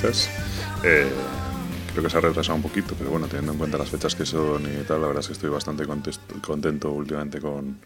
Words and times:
podcast. 0.00 0.30
Eh, 0.84 1.10
creo 1.92 2.04
que 2.04 2.10
se 2.10 2.16
ha 2.16 2.20
retrasado 2.20 2.56
un 2.56 2.62
poquito, 2.62 2.94
pero 2.96 3.10
bueno, 3.10 3.26
teniendo 3.26 3.52
en 3.52 3.58
cuenta 3.58 3.76
las 3.76 3.90
fechas 3.90 4.14
que 4.14 4.24
son 4.24 4.62
y 4.64 4.82
tal, 4.84 5.00
la 5.00 5.08
verdad 5.08 5.20
es 5.20 5.26
que 5.26 5.32
estoy 5.34 5.50
bastante 5.50 5.84
contento 6.40 6.90
últimamente 6.90 7.40
con, 7.40 7.78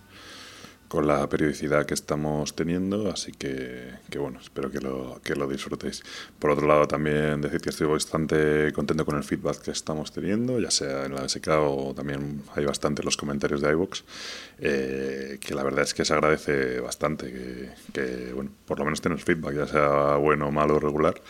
con 0.89 1.07
la 1.09 1.29
periodicidad 1.29 1.87
que 1.87 1.95
estamos 1.95 2.55
teniendo, 2.55 3.11
así 3.11 3.33
que, 3.33 3.95
bueno, 4.17 4.39
espero 4.41 4.71
que 4.71 4.81
lo, 4.81 5.21
que 5.25 5.35
lo 5.35 5.49
disfrutéis. 5.49 6.05
Por 6.39 6.51
otro 6.51 6.69
lado, 6.69 6.87
también 6.87 7.41
decir 7.41 7.61
que 7.61 7.71
estoy 7.71 7.89
bastante 7.89 8.73
contento 8.73 9.05
con 9.05 9.17
el 9.17 9.25
feedback 9.25 9.63
que 9.63 9.71
estamos 9.73 10.13
teniendo, 10.13 10.61
ya 10.61 10.71
sea 10.71 11.07
en 11.07 11.15
la 11.15 11.29
SK 11.29 11.49
o 11.59 11.95
también 11.97 12.43
hay 12.55 12.65
bastante 12.65 13.03
los 13.03 13.17
comentarios 13.17 13.61
de 13.61 13.73
iVoox, 13.73 14.03
eh, 14.59 15.39
que 15.41 15.55
la 15.55 15.65
verdad 15.65 15.83
es 15.83 15.95
que 15.95 16.05
se 16.05 16.13
agradece 16.13 16.79
bastante 16.81 17.33
que, 17.33 17.71
que, 17.93 18.33
bueno, 18.33 18.53
por 18.65 18.79
lo 18.79 18.85
menos 18.85 19.01
tener 19.01 19.19
feedback, 19.19 19.57
ya 19.57 19.67
sea 19.67 20.17
bueno, 20.17 20.53
malo 20.53 20.77
o 20.77 20.81
regular, 20.81 21.21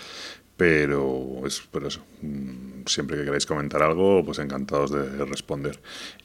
pero 0.56 1.42
eso. 1.46 2.00
Mm, 2.22 2.84
siempre 2.86 3.16
que 3.16 3.24
queráis 3.24 3.46
comentar 3.46 3.82
algo, 3.82 4.24
pues 4.24 4.38
encantados 4.38 4.90
de 4.90 5.24
responder. 5.24 5.80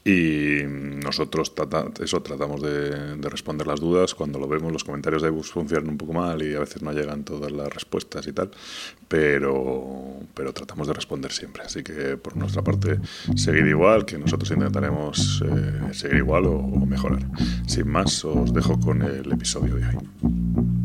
Y 0.10 0.64
nosotros 0.66 1.54
eso 2.02 2.22
tratamos 2.22 2.62
de, 2.62 3.16
responder 3.30 3.68
las 3.68 3.80
dudas. 3.80 4.16
Cuando 4.16 4.40
lo 4.40 4.48
vemos, 4.48 4.72
los 4.72 4.84
comentarios 4.84 5.22
de 5.22 5.30
bus 5.30 5.52
funcionan 5.52 5.90
un 5.90 5.98
poco 5.98 6.14
mal 6.14 6.42
y 6.42 6.56
a 6.56 6.60
veces 6.60 6.82
no 6.82 6.92
llegan 6.92 7.24
todas 7.24 7.52
las 7.52 7.72
respuestas 7.72 8.26
y 8.26 8.34
tal, 8.34 8.50
pero, 9.08 10.20
pero 10.34 10.54
tratamos 10.54 10.88
de 10.88 10.94
responder 10.94 11.32
siempre. 11.32 11.64
Así 11.64 11.84
que 11.84 12.18
por 12.18 12.38
nuestra 12.38 12.64
parte, 12.64 13.00
seguir 13.36 13.68
igual, 13.68 14.06
que 14.06 14.18
nosotros 14.18 14.50
intentaremos 14.52 15.44
eh, 15.46 15.94
seguir 15.94 16.18
igual 16.18 16.46
o 16.48 16.62
mejorar. 16.86 17.24
Sin 17.68 17.88
más, 17.88 18.26
os 18.26 18.54
dejo 18.54 18.80
con 18.80 19.02
el 19.02 19.32
episodio 19.32 19.76
de 19.76 19.86
hoy. 19.86 20.79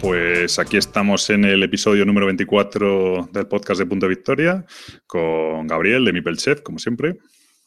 Pues 0.00 0.58
aquí 0.58 0.76
estamos 0.78 1.28
en 1.28 1.44
el 1.44 1.62
episodio 1.62 2.06
número 2.06 2.26
24 2.26 3.28
del 3.32 3.46
podcast 3.46 3.80
de 3.80 3.86
Punto 3.86 4.08
Victoria 4.08 4.64
con 5.06 5.66
Gabriel 5.66 6.04
de 6.06 6.12
Mipel 6.14 6.38
Chef, 6.38 6.62
como 6.62 6.78
siempre. 6.78 7.18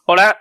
Hola. 0.05 0.39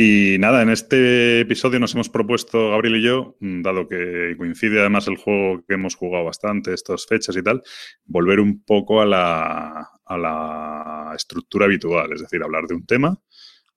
Y 0.00 0.38
nada, 0.38 0.62
en 0.62 0.68
este 0.68 1.40
episodio 1.40 1.80
nos 1.80 1.92
hemos 1.92 2.08
propuesto, 2.08 2.70
Gabriel 2.70 2.98
y 2.98 3.02
yo, 3.02 3.36
mm, 3.40 3.62
dado 3.62 3.88
que 3.88 4.36
coincide 4.38 4.78
además 4.78 5.08
el 5.08 5.16
juego 5.16 5.64
que 5.66 5.74
hemos 5.74 5.96
jugado 5.96 6.24
bastante, 6.24 6.72
estas 6.72 7.04
fechas 7.04 7.36
y 7.36 7.42
tal, 7.42 7.64
volver 8.04 8.38
un 8.38 8.62
poco 8.62 9.00
a 9.00 9.06
la, 9.06 9.90
a 10.04 10.16
la 10.16 11.12
estructura 11.16 11.64
habitual, 11.64 12.12
es 12.12 12.20
decir, 12.20 12.40
hablar 12.44 12.68
de 12.68 12.76
un 12.76 12.86
tema, 12.86 13.20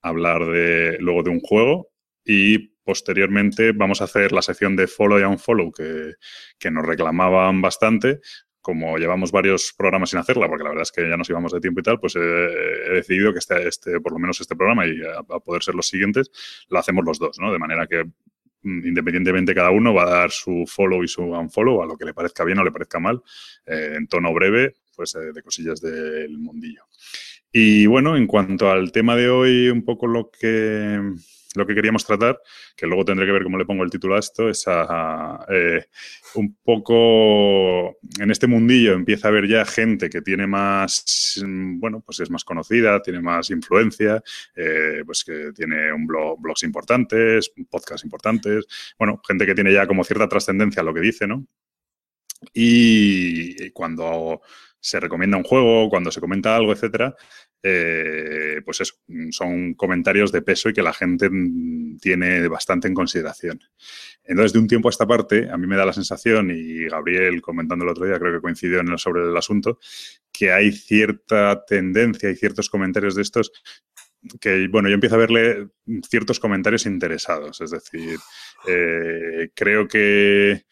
hablar 0.00 0.46
de, 0.46 0.96
luego 1.00 1.24
de 1.24 1.30
un 1.30 1.40
juego 1.40 1.90
y 2.24 2.68
posteriormente 2.84 3.72
vamos 3.72 4.00
a 4.00 4.04
hacer 4.04 4.30
la 4.30 4.42
sección 4.42 4.76
de 4.76 4.86
follow 4.86 5.18
y 5.18 5.24
unfollow 5.24 5.72
que, 5.72 6.12
que 6.56 6.70
nos 6.70 6.86
reclamaban 6.86 7.60
bastante. 7.60 8.20
Como 8.62 8.96
llevamos 8.96 9.32
varios 9.32 9.74
programas 9.76 10.10
sin 10.10 10.20
hacerla, 10.20 10.48
porque 10.48 10.64
la 10.64 10.70
verdad 10.70 10.82
es 10.82 10.92
que 10.92 11.08
ya 11.08 11.16
nos 11.16 11.28
íbamos 11.28 11.52
de 11.52 11.60
tiempo 11.60 11.80
y 11.80 11.82
tal, 11.82 12.00
pues 12.00 12.16
he, 12.16 12.20
decidido 12.94 13.32
que 13.32 13.40
este, 13.40 13.68
este, 13.68 14.00
por 14.00 14.12
lo 14.12 14.18
menos 14.18 14.40
este 14.40 14.56
programa 14.56 14.86
y 14.86 15.00
a, 15.02 15.22
poder 15.40 15.62
ser 15.62 15.74
los 15.74 15.88
siguientes, 15.88 16.30
lo 16.68 16.78
hacemos 16.78 17.04
los 17.04 17.18
dos, 17.18 17.38
¿no? 17.40 17.52
De 17.52 17.58
manera 17.58 17.86
que 17.86 18.04
mm, 18.04 18.86
independientemente 18.86 19.54
cada 19.54 19.70
uno 19.70 19.92
va 19.92 20.04
a 20.04 20.10
dar 20.10 20.30
su 20.30 20.64
follow 20.66 21.02
y 21.02 21.08
su 21.08 21.22
unfollow 21.22 21.82
a 21.82 21.86
lo 21.86 21.96
que 21.96 22.04
le 22.04 22.14
parezca 22.14 22.44
bien 22.44 22.58
o 22.58 22.64
le 22.64 22.72
parezca 22.72 23.00
mal, 23.00 23.22
eh, 23.66 23.94
en 23.96 24.06
tono 24.06 24.32
breve, 24.32 24.76
pues 24.94 25.14
eh, 25.16 25.32
de 25.34 25.42
cosillas 25.42 25.80
del 25.80 26.38
mundillo. 26.38 26.84
Y 27.52 27.86
bueno, 27.86 28.16
en 28.16 28.26
cuanto 28.26 28.70
al 28.70 28.92
tema 28.92 29.14
de 29.14 29.28
hoy, 29.28 29.68
un 29.68 29.84
poco 29.84 30.06
lo 30.06 30.30
que 30.30 30.98
lo 31.54 31.66
que 31.66 31.74
queríamos 31.74 32.04
tratar, 32.04 32.40
que 32.76 32.86
luego 32.86 33.04
tendré 33.04 33.26
que 33.26 33.32
ver 33.32 33.42
cómo 33.42 33.58
le 33.58 33.64
pongo 33.64 33.84
el 33.84 33.90
título 33.90 34.16
a 34.16 34.18
esto, 34.18 34.48
es 34.48 34.64
eh, 34.68 35.86
un 36.34 36.56
poco 36.62 37.98
en 38.18 38.30
este 38.30 38.46
mundillo 38.46 38.94
empieza 38.94 39.28
a 39.28 39.30
haber 39.30 39.46
ya 39.46 39.64
gente 39.64 40.08
que 40.08 40.22
tiene 40.22 40.46
más, 40.46 41.42
bueno, 41.46 42.02
pues 42.04 42.20
es 42.20 42.30
más 42.30 42.44
conocida, 42.44 43.02
tiene 43.02 43.20
más 43.20 43.50
influencia, 43.50 44.22
eh, 44.54 45.02
pues 45.04 45.24
que 45.24 45.52
tiene 45.54 45.92
un 45.92 46.06
blog, 46.06 46.40
blogs 46.40 46.62
importantes, 46.62 47.52
podcasts 47.70 48.04
importantes, 48.04 48.66
bueno, 48.98 49.20
gente 49.26 49.46
que 49.46 49.54
tiene 49.54 49.72
ya 49.72 49.86
como 49.86 50.04
cierta 50.04 50.28
trascendencia 50.28 50.82
a 50.82 50.84
lo 50.84 50.94
que 50.94 51.00
dice, 51.00 51.26
¿no? 51.26 51.46
Y 52.52 53.70
cuando 53.70 54.40
se 54.80 54.98
recomienda 54.98 55.36
un 55.36 55.44
juego, 55.44 55.88
cuando 55.88 56.10
se 56.10 56.20
comenta 56.20 56.56
algo, 56.56 56.72
etcétera, 56.72 57.14
eh, 57.62 58.60
pues 58.64 58.80
eso, 58.80 58.94
son 59.30 59.74
comentarios 59.74 60.32
de 60.32 60.42
peso 60.42 60.68
y 60.68 60.72
que 60.72 60.82
la 60.82 60.92
gente 60.92 61.30
mm, 61.30 61.98
tiene 61.98 62.48
bastante 62.48 62.88
en 62.88 62.94
consideración. 62.94 63.60
Entonces, 64.24 64.52
de 64.52 64.58
un 64.58 64.66
tiempo 64.66 64.88
a 64.88 64.90
esta 64.90 65.06
parte, 65.06 65.48
a 65.50 65.56
mí 65.56 65.66
me 65.66 65.76
da 65.76 65.86
la 65.86 65.92
sensación, 65.92 66.50
y 66.50 66.84
Gabriel 66.88 67.40
comentando 67.40 67.84
el 67.84 67.90
otro 67.90 68.06
día, 68.06 68.18
creo 68.18 68.34
que 68.34 68.40
coincidió 68.40 68.80
en 68.80 68.98
sobre 68.98 69.22
el 69.22 69.36
asunto, 69.36 69.78
que 70.32 70.52
hay 70.52 70.72
cierta 70.72 71.64
tendencia 71.64 72.30
y 72.30 72.36
ciertos 72.36 72.68
comentarios 72.68 73.14
de 73.14 73.22
estos 73.22 73.52
que, 74.40 74.68
bueno, 74.68 74.88
yo 74.88 74.94
empiezo 74.94 75.16
a 75.16 75.18
verle 75.18 75.68
ciertos 76.08 76.38
comentarios 76.38 76.86
interesados. 76.86 77.60
Es 77.60 77.72
decir, 77.72 78.18
eh, 78.68 79.50
creo 79.54 79.88
que 79.88 80.62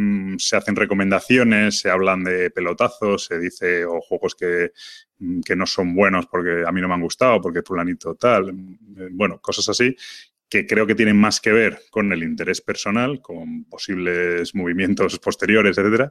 Mm, 0.00 0.38
se 0.38 0.56
hacen 0.56 0.76
recomendaciones, 0.76 1.80
se 1.80 1.90
hablan 1.90 2.24
de 2.24 2.50
pelotazos, 2.50 3.24
se 3.26 3.38
dice 3.38 3.84
o 3.84 4.00
juegos 4.00 4.34
que, 4.34 4.72
mm, 5.09 5.09
que, 5.44 5.56
no 5.56 5.66
son 5.66 5.94
buenos 5.94 6.26
porque 6.26 6.64
a 6.66 6.72
mí 6.72 6.80
no 6.80 6.88
me 6.88 6.94
han 6.94 7.02
gustado, 7.02 7.40
porque 7.40 7.62
fulanito 7.62 8.14
tal, 8.14 8.52
mm, 8.52 8.78
eh, 8.98 9.08
bueno, 9.12 9.40
cosas 9.40 9.68
así 9.68 9.94
que 10.50 10.66
creo 10.66 10.84
que 10.84 10.96
tienen 10.96 11.16
más 11.16 11.40
que 11.40 11.52
ver 11.52 11.82
con 11.90 12.12
el 12.12 12.24
interés 12.24 12.60
personal, 12.60 13.22
con 13.22 13.64
posibles 13.66 14.52
movimientos 14.54 15.18
posteriores, 15.20 15.78
etcétera, 15.78 16.10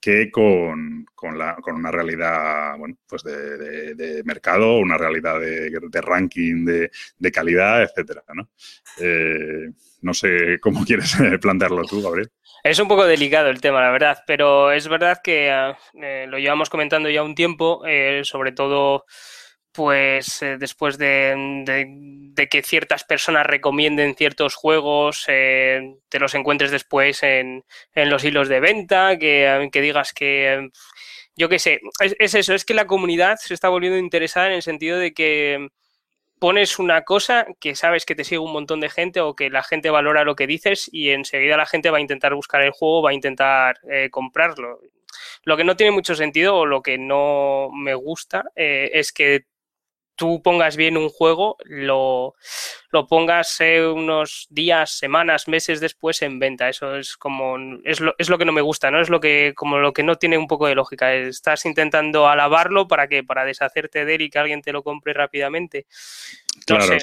que 0.00 0.30
con, 0.30 1.04
con, 1.14 1.36
la, 1.36 1.56
con 1.56 1.74
una 1.74 1.90
realidad 1.90 2.78
bueno, 2.78 2.96
pues 3.06 3.24
de, 3.24 3.94
de, 3.94 4.22
mercado, 4.24 4.78
una 4.78 4.96
realidad 4.96 5.40
de, 5.40 6.00
ranking 6.00 6.64
de, 6.64 7.32
calidad, 7.32 7.82
etcétera. 7.82 8.22
¿no? 8.32 8.48
Eh, 9.00 9.70
sé 10.12 10.58
cómo 10.60 10.84
quieres 10.86 11.16
plantearlo 11.40 11.82
tú, 11.82 12.00
Gabriel. 12.00 12.30
Es 12.62 12.78
un 12.78 12.88
poco 12.88 13.06
delicado 13.06 13.48
el 13.48 13.60
tema, 13.60 13.80
la 13.80 13.90
verdad, 13.90 14.22
pero 14.26 14.70
es 14.70 14.86
verdad 14.86 15.18
que 15.24 15.48
eh, 15.94 16.26
lo 16.28 16.38
llevamos 16.38 16.68
comentando 16.70 17.08
ya 17.08 17.22
un 17.22 17.34
tiempo, 17.34 17.82
eh, 17.86 18.20
sobre 18.24 18.52
todo 18.52 19.06
pues 19.72 20.42
eh, 20.42 20.56
después 20.58 20.98
de, 20.98 22.34
que 22.50 22.62
ciertas 22.62 23.04
personas 23.04 23.46
recomienden 23.46 24.14
ciertos 24.14 24.54
juegos, 24.54 25.24
te 25.26 26.18
los 26.18 26.34
encuentres 26.34 26.70
después 26.70 27.22
en, 27.22 27.64
los 27.94 28.24
hilos 28.24 28.48
de 28.48 28.60
venta, 28.60 29.18
que, 29.18 29.68
que 29.72 29.80
digas 29.80 30.12
que, 30.12 30.70
yo 31.36 31.48
qué 31.48 31.58
sé, 31.58 31.80
es, 32.00 32.16
es, 32.18 32.34
eso, 32.34 32.54
es 32.54 32.64
que 32.64 32.74
la 32.74 32.86
comunidad 32.86 33.36
se 33.38 33.54
está 33.54 33.68
volviendo 33.68 33.98
interesada 33.98 34.48
en 34.48 34.54
el 34.54 34.62
sentido 34.62 34.98
de 34.98 35.12
que 35.12 35.68
pones 36.40 36.78
una 36.78 37.02
cosa 37.02 37.46
que 37.60 37.76
sabes 37.76 38.04
que 38.04 38.16
te 38.16 38.24
sigue 38.24 38.38
un 38.38 38.52
montón 38.52 38.80
de 38.80 38.88
gente 38.88 39.20
o 39.20 39.36
que 39.36 39.50
la 39.50 39.62
gente 39.62 39.90
valora 39.90 40.24
lo 40.24 40.34
que 40.34 40.46
dices 40.46 40.88
y 40.90 41.10
enseguida 41.10 41.56
la 41.56 41.66
gente 41.66 41.90
va 41.90 41.98
a 41.98 42.00
intentar 42.00 42.34
buscar 42.34 42.62
el 42.62 42.72
juego, 42.72 43.02
va 43.02 43.10
a 43.10 43.14
intentar 43.14 43.78
eh, 43.88 44.08
comprarlo. 44.10 44.80
Lo 45.44 45.56
que 45.56 45.64
no 45.64 45.76
tiene 45.76 45.92
mucho 45.92 46.14
sentido 46.14 46.56
o 46.56 46.66
lo 46.66 46.82
que 46.82 46.98
no 46.98 47.68
me 47.72 47.94
gusta 47.94 48.44
eh, 48.56 48.90
es 48.94 49.12
que 49.12 49.44
tú 50.20 50.42
pongas 50.42 50.76
bien 50.76 50.98
un 50.98 51.08
juego, 51.08 51.56
lo, 51.64 52.34
lo 52.92 53.06
pongas 53.06 53.60
eh, 53.60 53.86
unos 53.86 54.46
días, 54.50 54.90
semanas, 54.90 55.48
meses 55.48 55.80
después 55.80 56.22
en 56.22 56.38
venta. 56.38 56.68
Eso 56.68 56.96
es 56.96 57.16
como 57.16 57.56
es 57.84 58.00
lo, 58.00 58.14
es 58.18 58.28
lo 58.28 58.38
que 58.38 58.44
no 58.44 58.52
me 58.52 58.60
gusta, 58.60 58.90
¿no? 58.90 59.00
Es 59.00 59.10
lo 59.10 59.20
que 59.20 59.52
como 59.54 59.78
lo 59.78 59.92
que 59.92 60.02
no 60.02 60.16
tiene 60.16 60.38
un 60.38 60.46
poco 60.46 60.66
de 60.66 60.74
lógica. 60.74 61.14
Estás 61.14 61.66
intentando 61.66 62.28
alabarlo 62.28 62.88
para 62.88 63.08
que 63.08 63.22
para 63.22 63.44
deshacerte 63.44 64.04
de 64.04 64.14
él 64.14 64.22
y 64.22 64.30
que 64.30 64.38
alguien 64.38 64.62
te 64.62 64.72
lo 64.72 64.82
compre 64.82 65.12
rápidamente. 65.12 65.86
claro, 66.66 66.96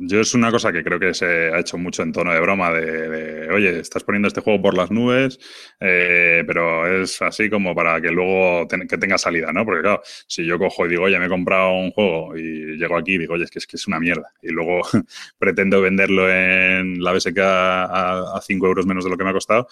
yo 0.00 0.20
es 0.20 0.34
una 0.34 0.50
cosa 0.50 0.72
que 0.72 0.84
creo 0.84 1.00
que 1.00 1.14
se 1.14 1.52
ha 1.52 1.58
hecho 1.58 1.78
mucho 1.78 2.02
en 2.02 2.12
tono 2.12 2.32
de 2.32 2.40
broma 2.40 2.72
de, 2.72 3.50
oye, 3.50 3.80
estás 3.80 4.04
poniendo 4.04 4.28
este 4.28 4.40
juego 4.40 4.62
por 4.62 4.76
las 4.76 4.90
nubes, 4.90 5.38
eh, 5.80 6.44
pero 6.46 7.02
es 7.02 7.20
así 7.22 7.50
como 7.50 7.74
para 7.74 8.00
que 8.00 8.10
luego 8.10 8.68
que 8.68 8.98
tenga 8.98 9.18
salida, 9.18 9.52
¿no? 9.52 9.64
Porque 9.64 9.82
claro, 9.82 10.02
si 10.26 10.46
yo 10.46 10.58
cojo 10.58 10.86
y 10.86 10.90
digo, 10.90 11.04
oye, 11.04 11.18
me 11.18 11.26
he 11.26 11.28
comprado 11.28 11.72
un 11.72 11.90
juego 11.90 12.36
y 12.36 12.76
llego 12.76 12.96
aquí 12.96 13.14
y 13.14 13.18
digo, 13.18 13.34
oye, 13.34 13.44
es 13.44 13.50
que 13.50 13.58
es, 13.58 13.66
que 13.66 13.76
es 13.76 13.86
una 13.86 13.98
mierda. 13.98 14.32
Y 14.42 14.48
luego 14.48 14.82
pretendo 15.38 15.80
venderlo 15.80 16.30
en 16.30 17.02
la 17.02 17.12
BSK 17.12 17.38
a 17.38 18.40
5 18.42 18.66
euros 18.66 18.86
menos 18.86 19.04
de 19.04 19.10
lo 19.10 19.16
que 19.16 19.24
me 19.24 19.30
ha 19.30 19.34
costado, 19.34 19.68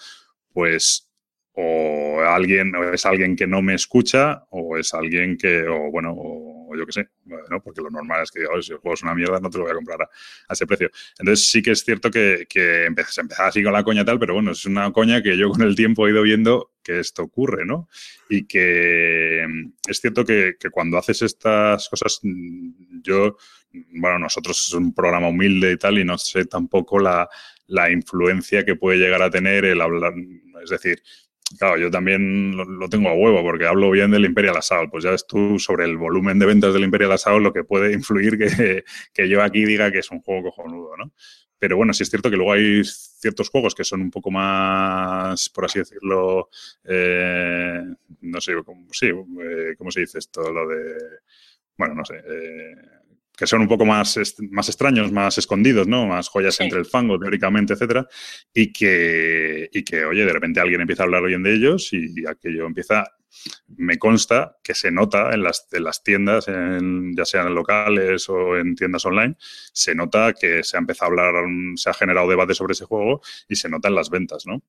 pues 0.51 1.09
o 1.55 2.21
alguien 2.21 2.75
o 2.75 2.93
es 2.93 3.05
alguien 3.05 3.35
que 3.35 3.47
no 3.47 3.61
me 3.61 3.75
escucha 3.75 4.45
o 4.49 4.77
es 4.77 4.93
alguien 4.93 5.37
que 5.37 5.67
o 5.67 5.91
bueno 5.91 6.13
o 6.15 6.52
yo 6.75 6.85
qué 6.85 6.91
sé, 6.91 7.09
¿no? 7.25 7.61
porque 7.61 7.81
lo 7.81 7.89
normal 7.89 8.23
es 8.23 8.31
que 8.31 8.41
si 8.61 8.71
el 8.71 8.77
juego 8.79 8.93
es 8.93 9.03
una 9.03 9.15
mierda 9.15 9.39
no 9.39 9.49
te 9.49 9.57
lo 9.57 9.63
voy 9.63 9.71
a 9.71 9.75
comprar 9.75 10.01
a, 10.01 10.53
ese 10.53 10.65
precio. 10.65 10.89
Entonces 11.19 11.49
sí 11.49 11.61
que 11.61 11.71
es 11.71 11.83
cierto 11.83 12.11
que, 12.11 12.45
que 12.47 12.87
se 13.07 13.21
empezaba 13.21 13.49
así 13.49 13.63
con 13.63 13.73
la 13.73 13.83
coña 13.83 14.05
tal, 14.05 14.19
pero 14.19 14.33
bueno, 14.33 14.51
es 14.51 14.65
una 14.65 14.91
coña 14.91 15.21
que 15.21 15.37
yo 15.37 15.49
con 15.49 15.61
el 15.61 15.75
tiempo 15.75 16.07
he 16.07 16.11
ido 16.11 16.21
viendo 16.21 16.71
que 16.83 16.99
esto 16.99 17.23
ocurre, 17.23 17.65
¿no? 17.65 17.87
Y 18.29 18.45
que 18.45 19.45
mm, 19.47 19.73
es 19.87 20.01
cierto 20.01 20.25
que, 20.25 20.55
que 20.59 20.69
cuando 20.69 20.97
haces 20.97 21.21
estas 21.21 21.87
cosas, 21.89 22.19
mm, 22.21 23.01
yo, 23.01 23.37
bueno, 23.71 24.19
nosotros 24.19 24.67
es 24.67 24.73
un 24.73 24.93
programa 24.93 25.29
humilde 25.29 25.71
y 25.71 25.77
tal, 25.77 25.97
y 25.97 26.03
no 26.03 26.17
sé 26.17 26.45
tampoco 26.45 26.99
la, 26.99 27.29
la 27.67 27.89
influencia 27.91 28.65
que 28.65 28.75
puede 28.75 28.97
llegar 28.97 29.21
a 29.21 29.29
tener 29.29 29.65
el 29.65 29.81
hablar, 29.81 30.13
es 30.63 30.69
decir, 30.69 31.01
Claro, 31.57 31.77
yo 31.77 31.91
también 31.91 32.55
lo, 32.55 32.89
tengo 32.89 33.09
a 33.09 33.13
huevo 33.13 33.41
porque 33.43 33.65
hablo 33.65 33.91
bien 33.91 34.11
del 34.11 34.25
Imperial 34.25 34.57
Assault. 34.57 34.89
Pues 34.91 35.03
ya 35.03 35.11
ves 35.11 35.27
tú 35.27 35.59
sobre 35.59 35.85
el 35.85 35.97
volumen 35.97 36.39
de 36.39 36.45
ventas 36.45 36.73
del 36.73 36.83
Imperial 36.83 37.11
Assault 37.11 37.43
lo 37.43 37.53
que 37.53 37.63
puede 37.63 37.93
influir 37.93 38.37
que, 38.37 38.83
que 39.13 39.29
yo 39.29 39.41
aquí 39.41 39.65
diga 39.65 39.91
que 39.91 39.99
es 39.99 40.11
un 40.11 40.21
juego 40.21 40.49
cojonudo, 40.49 40.97
¿no? 40.97 41.11
Pero 41.63 41.77
bueno, 41.77 41.93
sí 41.93 42.03
es 42.03 42.09
cierto 42.09 42.29
que 42.29 42.35
luego 42.35 42.51
hay 42.51 42.83
ciertos 42.83 43.49
juegos 43.49 43.73
que 43.73 43.85
son 43.85 44.01
un 44.01 44.11
poco 44.11 44.29
más, 44.29 45.47
por 45.47 45.63
así 45.63 45.79
decirlo, 45.79 46.49
eh, 46.83 47.81
no 48.19 48.41
sé, 48.41 48.51
sí, 48.91 49.07
eh, 49.07 49.73
¿cómo 49.77 49.89
se 49.89 50.01
dice 50.01 50.19
esto? 50.19 50.51
Lo 50.51 50.67
de, 50.67 50.93
bueno, 51.77 51.95
no 51.95 52.03
sé, 52.03 52.15
eh, 52.17 52.75
que 53.43 53.47
son 53.47 53.59
un 53.59 53.67
poco 53.67 53.85
más, 53.85 54.17
más 54.51 54.69
extraños, 54.69 55.11
más 55.11 55.37
escondidos, 55.37 55.85
¿no? 55.85 56.07
Más 56.07 56.29
joyas 56.29 56.57
entre 56.61 56.79
el 56.79 56.85
fango, 56.85 57.19
teóricamente, 57.19 57.73
etcétera, 57.73 58.07
y 58.53 58.71
que, 58.71 59.69
y 59.73 59.83
que, 59.83 60.05
oye, 60.05 60.25
de 60.25 60.31
repente 60.31 60.61
alguien 60.61 60.79
empieza 60.79 61.03
a 61.03 61.07
hablar 61.07 61.25
bien 61.25 61.43
de 61.43 61.53
ellos 61.53 61.89
y 61.91 62.25
aquello 62.25 62.65
empieza, 62.65 63.03
me 63.75 63.97
consta 63.97 64.55
que 64.63 64.73
se 64.73 64.91
nota 64.91 65.33
en 65.33 65.43
las, 65.43 65.67
en 65.73 65.83
las 65.83 66.01
tiendas, 66.03 66.47
en, 66.47 67.13
ya 67.17 67.25
sean 67.25 67.53
locales 67.53 68.29
o 68.29 68.55
en 68.55 68.75
tiendas 68.75 69.05
online, 69.05 69.35
se 69.73 69.93
nota 69.93 70.31
que 70.31 70.63
se 70.63 70.77
ha 70.77 70.79
empezado 70.79 71.09
a 71.09 71.27
hablar, 71.27 71.43
se 71.75 71.89
ha 71.89 71.93
generado 71.93 72.29
debate 72.29 72.53
sobre 72.53 72.71
ese 72.71 72.85
juego 72.85 73.19
y 73.49 73.57
se 73.57 73.67
nota 73.67 73.89
en 73.89 73.95
las 73.95 74.09
ventas, 74.09 74.45
¿no? 74.47 74.63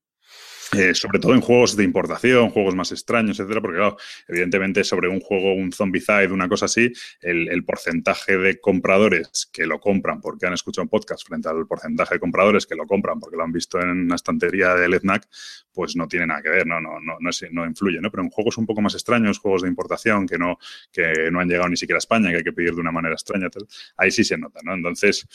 Eh, 0.72 0.94
sobre 0.94 1.18
todo 1.18 1.34
en 1.34 1.40
juegos 1.40 1.76
de 1.76 1.84
importación, 1.84 2.50
juegos 2.50 2.74
más 2.74 2.92
extraños, 2.92 3.38
etcétera, 3.38 3.60
porque 3.60 3.96
evidentemente 4.28 4.84
sobre 4.84 5.08
un 5.08 5.20
juego, 5.20 5.54
un 5.54 5.72
Zombicide, 5.72 6.32
una 6.32 6.48
cosa 6.48 6.66
así, 6.66 6.92
el, 7.20 7.64
porcentaje 7.64 8.36
de 8.36 8.60
compradores 8.60 9.48
que 9.52 9.66
lo 9.66 9.80
compran 9.80 10.20
porque 10.20 10.46
han 10.46 10.52
escuchado 10.52 10.82
un 10.82 10.88
podcast 10.88 11.26
frente 11.26 11.48
al 11.48 11.66
porcentaje 11.66 12.14
de 12.14 12.20
compradores 12.20 12.66
que 12.66 12.74
lo 12.74 12.86
compran 12.86 13.18
porque 13.18 13.36
lo 13.36 13.42
han 13.42 13.52
visto 13.52 13.80
en 13.80 13.90
una 13.90 14.16
estantería 14.16 14.74
del 14.74 14.94
EFNAC, 14.94 15.26
pues 15.72 15.96
no 15.96 16.06
tiene 16.06 16.26
nada 16.26 16.42
que 16.42 16.50
ver, 16.50 16.66
no, 16.66 16.80
no, 16.80 17.00
no, 17.00 17.16
no, 17.20 17.30
no 17.52 17.66
influye, 17.66 18.00
¿no? 18.00 18.10
Pero 18.10 18.22
en 18.22 18.30
juegos 18.30 18.58
un 18.58 18.66
poco 18.66 18.80
más 18.80 18.94
extraños, 18.94 19.38
juegos 19.38 19.62
de 19.62 19.68
importación 19.68 20.26
que 20.26 20.38
no, 20.38 20.58
que 20.92 21.30
no 21.30 21.40
han 21.40 21.48
llegado 21.48 21.68
ni 21.68 21.76
siquiera 21.76 21.96
a 21.96 21.98
España, 21.98 22.30
que 22.30 22.36
hay 22.36 22.44
que 22.44 22.52
pedir 22.52 22.74
de 22.74 22.80
una 22.80 22.92
manera 22.92 23.14
extraña, 23.14 23.48
tal, 23.50 23.66
ahí 23.96 24.10
sí 24.10 24.24
se 24.24 24.36
nota, 24.36 24.60
¿no? 24.62 24.74
Entonces, 24.74 25.26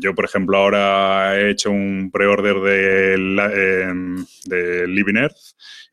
yo, 0.00 0.14
por 0.14 0.24
ejemplo, 0.24 0.56
ahora 0.56 1.38
he 1.38 1.50
hecho 1.50 1.70
un 1.70 2.10
pre-order 2.12 2.56
de, 2.60 3.14
em, 3.84 4.24
de 4.44 4.86
Living 4.88 5.16
Earth. 5.16 5.36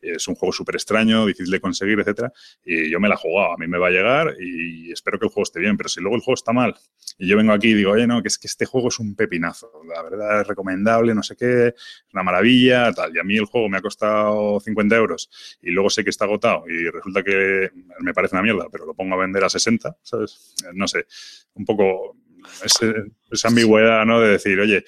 Es 0.01 0.27
un 0.27 0.35
juego 0.35 0.51
súper 0.51 0.75
extraño, 0.75 1.25
difícil 1.25 1.51
de 1.51 1.61
conseguir, 1.61 1.99
etcétera. 1.99 2.33
Y 2.65 2.89
yo 2.89 2.99
me 2.99 3.07
la 3.07 3.15
he 3.15 3.17
jugado. 3.17 3.53
A 3.53 3.57
mí 3.57 3.67
me 3.67 3.77
va 3.77 3.87
a 3.87 3.91
llegar 3.91 4.35
y 4.39 4.91
espero 4.91 5.17
que 5.17 5.25
el 5.25 5.31
juego 5.31 5.43
esté 5.43 5.59
bien. 5.59 5.77
Pero 5.77 5.87
si 5.87 6.01
luego 6.01 6.15
el 6.15 6.21
juego 6.21 6.35
está 6.35 6.51
mal 6.51 6.75
y 7.17 7.27
yo 7.27 7.37
vengo 7.37 7.53
aquí 7.53 7.69
y 7.69 7.73
digo, 7.73 7.91
oye, 7.91 8.05
no, 8.05 8.21
que 8.21 8.27
es 8.27 8.37
que 8.37 8.47
este 8.47 8.65
juego 8.65 8.89
es 8.89 8.99
un 8.99 9.15
pepinazo. 9.15 9.71
La 9.87 10.01
verdad 10.03 10.41
es 10.41 10.47
recomendable, 10.47 11.15
no 11.15 11.23
sé 11.23 11.37
qué, 11.37 11.67
es 11.67 12.13
una 12.13 12.23
maravilla, 12.23 12.91
tal. 12.91 13.15
Y 13.15 13.19
a 13.19 13.23
mí 13.23 13.37
el 13.37 13.45
juego 13.45 13.69
me 13.69 13.77
ha 13.77 13.81
costado 13.81 14.59
50 14.59 14.95
euros 14.95 15.29
y 15.61 15.71
luego 15.71 15.89
sé 15.89 16.03
que 16.03 16.09
está 16.09 16.25
agotado 16.25 16.65
y 16.67 16.89
resulta 16.89 17.23
que 17.23 17.69
me 17.99 18.13
parece 18.13 18.35
una 18.35 18.43
mierda, 18.43 18.67
pero 18.71 18.85
lo 18.85 18.93
pongo 18.93 19.15
a 19.15 19.19
vender 19.19 19.43
a 19.43 19.49
60, 19.49 19.97
¿sabes? 20.01 20.53
No 20.73 20.87
sé. 20.87 21.05
Un 21.53 21.65
poco 21.65 22.17
esa 22.63 23.47
ambigüedad, 23.47 24.05
¿no? 24.05 24.19
De 24.19 24.29
decir, 24.29 24.59
oye, 24.59 24.83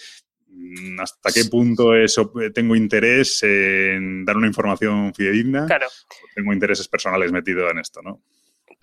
mm, 0.48 1.00
¿hasta 1.00 1.32
qué 1.32 1.46
punto 1.46 1.96
eso 1.96 2.32
tengo 2.54 2.76
interés 2.76 3.44
en 3.44 4.26
dar 4.26 4.38
una 4.38 4.48
información 4.48 5.14
fidedigna? 5.14 5.66
Claro. 5.66 5.88
tengo 6.34 6.54
intereses 6.54 6.88
personales 6.88 7.32
metidos 7.32 7.72
en 7.72 7.80
esto, 7.80 8.02
¿no? 8.02 8.22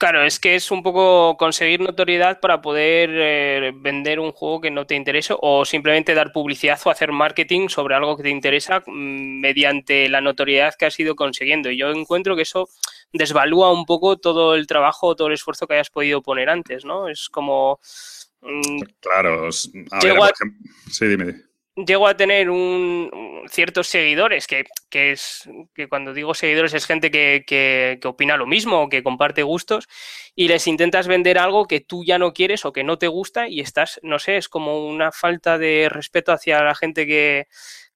Claro, 0.02 0.24
es 0.24 0.40
que 0.40 0.56
es 0.56 0.72
un 0.72 0.82
poco 0.82 1.36
conseguir 1.36 1.80
notoriedad 1.80 2.40
para 2.40 2.60
poder 2.60 3.10
eh, 3.12 3.72
vender 3.72 4.18
un 4.18 4.32
juego 4.32 4.60
que 4.60 4.70
no 4.70 4.84
te 4.84 4.96
interesa 4.96 5.36
o 5.40 5.64
simplemente 5.64 6.12
dar 6.12 6.32
publicidad 6.32 6.80
o 6.84 6.90
hacer 6.90 7.12
marketing 7.12 7.68
sobre 7.68 7.94
algo 7.94 8.16
que 8.16 8.24
te 8.24 8.30
interesa 8.30 8.80
mm, 8.84 9.40
mediante 9.40 10.08
la 10.08 10.20
notoriedad 10.20 10.74
que 10.76 10.86
has 10.86 10.98
ido 10.98 11.14
consiguiendo. 11.14 11.70
Y 11.70 11.76
yo 11.78 11.90
encuentro 11.92 12.34
que 12.34 12.42
eso 12.42 12.68
desvalúa 13.12 13.72
un 13.72 13.84
poco 13.86 14.16
todo 14.16 14.56
el 14.56 14.66
trabajo, 14.66 15.14
todo 15.14 15.28
el 15.28 15.34
esfuerzo 15.34 15.68
que 15.68 15.74
hayas 15.74 15.90
podido 15.90 16.20
poner 16.20 16.48
antes, 16.50 16.84
¿no? 16.84 17.08
Es 17.08 17.28
como 17.28 17.78
Mm, 18.42 18.80
claro, 19.00 19.52
sí, 19.52 19.72
dime. 21.00 21.36
Llego 21.74 22.06
a 22.06 22.16
tener 22.16 22.50
un, 22.50 23.10
ciertos 23.48 23.86
seguidores, 23.88 24.46
que, 24.46 24.66
es 24.90 25.48
que 25.74 25.88
cuando 25.88 26.12
digo 26.12 26.34
seguidores 26.34 26.74
es 26.74 26.84
gente 26.84 27.10
que, 27.10 27.44
que, 27.46 27.98
opina 28.06 28.36
lo 28.36 28.46
mismo, 28.46 28.90
que 28.90 29.02
comparte 29.02 29.42
gustos, 29.42 29.88
y 30.34 30.48
les 30.48 30.66
intentas 30.66 31.06
vender 31.06 31.38
algo 31.38 31.66
que 31.66 31.80
tú 31.80 32.04
ya 32.04 32.18
no 32.18 32.34
quieres 32.34 32.66
o 32.66 32.72
que 32.72 32.84
no 32.84 32.98
te 32.98 33.08
gusta 33.08 33.48
y 33.48 33.60
estás, 33.60 34.00
no 34.02 34.18
sé, 34.18 34.36
es 34.36 34.50
como 34.50 34.86
una 34.86 35.12
falta 35.12 35.56
de 35.56 35.88
respeto 35.90 36.32
hacia 36.32 36.62
la 36.62 36.74
gente 36.74 37.06
que, 37.06 37.46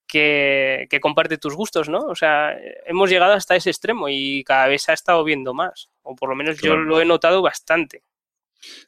que, 0.07 0.99
comparte 0.99 1.37
tus 1.37 1.53
gustos, 1.53 1.87
¿no? 1.87 1.99
O 1.99 2.15
sea, 2.15 2.57
hemos 2.85 3.09
llegado 3.11 3.33
hasta 3.33 3.55
ese 3.55 3.69
extremo 3.69 4.09
y 4.09 4.43
cada 4.43 4.67
vez 4.67 4.83
se 4.83 4.91
ha 4.91 4.95
estado 4.95 5.23
viendo 5.23 5.53
más, 5.53 5.91
o 6.01 6.15
por 6.15 6.29
lo 6.29 6.35
menos 6.35 6.59
yo 6.59 6.75
lo 6.77 6.99
he 6.99 7.05
notado 7.05 7.41
bastante. 7.41 8.01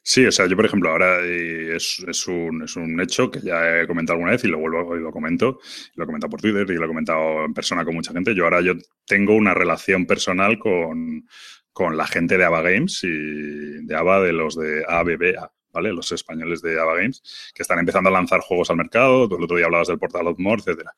Sí, 0.02 0.26
o 0.26 0.32
sea, 0.32 0.46
yo 0.46 0.56
por 0.56 0.66
ejemplo 0.66 0.90
ahora 0.90 1.20
es, 1.24 2.04
es, 2.06 2.26
un, 2.26 2.62
es, 2.64 2.76
un, 2.76 3.00
hecho 3.00 3.30
que 3.30 3.40
ya 3.40 3.80
he 3.80 3.86
comentado 3.86 4.14
alguna 4.14 4.32
vez 4.32 4.44
y 4.44 4.48
lo 4.48 4.58
vuelvo 4.58 4.96
y 4.96 5.00
lo 5.00 5.12
comento, 5.12 5.60
lo 5.94 6.04
he 6.04 6.06
comentado 6.06 6.30
por 6.30 6.40
Twitter 6.40 6.68
y 6.70 6.74
lo 6.74 6.84
he 6.84 6.88
comentado 6.88 7.44
en 7.44 7.54
persona 7.54 7.84
con 7.84 7.94
mucha 7.94 8.12
gente. 8.12 8.34
Yo 8.34 8.44
ahora 8.44 8.60
yo 8.60 8.74
tengo 9.06 9.34
una 9.34 9.54
relación 9.54 10.06
personal 10.06 10.58
con, 10.58 11.26
con 11.72 11.96
la 11.96 12.06
gente 12.06 12.36
de 12.36 12.44
ABA 12.44 12.62
Games 12.62 13.00
y 13.04 13.84
de 13.86 13.96
ABA 13.96 14.20
de 14.20 14.32
los 14.32 14.56
de 14.56 14.84
ABBA, 14.86 15.52
¿vale? 15.72 15.92
Los 15.92 16.12
españoles 16.12 16.62
de 16.62 16.80
ABA 16.80 16.96
Games, 16.96 17.52
que 17.54 17.62
están 17.62 17.78
empezando 17.78 18.10
a 18.10 18.12
lanzar 18.12 18.40
juegos 18.40 18.70
al 18.70 18.76
mercado. 18.76 19.28
Tú 19.28 19.36
el 19.36 19.44
otro 19.44 19.56
día 19.56 19.66
hablabas 19.66 19.88
del 19.88 19.98
portal 19.98 20.26
of 20.26 20.38
More, 20.38 20.60
etcétera. 20.60 20.94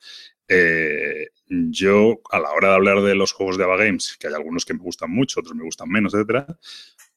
Eh, 0.49 1.29
yo, 1.47 2.21
a 2.31 2.39
la 2.41 2.51
hora 2.53 2.69
de 2.69 2.75
hablar 2.75 3.03
de 3.03 3.15
los 3.15 3.33
juegos 3.33 3.59
de 3.59 3.65
ABA 3.65 3.77
Games, 3.77 4.17
que 4.19 4.29
hay 4.29 4.35
algunos 4.35 4.65
que 4.65 4.75
me 4.75 4.81
gustan 4.81 5.11
mucho, 5.11 5.41
otros 5.41 5.55
me 5.55 5.65
gustan 5.65 5.89
menos, 5.89 6.15
etcétera, 6.15 6.47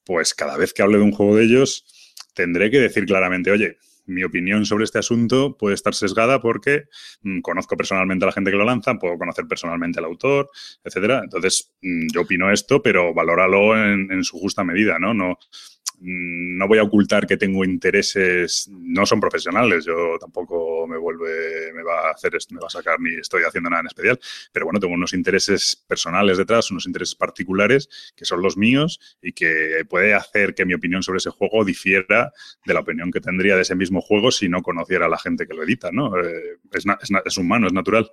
pues 0.05 0.33
cada 0.33 0.57
vez 0.57 0.73
que 0.73 0.83
hable 0.83 0.97
de 0.97 1.03
un 1.03 1.11
juego 1.11 1.35
de 1.35 1.43
ellos, 1.45 1.85
tendré 2.33 2.69
que 2.69 2.79
decir 2.79 3.05
claramente, 3.05 3.51
oye, 3.51 3.77
mi 4.07 4.23
opinión 4.23 4.65
sobre 4.65 4.83
este 4.83 4.99
asunto 4.99 5.57
puede 5.57 5.75
estar 5.75 5.95
sesgada 5.95 6.39
porque 6.39 6.83
mm, 7.21 7.41
conozco 7.41 7.75
personalmente 7.75 8.25
a 8.25 8.27
la 8.27 8.31
gente 8.31 8.51
que 8.51 8.57
lo 8.57 8.65
lanza, 8.65 8.95
puedo 8.95 9.17
conocer 9.17 9.45
personalmente 9.47 9.99
al 9.99 10.05
autor, 10.05 10.49
etcétera. 10.83 11.21
Entonces, 11.23 11.71
mm, 11.81 12.07
yo 12.13 12.21
opino 12.21 12.51
esto, 12.51 12.81
pero 12.81 13.13
valóralo 13.13 13.75
en, 13.75 14.11
en, 14.11 14.23
su 14.23 14.37
justa 14.37 14.63
medida, 14.63 14.99
¿no? 14.99 15.13
No, 15.13 15.37
no 15.99 16.67
voy 16.67 16.79
a 16.79 16.83
ocultar 16.83 17.25
que 17.25 17.37
tengo 17.37 17.63
intereses, 17.63 18.69
no 18.71 19.05
son 19.05 19.19
profesionales, 19.19 19.85
yo 19.85 20.17
tampoco 20.19 20.87
me 20.87 20.97
vuelve, 20.97 21.73
me 21.73 21.83
va 21.83 22.09
a 22.09 22.11
hacer 22.11 22.33
me 22.51 22.59
va 22.59 22.67
a 22.67 22.69
sacar 22.69 22.99
ni 22.99 23.15
estoy 23.15 23.43
haciendo 23.43 23.69
nada 23.69 23.81
en 23.81 23.87
especial, 23.87 24.19
pero 24.51 24.65
bueno, 24.65 24.79
tengo 24.79 24.93
unos 24.93 25.13
intereses 25.13 25.75
personales 25.87 26.37
detrás, 26.37 26.69
unos 26.71 26.85
intereses 26.85 27.15
particulares 27.15 27.89
que 28.15 28.25
son 28.25 28.41
los 28.41 28.57
míos 28.57 28.99
y 29.21 29.33
que 29.33 29.85
puede 29.87 30.13
hacer 30.13 30.53
que 30.53 30.65
mi 30.65 30.73
opinión 30.73 31.03
sobre 31.03 31.17
ese 31.17 31.29
juego 31.29 31.63
difiera 31.63 32.31
de 32.65 32.73
la 32.73 32.81
opinión 32.81 33.11
que 33.11 33.21
tendría 33.21 33.55
de 33.55 33.61
ese 33.61 33.75
mismo 33.75 34.01
juego 34.01 34.31
si 34.31 34.49
no 34.49 34.61
conociera 34.61 35.05
a 35.05 35.09
la 35.09 35.17
gente 35.17 35.47
que 35.47 35.53
lo 35.53 35.63
edita, 35.63 35.91
¿no? 35.91 36.17
Eh, 36.19 36.57
es 36.73 37.37
humano, 37.37 37.67
es 37.67 37.73
natural, 37.73 38.09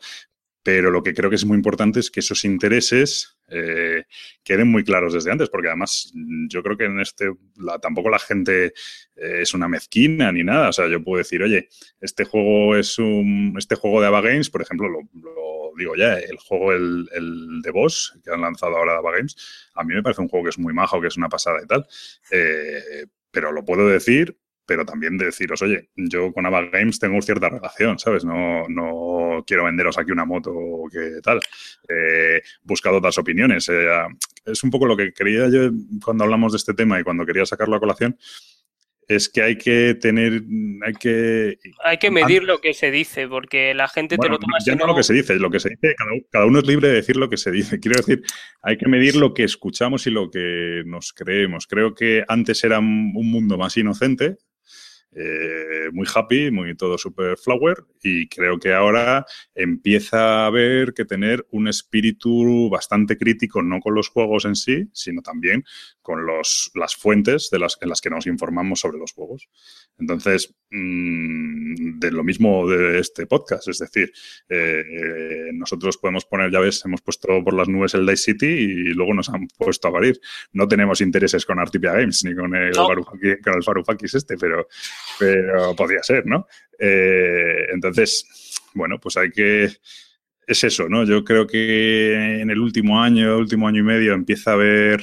pero 0.63 0.91
lo 0.91 1.03
que 1.03 1.15
creo 1.15 1.29
que 1.29 1.37
es 1.37 1.45
muy 1.45 1.57
importante 1.57 2.01
es 2.01 2.11
que 2.11 2.21
esos 2.21 2.45
intereses 2.45 3.39
eh, 3.49 4.05
queden 4.45 4.69
muy 4.69 4.85
claros 4.85 5.13
desde 5.13 5.33
antes, 5.33 5.51
porque 5.51 5.69
además 5.69 6.13
yo 6.49 6.63
creo 6.63 6.77
que 6.77 6.85
en 6.85 7.01
este 7.01 7.31
tampoco 7.81 8.11
la 8.11 8.19
gente 8.19 8.67
eh, 8.67 9.43
es 9.43 9.55
una 9.55 9.69
mezquina 9.69 10.31
ni 10.31 10.45
nada. 10.45 10.69
O 10.69 10.73
sea, 10.73 10.89
yo 10.89 11.03
puedo 11.03 11.19
decir, 11.19 11.43
oye, 11.43 11.69
este 12.01 12.25
juego 12.25 12.77
es 12.77 12.99
un. 12.99 13.55
Este 13.59 13.75
juego 13.75 14.01
de 14.01 14.07
Ava 14.07 14.21
Games, 14.21 14.51
por 14.51 14.63
ejemplo, 14.63 14.89
lo, 14.89 15.01
digo 15.77 15.97
ya, 15.97 16.19
el 16.19 16.39
juego, 16.39 16.73
el, 16.73 17.09
el, 17.13 17.61
de 17.63 17.71
Boss, 17.71 18.19
que 18.25 18.31
han 18.31 18.41
lanzado 18.41 18.77
ahora 18.77 18.99
Ava 18.99 19.13
Games, 19.13 19.37
a 19.75 19.85
mí 19.85 19.95
me 19.95 20.03
parece 20.03 20.23
un 20.23 20.29
juego 20.29 20.45
que 20.45 20.51
es 20.51 20.59
muy 20.59 20.73
majo, 20.73 21.01
que 21.01 21.09
es 21.09 21.17
una 21.17 21.29
pasada 21.29 21.61
y 21.63 21.67
tal. 21.67 21.87
Eh, 22.31 23.07
pero 23.31 23.51
lo 23.51 23.65
puedo 23.65 23.89
decir 23.89 24.39
pero 24.67 24.85
también 24.85 25.19
deciros, 25.19 25.61
oye, 25.63 25.91
yo 25.97 26.33
con 26.33 26.47
Ava 26.47 26.63
Games 26.71 26.99
tengo 26.99 27.21
cierta 27.21 27.49
relación, 27.49 27.99
¿sabes? 27.99 28.25
No, 28.25 28.69
no 28.69 29.43
quiero 29.47 29.65
venderos 29.65 29.99
aquí 29.99 30.13
una 30.13 30.25
moto 30.25 30.53
o 30.55 30.89
qué 30.89 31.21
tal. 31.23 31.39
Eh, 31.89 32.37
he 32.37 32.43
buscado 32.63 32.99
otras 32.99 33.19
opiniones. 33.19 33.69
Eh, 33.69 33.89
es 34.47 34.63
un 34.63 34.71
poco 34.71 34.87
lo 34.87 34.97
que 34.97 35.13
quería 35.13 35.49
yo 35.49 35.71
cuando 36.05 36.25
hablamos 36.25 36.53
de 36.53 36.59
este 36.59 36.75
tema 36.75 37.01
y 37.01 37.05
cuando 37.05 37.27
quería 37.27 37.47
sacarlo 37.47 37.77
a 37.77 37.81
colación. 37.81 38.17
es 39.09 39.29
que 39.29 39.43
hay 39.43 39.59
que 39.59 39.95
tener, 39.95 40.43
hay 40.87 40.95
que... 40.95 41.59
Hay 41.85 41.99
que 41.99 42.11
medir 42.11 42.45
lo 42.45 42.61
que 42.61 42.73
se 42.73 42.91
dice, 42.91 43.29
porque 43.29 43.75
la 43.75 43.89
gente 43.89 44.17
te 44.17 44.29
lo 44.29 44.39
toma... 44.39 44.57
Ya 44.65 44.75
no 44.75 44.87
lo 44.87 44.95
que 44.95 45.03
se 45.03 45.13
dice, 45.13 45.35
lo 45.37 45.51
que 45.51 45.61
se 45.61 45.71
dice, 45.71 45.95
cada, 46.31 46.47
uno 46.47 46.61
es 46.61 46.67
libre 46.67 46.89
de 46.89 46.95
decir 46.95 47.17
lo 47.17 47.29
que 47.29 47.37
se 47.37 47.51
dice. 47.51 47.81
Quiero 47.81 47.99
decir, 47.99 48.23
hay 48.63 48.79
que 48.79 48.89
medir 48.89 49.17
lo 49.17 49.35
que 49.35 49.45
escuchamos 49.45 50.07
y 50.07 50.11
lo 50.11 50.31
que 50.31 50.83
nos 50.87 51.13
creemos. 51.13 51.67
Creo 51.67 51.95
que 51.95 52.25
antes 52.29 52.63
era 52.65 52.79
un 52.79 53.31
mundo 53.31 53.59
más 53.59 53.77
inocente, 53.77 54.39
eh, 55.15 55.91
muy 55.93 56.07
happy, 56.13 56.51
muy 56.51 56.75
todo 56.75 56.97
super 56.97 57.37
flower 57.37 57.85
y 58.03 58.29
creo 58.29 58.59
que 58.59 58.73
ahora 58.73 59.27
empieza 59.55 60.45
a 60.45 60.47
haber 60.47 60.95
que 60.95 61.05
tener 61.05 61.47
un 61.51 61.69
espíritu 61.69 62.71
bastante 62.71 63.19
crítico, 63.19 63.63
no 63.63 63.81
con 63.81 63.95
los 63.95 64.09
juegos 64.09 64.47
en 64.47 64.57
sí, 64.57 64.89
sino 64.93 65.21
también 65.21 65.65
con 66.01 66.25
los, 66.25 66.71
las 66.75 66.97
fuentes 66.97 67.51
de 67.51 67.59
las, 67.59 67.77
en 67.81 67.91
las 67.91 68.01
que 68.01 68.11
nos 68.11 68.27
informamos 68.27 68.81
sobre 68.81 68.99
los 68.99 69.13
juegos. 69.13 69.49
Entonces, 70.03 70.53
mm, 70.71 72.01
de 72.01 72.11
lo 72.11 72.25
mismo 72.25 72.69
de 72.69 72.99
este 72.99 73.27
podcast, 73.27 73.69
es 73.69 73.79
decir, 73.79 74.13
eh, 74.49 75.51
nosotros 75.55 75.97
podemos 75.97 76.25
poner, 76.25 76.51
ya 76.51 76.59
ves, 76.59 76.85
hemos 76.85 77.01
puesto 77.03 77.29
por 77.45 77.55
las 77.55 77.69
nubes 77.69 77.95
el 77.95 78.05
Dice 78.05 78.33
City 78.33 78.47
y 78.47 78.95
luego 78.95 79.15
nos 79.15 79.29
han 79.29 79.47
puesto 79.47 79.87
a 79.87 79.93
varir. 79.93 80.21
No 80.53 80.67
tenemos 80.67 81.01
intereses 81.01 81.47
con 81.47 81.61
Artipia 81.61 81.93
Games 81.93 82.25
ni 82.25 82.35
con 82.35 82.55
el, 82.57 82.75
con 82.75 83.55
el 83.55 83.63
Farufakis 83.63 84.15
este, 84.15 84.37
pero, 84.37 84.67
pero 85.21 85.77
podría 85.77 86.03
ser, 86.03 86.27
¿no? 86.27 86.49
Eh, 86.79 87.69
entonces, 87.73 88.27
bueno, 88.75 88.99
pues 88.99 89.17
hay 89.17 89.31
que 89.31 89.71
es 90.45 90.65
eso, 90.65 90.89
¿no? 90.89 91.05
Yo 91.05 91.23
creo 91.23 91.47
que 91.47 92.41
en 92.41 92.51
el 92.51 92.59
último 92.59 93.01
año, 93.01 93.39
último 93.39 93.69
año 93.69 93.79
y 93.79 93.85
medio, 93.85 94.15
empieza 94.15 94.51
a 94.51 94.55
haber 94.55 95.01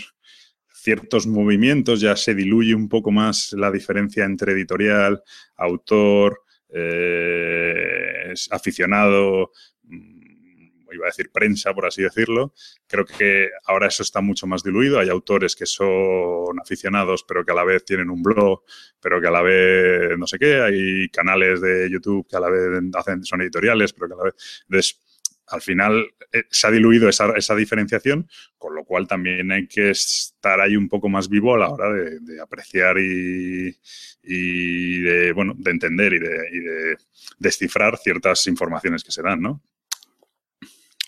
ciertos 0.82 1.28
movimientos, 1.28 2.02
ya 2.02 2.16
se 2.16 2.36
diluye 2.36 2.76
un 2.76 2.90
poco 2.90 3.12
más 3.12 3.54
la 3.54 3.72
diferencia 3.72 4.26
entre 4.26 4.54
editorial, 4.54 5.22
autor, 5.56 6.44
eh, 6.70 8.34
aficionado, 8.52 9.52
mm, 9.84 10.20
iba 10.92 11.06
a 11.06 11.10
decir 11.10 11.32
prensa, 11.32 11.74
por 11.74 11.86
así 11.86 12.02
decirlo. 12.02 12.54
Creo 12.88 13.06
que 13.06 13.50
ahora 13.66 13.88
eso 13.88 14.04
está 14.04 14.22
mucho 14.22 14.48
más 14.48 14.64
diluido. 14.64 15.00
Hay 15.00 15.10
autores 15.10 15.56
que 15.56 15.66
son 15.66 16.60
aficionados, 16.60 17.24
pero 17.28 17.46
que 17.46 17.52
a 17.52 17.56
la 17.56 17.64
vez 17.64 17.86
tienen 17.86 18.10
un 18.10 18.24
blog, 18.24 18.64
pero 19.00 19.22
que 19.22 19.28
a 19.28 19.32
la 19.32 19.42
vez 19.42 20.18
no 20.18 20.28
sé 20.28 20.40
qué. 20.40 20.62
Hay 20.62 21.10
canales 21.10 21.62
de 21.62 21.90
YouTube 21.90 22.28
que 22.28 22.38
a 22.38 22.40
la 22.40 22.50
vez 22.50 22.62
hacen, 22.96 23.24
son 23.24 23.42
editoriales, 23.42 23.94
pero 23.94 24.08
que 24.08 24.14
a 24.14 24.18
la 24.18 24.24
vez 24.24 25.00
al 25.50 25.62
final 25.62 26.14
eh, 26.32 26.44
se 26.50 26.68
ha 26.68 26.72
diluido 26.72 27.10
esa, 27.10 27.32
esa, 27.36 27.56
diferenciación, 27.56 28.30
con 28.58 28.76
lo 28.76 28.84
cual 28.84 29.08
también 29.08 29.52
hay 29.52 29.68
que 29.68 29.90
estar 29.92 30.62
ahí 30.62 30.76
un 30.76 30.88
poco 30.88 31.10
más 31.10 31.28
vivo 31.28 31.56
a 31.56 31.58
la 31.58 31.70
hora 31.70 31.92
de, 31.92 32.42
apreciar 32.42 32.98
y, 33.00 33.72
de, 34.24 35.32
bueno, 35.34 35.54
de 35.58 35.72
entender 35.72 36.14
y 36.14 36.20
de, 36.20 36.98
descifrar 37.40 37.98
ciertas 37.98 38.46
informaciones 38.48 39.04
que 39.04 39.12
se 39.12 39.22
dan, 39.22 39.42
¿no? 39.42 39.62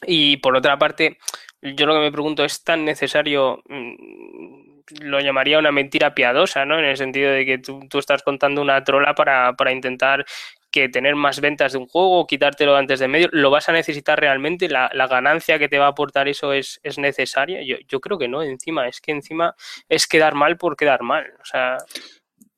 Y 0.07 0.37
por 0.37 0.55
otra 0.55 0.79
parte, 0.79 1.19
yo 1.61 1.85
lo 1.85 1.93
que 1.93 1.99
me 1.99 2.11
pregunto, 2.11 2.43
¿es 2.43 2.63
tan 2.63 2.83
necesario, 2.83 3.61
mm, 3.69 4.81
lo 5.01 5.19
llamaría 5.19 5.59
una 5.59 5.71
mentira 5.71 6.15
piadosa, 6.15 6.65
¿no? 6.65 6.79
En 6.79 6.85
el 6.85 6.97
sentido 6.97 7.31
de 7.31 7.45
que 7.45 7.59
tú, 7.59 7.87
tú 7.87 7.99
estás 7.99 8.23
contando 8.23 8.61
una 8.61 8.83
trola 8.83 9.13
para, 9.13 9.53
para 9.53 9.71
intentar 9.71 10.25
que 10.71 10.89
tener 10.89 11.15
más 11.15 11.41
ventas 11.41 11.73
de 11.73 11.77
un 11.77 11.87
juego, 11.87 12.25
quitártelo 12.25 12.75
antes 12.75 12.99
de 12.99 13.07
medio, 13.07 13.29
¿lo 13.31 13.49
vas 13.49 13.69
a 13.69 13.73
necesitar 13.73 14.19
realmente? 14.19 14.69
¿La, 14.69 14.89
ganancia 15.07 15.59
que 15.59 15.67
te 15.67 15.77
va 15.77 15.87
a 15.87 15.89
aportar 15.89 16.27
eso 16.27 16.53
es, 16.53 16.79
es 16.83 16.97
necesaria? 16.97 17.61
Yo, 17.63 17.75
yo, 17.87 17.99
creo 17.99 18.17
que 18.17 18.27
no, 18.27 18.41
encima, 18.41 18.87
es 18.87 19.01
que 19.01 19.11
encima 19.11 19.55
es 19.89 20.07
quedar 20.07 20.35
mal 20.35 20.57
por 20.57 20.75
quedar 20.75 21.03
mal. 21.03 21.25
O 21.41 21.45
sea. 21.45 21.77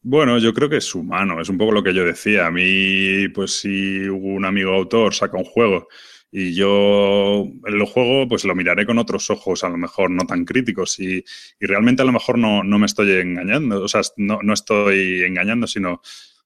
Bueno, 0.01 0.37
yo 0.37 0.53
creo 0.53 0.69
que 0.69 0.77
es 0.77 0.95
humano, 0.95 1.41
es 1.41 1.49
un 1.49 1.57
poco 1.57 1.71
lo 1.71 1.83
que 1.83 1.93
yo 1.93 2.05
decía. 2.05 2.45
A 2.45 2.51
mí, 2.51 3.27
pues 3.29 3.59
si 3.59 4.07
un 4.07 4.45
amigo 4.45 4.73
autor 4.73 5.13
saca 5.13 5.37
un 5.37 5.45
juego 5.45 5.87
y 6.35 6.55
yo 6.55 7.45
el 7.65 7.85
juego 7.85 8.27
pues 8.27 8.43
lo 8.43 8.55
miraré 8.55 8.87
con 8.87 8.97
otros 8.97 9.29
ojos, 9.29 9.63
a 9.63 9.69
lo 9.69 9.77
mejor 9.77 10.09
no 10.09 10.25
tan 10.25 10.45
críticos 10.45 10.99
y, 10.99 11.23
y 11.59 11.65
realmente 11.67 12.01
a 12.01 12.05
lo 12.05 12.11
mejor 12.11 12.39
no, 12.39 12.63
no, 12.63 12.79
me 12.79 12.87
estoy 12.87 13.11
engañando, 13.11 13.83
o 13.83 13.87
sea, 13.87 14.01
no, 14.17 14.39
no 14.41 14.53
estoy 14.53 15.21
engañando, 15.23 15.67
sino 15.67 16.01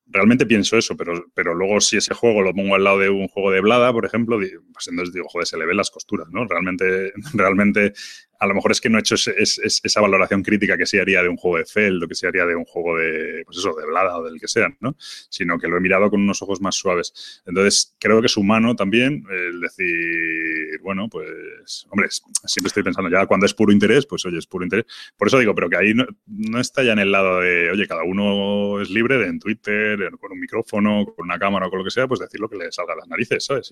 realmente 0.09 0.45
pienso 0.45 0.77
eso, 0.77 0.95
pero, 0.95 1.25
pero 1.33 1.53
luego 1.53 1.81
si 1.81 1.97
ese 1.97 2.13
juego 2.13 2.41
lo 2.41 2.53
pongo 2.53 2.75
al 2.75 2.83
lado 2.83 2.99
de 2.99 3.09
un 3.09 3.27
juego 3.27 3.51
de 3.51 3.61
Blada, 3.61 3.91
por 3.91 4.05
ejemplo, 4.05 4.37
pues 4.37 4.87
entonces 4.87 5.13
digo, 5.13 5.27
joder, 5.29 5.47
se 5.47 5.57
le 5.57 5.65
ven 5.65 5.77
las 5.77 5.91
costuras, 5.91 6.27
¿no? 6.31 6.45
Realmente, 6.45 7.13
realmente 7.33 7.93
a 8.39 8.47
lo 8.47 8.53
mejor 8.53 8.71
es 8.71 8.81
que 8.81 8.89
no 8.89 8.97
he 8.97 9.01
hecho 9.01 9.15
esa 9.15 10.01
valoración 10.01 10.43
crítica 10.43 10.77
que 10.77 10.85
se 10.85 11.01
haría 11.01 11.21
de 11.23 11.29
un 11.29 11.37
juego 11.37 11.57
de 11.57 11.65
Feld 11.65 12.03
o 12.03 12.07
que 12.07 12.15
se 12.15 12.27
haría 12.27 12.45
de 12.45 12.55
un 12.55 12.65
juego 12.65 12.97
de, 12.97 13.43
pues 13.45 13.57
eso, 13.57 13.75
de 13.75 13.85
Blada 13.85 14.17
o 14.17 14.23
del 14.23 14.39
que 14.39 14.47
sea, 14.47 14.69
¿no? 14.79 14.95
Sino 15.29 15.57
que 15.57 15.67
lo 15.67 15.77
he 15.77 15.79
mirado 15.79 16.09
con 16.09 16.21
unos 16.21 16.41
ojos 16.41 16.61
más 16.61 16.75
suaves. 16.75 17.41
Entonces, 17.45 17.95
creo 17.99 18.21
que 18.21 18.27
es 18.27 18.37
humano 18.37 18.75
también 18.75 19.23
el 19.29 19.59
decir, 19.61 20.79
bueno, 20.81 21.07
pues, 21.09 21.85
hombre, 21.89 22.09
siempre 22.09 22.67
estoy 22.67 22.83
pensando 22.83 23.09
ya 23.09 23.25
cuando 23.25 23.45
es 23.45 23.53
puro 23.53 23.71
interés, 23.71 24.05
pues 24.05 24.25
oye, 24.25 24.37
es 24.37 24.47
puro 24.47 24.63
interés. 24.65 24.85
Por 25.17 25.27
eso 25.27 25.39
digo, 25.39 25.55
pero 25.55 25.69
que 25.69 25.77
ahí 25.77 25.93
no, 25.93 26.59
está 26.59 26.83
ya 26.83 26.93
en 26.93 26.99
el 26.99 27.11
lado 27.11 27.41
de, 27.41 27.71
oye, 27.71 27.87
cada 27.87 28.03
uno 28.03 28.81
es 28.81 28.89
libre 28.89 29.17
de 29.17 29.27
en 29.27 29.39
Twitter, 29.39 30.09
con 30.19 30.31
un 30.31 30.39
micrófono, 30.39 31.05
con 31.05 31.25
una 31.25 31.37
cámara 31.37 31.67
o 31.67 31.69
con 31.69 31.79
lo 31.79 31.85
que 31.85 31.91
sea, 31.91 32.07
pues 32.07 32.19
decir 32.19 32.39
lo 32.39 32.49
que 32.49 32.57
le 32.57 32.71
salga 32.71 32.93
a 32.93 32.97
las 32.97 33.07
narices, 33.07 33.45
¿sabes? 33.45 33.71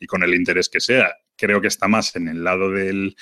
Y 0.00 0.06
con 0.06 0.22
el 0.22 0.34
interés 0.34 0.68
que 0.68 0.80
sea. 0.80 1.12
Creo 1.36 1.60
que 1.60 1.68
está 1.68 1.86
más 1.86 2.16
en 2.16 2.28
el 2.28 2.42
lado 2.42 2.70
del, 2.70 3.14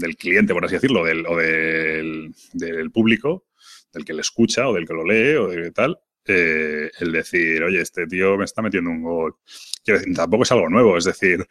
del 0.00 0.16
cliente, 0.16 0.52
por 0.52 0.64
así 0.64 0.74
decirlo, 0.74 1.04
del, 1.04 1.26
o 1.26 1.36
del, 1.36 2.34
del, 2.52 2.90
público, 2.90 3.46
del 3.92 4.04
que 4.04 4.14
le 4.14 4.22
escucha 4.22 4.68
o 4.68 4.74
del 4.74 4.86
que 4.86 4.94
lo 4.94 5.04
lee 5.04 5.36
o 5.36 5.48
de 5.48 5.70
tal, 5.70 5.98
eh, 6.26 6.90
el 7.00 7.12
decir, 7.12 7.62
oye, 7.62 7.80
este 7.80 8.06
tío 8.06 8.36
me 8.36 8.44
está 8.44 8.62
metiendo 8.62 8.90
un 8.90 9.02
gol. 9.02 9.36
Quiero 9.82 10.00
decir, 10.00 10.14
tampoco 10.14 10.42
es 10.42 10.52
algo 10.52 10.68
nuevo, 10.68 10.96
es 10.96 11.04
decir, 11.04 11.46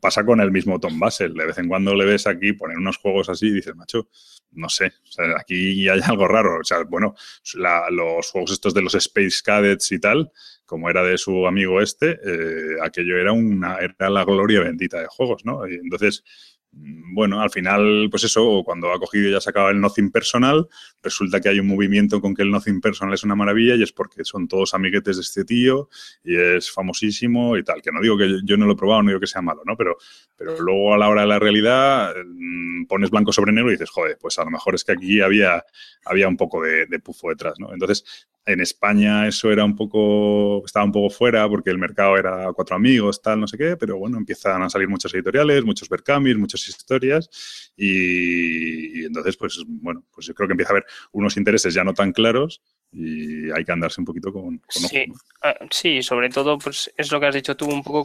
pasa 0.00 0.24
con 0.24 0.40
el 0.40 0.50
mismo 0.50 0.78
Tom 0.78 0.98
Basel. 0.98 1.34
De 1.34 1.46
vez 1.46 1.58
en 1.58 1.68
cuando 1.68 1.94
le 1.94 2.04
ves 2.04 2.26
aquí 2.26 2.52
poner 2.52 2.76
unos 2.76 2.98
juegos 2.98 3.28
así 3.28 3.46
y 3.46 3.52
dices, 3.52 3.74
macho, 3.74 4.08
no 4.52 4.68
sé, 4.68 4.92
aquí 5.38 5.88
hay 5.88 6.00
algo 6.04 6.28
raro. 6.28 6.60
O 6.60 6.64
sea, 6.64 6.84
bueno, 6.84 7.14
los 7.54 8.30
juegos 8.30 8.52
estos 8.52 8.74
de 8.74 8.82
los 8.82 8.94
Space 8.94 9.38
Cadets 9.44 9.90
y 9.92 9.98
tal, 9.98 10.30
como 10.66 10.90
era 10.90 11.02
de 11.02 11.18
su 11.18 11.46
amigo 11.46 11.80
este, 11.80 12.20
eh, 12.24 12.76
aquello 12.82 13.16
era 13.16 13.32
una 13.32 13.78
era 13.78 14.10
la 14.10 14.24
gloria 14.24 14.60
bendita 14.60 15.00
de 15.00 15.06
juegos, 15.08 15.44
¿no? 15.44 15.66
Entonces, 15.66 16.22
bueno, 16.72 17.40
al 17.40 17.50
final, 17.50 18.08
pues 18.10 18.24
eso, 18.24 18.62
cuando 18.64 18.92
ha 18.92 18.98
cogido 18.98 19.28
y 19.28 19.32
ya 19.32 19.40
sacado 19.40 19.70
el 19.70 19.80
Nothing 19.80 20.10
Personal, 20.12 20.68
resulta 21.02 21.40
que 21.40 21.48
hay 21.48 21.58
un 21.58 21.66
movimiento 21.66 22.20
con 22.20 22.34
que 22.34 22.42
el 22.42 22.50
Nothing 22.50 22.80
Personal 22.80 23.12
es 23.12 23.24
una 23.24 23.34
maravilla 23.34 23.74
y 23.74 23.82
es 23.82 23.92
porque 23.92 24.24
son 24.24 24.46
todos 24.46 24.74
amiguetes 24.74 25.16
de 25.16 25.22
este 25.22 25.44
tío 25.44 25.88
y 26.22 26.36
es 26.36 26.70
famosísimo 26.70 27.56
y 27.56 27.64
tal. 27.64 27.82
Que 27.82 27.90
no 27.90 28.00
digo 28.00 28.16
que 28.16 28.40
yo 28.44 28.56
no 28.56 28.66
lo 28.66 28.74
he 28.74 28.76
probado, 28.76 29.02
no 29.02 29.10
digo 29.10 29.20
que 29.20 29.26
sea 29.26 29.42
malo, 29.42 29.62
¿no? 29.66 29.76
Pero, 29.76 29.96
pero 30.36 30.60
luego 30.60 30.94
a 30.94 30.98
la 30.98 31.08
hora 31.08 31.22
de 31.22 31.26
la 31.26 31.38
realidad 31.38 32.14
mm, 32.24 32.86
pones 32.86 33.10
blanco 33.10 33.32
sobre 33.32 33.52
negro 33.52 33.70
y 33.70 33.74
dices, 33.74 33.90
joder, 33.90 34.16
pues 34.20 34.38
a 34.38 34.44
lo 34.44 34.50
mejor 34.50 34.74
es 34.74 34.84
que 34.84 34.92
aquí 34.92 35.20
había, 35.20 35.64
había 36.04 36.28
un 36.28 36.36
poco 36.36 36.62
de, 36.62 36.86
pufo 37.00 37.30
detrás, 37.30 37.54
¿no? 37.58 37.72
Entonces, 37.72 38.28
en 38.46 38.60
España 38.60 39.28
eso 39.28 39.50
era 39.50 39.64
un 39.64 39.76
poco, 39.76 40.64
estaba 40.64 40.84
un 40.84 40.92
poco 40.92 41.10
fuera 41.10 41.48
porque 41.48 41.70
el 41.70 41.78
mercado 41.78 42.16
era 42.16 42.52
cuatro 42.54 42.76
amigos, 42.76 43.20
tal, 43.22 43.40
no 43.40 43.46
sé 43.46 43.56
qué, 43.58 43.76
pero 43.76 43.98
bueno, 43.98 44.18
empiezan 44.18 44.62
a 44.62 44.70
salir 44.70 44.88
muchos 44.88 45.14
editoriales, 45.14 45.64
muchos 45.64 45.88
Berkamis, 45.88 46.36
muchas 46.60 46.80
historias 46.80 47.72
y, 47.76 49.04
entonces, 49.04 49.36
pues 49.36 49.62
bueno, 49.66 50.04
pues 50.12 50.26
yo 50.26 50.34
creo 50.34 50.48
que 50.48 50.52
empieza 50.52 50.72
a 50.72 50.74
haber 50.74 50.86
unos 51.12 51.36
intereses 51.36 51.74
ya 51.74 51.84
no 51.84 51.94
tan 51.94 52.12
claros 52.12 52.62
y 52.92 53.50
hay 53.50 53.64
que 53.64 53.72
andarse 53.72 54.00
un 54.00 54.04
poquito 54.04 54.32
con, 54.32 54.60
sí, 54.68 55.04
ah, 55.42 55.54
sí, 55.70 56.02
sobre 56.02 56.28
todo, 56.28 56.58
pues 56.58 56.92
es 56.96 57.12
lo 57.12 57.20
que 57.20 57.26
has 57.26 57.34
dicho 57.34 57.56
tú, 57.56 57.66
un 57.66 57.82
poco 57.82 58.04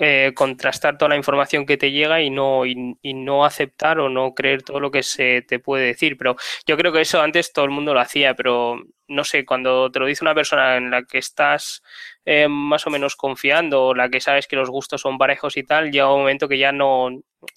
eh, 0.00 0.32
contrastar 0.34 0.96
toda 0.96 1.08
la 1.10 1.16
información 1.16 1.66
que 1.66 1.76
te 1.76 1.90
llega 1.90 2.20
y 2.22 2.30
no, 2.30 2.64
y, 2.66 2.96
no 3.14 3.44
aceptar 3.44 3.98
o 3.98 4.08
no 4.08 4.32
creer 4.34 4.62
todo 4.62 4.80
lo 4.80 4.90
que 4.90 5.02
se 5.02 5.42
te 5.42 5.58
puede 5.58 5.86
decir. 5.86 6.16
Pero 6.16 6.36
yo 6.66 6.76
creo 6.76 6.92
que 6.92 7.00
eso 7.00 7.20
antes 7.20 7.52
todo 7.52 7.64
el 7.64 7.70
mundo 7.72 7.94
lo 7.94 8.00
hacía, 8.00 8.34
pero 8.34 8.80
no 9.08 9.24
sé, 9.24 9.44
cuando 9.44 9.90
te 9.90 9.98
lo 9.98 10.06
dice 10.06 10.24
una 10.24 10.34
persona 10.34 10.76
en 10.76 10.90
la 10.90 11.02
que 11.02 11.18
estás 11.18 11.82
eh, 12.24 12.46
más 12.48 12.86
o 12.86 12.90
menos 12.90 13.16
confiando 13.16 13.86
o 13.86 13.94
la 13.94 14.08
que 14.08 14.20
sabes 14.20 14.46
que 14.46 14.56
los 14.56 14.70
gustos 14.70 15.00
son 15.00 15.18
parejos 15.18 15.56
y 15.56 15.64
tal, 15.64 15.90
llega 15.90 16.12
un 16.12 16.20
momento 16.20 16.46
que 16.46 16.58
ya 16.58 16.72
no, 16.72 17.08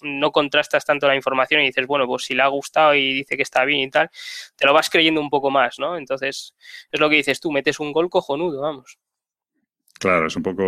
no 0.01 0.31
contrastas 0.31 0.85
tanto 0.85 1.07
la 1.07 1.15
información 1.15 1.61
y 1.61 1.65
dices, 1.65 1.85
bueno, 1.87 2.07
pues 2.07 2.23
si 2.23 2.33
le 2.33 2.41
ha 2.41 2.47
gustado 2.47 2.95
y 2.95 3.13
dice 3.13 3.35
que 3.35 3.43
está 3.43 3.65
bien 3.65 3.81
y 3.81 3.89
tal, 3.89 4.09
te 4.55 4.65
lo 4.65 4.73
vas 4.73 4.89
creyendo 4.89 5.21
un 5.21 5.29
poco 5.29 5.51
más, 5.51 5.77
¿no? 5.77 5.97
Entonces, 5.97 6.55
es 6.91 6.99
lo 6.99 7.09
que 7.09 7.17
dices 7.17 7.39
tú, 7.39 7.51
metes 7.51 7.79
un 7.79 7.91
gol 7.91 8.09
cojonudo, 8.09 8.61
vamos. 8.61 8.97
Claro, 9.99 10.27
es 10.27 10.35
un 10.35 10.43
poco 10.43 10.63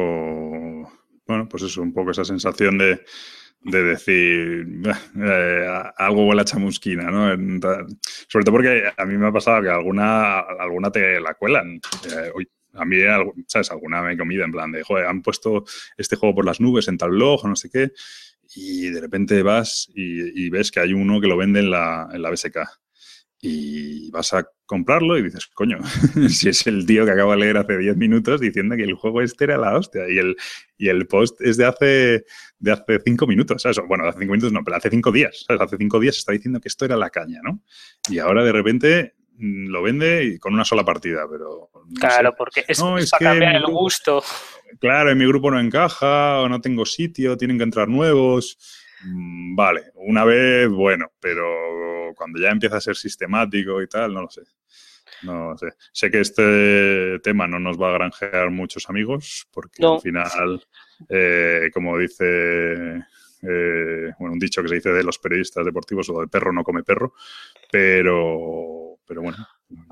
bueno, 1.33 1.49
pues 1.49 1.63
eso, 1.63 1.81
un 1.81 1.93
poco 1.93 2.11
esa 2.11 2.23
sensación 2.23 2.77
de, 2.77 3.01
de 3.61 3.83
decir 3.83 4.67
eh, 5.19 5.83
algo 5.97 6.27
huele 6.27 6.41
a 6.41 6.45
chamusquina, 6.45 7.09
¿no? 7.09 7.29
sobre 8.27 8.45
todo 8.45 8.55
porque 8.55 8.83
a 8.95 9.05
mí 9.05 9.17
me 9.17 9.27
ha 9.27 9.31
pasado 9.31 9.61
que 9.61 9.69
alguna, 9.69 10.39
alguna 10.39 10.91
te 10.91 11.19
la 11.19 11.33
cuelan. 11.33 11.79
Eh, 12.05 12.45
a 12.75 12.85
mí, 12.85 12.97
¿sabes? 13.47 13.69
Alguna 13.69 14.01
me 14.01 14.13
he 14.13 14.17
comido 14.17 14.43
en 14.43 14.51
plan 14.51 14.71
de, 14.71 14.83
joder, 14.83 15.05
han 15.05 15.21
puesto 15.21 15.63
este 15.95 16.15
juego 16.15 16.35
por 16.35 16.45
las 16.45 16.59
nubes 16.59 16.87
en 16.87 16.97
tal 16.97 17.11
blog 17.11 17.45
o 17.45 17.47
no 17.47 17.55
sé 17.55 17.69
qué, 17.69 17.91
y 18.55 18.89
de 18.89 18.99
repente 18.99 19.43
vas 19.43 19.89
y, 19.93 20.49
ves 20.49 20.71
que 20.71 20.79
hay 20.79 20.93
uno 20.93 21.21
que 21.21 21.27
lo 21.27 21.37
vende 21.37 21.59
en 21.59 21.69
la, 21.69 22.09
en 22.11 22.21
la 22.21 22.31
BSK 22.31 22.57
y 23.45 24.09
vas 24.09 24.33
a 24.33 24.47
comprarlo 24.65 25.17
y 25.17 25.23
dices, 25.23 25.47
coño, 25.47 25.77
si 26.29 26.47
es 26.47 26.65
el 26.65 26.85
tío 26.85 27.03
que 27.03 27.12
acabo 27.12 27.31
de 27.31 27.39
leer 27.39 27.57
hace 27.57 27.77
10 27.77 27.97
minutos 27.97 28.39
diciendo 28.39 28.77
que 28.77 28.83
el 28.83 28.93
juego 28.93 29.21
este 29.21 29.43
era 29.43 29.57
la 29.57 29.77
hostia 29.77 30.09
y 30.09 30.17
el, 30.17 30.38
y 30.77 30.88
el 30.88 31.07
post 31.07 31.41
es 31.41 31.57
de 31.57 31.65
hace, 31.65 32.23
de 32.59 32.71
hace 32.71 33.01
5 33.03 33.27
minutos, 33.27 33.62
¿sabes? 33.62 33.81
Bueno, 33.85 34.05
hace 34.05 34.19
5 34.19 34.31
minutos 34.31 34.53
no, 34.53 34.63
pero 34.63 34.77
hace 34.77 34.89
5 34.89 35.12
días, 35.12 35.43
¿sabes? 35.45 35.62
Hace 35.62 35.75
5 35.75 36.00
días 36.00 36.17
está 36.17 36.31
diciendo 36.31 36.62
que 36.62 36.69
esto 36.69 36.85
era 36.85 36.95
la 36.95 37.09
caña, 37.09 37.41
¿no? 37.43 37.59
Y 38.09 38.19
ahora 38.19 38.45
de 38.45 38.53
repente 38.53 39.15
mm, 39.35 39.67
lo 39.67 39.81
vende 39.83 40.23
y 40.23 40.39
con 40.39 40.53
una 40.53 40.63
sola 40.63 40.85
partida, 40.85 41.25
pero... 41.29 41.69
claro, 42.00 42.33
porque 42.38 42.63
es, 42.65 42.79
no, 42.79 42.97
es 42.97 43.12
para 43.12 43.31
cambiar 43.31 43.57
el 43.57 43.65
gusto. 43.65 44.23
Claro, 44.79 45.12
en 45.12 45.17
mi 45.17 45.27
grupo 45.27 45.51
no 45.51 45.59
encaja 45.59 46.39
o 46.39 46.47
no 46.47 46.62
tengo 46.62 46.85
sitio, 46.85 47.35
tienen 47.35 47.57
que 47.57 47.65
entrar 47.65 47.89
nuevos 47.89 48.57
vale, 49.55 49.91
una 49.95 50.24
vez, 50.25 50.69
bueno, 50.69 51.12
pero 51.19 52.13
cuando 52.15 52.39
ya 52.39 52.50
empieza 52.50 52.77
a 52.77 52.81
ser 52.81 52.95
sistemático 52.95 53.81
y 53.81 53.88
tal, 53.88 54.13
no 54.13 54.22
lo 54.22 54.29
sé. 54.29 54.41
No 55.24 55.57
sé. 55.57 55.67
Sé 55.91 56.12
que 56.12 56.19
este 56.19 57.19
tema 57.19 57.48
no 57.48 57.60
nos 57.60 57.81
va 57.81 57.89
a 57.89 57.93
granjear 57.93 58.50
muchos 58.50 58.89
amigos, 58.89 59.48
porque 59.51 59.86
al 59.86 60.01
final, 60.01 60.65
eh, 61.10 61.69
como 61.74 61.98
dice, 61.98 63.03
eh, 63.41 64.12
bueno, 64.19 64.33
un 64.33 64.39
dicho 64.39 64.62
que 64.62 64.69
se 64.69 64.75
dice 64.75 64.91
de 64.91 65.03
los 65.03 65.19
periodistas 65.19 65.65
deportivos, 65.65 66.10
o 66.10 66.22
de 66.22 66.27
perro 66.27 66.51
no 66.51 66.63
come 66.63 66.83
perro, 66.83 67.13
pero, 67.72 68.98
pero 69.05 69.22
bueno, 69.22 69.38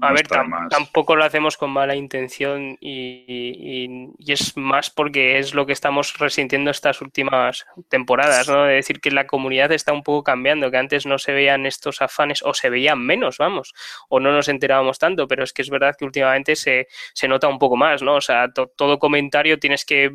a 0.02 0.14
ver, 0.14 0.28
tampoco 0.70 1.16
lo 1.16 1.24
hacemos 1.24 1.58
con 1.58 1.72
mala 1.72 1.96
intención 1.96 2.78
y, 2.80 4.10
es 4.26 4.58
más 4.58 4.90
porque 4.90 5.38
es 5.38 5.54
lo 5.54 5.66
que 5.66 5.74
estamos 5.74 6.18
resintiendo 6.18 6.72
estas 6.72 7.02
últimas 7.02 7.66
temporadas, 7.90 8.48
¿no? 8.48 8.64
De 8.64 8.76
decir 8.76 9.00
que 9.00 9.12
la 9.12 9.28
comunidad 9.28 9.72
está 9.72 9.94
un 9.94 10.04
poco 10.04 10.24
cambiando, 10.24 10.72
que 10.72 10.78
antes 10.78 11.06
no 11.06 11.18
se 11.18 11.34
veían 11.34 11.66
estos 11.66 12.02
afanes 12.02 12.42
o 12.44 12.54
se 12.54 12.70
veían 12.70 13.00
menos, 13.06 13.38
vamos, 13.38 13.74
o 14.10 14.20
no 14.20 14.32
nos 14.32 14.48
enterábamos 14.48 14.98
tanto, 14.98 15.28
pero 15.28 15.44
es 15.44 15.54
que 15.54 15.62
es 15.62 15.70
verdad 15.70 15.96
que 15.98 16.06
últimamente 16.06 16.56
se, 16.56 16.88
se 17.14 17.28
nota 17.28 17.48
un 17.48 17.60
poco 17.60 17.78
más, 17.78 18.02
¿no? 18.02 18.16
O 18.16 18.22
sea, 18.22 18.52
todo 18.52 19.00
comentario 19.00 19.60
tienes 19.60 19.86
que, 19.86 20.12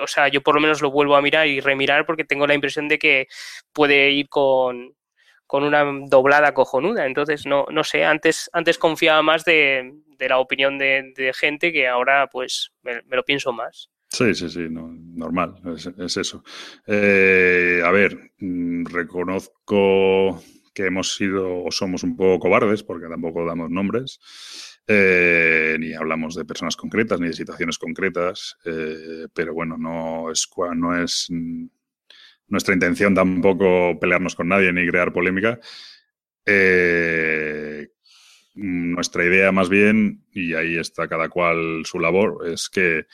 o 0.00 0.06
sea, 0.06 0.28
yo 0.28 0.42
por 0.42 0.54
lo 0.54 0.60
menos 0.60 0.80
lo 0.80 0.90
vuelvo 0.90 1.16
a 1.16 1.22
mirar 1.22 1.46
y 1.46 1.60
remirar 1.60 2.06
porque 2.06 2.24
tengo 2.24 2.46
la 2.46 2.54
impresión 2.54 2.88
de 2.88 2.98
que 2.98 3.28
puede 3.72 4.10
ir 4.10 4.28
con 4.28 4.94
con 5.48 5.64
una 5.64 5.82
doblada 6.06 6.52
cojonuda. 6.52 7.06
Entonces, 7.06 7.46
no, 7.46 7.66
no 7.70 7.82
sé, 7.82 8.04
antes, 8.04 8.48
antes 8.52 8.78
confiaba 8.78 9.22
más 9.22 9.44
de, 9.44 9.94
la 10.20 10.38
opinión 10.38 10.78
de, 10.78 11.32
gente 11.34 11.72
que 11.72 11.88
ahora 11.88 12.28
pues 12.28 12.70
me, 12.82 13.02
lo 13.10 13.24
pienso 13.24 13.52
más. 13.52 13.90
Sí, 14.10 14.34
sí, 14.34 14.48
sí, 14.48 14.66
normal, 14.70 15.54
es, 15.74 16.16
eso. 16.16 16.44
Eh, 16.86 17.82
a 17.84 17.90
ver, 17.90 18.32
mm, 18.38 18.84
reconozco 18.86 20.42
que 20.74 20.86
hemos 20.86 21.16
sido 21.16 21.64
o 21.64 21.70
somos 21.70 22.02
un 22.04 22.14
poco 22.14 22.38
cobardes 22.40 22.82
porque 22.82 23.08
tampoco 23.08 23.44
damos 23.46 23.70
nombres. 23.70 24.20
Eh, 24.86 25.76
ni 25.80 25.94
hablamos 25.94 26.34
de 26.34 26.44
personas 26.44 26.76
concretas 26.76 27.20
ni 27.20 27.28
de 27.28 27.32
situaciones 27.32 27.78
concretas, 27.78 28.56
eh, 28.64 29.28
pero 29.34 29.54
bueno, 29.54 29.76
no 29.78 30.30
es, 30.30 30.48
no 30.74 31.02
es 31.02 31.26
mm, 31.30 31.66
nuestra 32.48 32.74
intención 32.74 33.14
tampoco 33.14 33.98
pelearnos 34.00 34.34
con 34.34 34.48
nadie 34.48 34.72
ni 34.72 34.86
crear 34.88 35.12
polémica. 35.12 35.60
Eh, 36.44 37.88
nuestra 38.54 39.24
idea 39.24 39.52
más 39.52 39.68
bien, 39.68 40.24
y 40.32 40.54
ahí 40.54 40.76
está 40.76 41.06
cada 41.08 41.28
cual 41.28 41.82
su 41.84 42.00
labor, 42.00 42.48
es 42.48 42.68
que, 42.68 43.06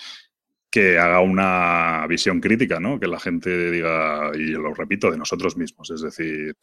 que 0.71 0.99
haga 0.99 1.21
una 1.21 2.07
visión 2.09 2.41
crítica, 2.41 2.81
¿no? 2.81 2.99
Que 2.99 3.07
la 3.07 3.21
gente 3.21 3.71
diga, 3.71 4.31
y 4.35 4.53
lo 4.53 4.73
repito, 4.73 5.11
de 5.11 5.19
nosotros 5.19 5.57
mismos. 5.57 5.91
Es 5.91 6.01
decir, 6.01 6.57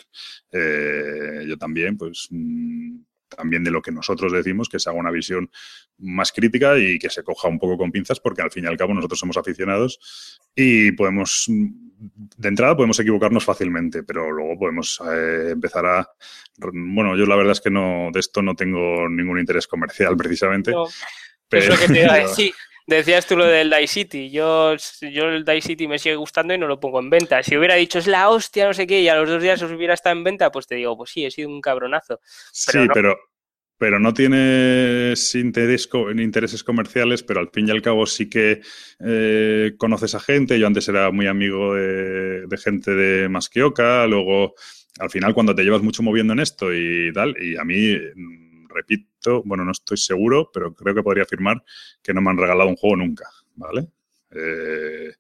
eh, 0.51 1.45
yo 1.47 1.57
también, 1.57 1.97
pues 1.97 2.27
mm, 2.31 2.99
también 3.35 3.63
de 3.63 3.71
lo 3.71 3.81
que 3.81 3.91
nosotros 3.91 4.31
decimos, 4.31 4.69
que 4.69 4.79
se 4.79 4.89
haga 4.89 4.99
una 4.99 5.11
visión 5.11 5.49
más 5.97 6.31
crítica 6.31 6.77
y 6.77 6.99
que 6.99 7.09
se 7.09 7.23
coja 7.23 7.47
un 7.47 7.59
poco 7.59 7.77
con 7.77 7.91
pinzas, 7.91 8.19
porque 8.19 8.41
al 8.41 8.51
fin 8.51 8.65
y 8.65 8.67
al 8.67 8.77
cabo 8.77 8.93
nosotros 8.93 9.19
somos 9.19 9.37
aficionados 9.37 9.99
y 10.55 10.91
podemos, 10.91 11.45
de 11.47 12.47
entrada 12.47 12.75
podemos 12.75 12.99
equivocarnos 12.99 13.45
fácilmente, 13.45 14.03
pero 14.03 14.31
luego 14.31 14.57
podemos 14.59 15.01
eh, 15.11 15.49
empezar 15.51 15.85
a... 15.85 16.09
Bueno, 16.57 17.15
yo 17.17 17.25
la 17.25 17.35
verdad 17.35 17.53
es 17.53 17.61
que 17.61 17.71
no 17.71 18.09
de 18.11 18.19
esto 18.19 18.41
no 18.41 18.55
tengo 18.55 19.07
ningún 19.09 19.39
interés 19.39 19.67
comercial 19.67 20.15
precisamente. 20.17 20.73
pero... 21.47 21.63
Es 21.63 21.69
lo 21.69 21.77
que 21.77 21.93
te 21.93 22.03
iba 22.03 22.13
a 22.13 22.17
decir. 22.27 22.53
Decías 22.95 23.25
tú 23.25 23.37
lo 23.37 23.45
del 23.45 23.69
Die 23.69 23.87
City. 23.87 24.29
Yo, 24.29 24.75
yo 25.01 25.29
el 25.29 25.45
Die 25.45 25.61
City 25.61 25.87
me 25.87 25.97
sigue 25.97 26.15
gustando 26.15 26.53
y 26.53 26.57
no 26.57 26.67
lo 26.67 26.79
pongo 26.79 26.99
en 26.99 27.09
venta. 27.09 27.41
Si 27.41 27.55
hubiera 27.55 27.75
dicho 27.75 27.99
es 27.99 28.07
la 28.07 28.29
hostia, 28.29 28.67
no 28.67 28.73
sé 28.73 28.85
qué, 28.85 28.99
y 29.01 29.07
a 29.07 29.15
los 29.15 29.29
dos 29.29 29.41
días 29.41 29.61
os 29.61 29.71
hubiera 29.71 29.93
estado 29.93 30.17
en 30.17 30.25
venta, 30.25 30.51
pues 30.51 30.67
te 30.67 30.75
digo, 30.75 30.97
pues 30.97 31.11
sí, 31.11 31.25
he 31.25 31.31
sido 31.31 31.47
un 31.47 31.61
cabronazo. 31.61 32.19
sí, 32.51 32.79
pero, 32.93 33.17
pero 33.77 33.97
no 33.97 34.13
tienes 34.13 35.33
interés, 35.35 35.89
intereses 36.17 36.65
comerciales, 36.65 37.23
pero 37.23 37.39
al 37.39 37.49
fin 37.49 37.69
y 37.69 37.71
al 37.71 37.81
cabo 37.81 38.05
sí 38.05 38.29
que 38.29 38.61
eh, 38.99 39.71
conoces 39.77 40.13
a 40.13 40.19
gente. 40.19 40.59
Yo 40.59 40.67
antes 40.67 40.89
era 40.89 41.11
muy 41.11 41.27
amigo 41.27 41.75
de, 41.75 42.45
de 42.45 42.57
gente 42.57 42.91
de 42.91 43.29
Masquioca, 43.29 44.05
luego 44.05 44.53
al 44.99 45.09
final 45.09 45.33
cuando 45.33 45.55
te 45.55 45.63
llevas 45.63 45.81
mucho 45.81 46.03
moviendo 46.03 46.33
en 46.33 46.39
esto 46.39 46.73
y 46.73 47.13
tal, 47.13 47.35
y 47.41 47.55
a 47.55 47.63
mí 47.63 47.97
repito, 48.71 49.43
bueno, 49.43 49.63
no 49.63 49.71
estoy 49.71 49.97
seguro, 49.97 50.49
pero 50.53 50.73
creo 50.73 50.95
que 50.95 51.03
podría 51.03 51.23
afirmar 51.23 51.63
que 52.01 52.13
no 52.13 52.21
me 52.21 52.29
han 52.31 52.37
regalado 52.37 52.69
un 52.69 52.75
juego 52.75 52.95
nunca, 52.95 53.29
¿vale? 53.55 53.87
Eh, 54.31 55.13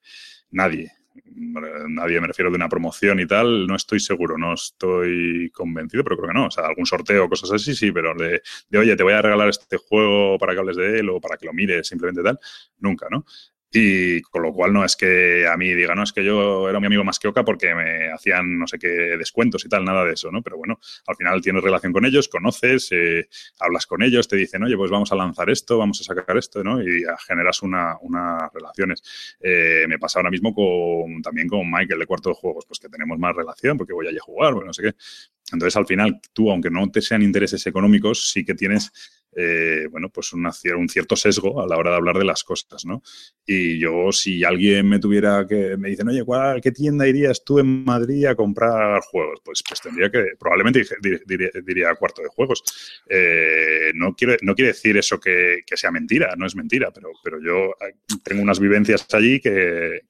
nadie. 0.51 0.91
Nadie 1.25 2.21
me 2.21 2.27
refiero 2.27 2.49
de 2.49 2.55
una 2.55 2.69
promoción 2.69 3.19
y 3.19 3.27
tal, 3.27 3.67
no 3.67 3.75
estoy 3.75 3.99
seguro, 3.99 4.37
no 4.37 4.53
estoy 4.53 5.49
convencido, 5.51 6.03
pero 6.03 6.17
creo 6.17 6.29
que 6.29 6.33
no. 6.33 6.47
O 6.47 6.51
sea, 6.51 6.65
algún 6.65 6.85
sorteo 6.85 7.27
cosas 7.27 7.51
así, 7.51 7.75
sí, 7.75 7.91
pero 7.91 8.13
de, 8.15 8.41
de, 8.69 8.77
oye, 8.77 8.95
te 8.95 9.03
voy 9.03 9.13
a 9.13 9.21
regalar 9.21 9.49
este 9.49 9.77
juego 9.77 10.37
para 10.37 10.53
que 10.53 10.59
hables 10.59 10.77
de 10.77 10.99
él 10.99 11.09
o 11.09 11.19
para 11.19 11.37
que 11.37 11.45
lo 11.45 11.53
mires, 11.53 11.87
simplemente 11.87 12.23
tal, 12.23 12.39
nunca, 12.79 13.07
¿no? 13.11 13.25
Y 13.73 14.21
con 14.21 14.41
lo 14.43 14.53
cual 14.53 14.73
no 14.73 14.83
es 14.83 14.97
que 14.97 15.47
a 15.47 15.55
mí 15.55 15.73
diga, 15.73 15.95
no, 15.95 16.03
es 16.03 16.11
que 16.11 16.25
yo 16.25 16.69
era 16.69 16.79
mi 16.81 16.87
amigo 16.87 17.05
más 17.05 17.19
que 17.19 17.29
Oca 17.29 17.45
porque 17.45 17.73
me 17.73 18.11
hacían 18.11 18.59
no 18.59 18.67
sé 18.67 18.77
qué 18.77 18.89
descuentos 19.17 19.63
y 19.63 19.69
tal, 19.69 19.85
nada 19.85 20.03
de 20.03 20.13
eso, 20.13 20.29
¿no? 20.29 20.41
Pero 20.41 20.57
bueno, 20.57 20.77
al 21.07 21.15
final 21.15 21.41
tienes 21.41 21.63
relación 21.63 21.93
con 21.93 22.05
ellos, 22.05 22.27
conoces, 22.27 22.89
eh, 22.91 23.29
hablas 23.59 23.85
con 23.85 24.03
ellos, 24.03 24.27
te 24.27 24.35
dicen, 24.35 24.63
oye, 24.63 24.75
pues 24.75 24.91
vamos 24.91 25.11
a 25.13 25.15
lanzar 25.15 25.49
esto, 25.49 25.77
vamos 25.77 26.01
a 26.01 26.03
sacar 26.03 26.37
esto, 26.37 26.63
¿no? 26.63 26.81
Y 26.81 27.05
generas 27.25 27.61
unas 27.61 27.97
relaciones. 28.53 29.03
Eh, 29.39 29.85
me 29.87 29.97
pasa 29.99 30.19
ahora 30.19 30.31
mismo 30.31 30.53
con, 30.53 31.21
también 31.21 31.47
con 31.47 31.69
Michael 31.71 31.99
de 31.99 32.05
Cuarto 32.05 32.29
de 32.29 32.35
Juegos, 32.35 32.65
pues 32.67 32.79
que 32.79 32.89
tenemos 32.89 33.17
más 33.19 33.33
relación 33.33 33.77
porque 33.77 33.93
voy 33.93 34.07
allí 34.07 34.17
a 34.17 34.21
jugar, 34.21 34.53
bueno, 34.53 34.67
no 34.67 34.73
sé 34.73 34.83
qué. 34.83 34.95
Entonces, 35.53 35.75
al 35.77 35.85
final, 35.85 36.19
tú, 36.33 36.51
aunque 36.51 36.69
no 36.69 36.89
te 36.91 37.01
sean 37.01 37.21
intereses 37.21 37.65
económicos, 37.67 38.31
sí 38.31 38.43
que 38.43 38.53
tienes 38.53 38.91
eh, 39.33 39.87
bueno, 39.89 40.09
pues 40.09 40.33
un 40.33 40.89
cierto 40.89 41.15
sesgo 41.15 41.61
a 41.61 41.67
la 41.67 41.77
hora 41.77 41.91
de 41.91 41.95
hablar 41.97 42.17
de 42.17 42.25
las 42.25 42.43
cosas, 42.43 42.85
¿no? 42.85 43.01
Y 43.45 43.79
yo, 43.79 44.11
si 44.11 44.43
alguien 44.43 44.87
me 44.87 44.99
tuviera 44.99 45.45
que, 45.47 45.77
me 45.77 45.89
dicen, 45.89 46.07
oye, 46.09 46.23
¿cuál, 46.23 46.61
¿qué 46.61 46.71
tienda 46.71 47.07
irías 47.07 47.43
tú 47.43 47.59
en 47.59 47.83
Madrid 47.83 48.25
a 48.25 48.35
comprar 48.35 49.01
juegos? 49.01 49.41
Pues, 49.43 49.63
pues 49.67 49.81
tendría 49.81 50.11
que, 50.11 50.35
probablemente 50.39 50.83
diría, 51.65 51.95
cuarto 51.95 52.21
de 52.21 52.27
juegos. 52.29 52.63
Eh, 53.09 53.91
no, 53.95 54.15
quiere, 54.15 54.37
no 54.41 54.53
quiere 54.53 54.69
decir 54.69 54.97
eso 54.97 55.19
que, 55.19 55.63
sea 55.73 55.91
mentira, 55.91 56.35
no 56.37 56.45
es 56.45 56.55
mentira, 56.55 56.91
pero, 56.91 57.09
pero 57.23 57.39
yo 57.41 57.71
eh, 57.85 57.95
tengo 58.23 58.41
unas 58.41 58.59
vivencias 58.59 59.07
allí 59.13 59.39
que, 59.39 60.01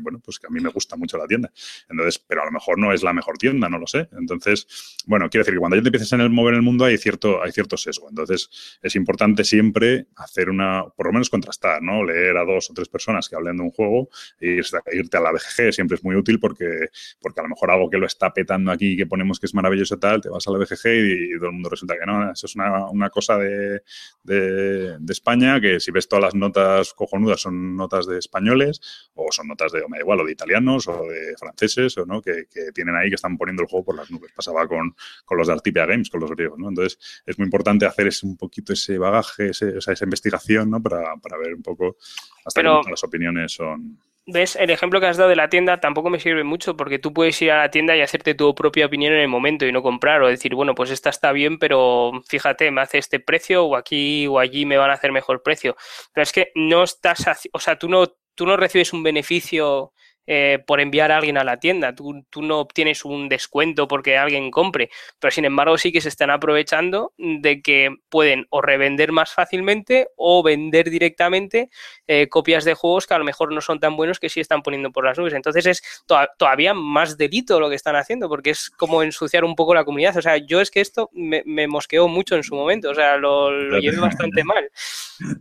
bueno, 0.00 0.20
pues 0.22 0.38
que 0.38 0.46
a 0.46 0.50
mí 0.50 0.60
me 0.60 0.68
gusta 0.70 0.96
mucho 0.96 1.16
la 1.16 1.26
tienda. 1.26 1.50
Entonces, 1.88 2.18
pero 2.18 2.42
a 2.42 2.44
lo 2.44 2.52
mejor 2.52 2.78
no 2.78 2.92
es 2.92 3.02
la 3.02 3.12
mejor 3.12 3.38
tienda, 3.38 3.68
no 3.68 3.78
lo 3.78 3.86
sé. 3.86 4.08
Entonces, 4.18 4.66
bueno, 5.06 5.28
quiero 5.30 5.42
decir 5.42 5.54
que 5.54 5.60
cuando 5.60 5.76
ya 5.76 5.82
te 5.82 5.88
empiezas 5.88 6.12
en 6.12 6.20
el 6.20 6.30
mover 6.30 6.54
el 6.54 6.62
mundo 6.62 6.84
hay 6.84 6.98
cierto, 6.98 7.42
hay 7.42 7.52
cierto 7.52 7.76
sesgo. 7.76 8.08
Entonces, 8.08 8.49
es 8.82 8.94
importante 8.96 9.44
siempre 9.44 10.06
hacer 10.16 10.50
una, 10.50 10.84
por 10.96 11.06
lo 11.06 11.12
menos 11.12 11.30
contrastar, 11.30 11.82
¿no? 11.82 12.04
Leer 12.04 12.36
a 12.36 12.44
dos 12.44 12.70
o 12.70 12.74
tres 12.74 12.88
personas 12.88 13.28
que 13.28 13.36
hablen 13.36 13.56
de 13.56 13.62
un 13.62 13.70
juego 13.70 14.08
e 14.40 14.60
irte 14.92 15.16
a 15.16 15.20
la 15.20 15.32
BGG 15.32 15.72
siempre 15.72 15.96
es 15.96 16.04
muy 16.04 16.16
útil 16.16 16.38
porque, 16.40 16.88
porque 17.20 17.40
a 17.40 17.42
lo 17.42 17.48
mejor 17.48 17.70
algo 17.70 17.90
que 17.90 17.98
lo 17.98 18.06
está 18.06 18.32
petando 18.32 18.70
aquí, 18.70 18.96
que 18.96 19.06
ponemos 19.06 19.40
que 19.40 19.46
es 19.46 19.54
maravilloso 19.54 19.98
tal, 19.98 20.20
te 20.20 20.28
vas 20.28 20.46
a 20.46 20.50
la 20.50 20.58
BGG 20.58 20.86
y, 20.86 21.38
todo 21.38 21.48
el 21.48 21.54
mundo 21.54 21.70
resulta 21.70 21.94
que 21.98 22.06
no, 22.06 22.32
eso 22.32 22.46
es 22.46 22.54
una, 22.56 23.10
cosa 23.10 23.38
de, 23.38 23.82
de, 24.24 24.96
España, 25.08 25.60
que 25.60 25.80
si 25.80 25.90
ves 25.90 26.08
todas 26.08 26.24
las 26.24 26.34
notas 26.34 26.92
cojonudas 26.94 27.40
son 27.40 27.76
notas 27.76 28.06
de 28.06 28.18
españoles 28.18 28.80
o 29.14 29.30
son 29.30 29.48
notas 29.48 29.72
de, 29.72 29.82
o 29.82 29.88
me 29.88 29.98
da 29.98 30.02
igual, 30.02 30.20
o 30.20 30.24
de 30.24 30.32
italianos 30.32 30.88
o 30.88 31.06
de 31.06 31.34
franceses 31.38 31.96
o 31.98 32.06
no, 32.06 32.20
que, 32.22 32.46
tienen 32.74 32.94
ahí 32.94 33.08
que 33.08 33.14
están 33.14 33.36
poniendo 33.36 33.62
el 33.62 33.68
juego 33.68 33.84
por 33.84 33.96
las 33.96 34.10
nubes. 34.10 34.32
Pasaba 34.32 34.66
con, 34.68 34.94
con 35.24 35.38
los 35.38 35.46
de 35.46 35.54
Artipia 35.54 35.86
Games, 35.86 36.10
con 36.10 36.20
los 36.20 36.30
griegos, 36.30 36.58
¿no? 36.58 36.68
Entonces 36.68 36.98
es 37.26 37.38
muy 37.38 37.46
importante 37.46 37.86
hacer 37.86 38.06
ese, 38.06 38.26
poquito 38.40 38.72
ese 38.72 38.98
bagaje, 38.98 39.50
esa 39.50 40.04
investigación, 40.04 40.70
¿no? 40.70 40.82
Para, 40.82 41.14
ver 41.38 41.54
un 41.54 41.62
poco 41.62 41.96
hasta 42.44 42.60
Pero, 42.60 42.82
las 42.88 43.04
opiniones 43.04 43.52
son. 43.52 43.98
¿Ves? 44.26 44.56
El 44.56 44.70
ejemplo 44.70 45.00
que 45.00 45.06
has 45.06 45.16
dado 45.16 45.30
de 45.30 45.36
la 45.36 45.48
tienda 45.48 45.80
tampoco 45.80 46.10
me 46.10 46.20
sirve 46.20 46.44
mucho 46.44 46.76
porque 46.76 46.98
tú 46.98 47.12
puedes 47.12 47.40
ir 47.42 47.50
a 47.50 47.58
la 47.58 47.70
tienda 47.70 47.96
y 47.96 48.00
hacerte 48.00 48.34
tu 48.34 48.54
propia 48.54 48.86
opinión 48.86 49.12
en 49.12 49.20
el 49.20 49.28
momento 49.28 49.66
y 49.66 49.72
no 49.72 49.82
comprar 49.82 50.22
o 50.22 50.28
decir, 50.28 50.54
bueno, 50.54 50.74
pues 50.74 50.90
esta 50.90 51.10
está 51.10 51.32
bien, 51.32 51.58
pero 51.58 52.12
fíjate, 52.28 52.70
me 52.70 52.80
hace 52.80 52.98
este 52.98 53.18
precio 53.18 53.64
o 53.64 53.76
aquí 53.76 54.26
o 54.26 54.38
allí 54.38 54.66
me 54.66 54.76
van 54.76 54.90
a 54.90 54.94
hacer 54.94 55.10
mejor 55.10 55.42
precio. 55.42 55.76
Pero 56.12 56.22
es 56.22 56.32
que 56.32 56.52
no 56.54 56.84
estás, 56.84 57.48
o 57.52 57.58
sea, 57.58 57.78
tú 57.78 57.88
no, 57.88 58.06
tú 58.34 58.46
no 58.46 58.56
recibes 58.56 58.92
un 58.92 59.02
beneficio 59.02 59.92
eh, 60.26 60.62
por 60.66 60.80
enviar 60.80 61.10
a 61.10 61.16
alguien 61.16 61.38
a 61.38 61.44
la 61.44 61.58
tienda. 61.58 61.94
Tú, 61.94 62.24
tú, 62.30 62.42
no 62.42 62.60
obtienes 62.60 63.04
un 63.04 63.28
descuento 63.28 63.88
porque 63.88 64.16
alguien 64.16 64.50
compre, 64.50 64.90
pero 65.18 65.30
sin 65.30 65.44
embargo 65.44 65.76
sí 65.78 65.92
que 65.92 66.00
se 66.00 66.08
están 66.08 66.30
aprovechando 66.30 67.12
de 67.18 67.62
que 67.62 67.96
pueden 68.08 68.46
o 68.50 68.60
revender 68.60 69.12
más 69.12 69.32
fácilmente 69.32 70.08
o 70.16 70.42
vender 70.42 70.90
directamente 70.90 71.70
eh, 72.06 72.28
copias 72.28 72.64
de 72.64 72.74
juegos 72.74 73.06
que 73.06 73.14
a 73.14 73.18
lo 73.18 73.24
mejor 73.24 73.52
no 73.52 73.60
son 73.60 73.80
tan 73.80 73.96
buenos 73.96 74.20
que 74.20 74.28
sí 74.28 74.40
están 74.40 74.62
poniendo 74.62 74.92
por 74.92 75.04
las 75.04 75.18
nubes. 75.18 75.34
Entonces 75.34 75.66
es 75.66 75.82
to 76.06 76.16
todavía 76.38 76.74
más 76.74 77.16
delito 77.16 77.58
lo 77.58 77.68
que 77.68 77.76
están 77.76 77.96
haciendo 77.96 78.28
porque 78.28 78.50
es 78.50 78.70
como 78.70 79.02
ensuciar 79.02 79.44
un 79.44 79.54
poco 79.56 79.74
la 79.74 79.84
comunidad. 79.84 80.16
O 80.16 80.22
sea, 80.22 80.36
yo 80.36 80.60
es 80.60 80.70
que 80.70 80.80
esto 80.80 81.10
me, 81.12 81.42
me 81.46 81.66
mosqueó 81.66 82.08
mucho 82.08 82.36
en 82.36 82.44
su 82.44 82.54
momento, 82.54 82.90
o 82.90 82.94
sea, 82.94 83.16
lo, 83.16 83.50
lo 83.50 83.78
llevé 83.78 83.98
bastante 83.98 84.44
mal. 84.44 84.70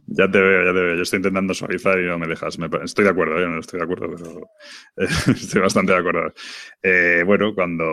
Ya 0.07 0.29
te 0.29 0.39
veo, 0.39 0.65
ya 0.65 0.73
te 0.73 0.79
veo. 0.81 0.95
Yo 0.95 1.03
estoy 1.03 1.17
intentando 1.17 1.53
suavizar 1.53 1.97
y 1.99 2.03
no 2.03 2.17
me 2.17 2.27
dejas. 2.27 2.57
estoy 2.83 3.05
de 3.05 3.11
acuerdo, 3.11 3.39
¿eh? 3.39 3.47
no 3.47 3.59
estoy 3.59 3.79
de 3.79 3.85
acuerdo, 3.85 4.07
pero 4.13 4.49
estoy 5.27 5.61
bastante 5.61 5.91
de 5.91 5.97
acuerdo. 5.97 6.33
Eh, 6.81 7.23
bueno, 7.25 7.53
cuando 7.53 7.83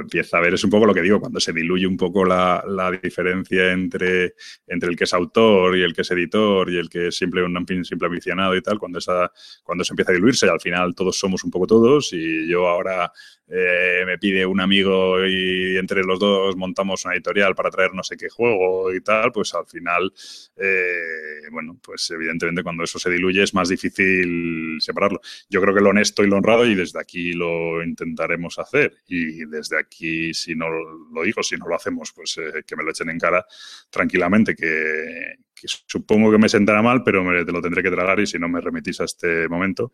empieza 0.00 0.38
a 0.38 0.40
ver, 0.40 0.54
es 0.54 0.64
un 0.64 0.70
poco 0.70 0.86
lo 0.86 0.94
que 0.94 1.02
digo, 1.02 1.20
cuando 1.20 1.40
se 1.40 1.52
diluye 1.52 1.86
un 1.86 1.96
poco 1.96 2.24
la, 2.24 2.64
la, 2.66 2.90
diferencia 2.90 3.72
entre, 3.72 4.34
entre 4.66 4.88
el 4.88 4.96
que 4.96 5.04
es 5.04 5.14
autor 5.14 5.76
y 5.76 5.82
el 5.82 5.94
que 5.94 6.02
es 6.02 6.10
editor 6.10 6.70
y 6.70 6.78
el 6.78 6.88
que 6.88 7.08
es 7.08 7.16
simple, 7.16 7.42
un 7.42 7.84
simple 7.84 8.08
aficionado 8.08 8.56
y 8.56 8.62
tal, 8.62 8.78
cuando, 8.78 8.98
esa, 8.98 9.30
cuando 9.62 9.84
se 9.84 9.92
empieza 9.92 10.12
a 10.12 10.14
diluirse, 10.14 10.48
al 10.48 10.60
final 10.60 10.94
todos 10.94 11.18
somos 11.18 11.44
un 11.44 11.50
poco 11.50 11.66
todos 11.66 12.12
y 12.12 12.48
yo 12.48 12.68
ahora 12.68 13.10
eh, 13.48 14.04
me 14.06 14.18
pide 14.18 14.46
un 14.46 14.60
amigo 14.60 15.24
y 15.26 15.76
entre 15.76 16.02
los 16.02 16.18
dos 16.18 16.56
montamos 16.56 17.04
una 17.04 17.14
editorial 17.14 17.54
para 17.54 17.70
traer 17.70 17.92
no 17.92 18.02
sé 18.02 18.16
qué 18.16 18.28
juego 18.28 18.92
y 18.94 19.00
tal, 19.00 19.32
pues 19.32 19.54
al 19.54 19.66
final, 19.66 20.12
eh, 20.56 21.48
bueno, 21.50 21.78
pues 21.82 22.10
evidentemente 22.10 22.62
cuando 22.62 22.84
eso 22.84 22.98
se 22.98 23.10
diluye 23.10 23.42
es 23.42 23.54
más 23.54 23.68
difícil 23.68 24.78
separarlo. 24.80 25.20
Yo 25.48 25.60
creo 25.60 25.74
que 25.74 25.80
lo 25.80 25.90
honesto 25.90 26.24
y 26.24 26.28
lo 26.28 26.36
honrado 26.36 26.64
y 26.64 26.74
desde 26.74 27.00
aquí 27.00 27.32
lo 27.32 27.82
intentaremos 27.82 28.58
hacer 28.58 28.94
y 29.06 29.44
desde 29.44 29.78
aquí, 29.78 30.32
si 30.32 30.54
no 30.54 30.68
lo 30.70 31.22
digo, 31.22 31.42
si 31.42 31.56
no 31.56 31.66
lo 31.66 31.76
hacemos, 31.76 32.12
pues 32.12 32.38
eh, 32.38 32.62
que 32.66 32.76
me 32.76 32.82
lo 32.82 32.90
echen 32.90 33.10
en 33.10 33.18
cara 33.18 33.44
tranquilamente, 33.90 34.54
que, 34.54 35.36
que 35.54 35.66
supongo 35.86 36.30
que 36.30 36.38
me 36.38 36.48
sentará 36.48 36.82
mal, 36.82 37.02
pero 37.04 37.22
me, 37.22 37.44
lo 37.44 37.62
tendré 37.62 37.82
que 37.82 37.90
tragar 37.90 38.20
y 38.20 38.26
si 38.26 38.38
no 38.38 38.48
me 38.48 38.60
remitís 38.60 39.00
a 39.00 39.04
este 39.04 39.48
momento. 39.48 39.92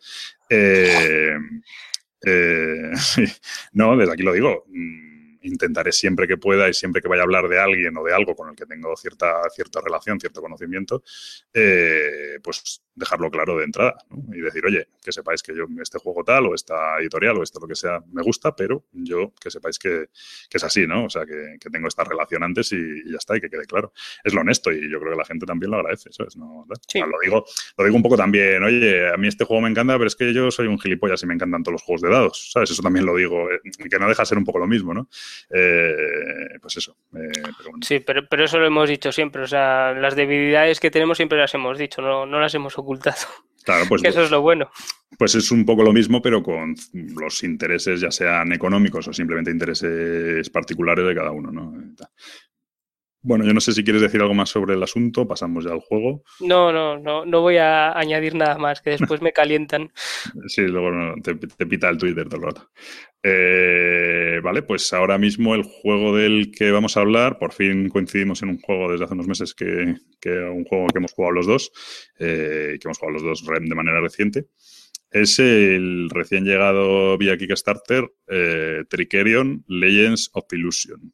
Eh, 0.49 1.37
eh, 2.27 2.93
no, 3.73 3.97
desde 3.97 4.13
aquí 4.13 4.23
lo 4.23 4.33
digo. 4.33 4.65
Mm, 4.69 5.10
intentaré 5.43 5.93
siempre 5.93 6.27
que 6.27 6.37
pueda 6.37 6.69
y 6.69 6.75
siempre 6.75 7.01
que 7.01 7.09
vaya 7.09 7.23
a 7.23 7.25
hablar 7.25 7.49
de 7.49 7.59
alguien 7.59 7.97
o 7.97 8.05
de 8.05 8.15
algo 8.15 8.35
con 8.35 8.51
el 8.51 8.57
que 8.57 8.67
tengo 8.67 8.97
cierta, 8.97 9.43
cierta 9.55 9.81
relación, 9.81 10.21
cierto 10.21 10.41
conocimiento, 10.41 11.03
eh, 11.53 12.39
pues 12.43 12.83
dejarlo 12.95 13.31
claro 13.31 13.57
de 13.57 13.65
entrada 13.65 13.97
¿no? 14.11 14.35
y 14.35 14.41
decir, 14.41 14.65
oye, 14.67 14.89
que 15.03 15.13
sepáis 15.13 15.43
que 15.43 15.55
yo 15.55 15.65
este 15.81 15.99
juego 15.99 16.23
tal 16.23 16.47
o 16.47 16.55
esta 16.55 16.99
editorial 16.99 17.39
o 17.39 17.43
esto 17.43 17.59
lo 17.61 17.67
que 17.67 17.75
sea 17.75 18.03
me 18.13 18.23
gusta, 18.23 18.55
pero 18.55 18.85
yo 18.93 19.33
que 19.41 19.51
sepáis 19.51 19.79
que, 19.79 20.09
que 20.49 20.59
es 20.59 20.65
así, 20.65 20.87
¿no? 20.87 21.07
O 21.07 21.11
sea, 21.11 21.25
que, 21.25 21.57
que 21.59 21.71
tengo 21.71 21.89
esta 21.89 22.05
relación 22.05 22.43
antes 22.43 22.73
y, 22.73 22.77
y, 22.77 23.11
ya 23.11 23.19
está, 23.19 23.37
y 23.37 23.41
que 23.41 23.49
quede 23.49 23.65
claro. 23.65 23.93
Es 24.23 24.35
lo 24.35 24.43
honesto 24.43 24.71
y 24.71 24.91
yo 24.91 25.01
creo 25.01 25.13
que 25.13 25.19
la 25.19 25.25
gente 25.25 25.47
también 25.47 25.71
lo 25.71 25.79
agradece, 25.79 26.13
¿sabes? 26.13 26.37
¿No? 26.37 26.67
Sí. 26.89 27.01
lo, 27.01 27.19
digo, 27.23 27.45
lo 27.77 27.85
digo 27.85 27.97
un 27.97 28.03
poco 28.03 28.17
también, 28.17 28.63
oye, 28.63 29.09
a 29.13 29.17
mí 29.17 29.29
este 29.29 29.45
juego 29.45 29.63
me 29.63 29.71
encanta, 29.71 29.95
pero 29.95 30.07
es 30.07 30.17
que 30.17 30.33
yo 30.33 30.51
soy 30.51 30.67
un 30.67 30.79
gilipollas 30.79 31.23
y 31.23 31.27
me 31.27 31.35
encantan 31.35 31.63
todos 31.63 31.75
los 31.75 31.83
juegos 31.83 32.03
de 32.03 32.11
dados, 32.11 32.51
¿sabes? 32.53 32.71
Eso 32.71 32.83
también 32.83 33.07
lo 33.07 33.17
digo, 33.17 33.51
eh, 33.51 33.61
que 33.89 33.99
no 33.99 34.09
deja 34.09 34.23
de 34.23 34.27
ser 34.27 34.39
un 34.39 34.45
poco 34.45 34.59
lo 34.59 34.67
mismo, 34.67 34.93
¿no? 34.93 35.09
Eh, 35.51 36.59
pues 36.61 36.77
eso. 36.77 36.97
Eh, 37.15 37.31
pero 37.33 37.71
bueno. 37.71 37.87
Sí, 37.87 38.01
pero, 38.01 38.27
pero 38.29 38.45
eso 38.45 38.59
lo 38.59 38.67
hemos 38.67 38.89
dicho 38.89 39.13
siempre, 39.13 39.43
o 39.43 39.47
sea, 39.47 39.93
las 39.93 40.17
debilidades 40.17 40.81
que 40.81 40.91
tenemos 40.91 41.17
siempre 41.17 41.39
las 41.39 41.55
hemos 41.55 41.79
dicho, 41.79 42.03
no, 42.03 42.27
no 42.27 42.41
las 42.41 42.55
hemos 42.55 42.79
ocultado. 42.79 43.27
Claro, 43.65 43.85
pues, 43.89 44.03
que 44.03 44.09
eso 44.09 44.23
es 44.23 44.31
lo 44.31 44.41
bueno. 44.41 44.71
Pues 45.19 45.35
es 45.35 45.51
un 45.51 45.65
poco 45.65 45.83
lo 45.83 45.93
mismo, 45.93 46.23
pero 46.23 46.43
con 46.43 46.75
los 46.93 47.43
intereses, 47.43 48.01
ya 48.01 48.11
sean 48.11 48.53
económicos 48.53 49.09
o 49.09 49.13
simplemente 49.13 49.51
intereses 49.51 50.49
particulares 50.51 51.07
de 51.07 51.15
cada 51.15 51.33
uno, 51.33 51.51
¿no? 51.51 51.75
Bueno, 53.23 53.45
yo 53.45 53.53
no 53.53 53.61
sé 53.61 53.73
si 53.73 53.85
quieres 53.85 54.01
decir 54.01 54.21
algo 54.23 54.33
más 54.33 54.49
sobre 54.49 54.75
el 54.75 54.83
asunto, 54.83 55.29
pasamos 55.29 55.65
ya 55.65 55.73
al 55.73 55.81
juego. 55.81 56.23
No, 56.41 56.73
no, 56.73 56.99
no, 56.99 57.27
no 57.27 57.41
voy 57.43 57.59
a 57.59 57.93
añadir 57.99 58.35
nada 58.35 58.57
más, 58.57 58.81
que 58.81 58.91
después 58.91 59.21
me 59.21 59.33
calientan. 59.35 59.93
sí, 60.47 60.63
luego 60.63 60.91
no, 60.91 61.15
te, 61.23 61.35
te, 61.35 61.67
pita 61.67 61.91
el 61.91 61.99
Twitter 61.99 62.29
todo 62.29 62.41
el 62.41 62.47
rato. 62.47 62.71
Eh, 63.23 64.41
vale, 64.43 64.63
pues 64.63 64.93
ahora 64.95 65.19
mismo 65.19 65.55
el 65.55 65.65
juego 65.65 66.17
del 66.17 66.51
que 66.51 66.71
vamos 66.71 66.97
a 66.97 67.01
hablar, 67.01 67.39
por 67.39 67.53
fin 67.53 67.91
coincidimos 67.91 68.43
en 68.43 68.49
un 68.49 68.59
juego 68.59 68.91
desde 68.91 69.05
hace 69.05 69.15
unos 69.15 69.29
meses 69.29 69.55
que, 69.55 69.97
que 70.19 70.31
un 70.31 70.65
juego 70.65 70.87
que 70.87 70.99
hemos 70.99 71.13
jugado 71.13 71.33
los 71.33 71.47
dos, 71.47 71.73
eh, 72.19 72.79
que 72.81 72.89
hemos 72.89 72.99
jugado 72.99 73.19
los 73.19 73.23
dos 73.23 73.45
de 73.45 73.75
manera 73.75 74.01
reciente. 74.01 74.47
Es 75.11 75.39
el 75.41 76.09
recién 76.09 76.45
llegado 76.45 77.19
vía 77.19 77.37
Kickstarter 77.37 78.11
eh, 78.29 78.85
Tricerion 78.89 79.65
Legends 79.67 80.31
of 80.33 80.45
Illusion. 80.53 81.13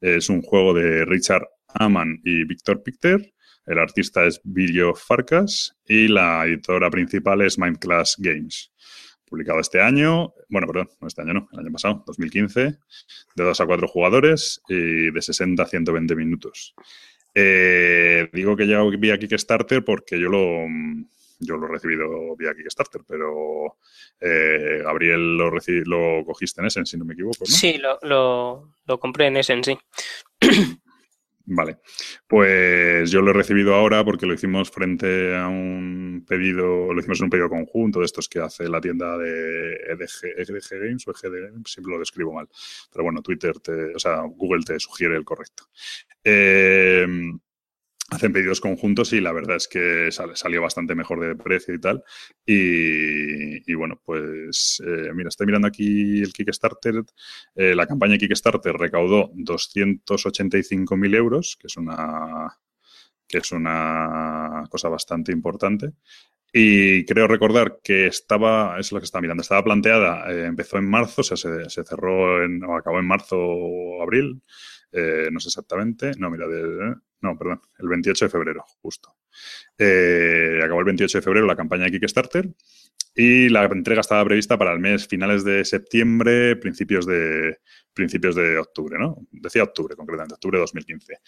Es 0.00 0.28
un 0.28 0.42
juego 0.42 0.74
de 0.74 1.04
Richard 1.04 1.46
Aman 1.68 2.20
y 2.24 2.44
Victor 2.44 2.82
Picter. 2.82 3.32
El 3.66 3.78
artista 3.78 4.24
es 4.24 4.40
Vilio 4.44 4.94
Farcas 4.94 5.76
y 5.86 6.08
la 6.08 6.44
editora 6.44 6.90
principal 6.90 7.40
es 7.42 7.58
Mindclass 7.58 8.16
Games. 8.18 8.72
Publicado 9.24 9.60
este 9.60 9.80
año, 9.80 10.34
bueno, 10.50 10.66
perdón, 10.66 10.90
no 11.00 11.08
este 11.08 11.22
año 11.22 11.34
no, 11.34 11.48
el 11.52 11.60
año 11.60 11.72
pasado, 11.72 12.04
2015, 12.06 12.60
de 12.60 13.44
2 13.44 13.60
a 13.60 13.66
4 13.66 13.88
jugadores 13.88 14.60
y 14.68 15.10
de 15.10 15.22
60 15.22 15.62
a 15.62 15.66
120 15.66 16.14
minutos. 16.14 16.74
Eh, 17.34 18.28
digo 18.32 18.54
que 18.56 18.66
ya 18.66 18.82
vía 18.82 19.18
Kickstarter 19.18 19.84
porque 19.84 20.20
yo 20.20 20.28
lo, 20.28 20.66
yo 21.44 21.56
lo 21.56 21.66
he 21.66 21.72
recibido 21.72 22.36
vía 22.36 22.54
Kickstarter, 22.54 23.02
pero 23.06 23.78
eh, 24.20 24.80
Gabriel 24.82 25.36
lo, 25.36 25.50
lo 25.50 26.24
cogiste 26.24 26.60
en 26.60 26.66
Essen, 26.66 26.86
si 26.86 26.96
no 26.96 27.04
me 27.04 27.14
equivoco, 27.14 27.38
¿no? 27.40 27.46
Sí, 27.46 27.78
lo, 27.78 27.98
lo, 28.02 28.74
lo 28.86 28.98
compré 28.98 29.26
en 29.26 29.36
Essen, 29.36 29.62
sí. 29.62 29.78
Vale, 31.46 31.80
pues 32.26 33.10
yo 33.10 33.20
lo 33.20 33.30
he 33.30 33.34
recibido 33.34 33.74
ahora 33.74 34.02
porque 34.02 34.24
lo 34.24 34.32
hicimos 34.32 34.70
frente 34.70 35.36
a 35.36 35.46
un 35.46 36.24
pedido, 36.26 36.90
lo 36.94 36.98
hicimos 36.98 37.20
en 37.20 37.24
un 37.24 37.30
pedido 37.30 37.50
conjunto 37.50 37.98
de 37.98 38.06
estos 38.06 38.30
que 38.30 38.40
hace 38.40 38.66
la 38.66 38.80
tienda 38.80 39.18
de 39.18 39.74
EDG, 39.74 40.38
EDG 40.38 40.80
Games 40.80 41.06
o 41.06 41.10
EGD 41.10 41.50
Games, 41.50 41.70
siempre 41.70 41.92
lo 41.92 41.98
describo 41.98 42.32
mal, 42.32 42.48
pero 42.90 43.04
bueno, 43.04 43.20
Twitter, 43.20 43.60
te, 43.60 43.94
o 43.94 43.98
sea, 43.98 44.22
Google 44.22 44.64
te 44.64 44.80
sugiere 44.80 45.16
el 45.16 45.24
correcto. 45.24 45.64
Eh, 46.22 47.06
hacen 48.10 48.32
pedidos 48.32 48.60
conjuntos 48.60 49.12
y 49.12 49.20
la 49.20 49.32
verdad 49.32 49.56
es 49.56 49.68
que 49.68 50.10
salió 50.10 50.60
bastante 50.62 50.94
mejor 50.94 51.20
de 51.20 51.34
precio 51.34 51.74
y 51.74 51.80
tal. 51.80 52.04
Y, 52.46 53.74
bueno, 53.74 54.00
pues 54.04 54.82
eh, 54.86 55.10
mira, 55.14 55.28
estoy 55.28 55.46
mirando 55.46 55.68
aquí 55.68 56.20
el 56.20 56.32
Kickstarter. 56.32 57.02
Eh, 57.54 57.74
la 57.74 57.86
campaña 57.86 58.18
Kickstarter 58.18 58.74
recaudó 58.74 59.32
285.000 59.34 61.14
euros, 61.16 61.56
que 61.58 61.66
es 61.66 61.76
una 61.76 62.58
que 63.26 63.38
es 63.38 63.52
una 63.52 64.64
cosa 64.70 64.88
bastante 64.90 65.32
importante. 65.32 65.92
Y 66.52 67.04
creo 67.06 67.26
recordar 67.26 67.80
que 67.82 68.06
estaba, 68.06 68.78
es 68.78 68.92
lo 68.92 69.00
que 69.00 69.06
estaba 69.06 69.22
mirando, 69.22 69.40
estaba 69.40 69.64
planteada, 69.64 70.30
eh, 70.30 70.44
empezó 70.44 70.76
en 70.78 70.88
marzo, 70.88 71.22
o 71.22 71.24
sea, 71.24 71.36
se, 71.36 71.68
se, 71.68 71.82
cerró 71.84 72.44
en, 72.44 72.62
o 72.62 72.76
acabó 72.76 73.00
en 73.00 73.06
marzo 73.06 73.36
o 73.38 74.02
abril, 74.02 74.40
no 75.32 75.40
sé 75.40 75.48
exactamente, 75.48 76.12
no, 76.18 76.30
mira, 76.30 76.46
de, 76.46 76.94
no, 77.24 77.36
perdón, 77.36 77.60
el 77.78 77.88
28 77.88 78.26
de 78.26 78.30
febrero, 78.30 78.64
justo. 78.82 79.16
Eh, 79.78 80.60
acabó 80.62 80.80
el 80.80 80.86
28 80.86 81.18
de 81.18 81.22
febrero 81.22 81.46
la 81.46 81.56
campaña 81.56 81.84
de 81.84 81.92
Kickstarter 81.92 82.50
y 83.16 83.48
la 83.48 83.64
entrega 83.64 84.00
estaba 84.00 84.24
prevista 84.24 84.58
para 84.58 84.72
el 84.72 84.80
mes 84.80 85.08
finales 85.08 85.44
de 85.44 85.64
septiembre, 85.64 86.56
principios 86.56 87.06
de, 87.06 87.58
principios 87.94 88.34
de 88.34 88.58
octubre, 88.58 88.98
¿no? 88.98 89.16
Decía 89.30 89.62
octubre, 89.62 89.96
concretamente, 89.96 90.34
octubre 90.34 90.58
de 90.58 90.62
2015. 90.62 91.18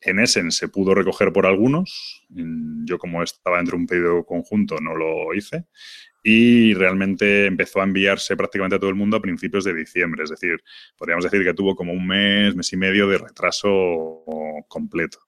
En 0.00 0.18
Essen 0.18 0.52
se 0.52 0.68
pudo 0.68 0.94
recoger 0.94 1.32
por 1.32 1.46
algunos. 1.46 2.26
Yo, 2.28 2.98
como 2.98 3.22
estaba 3.22 3.58
entre 3.58 3.76
un 3.76 3.86
pedido 3.86 4.24
conjunto, 4.24 4.76
no 4.80 4.94
lo 4.94 5.34
hice. 5.34 5.64
Y 6.30 6.74
realmente 6.74 7.46
empezó 7.46 7.80
a 7.80 7.84
enviarse 7.84 8.36
prácticamente 8.36 8.76
a 8.76 8.78
todo 8.78 8.90
el 8.90 8.96
mundo 8.96 9.16
a 9.16 9.22
principios 9.22 9.64
de 9.64 9.72
diciembre. 9.72 10.24
Es 10.24 10.28
decir, 10.28 10.62
podríamos 10.94 11.24
decir 11.24 11.42
que 11.42 11.54
tuvo 11.54 11.74
como 11.74 11.94
un 11.94 12.06
mes, 12.06 12.54
mes 12.54 12.70
y 12.70 12.76
medio 12.76 13.08
de 13.08 13.16
retraso 13.16 14.24
completo. 14.68 15.20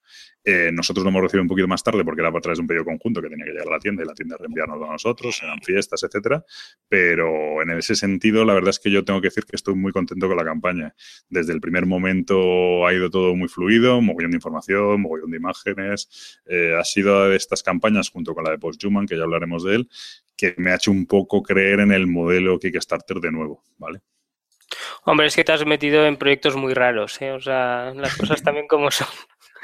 Eh, 0.44 0.70
nosotros 0.72 1.04
lo 1.04 1.10
hemos 1.10 1.22
recibido 1.22 1.42
un 1.42 1.48
poquito 1.48 1.68
más 1.68 1.82
tarde 1.82 2.04
porque 2.04 2.20
era 2.20 2.28
a 2.28 2.40
través 2.40 2.58
de 2.58 2.62
un 2.62 2.66
pedido 2.66 2.84
conjunto 2.84 3.22
que 3.22 3.30
tenía 3.30 3.46
que 3.46 3.52
llegar 3.52 3.68
a 3.68 3.72
la 3.72 3.78
tienda 3.78 4.02
y 4.02 4.06
la 4.06 4.14
tienda 4.14 4.36
reenviarnos 4.38 4.82
a 4.82 4.92
nosotros, 4.92 5.40
eran 5.42 5.60
fiestas, 5.62 6.02
etcétera. 6.02 6.44
Pero 6.86 7.62
en 7.62 7.70
ese 7.70 7.94
sentido, 7.94 8.44
la 8.44 8.52
verdad 8.52 8.70
es 8.70 8.78
que 8.78 8.90
yo 8.90 9.02
tengo 9.02 9.22
que 9.22 9.28
decir 9.28 9.44
que 9.44 9.56
estoy 9.56 9.76
muy 9.76 9.92
contento 9.92 10.28
con 10.28 10.36
la 10.36 10.44
campaña. 10.44 10.94
Desde 11.30 11.54
el 11.54 11.62
primer 11.62 11.86
momento 11.86 12.86
ha 12.86 12.92
ido 12.92 13.08
todo 13.08 13.34
muy 13.34 13.48
fluido, 13.48 14.02
mogollón 14.02 14.32
de 14.32 14.36
información, 14.36 15.00
mogollón 15.00 15.30
de 15.30 15.36
imágenes. 15.38 16.40
Eh, 16.46 16.74
ha 16.78 16.84
sido 16.84 17.28
de 17.28 17.36
estas 17.36 17.62
campañas, 17.62 18.10
junto 18.10 18.34
con 18.34 18.44
la 18.44 18.50
de 18.50 18.58
Posthuman, 18.58 19.06
que 19.06 19.16
ya 19.16 19.24
hablaremos 19.24 19.64
de 19.64 19.76
él, 19.76 19.88
que 20.40 20.54
me 20.56 20.72
ha 20.72 20.76
hecho 20.76 20.90
un 20.90 21.06
poco 21.06 21.42
creer 21.42 21.80
en 21.80 21.92
el 21.92 22.06
modelo 22.06 22.58
Kickstarter 22.58 23.18
de 23.18 23.30
nuevo, 23.30 23.62
¿vale? 23.76 24.00
Hombre, 25.04 25.26
es 25.26 25.36
que 25.36 25.44
te 25.44 25.52
has 25.52 25.66
metido 25.66 26.06
en 26.06 26.16
proyectos 26.16 26.56
muy 26.56 26.74
raros, 26.74 27.20
¿eh? 27.20 27.32
O 27.32 27.40
sea, 27.40 27.92
las 27.94 28.16
cosas 28.16 28.42
también 28.42 28.66
como 28.66 28.90
son. 28.90 29.08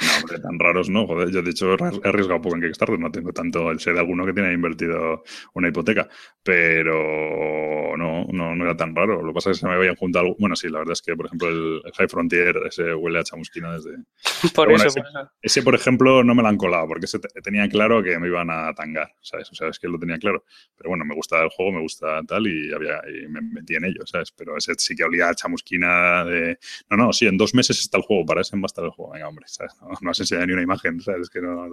No, 0.00 0.08
hombre, 0.20 0.38
tan 0.40 0.58
raros 0.58 0.90
no, 0.90 1.06
joder. 1.06 1.30
Yo, 1.30 1.42
de 1.42 1.50
hecho, 1.50 1.72
he 1.72 2.08
arriesgado 2.08 2.36
un 2.36 2.42
poco 2.42 2.56
en 2.56 2.62
Kickstarter. 2.62 2.98
No 2.98 3.10
tengo 3.10 3.32
tanto. 3.32 3.76
Sé 3.78 3.92
de 3.92 4.00
alguno 4.00 4.26
que 4.26 4.32
tiene 4.32 4.52
invertido 4.52 5.22
una 5.54 5.68
hipoteca. 5.68 6.08
Pero 6.42 7.96
no, 7.96 8.26
no, 8.30 8.54
no 8.54 8.64
era 8.64 8.76
tan 8.76 8.94
raro. 8.94 9.22
Lo 9.22 9.28
que 9.28 9.34
pasa 9.34 9.50
es 9.50 9.56
que 9.56 9.60
se 9.60 9.66
me 9.68 9.74
habían 9.74 9.96
juntado. 9.96 10.36
Bueno, 10.38 10.54
sí, 10.56 10.68
la 10.68 10.78
verdad 10.78 10.92
es 10.92 11.02
que, 11.02 11.16
por 11.16 11.26
ejemplo, 11.26 11.48
el, 11.48 11.82
High 11.96 12.08
Frontier, 12.08 12.56
ese 12.66 12.94
huele 12.94 13.20
a 13.20 13.24
chamusquina 13.24 13.74
desde. 13.74 13.96
por, 14.54 14.70
eso, 14.72 14.86
ese, 14.86 15.02
ese, 15.40 15.62
por 15.62 15.74
ejemplo, 15.74 16.22
no 16.22 16.34
me 16.34 16.42
lo 16.42 16.48
han 16.48 16.56
colado 16.56 16.86
porque 16.88 17.06
ese 17.06 17.18
tenía 17.18 17.68
claro 17.68 18.02
que 18.02 18.18
me 18.18 18.28
iban 18.28 18.50
a 18.50 18.74
tangar. 18.74 19.14
¿Sabes? 19.20 19.50
O 19.50 19.54
sea, 19.54 19.68
es 19.68 19.78
que 19.78 19.88
lo 19.88 19.98
tenía 19.98 20.18
claro. 20.18 20.44
Pero 20.76 20.90
bueno, 20.90 21.04
me 21.04 21.14
gusta 21.14 21.42
el 21.42 21.50
juego, 21.50 21.72
me 21.72 21.80
gusta 21.80 22.22
tal 22.24 22.46
y, 22.46 22.72
había, 22.72 23.00
y 23.08 23.28
me 23.28 23.40
metí 23.40 23.74
en 23.76 23.84
ello, 23.84 24.06
¿sabes? 24.06 24.32
Pero 24.32 24.56
ese 24.56 24.74
sí 24.76 24.94
que 24.94 25.04
olía 25.04 25.28
a 25.28 25.34
chamusquina 25.34 26.24
de. 26.24 26.58
No, 26.90 26.96
no, 26.96 27.12
sí, 27.12 27.26
en 27.26 27.36
dos 27.36 27.54
meses 27.54 27.80
está 27.80 27.96
el 27.96 28.02
juego. 28.02 28.26
Para 28.26 28.42
ese 28.42 28.56
va 28.56 28.62
a 28.62 28.66
estar 28.66 28.84
el 28.84 28.90
juego. 28.90 29.12
Venga, 29.12 29.28
hombre, 29.28 29.46
¿sabes? 29.48 29.72
no, 29.80 29.85
has 30.10 30.20
enseñado 30.20 30.46
ni 30.46 30.52
una 30.52 30.62
imagen, 30.62 31.00
¿sabes? 31.00 31.30
Que 31.30 31.40
no, 31.40 31.68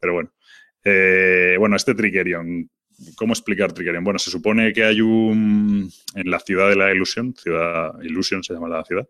pero 0.00 0.14
bueno. 0.14 0.32
Eh, 0.84 1.56
bueno, 1.58 1.74
este 1.74 1.94
Trickerion, 1.94 2.70
¿cómo 3.16 3.32
explicar 3.32 3.72
Trickerion? 3.72 4.04
Bueno, 4.04 4.18
se 4.18 4.30
supone 4.30 4.72
que 4.72 4.84
hay 4.84 5.00
un. 5.00 5.90
En 6.14 6.30
la 6.30 6.38
ciudad 6.38 6.68
de 6.68 6.76
la 6.76 6.92
ilusión, 6.92 7.34
ciudad 7.34 7.92
Illusion 8.02 8.44
se 8.44 8.54
llama 8.54 8.68
la 8.68 8.84
ciudad, 8.84 9.08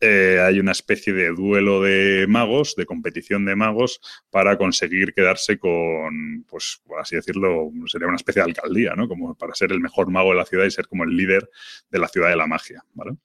eh, 0.00 0.40
hay 0.42 0.60
una 0.60 0.72
especie 0.72 1.12
de 1.12 1.28
duelo 1.28 1.82
de 1.82 2.26
magos, 2.28 2.74
de 2.76 2.84
competición 2.84 3.44
de 3.44 3.56
magos, 3.56 4.00
para 4.30 4.58
conseguir 4.58 5.14
quedarse 5.14 5.58
con, 5.58 6.44
pues, 6.48 6.80
por 6.84 7.00
así 7.00 7.16
decirlo, 7.16 7.70
sería 7.86 8.08
una 8.08 8.16
especie 8.16 8.42
de 8.42 8.50
alcaldía, 8.50 8.94
¿no? 8.94 9.08
Como 9.08 9.34
para 9.34 9.54
ser 9.54 9.72
el 9.72 9.80
mejor 9.80 10.10
mago 10.10 10.30
de 10.30 10.36
la 10.36 10.44
ciudad 10.44 10.66
y 10.66 10.70
ser 10.70 10.86
como 10.86 11.04
el 11.04 11.16
líder 11.16 11.48
de 11.90 11.98
la 11.98 12.08
ciudad 12.08 12.28
de 12.28 12.36
la 12.36 12.46
magia, 12.46 12.84
¿vale? 12.92 13.16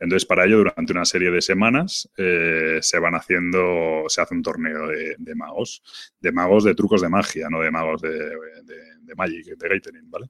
Entonces, 0.00 0.26
para 0.26 0.44
ello, 0.44 0.58
durante 0.58 0.92
una 0.92 1.04
serie 1.04 1.30
de 1.30 1.42
semanas 1.42 2.08
eh, 2.16 2.78
se 2.80 2.98
van 2.98 3.14
haciendo, 3.14 4.04
se 4.08 4.20
hace 4.20 4.34
un 4.34 4.42
torneo 4.42 4.86
de, 4.86 5.34
magos, 5.34 5.82
de 6.20 6.32
magos 6.32 6.64
de 6.64 6.74
trucos 6.74 7.02
de 7.02 7.08
magia, 7.08 7.48
no 7.50 7.60
de 7.60 7.70
magos 7.70 8.00
de, 8.02 8.10
de, 8.10 9.14
Magic, 9.16 9.46
de 9.56 9.68
Gathering, 9.68 10.10
¿vale? 10.10 10.26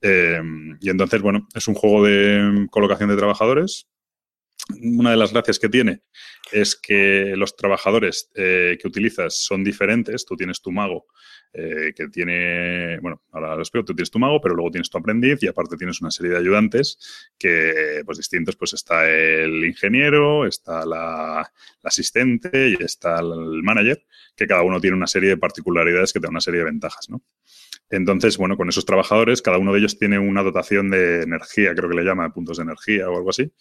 Eh, 0.00 0.40
y 0.80 0.90
entonces, 0.90 1.20
bueno, 1.22 1.46
es 1.54 1.68
un 1.68 1.74
juego 1.74 2.04
de 2.04 2.66
colocación 2.70 3.10
de 3.10 3.16
trabajadores. 3.16 3.86
Una 4.80 5.10
de 5.10 5.16
las 5.16 5.32
gracias 5.32 5.58
que 5.58 5.68
tiene 5.68 6.02
es 6.50 6.74
que 6.74 7.34
los 7.36 7.54
trabajadores 7.54 8.30
eh, 8.34 8.78
que 8.80 8.88
utilizas 8.88 9.44
son 9.44 9.62
diferentes. 9.62 10.24
Tú 10.24 10.36
tienes 10.36 10.62
tu 10.62 10.72
mago 10.72 11.06
eh, 11.56 11.92
que 11.94 12.08
tiene, 12.08 12.98
bueno, 12.98 13.22
ahora 13.30 13.54
lo 13.54 13.62
explico, 13.62 13.84
tú 13.84 13.94
tienes 13.94 14.10
tu 14.10 14.18
mago, 14.18 14.40
pero 14.40 14.56
luego 14.56 14.72
tienes 14.72 14.90
tu 14.90 14.98
aprendiz 14.98 15.40
y 15.40 15.46
aparte 15.46 15.76
tienes 15.76 16.00
una 16.00 16.10
serie 16.10 16.32
de 16.32 16.38
ayudantes 16.38 17.30
que, 17.38 18.02
pues 18.04 18.18
distintos, 18.18 18.56
pues 18.56 18.72
está 18.72 19.08
el 19.08 19.64
ingeniero, 19.64 20.46
está 20.46 20.84
la, 20.84 21.48
asistente 21.84 22.70
y 22.70 22.82
está 22.82 23.20
el 23.20 23.62
manager, 23.62 24.04
que 24.34 24.48
cada 24.48 24.62
uno 24.62 24.80
tiene 24.80 24.96
una 24.96 25.06
serie 25.06 25.28
de 25.28 25.36
particularidades 25.36 26.12
que 26.12 26.18
te 26.18 26.26
una 26.26 26.40
serie 26.40 26.58
de 26.58 26.66
ventajas, 26.66 27.08
¿no? 27.08 27.22
Entonces, 27.88 28.36
bueno, 28.36 28.56
con 28.56 28.68
esos 28.68 28.84
trabajadores, 28.84 29.40
cada 29.40 29.58
uno 29.58 29.72
de 29.72 29.78
ellos 29.78 29.96
tiene 29.96 30.18
una 30.18 30.42
dotación 30.42 30.90
de 30.90 31.22
energía, 31.22 31.72
creo 31.76 31.88
que 31.88 31.96
le 31.96 32.02
llama 32.02 32.32
puntos 32.32 32.56
de 32.56 32.64
energía 32.64 33.08
o 33.08 33.16
algo 33.16 33.30
así, 33.30 33.52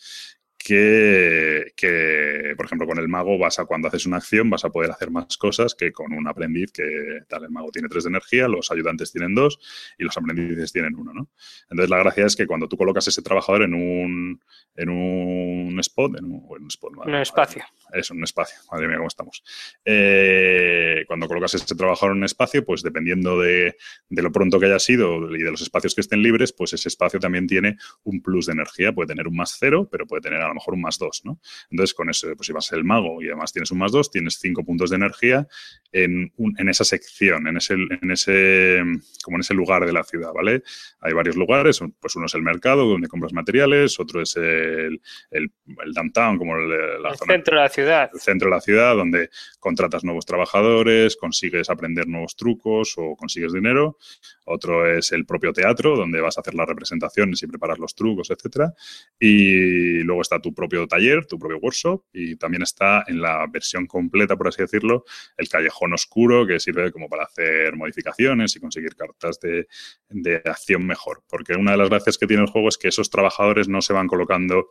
que, 0.63 2.53
por 2.55 2.65
ejemplo, 2.65 2.87
con 2.87 2.97
el 2.97 3.09
mago 3.09 3.37
vas 3.37 3.59
a, 3.59 3.65
cuando 3.65 3.89
haces 3.89 4.05
una 4.05 4.17
acción, 4.17 4.49
vas 4.49 4.63
a 4.63 4.69
poder 4.69 4.91
hacer 4.91 5.11
más 5.11 5.37
cosas 5.37 5.75
que 5.75 5.91
con 5.91 6.13
un 6.13 6.27
aprendiz 6.27 6.71
que 6.71 7.21
tal, 7.27 7.43
el 7.43 7.49
mago 7.49 7.69
tiene 7.71 7.89
tres 7.89 8.05
de 8.05 8.09
energía, 8.11 8.47
los 8.47 8.71
ayudantes 8.71 9.11
tienen 9.11 9.35
dos 9.35 9.59
y 9.97 10.03
los 10.03 10.15
aprendices 10.17 10.71
tienen 10.71 10.95
uno, 10.95 11.13
¿no? 11.13 11.29
Entonces 11.69 11.89
la 11.89 11.97
gracia 11.97 12.25
es 12.25 12.35
que 12.35 12.47
cuando 12.47 12.67
tú 12.67 12.77
colocas 12.77 13.07
ese 13.07 13.21
trabajador 13.21 13.63
en 13.63 13.73
un, 13.73 14.41
en 14.75 14.89
un 14.89 15.79
spot, 15.79 16.17
en 16.17 16.25
un, 16.25 16.67
spot, 16.69 16.93
un 17.05 17.15
espacio. 17.15 17.63
Es 17.91 18.09
un 18.09 18.23
espacio, 18.23 18.57
madre 18.71 18.87
mía, 18.87 18.97
cómo 18.97 19.07
estamos. 19.07 19.43
Eh, 19.83 21.03
cuando 21.07 21.27
colocas 21.27 21.53
ese 21.55 21.75
trabajador 21.75 22.13
en 22.13 22.19
un 22.19 22.23
espacio, 22.23 22.63
pues 22.63 22.81
dependiendo 22.83 23.39
de, 23.39 23.75
de 24.09 24.21
lo 24.21 24.31
pronto 24.31 24.59
que 24.59 24.67
haya 24.67 24.79
sido 24.79 25.35
y 25.35 25.43
de 25.43 25.51
los 25.51 25.61
espacios 25.61 25.93
que 25.93 26.01
estén 26.01 26.21
libres, 26.21 26.53
pues 26.53 26.73
ese 26.73 26.87
espacio 26.87 27.19
también 27.19 27.47
tiene 27.47 27.77
un 28.03 28.21
plus 28.21 28.45
de 28.45 28.53
energía, 28.53 28.93
puede 28.93 29.07
tener 29.07 29.27
un 29.27 29.35
más 29.35 29.57
cero, 29.59 29.87
pero 29.91 30.07
puede 30.07 30.21
tener 30.21 30.41
lo 30.53 30.59
mejor 30.59 30.73
un 30.75 30.81
más 30.81 30.97
dos, 30.97 31.21
¿no? 31.23 31.39
Entonces, 31.69 31.93
con 31.93 32.09
eso, 32.09 32.27
pues 32.35 32.47
si 32.47 32.53
vas 32.53 32.71
el 32.71 32.83
mago 32.83 33.21
y 33.21 33.27
además 33.27 33.51
tienes 33.51 33.71
un 33.71 33.79
más 33.79 33.91
dos, 33.91 34.11
tienes 34.11 34.39
cinco 34.39 34.63
puntos 34.63 34.89
de 34.89 34.95
energía 34.95 35.47
en, 35.91 36.31
en 36.57 36.69
esa 36.69 36.83
sección, 36.83 37.47
en 37.47 37.57
ese, 37.57 37.73
en 37.73 38.11
ese, 38.11 38.81
como 39.23 39.37
en 39.37 39.41
ese 39.41 39.53
lugar 39.53 39.85
de 39.85 39.93
la 39.93 40.03
ciudad, 40.03 40.31
¿vale? 40.33 40.63
Hay 41.01 41.13
varios 41.13 41.35
lugares, 41.35 41.79
pues 41.99 42.15
uno 42.15 42.25
es 42.25 42.33
el 42.33 42.41
mercado 42.41 42.85
donde 42.85 43.07
compras 43.07 43.33
materiales, 43.33 43.99
otro 43.99 44.21
es 44.21 44.35
el, 44.37 45.01
el, 45.31 45.51
downtown, 45.93 46.37
como 46.37 46.55
el, 46.57 46.71
el 46.71 47.17
centro 47.27 47.55
de 47.55 47.61
la 47.61 47.69
ciudad. 47.69 48.09
El 48.13 48.19
centro 48.19 48.49
de 48.49 48.55
la 48.55 48.61
ciudad, 48.61 48.95
donde 48.95 49.29
contratas 49.59 50.03
nuevos 50.03 50.25
trabajadores, 50.25 51.15
consigues 51.15 51.69
aprender 51.69 52.07
nuevos 52.07 52.35
trucos 52.35 52.93
o 52.97 53.15
consigues 53.15 53.53
dinero. 53.53 53.97
Otro 54.45 54.89
es 54.89 55.11
el 55.11 55.25
propio 55.25 55.53
teatro, 55.53 55.95
donde 55.95 56.21
vas 56.21 56.37
a 56.37 56.41
hacer 56.41 56.53
las 56.53 56.67
representaciones 56.67 57.41
y 57.43 57.47
preparar 57.47 57.79
los 57.79 57.95
trucos, 57.95 58.29
etcétera. 58.29 58.73
Y 59.19 60.03
luego 60.03 60.21
está 60.21 60.39
tu 60.43 60.53
propio 60.53 60.87
taller, 60.87 61.25
tu 61.25 61.39
propio 61.39 61.57
workshop, 61.57 62.03
y 62.13 62.35
también 62.35 62.61
está 62.61 63.03
en 63.07 63.19
la 63.19 63.47
versión 63.51 63.87
completa, 63.87 64.37
por 64.37 64.49
así 64.49 64.61
decirlo, 64.61 65.05
el 65.37 65.49
callejón 65.49 65.93
oscuro, 65.93 66.45
que 66.45 66.59
sirve 66.59 66.91
como 66.91 67.09
para 67.09 67.23
hacer 67.23 67.75
modificaciones 67.75 68.55
y 68.55 68.59
conseguir 68.59 68.95
cartas 68.95 69.39
de, 69.39 69.67
de 70.09 70.35
acción 70.45 70.85
mejor. 70.85 71.23
Porque 71.27 71.53
una 71.53 71.71
de 71.71 71.77
las 71.77 71.89
gracias 71.89 72.19
que 72.19 72.27
tiene 72.27 72.43
el 72.43 72.49
juego 72.49 72.69
es 72.69 72.77
que 72.77 72.89
esos 72.89 73.09
trabajadores 73.09 73.67
no 73.67 73.81
se 73.81 73.93
van 73.93 74.07
colocando 74.07 74.67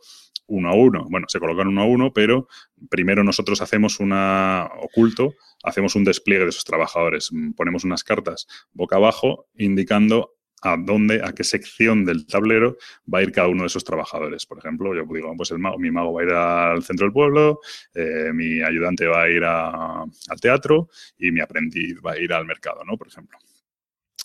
uno 0.47 0.69
a 0.69 0.75
uno. 0.75 1.05
Bueno, 1.09 1.27
se 1.29 1.39
colocan 1.39 1.67
uno 1.67 1.81
a 1.81 1.85
uno, 1.85 2.13
pero 2.13 2.47
primero 2.89 3.23
nosotros 3.23 3.61
hacemos 3.61 3.99
una 3.99 4.69
oculto, 4.79 5.33
hacemos 5.63 5.95
un 5.95 6.03
despliegue 6.03 6.43
de 6.43 6.49
esos 6.49 6.63
trabajadores. 6.63 7.29
Ponemos 7.55 7.83
unas 7.83 8.03
cartas 8.03 8.47
boca 8.71 8.97
abajo 8.97 9.47
indicando 9.55 10.35
a 10.63 10.77
dónde, 10.77 11.21
a 11.23 11.33
qué 11.33 11.43
sección 11.43 12.05
del 12.05 12.25
tablero 12.25 12.77
va 13.13 13.19
a 13.19 13.23
ir 13.23 13.31
cada 13.31 13.49
uno 13.49 13.63
de 13.63 13.67
esos 13.67 13.83
trabajadores. 13.83 14.45
Por 14.45 14.59
ejemplo, 14.59 14.95
yo 14.95 15.05
digo, 15.13 15.33
pues 15.35 15.51
el 15.51 15.59
mago, 15.59 15.77
mi 15.77 15.91
mago 15.91 16.13
va 16.13 16.21
a 16.21 16.23
ir 16.23 16.31
al 16.31 16.83
centro 16.83 17.05
del 17.05 17.13
pueblo, 17.13 17.59
eh, 17.93 18.31
mi 18.33 18.61
ayudante 18.61 19.05
va 19.05 19.23
a 19.23 19.29
ir 19.29 19.43
al 19.43 20.41
teatro 20.41 20.89
y 21.17 21.31
mi 21.31 21.41
aprendiz 21.41 21.97
va 22.05 22.13
a 22.13 22.19
ir 22.19 22.31
al 22.33 22.45
mercado, 22.45 22.83
¿no? 22.85 22.97
Por 22.97 23.07
ejemplo. 23.07 23.37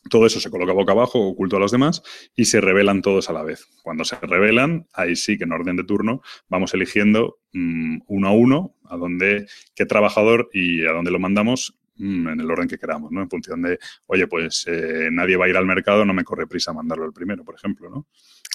Todo 0.08 0.26
eso 0.26 0.40
se 0.40 0.48
coloca 0.48 0.72
boca 0.72 0.92
abajo, 0.92 1.18
oculto 1.18 1.56
a 1.56 1.60
los 1.60 1.72
demás, 1.72 2.02
y 2.34 2.44
se 2.44 2.60
revelan 2.60 3.02
todos 3.02 3.28
a 3.28 3.32
la 3.32 3.42
vez. 3.42 3.66
Cuando 3.82 4.04
se 4.04 4.16
revelan, 4.16 4.86
ahí 4.92 5.16
sí 5.16 5.36
que 5.36 5.44
en 5.44 5.52
orden 5.52 5.76
de 5.76 5.84
turno 5.84 6.22
vamos 6.48 6.72
eligiendo 6.72 7.40
mm, 7.52 8.02
uno 8.06 8.28
a 8.28 8.32
uno 8.32 8.74
a 8.84 8.96
dónde, 8.96 9.46
qué 9.74 9.84
trabajador 9.86 10.48
y 10.52 10.86
a 10.86 10.92
dónde 10.92 11.10
lo 11.10 11.18
mandamos 11.18 11.78
en 11.98 12.40
el 12.40 12.50
orden 12.50 12.68
que 12.68 12.78
queramos, 12.78 13.10
¿no? 13.10 13.22
En 13.22 13.28
función 13.28 13.62
de, 13.62 13.78
oye, 14.06 14.26
pues 14.26 14.64
eh, 14.66 15.08
nadie 15.10 15.36
va 15.36 15.46
a 15.46 15.48
ir 15.48 15.56
al 15.56 15.66
mercado, 15.66 16.04
no 16.04 16.14
me 16.14 16.24
corre 16.24 16.46
prisa 16.46 16.72
mandarlo 16.72 17.04
el 17.04 17.12
primero, 17.12 17.44
por 17.44 17.54
ejemplo, 17.54 17.90
¿no? 17.90 18.06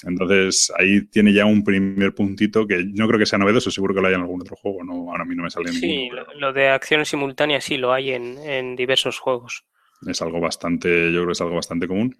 Entonces, 0.06 0.72
ahí 0.78 1.06
tiene 1.06 1.32
ya 1.32 1.46
un 1.46 1.64
primer 1.64 2.14
puntito 2.14 2.66
que 2.66 2.84
no 2.84 3.06
creo 3.06 3.18
que 3.18 3.26
sea 3.26 3.38
novedoso, 3.38 3.70
seguro 3.70 3.94
que 3.94 4.00
lo 4.00 4.08
hay 4.08 4.14
en 4.14 4.20
algún 4.20 4.40
otro 4.40 4.56
juego, 4.56 4.84
no, 4.84 5.10
ahora 5.10 5.22
a 5.22 5.26
mí 5.26 5.34
no 5.34 5.44
me 5.44 5.50
sale 5.50 5.72
sí, 5.72 5.86
ninguno. 5.86 6.24
Sí, 6.24 6.38
lo 6.38 6.52
de 6.52 6.68
acciones 6.68 7.08
simultáneas 7.08 7.64
sí 7.64 7.76
lo 7.76 7.92
hay 7.92 8.12
en, 8.12 8.38
en 8.38 8.76
diversos 8.76 9.18
juegos. 9.18 9.64
Es 10.06 10.20
algo 10.20 10.40
bastante, 10.40 11.06
yo 11.12 11.20
creo 11.20 11.26
que 11.26 11.32
es 11.32 11.40
algo 11.40 11.56
bastante 11.56 11.88
común. 11.88 12.16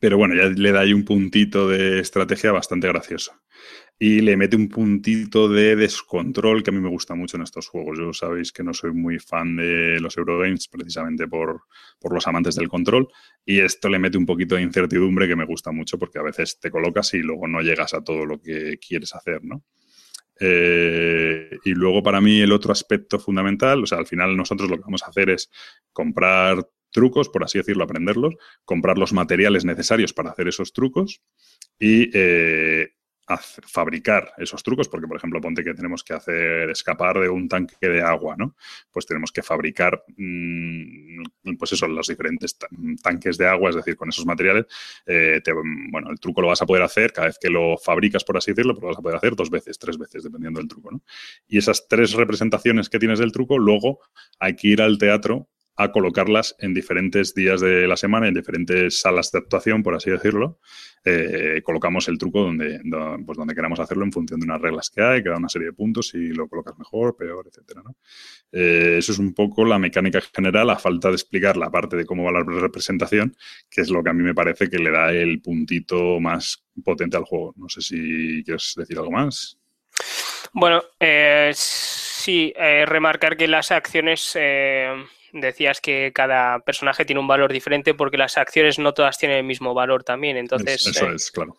Pero 0.00 0.16
bueno, 0.16 0.34
ya 0.34 0.44
le 0.44 0.72
da 0.72 0.80
ahí 0.80 0.92
un 0.92 1.04
puntito 1.04 1.68
de 1.68 2.00
estrategia 2.00 2.50
bastante 2.50 2.88
gracioso. 2.88 3.32
Y 4.04 4.20
le 4.20 4.36
mete 4.36 4.56
un 4.56 4.68
puntito 4.68 5.48
de 5.48 5.76
descontrol 5.76 6.64
que 6.64 6.70
a 6.70 6.72
mí 6.72 6.80
me 6.80 6.88
gusta 6.88 7.14
mucho 7.14 7.36
en 7.36 7.44
estos 7.44 7.68
juegos. 7.68 8.00
Yo 8.00 8.12
sabéis 8.12 8.50
que 8.50 8.64
no 8.64 8.74
soy 8.74 8.90
muy 8.90 9.20
fan 9.20 9.54
de 9.54 10.00
los 10.00 10.16
Eurogames 10.16 10.66
precisamente 10.66 11.28
por, 11.28 11.60
por 12.00 12.12
los 12.12 12.26
amantes 12.26 12.56
del 12.56 12.68
control. 12.68 13.06
Y 13.46 13.60
esto 13.60 13.88
le 13.88 14.00
mete 14.00 14.18
un 14.18 14.26
poquito 14.26 14.56
de 14.56 14.62
incertidumbre 14.62 15.28
que 15.28 15.36
me 15.36 15.44
gusta 15.44 15.70
mucho 15.70 16.00
porque 16.00 16.18
a 16.18 16.22
veces 16.22 16.58
te 16.58 16.68
colocas 16.68 17.14
y 17.14 17.18
luego 17.18 17.46
no 17.46 17.60
llegas 17.60 17.94
a 17.94 18.02
todo 18.02 18.26
lo 18.26 18.42
que 18.42 18.76
quieres 18.84 19.14
hacer, 19.14 19.44
¿no? 19.44 19.62
Eh, 20.40 21.50
y 21.64 21.70
luego 21.70 22.02
para 22.02 22.20
mí 22.20 22.40
el 22.40 22.50
otro 22.50 22.72
aspecto 22.72 23.20
fundamental, 23.20 23.84
o 23.84 23.86
sea, 23.86 23.98
al 23.98 24.08
final 24.08 24.36
nosotros 24.36 24.68
lo 24.68 24.78
que 24.78 24.82
vamos 24.82 25.04
a 25.04 25.10
hacer 25.10 25.30
es 25.30 25.48
comprar 25.92 26.68
trucos, 26.90 27.28
por 27.28 27.44
así 27.44 27.58
decirlo, 27.58 27.84
aprenderlos, 27.84 28.34
comprar 28.64 28.98
los 28.98 29.12
materiales 29.12 29.64
necesarios 29.64 30.12
para 30.12 30.30
hacer 30.30 30.48
esos 30.48 30.72
trucos 30.72 31.22
y 31.78 32.10
eh, 32.14 32.94
fabricar 33.26 34.32
esos 34.36 34.62
trucos, 34.62 34.88
porque 34.88 35.06
por 35.06 35.16
ejemplo, 35.16 35.40
ponte 35.40 35.62
que 35.62 35.74
tenemos 35.74 36.02
que 36.02 36.14
hacer 36.14 36.70
escapar 36.70 37.18
de 37.18 37.28
un 37.28 37.48
tanque 37.48 37.88
de 37.88 38.02
agua, 38.02 38.36
¿no? 38.36 38.56
Pues 38.90 39.06
tenemos 39.06 39.32
que 39.32 39.42
fabricar, 39.42 40.04
mm, 40.16 41.56
pues 41.58 41.72
eso, 41.72 41.86
los 41.88 42.08
diferentes 42.08 42.58
tanques 43.02 43.38
de 43.38 43.46
agua, 43.46 43.70
es 43.70 43.76
decir, 43.76 43.96
con 43.96 44.08
esos 44.08 44.26
materiales, 44.26 44.66
eh, 45.06 45.40
bueno, 45.90 46.10
el 46.10 46.18
truco 46.18 46.42
lo 46.42 46.48
vas 46.48 46.62
a 46.62 46.66
poder 46.66 46.82
hacer 46.82 47.12
cada 47.12 47.28
vez 47.28 47.38
que 47.40 47.48
lo 47.48 47.76
fabricas, 47.78 48.24
por 48.24 48.36
así 48.36 48.52
decirlo, 48.52 48.74
pero 48.74 48.88
lo 48.88 48.92
vas 48.92 48.98
a 48.98 49.02
poder 49.02 49.16
hacer 49.16 49.36
dos 49.36 49.50
veces, 49.50 49.78
tres 49.78 49.98
veces, 49.98 50.24
dependiendo 50.24 50.60
del 50.60 50.68
truco, 50.68 50.90
¿no? 50.90 51.02
Y 51.48 51.58
esas 51.58 51.86
tres 51.88 52.12
representaciones 52.14 52.88
que 52.88 52.98
tienes 52.98 53.18
del 53.18 53.32
truco, 53.32 53.58
luego 53.58 54.00
hay 54.38 54.56
que 54.56 54.68
ir 54.68 54.82
al 54.82 54.98
teatro 54.98 55.48
a 55.76 55.90
colocarlas 55.90 56.54
en 56.58 56.74
diferentes 56.74 57.34
días 57.34 57.60
de 57.60 57.86
la 57.86 57.96
semana, 57.96 58.28
en 58.28 58.34
diferentes 58.34 59.00
salas 59.00 59.32
de 59.32 59.38
actuación, 59.38 59.82
por 59.82 59.94
así 59.94 60.10
decirlo. 60.10 60.58
Eh, 61.04 61.62
colocamos 61.64 62.06
el 62.08 62.18
truco 62.18 62.42
donde, 62.42 62.80
pues 63.26 63.36
donde 63.36 63.54
queramos 63.54 63.80
hacerlo 63.80 64.04
en 64.04 64.12
función 64.12 64.38
de 64.38 64.44
unas 64.44 64.60
reglas 64.60 64.90
que 64.90 65.02
hay, 65.02 65.22
que 65.22 65.30
da 65.30 65.36
una 65.36 65.48
serie 65.48 65.68
de 65.68 65.72
puntos 65.72 66.14
y 66.14 66.28
lo 66.28 66.48
colocas 66.48 66.78
mejor, 66.78 67.16
peor, 67.16 67.46
etcétera. 67.48 67.82
Eh, 68.52 68.96
eso 68.98 69.12
es 69.12 69.18
un 69.18 69.34
poco 69.34 69.64
la 69.64 69.78
mecánica 69.78 70.20
general, 70.34 70.70
a 70.70 70.78
falta 70.78 71.08
de 71.08 71.14
explicar 71.14 71.56
la 71.56 71.70
parte 71.70 71.96
de 71.96 72.04
cómo 72.04 72.24
va 72.24 72.32
la 72.32 72.44
representación, 72.44 73.34
que 73.68 73.80
es 73.80 73.90
lo 73.90 74.02
que 74.02 74.10
a 74.10 74.12
mí 74.12 74.22
me 74.22 74.34
parece 74.34 74.68
que 74.68 74.78
le 74.78 74.90
da 74.90 75.12
el 75.12 75.40
puntito 75.40 76.20
más 76.20 76.64
potente 76.84 77.16
al 77.16 77.24
juego. 77.24 77.54
No 77.56 77.68
sé 77.68 77.80
si 77.80 78.42
quieres 78.44 78.74
decir 78.76 78.98
algo 78.98 79.10
más. 79.10 79.58
Bueno, 80.52 80.82
eh, 81.00 81.50
sí, 81.54 82.52
remarcar 82.86 83.36
que 83.36 83.48
las 83.48 83.72
acciones 83.72 84.36
decías 85.32 85.80
que 85.80 86.12
cada 86.14 86.60
personaje 86.60 87.04
tiene 87.04 87.20
un 87.20 87.26
valor 87.26 87.52
diferente 87.52 87.94
porque 87.94 88.18
las 88.18 88.38
acciones 88.38 88.78
no 88.78 88.92
todas 88.94 89.18
tienen 89.18 89.38
el 89.38 89.44
mismo 89.44 89.74
valor 89.74 90.04
también. 90.04 90.36
Entonces, 90.36 90.86
eso 90.86 91.10
es, 91.10 91.30
claro. 91.30 91.56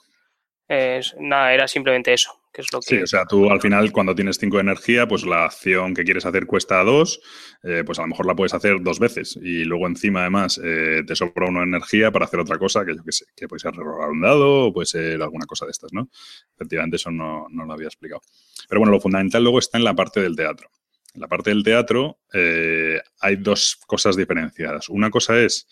nada, 1.20 1.54
era 1.54 1.68
simplemente 1.68 2.14
eso. 2.14 2.40
Que 2.54 2.62
es 2.62 2.72
lo 2.72 2.82
que... 2.82 2.86
Sí, 2.86 3.02
o 3.02 3.08
sea, 3.08 3.26
tú 3.26 3.50
al 3.50 3.60
final 3.60 3.92
cuando 3.92 4.14
tienes 4.14 4.38
5 4.38 4.58
de 4.58 4.62
energía, 4.62 5.08
pues 5.08 5.26
la 5.26 5.46
acción 5.46 5.96
que 5.96 6.04
quieres 6.04 6.24
hacer 6.24 6.46
cuesta 6.46 6.84
2, 6.84 7.22
eh, 7.64 7.84
pues 7.84 7.98
a 7.98 8.04
lo 8.04 8.10
mejor 8.10 8.28
la 8.28 8.36
puedes 8.36 8.54
hacer 8.54 8.80
dos 8.80 9.00
veces 9.00 9.40
y 9.42 9.64
luego 9.64 9.88
encima 9.88 10.22
además 10.22 10.62
eh, 10.64 11.02
te 11.08 11.16
sobra 11.16 11.50
una 11.50 11.64
energía 11.64 12.12
para 12.12 12.26
hacer 12.26 12.40
otra 12.40 12.60
cosa 12.60 12.86
que 12.86 12.96
yo 12.96 13.04
que 13.04 13.12
sé, 13.12 13.26
que 13.36 13.48
puede 13.48 13.60
ser 13.60 13.74
rerolar 13.74 14.12
un 14.12 14.22
dado 14.22 14.68
o 14.68 14.74
puede 14.74 14.86
ser 14.86 15.20
alguna 15.20 15.48
cosa 15.48 15.66
de 15.66 15.72
estas, 15.72 15.94
¿no? 15.94 16.10
Efectivamente 16.54 16.98
eso 16.98 17.10
no, 17.10 17.48
no 17.50 17.66
lo 17.66 17.74
había 17.74 17.88
explicado. 17.88 18.22
Pero 18.70 18.82
bueno, 18.82 18.92
lo 18.92 19.02
fundamental 19.02 19.42
luego 19.42 19.58
está 19.58 19.80
en 19.80 19.86
la 19.86 19.96
parte 19.96 20.22
del 20.22 20.36
teatro. 20.36 20.70
En 21.14 21.22
la 21.22 21.28
parte 21.28 21.52
del 21.52 21.64
teatro 21.64 22.20
eh, 22.34 23.00
hay 23.20 23.36
dos 23.36 23.80
cosas 23.86 24.18
diferenciadas. 24.18 24.90
Una 24.90 25.12
cosa 25.12 25.40
es 25.40 25.68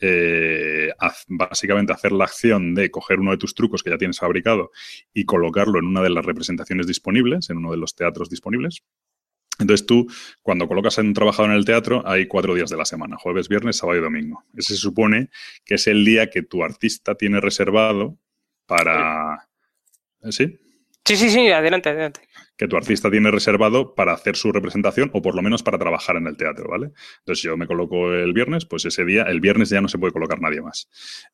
eh, 0.00 0.90
básicamente 1.28 1.92
hacer 1.92 2.12
la 2.12 2.24
acción 2.24 2.74
de 2.74 2.90
coger 2.90 3.20
uno 3.20 3.32
de 3.32 3.36
tus 3.36 3.54
trucos 3.54 3.82
que 3.82 3.90
ya 3.90 3.98
tienes 3.98 4.18
fabricado 4.18 4.70
y 5.12 5.24
colocarlo 5.24 5.78
en 5.78 5.86
una 5.86 6.02
de 6.02 6.10
las 6.10 6.24
representaciones 6.24 6.86
disponibles, 6.86 7.50
en 7.50 7.58
uno 7.58 7.70
de 7.72 7.76
los 7.76 7.94
teatros 7.94 8.30
disponibles. 8.30 8.84
Entonces 9.58 9.86
tú, 9.86 10.06
cuando 10.42 10.68
colocas 10.68 10.98
a 10.98 11.02
un 11.02 11.14
trabajador 11.14 11.50
en 11.50 11.56
el 11.56 11.64
teatro, 11.64 12.02
hay 12.06 12.26
cuatro 12.26 12.54
días 12.54 12.70
de 12.70 12.76
la 12.76 12.84
semana, 12.84 13.16
jueves, 13.18 13.48
viernes, 13.48 13.76
sábado 13.76 13.98
y 13.98 14.02
domingo. 14.02 14.44
Ese 14.54 14.74
se 14.74 14.80
supone 14.80 15.30
que 15.64 15.74
es 15.74 15.86
el 15.86 16.04
día 16.04 16.28
que 16.30 16.42
tu 16.42 16.62
artista 16.62 17.14
tiene 17.14 17.40
reservado 17.40 18.18
para... 18.66 19.48
¿Sí? 20.30 20.58
Sí, 21.04 21.16
sí, 21.16 21.30
sí, 21.30 21.50
adelante, 21.50 21.90
adelante 21.90 22.20
que 22.56 22.68
tu 22.68 22.76
artista 22.76 23.10
tiene 23.10 23.30
reservado 23.30 23.94
para 23.94 24.12
hacer 24.12 24.36
su 24.36 24.50
representación 24.52 25.10
o 25.12 25.22
por 25.22 25.34
lo 25.34 25.42
menos 25.42 25.62
para 25.62 25.78
trabajar 25.78 26.16
en 26.16 26.26
el 26.26 26.36
teatro, 26.36 26.68
¿vale? 26.68 26.90
Entonces, 27.18 27.42
yo 27.42 27.56
me 27.56 27.66
coloco 27.66 28.12
el 28.12 28.32
viernes, 28.32 28.64
pues 28.64 28.84
ese 28.84 29.04
día, 29.04 29.24
el 29.24 29.40
viernes 29.40 29.68
ya 29.68 29.80
no 29.80 29.88
se 29.88 29.98
puede 29.98 30.12
colocar 30.12 30.40
nadie 30.40 30.62
más. 30.62 30.88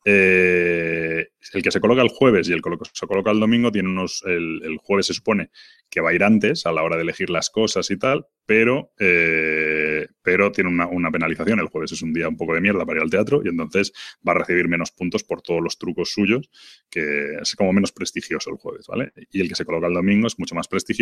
Eh, 0.04 1.28
el 1.52 1.62
que 1.62 1.70
se 1.70 1.80
coloca 1.80 2.02
el 2.02 2.08
jueves 2.08 2.48
y 2.48 2.52
el 2.52 2.62
que 2.62 2.70
se 2.92 3.06
coloca 3.06 3.30
el 3.30 3.40
domingo 3.40 3.70
tiene 3.70 3.88
unos. 3.88 4.22
El, 4.26 4.78
jueves 4.82 5.06
se 5.06 5.14
supone 5.14 5.50
que 5.88 6.00
va 6.00 6.10
a 6.10 6.14
ir 6.14 6.24
antes 6.24 6.66
a 6.66 6.72
la 6.72 6.82
hora 6.82 6.96
de 6.96 7.02
elegir 7.02 7.30
las 7.30 7.50
cosas 7.50 7.90
y 7.90 7.98
tal, 7.98 8.26
pero, 8.46 8.92
eh, 8.98 10.06
pero 10.22 10.52
tiene 10.52 10.70
una, 10.70 11.10
penalización. 11.10 11.60
El 11.60 11.66
jueves 11.66 11.92
es 11.92 12.02
un 12.02 12.12
día 12.12 12.28
un 12.28 12.36
poco 12.36 12.54
de 12.54 12.60
mierda 12.60 12.84
para 12.84 12.98
ir 12.98 13.02
al 13.02 13.10
teatro 13.10 13.42
y 13.44 13.48
entonces 13.48 13.92
va 14.26 14.32
a 14.32 14.36
recibir 14.36 14.68
menos 14.68 14.90
puntos 14.90 15.24
por 15.24 15.42
todos 15.42 15.60
los 15.62 15.78
trucos 15.78 16.10
suyos, 16.10 16.50
que 16.90 17.36
es 17.40 17.54
como 17.56 17.72
menos 17.72 17.92
prestigioso 17.92 18.50
el 18.50 18.56
jueves, 18.56 18.86
¿vale? 18.86 19.12
Y 19.30 19.40
el 19.40 19.48
que 19.48 19.54
se 19.54 19.64
coloca 19.64 19.86
el 19.86 19.94
domingo 19.94 20.26
es 20.26 20.38
mucho 20.38 20.54
más 20.54 20.68
prestigioso 20.68 20.92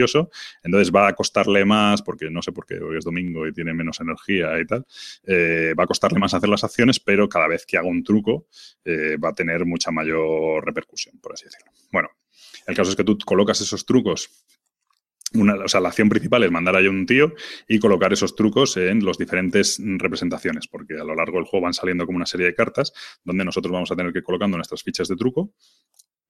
entonces 0.63 0.93
va 0.95 1.09
a 1.09 1.15
costarle 1.15 1.65
más, 1.65 2.03
porque 2.03 2.31
no 2.31 2.43
sé 2.43 2.53
por 2.53 2.67
qué 2.67 2.79
hoy 2.79 2.99
es 2.99 3.05
domingo 3.05 3.47
y 3.47 3.53
tiene 3.53 3.75
menos 3.75 4.01
energía 4.01 4.59
y 4.61 4.67
tal, 4.67 4.87
eh, 5.27 5.75
va 5.79 5.85
a 5.85 5.87
costarle 5.87 6.19
más 6.19 6.35
hacer 6.35 6.49
las 6.49 6.65
acciones, 6.65 7.01
pero 7.01 7.29
cada 7.29 7.49
vez 7.49 7.67
que 7.67 7.77
haga 7.77 7.89
un 7.89 8.03
truco 8.03 8.47
eh, 8.85 9.17
va 9.17 9.31
a 9.31 9.35
tener 9.35 9.65
mucha 9.65 9.91
mayor 9.91 10.65
repercusión, 10.65 11.19
por 11.21 11.33
así 11.33 11.45
decirlo. 11.45 11.73
Bueno, 11.93 12.09
el 12.67 12.77
caso 12.77 12.91
es 12.91 12.97
que 12.97 13.05
tú 13.05 13.19
colocas 13.19 13.61
esos 13.61 13.85
trucos 13.85 14.31
una, 15.35 15.55
o 15.55 15.69
sea, 15.69 15.81
la 15.81 15.89
acción 15.89 16.09
principal 16.09 16.43
es 16.43 16.51
mandar 16.51 16.77
ahí 16.77 16.87
un 16.87 17.07
tío 17.07 17.35
y 17.69 17.79
colocar 17.79 18.13
esos 18.13 18.35
trucos 18.35 18.77
en 18.77 19.05
las 19.05 19.19
diferentes 19.19 19.81
representaciones, 19.81 20.67
porque 20.67 20.95
a 20.95 21.05
lo 21.05 21.15
largo 21.15 21.39
del 21.39 21.47
juego 21.47 21.65
van 21.65 21.75
saliendo 21.75 22.07
como 22.07 22.17
una 22.17 22.27
serie 22.27 22.47
de 22.47 22.55
cartas 22.55 22.93
donde 23.25 23.45
nosotros 23.45 23.73
vamos 23.73 23.91
a 23.93 23.97
tener 23.97 24.13
que 24.13 24.19
ir 24.19 24.25
colocando 24.25 24.57
nuestras 24.57 24.83
fichas 24.83 25.09
de 25.09 25.17
truco 25.17 25.53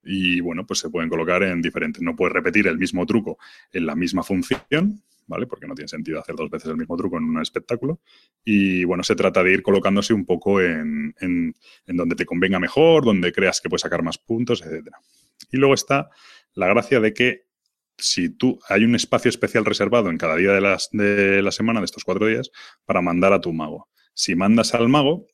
y 0.03 0.39
bueno, 0.41 0.65
pues 0.65 0.79
se 0.79 0.89
pueden 0.89 1.09
colocar 1.09 1.43
en 1.43 1.61
diferentes. 1.61 2.01
No 2.01 2.15
puedes 2.15 2.33
repetir 2.33 2.67
el 2.67 2.77
mismo 2.77 3.05
truco 3.05 3.37
en 3.71 3.85
la 3.85 3.95
misma 3.95 4.23
función, 4.23 5.03
¿vale? 5.27 5.45
Porque 5.45 5.67
no 5.67 5.75
tiene 5.75 5.87
sentido 5.87 6.19
hacer 6.19 6.35
dos 6.35 6.49
veces 6.49 6.69
el 6.69 6.77
mismo 6.77 6.97
truco 6.97 7.17
en 7.17 7.25
un 7.25 7.41
espectáculo. 7.41 7.99
Y 8.43 8.83
bueno, 8.83 9.03
se 9.03 9.15
trata 9.15 9.43
de 9.43 9.53
ir 9.53 9.61
colocándose 9.61 10.13
un 10.13 10.25
poco 10.25 10.61
en, 10.61 11.13
en, 11.19 11.53
donde 11.85 12.15
te 12.15 12.25
convenga 12.25 12.59
mejor, 12.59 13.05
donde 13.05 13.31
creas 13.31 13.61
que 13.61 13.69
puedes 13.69 13.81
sacar 13.81 14.03
más 14.03 14.17
puntos, 14.17 14.61
etc. 14.63 14.87
Y 15.51 15.57
luego 15.57 15.73
está 15.73 16.09
la 16.53 16.67
gracia 16.67 16.99
de 16.99 17.13
que 17.13 17.50
si 18.01 18.29
tú 18.29 18.59
hay 18.67 18.83
un 18.83 18.95
espacio 18.95 19.29
especial 19.29 19.65
reservado 19.65 20.09
en 20.09 20.17
cada 20.17 20.35
día 20.35 20.51
de, 20.51 20.61
las, 20.61 20.89
de 20.91 21.41
la 21.41 21.51
semana, 21.51 21.79
de 21.79 21.85
estos 21.85 22.03
cuatro 22.03 22.27
días, 22.27 22.51
para 22.85 23.01
mandar 23.01 23.33
a 23.33 23.41
tu 23.41 23.53
mago. 23.53 23.89
Si 24.13 24.35
mandas 24.35 24.73
al 24.73 24.89
mago, 24.89 25.27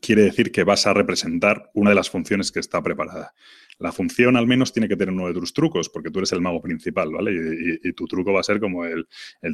quiere 0.00 0.22
decir 0.22 0.52
que 0.52 0.64
vas 0.64 0.86
a 0.86 0.94
representar 0.94 1.70
una 1.74 1.90
de 1.90 1.96
las 1.96 2.10
funciones 2.10 2.52
que 2.52 2.60
está 2.60 2.82
preparada. 2.82 3.34
La 3.80 3.92
función 3.92 4.36
al 4.36 4.46
menos 4.46 4.72
tiene 4.72 4.88
que 4.88 4.96
tener 4.96 5.12
uno 5.12 5.26
de 5.26 5.34
tus 5.34 5.52
trucos, 5.52 5.88
porque 5.88 6.10
tú 6.10 6.20
eres 6.20 6.32
el 6.32 6.40
mago 6.40 6.60
principal, 6.60 7.10
¿vale? 7.12 7.32
Y, 7.82 7.92
tu 7.92 8.06
truco 8.06 8.32
va 8.32 8.40
a 8.40 8.44
ser 8.44 8.60
como 8.60 8.84
el, 8.84 9.06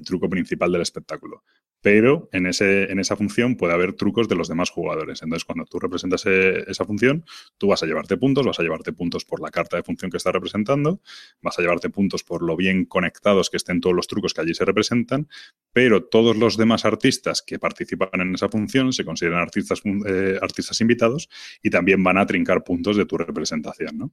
truco 0.05 0.29
principal 0.29 0.71
del 0.71 0.83
espectáculo 0.83 1.43
pero 1.87 2.29
en, 2.33 2.47
ese, 2.47 2.91
en 2.91 2.99
esa 2.99 3.15
función 3.15 3.55
puede 3.55 3.73
haber 3.73 3.93
trucos 3.93 4.29
de 4.29 4.35
los 4.35 4.49
demás 4.49 4.71
jugadores. 4.71 5.23
Entonces, 5.23 5.45
cuando 5.45 5.67
tú 5.67 5.79
representas 5.79 6.27
e, 6.27 6.65
esa 6.69 6.85
función, 6.85 7.25
tú 7.59 7.69
vas 7.69 7.81
a 7.85 7.87
llevarte 7.87 8.17
puntos, 8.17 8.45
vas 8.45 8.59
a 8.59 8.65
llevarte 8.65 8.93
puntos 8.93 9.25
por 9.25 9.41
la 9.41 9.53
carta 9.53 9.77
de 9.77 9.85
función 9.85 10.11
que 10.11 10.17
estás 10.17 10.33
representando, 10.33 11.01
vas 11.43 11.57
a 11.61 11.63
llevarte 11.63 11.89
puntos 11.89 12.25
por 12.25 12.43
lo 12.43 12.57
bien 12.57 12.87
conectados 12.87 13.51
que 13.51 13.57
estén 13.57 13.81
todos 13.81 13.95
los 13.95 14.09
trucos 14.09 14.35
que 14.35 14.41
allí 14.41 14.53
se 14.53 14.65
representan, 14.65 15.29
pero 15.73 16.03
todos 16.03 16.37
los 16.37 16.57
demás 16.57 16.85
artistas 16.85 17.41
que 17.41 17.61
participan 17.61 18.09
en 18.15 18.35
esa 18.35 18.49
función 18.49 18.93
se 18.93 19.05
consideran 19.05 19.41
artistas, 19.41 19.81
eh, 20.09 20.39
artistas 20.43 20.81
invitados 20.81 21.29
y 21.63 21.71
también 21.71 22.03
van 22.03 22.19
a 22.19 22.27
trincar 22.27 22.65
puntos 22.65 22.97
de 22.97 23.07
tu 23.07 23.17
representación. 23.17 23.97
¿no? 23.97 24.13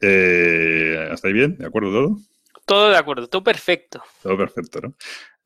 Eh, 0.00 1.08
¿Hasta 1.10 1.28
ahí 1.28 1.34
bien? 1.34 1.56
¿De 1.56 1.66
acuerdo 1.66 1.90
todo? 1.90 2.18
Todo 2.66 2.90
de 2.90 2.96
acuerdo, 2.96 3.28
todo 3.28 3.42
perfecto. 3.42 4.02
Todo 4.22 4.38
perfecto, 4.38 4.80
¿no? 4.80 4.94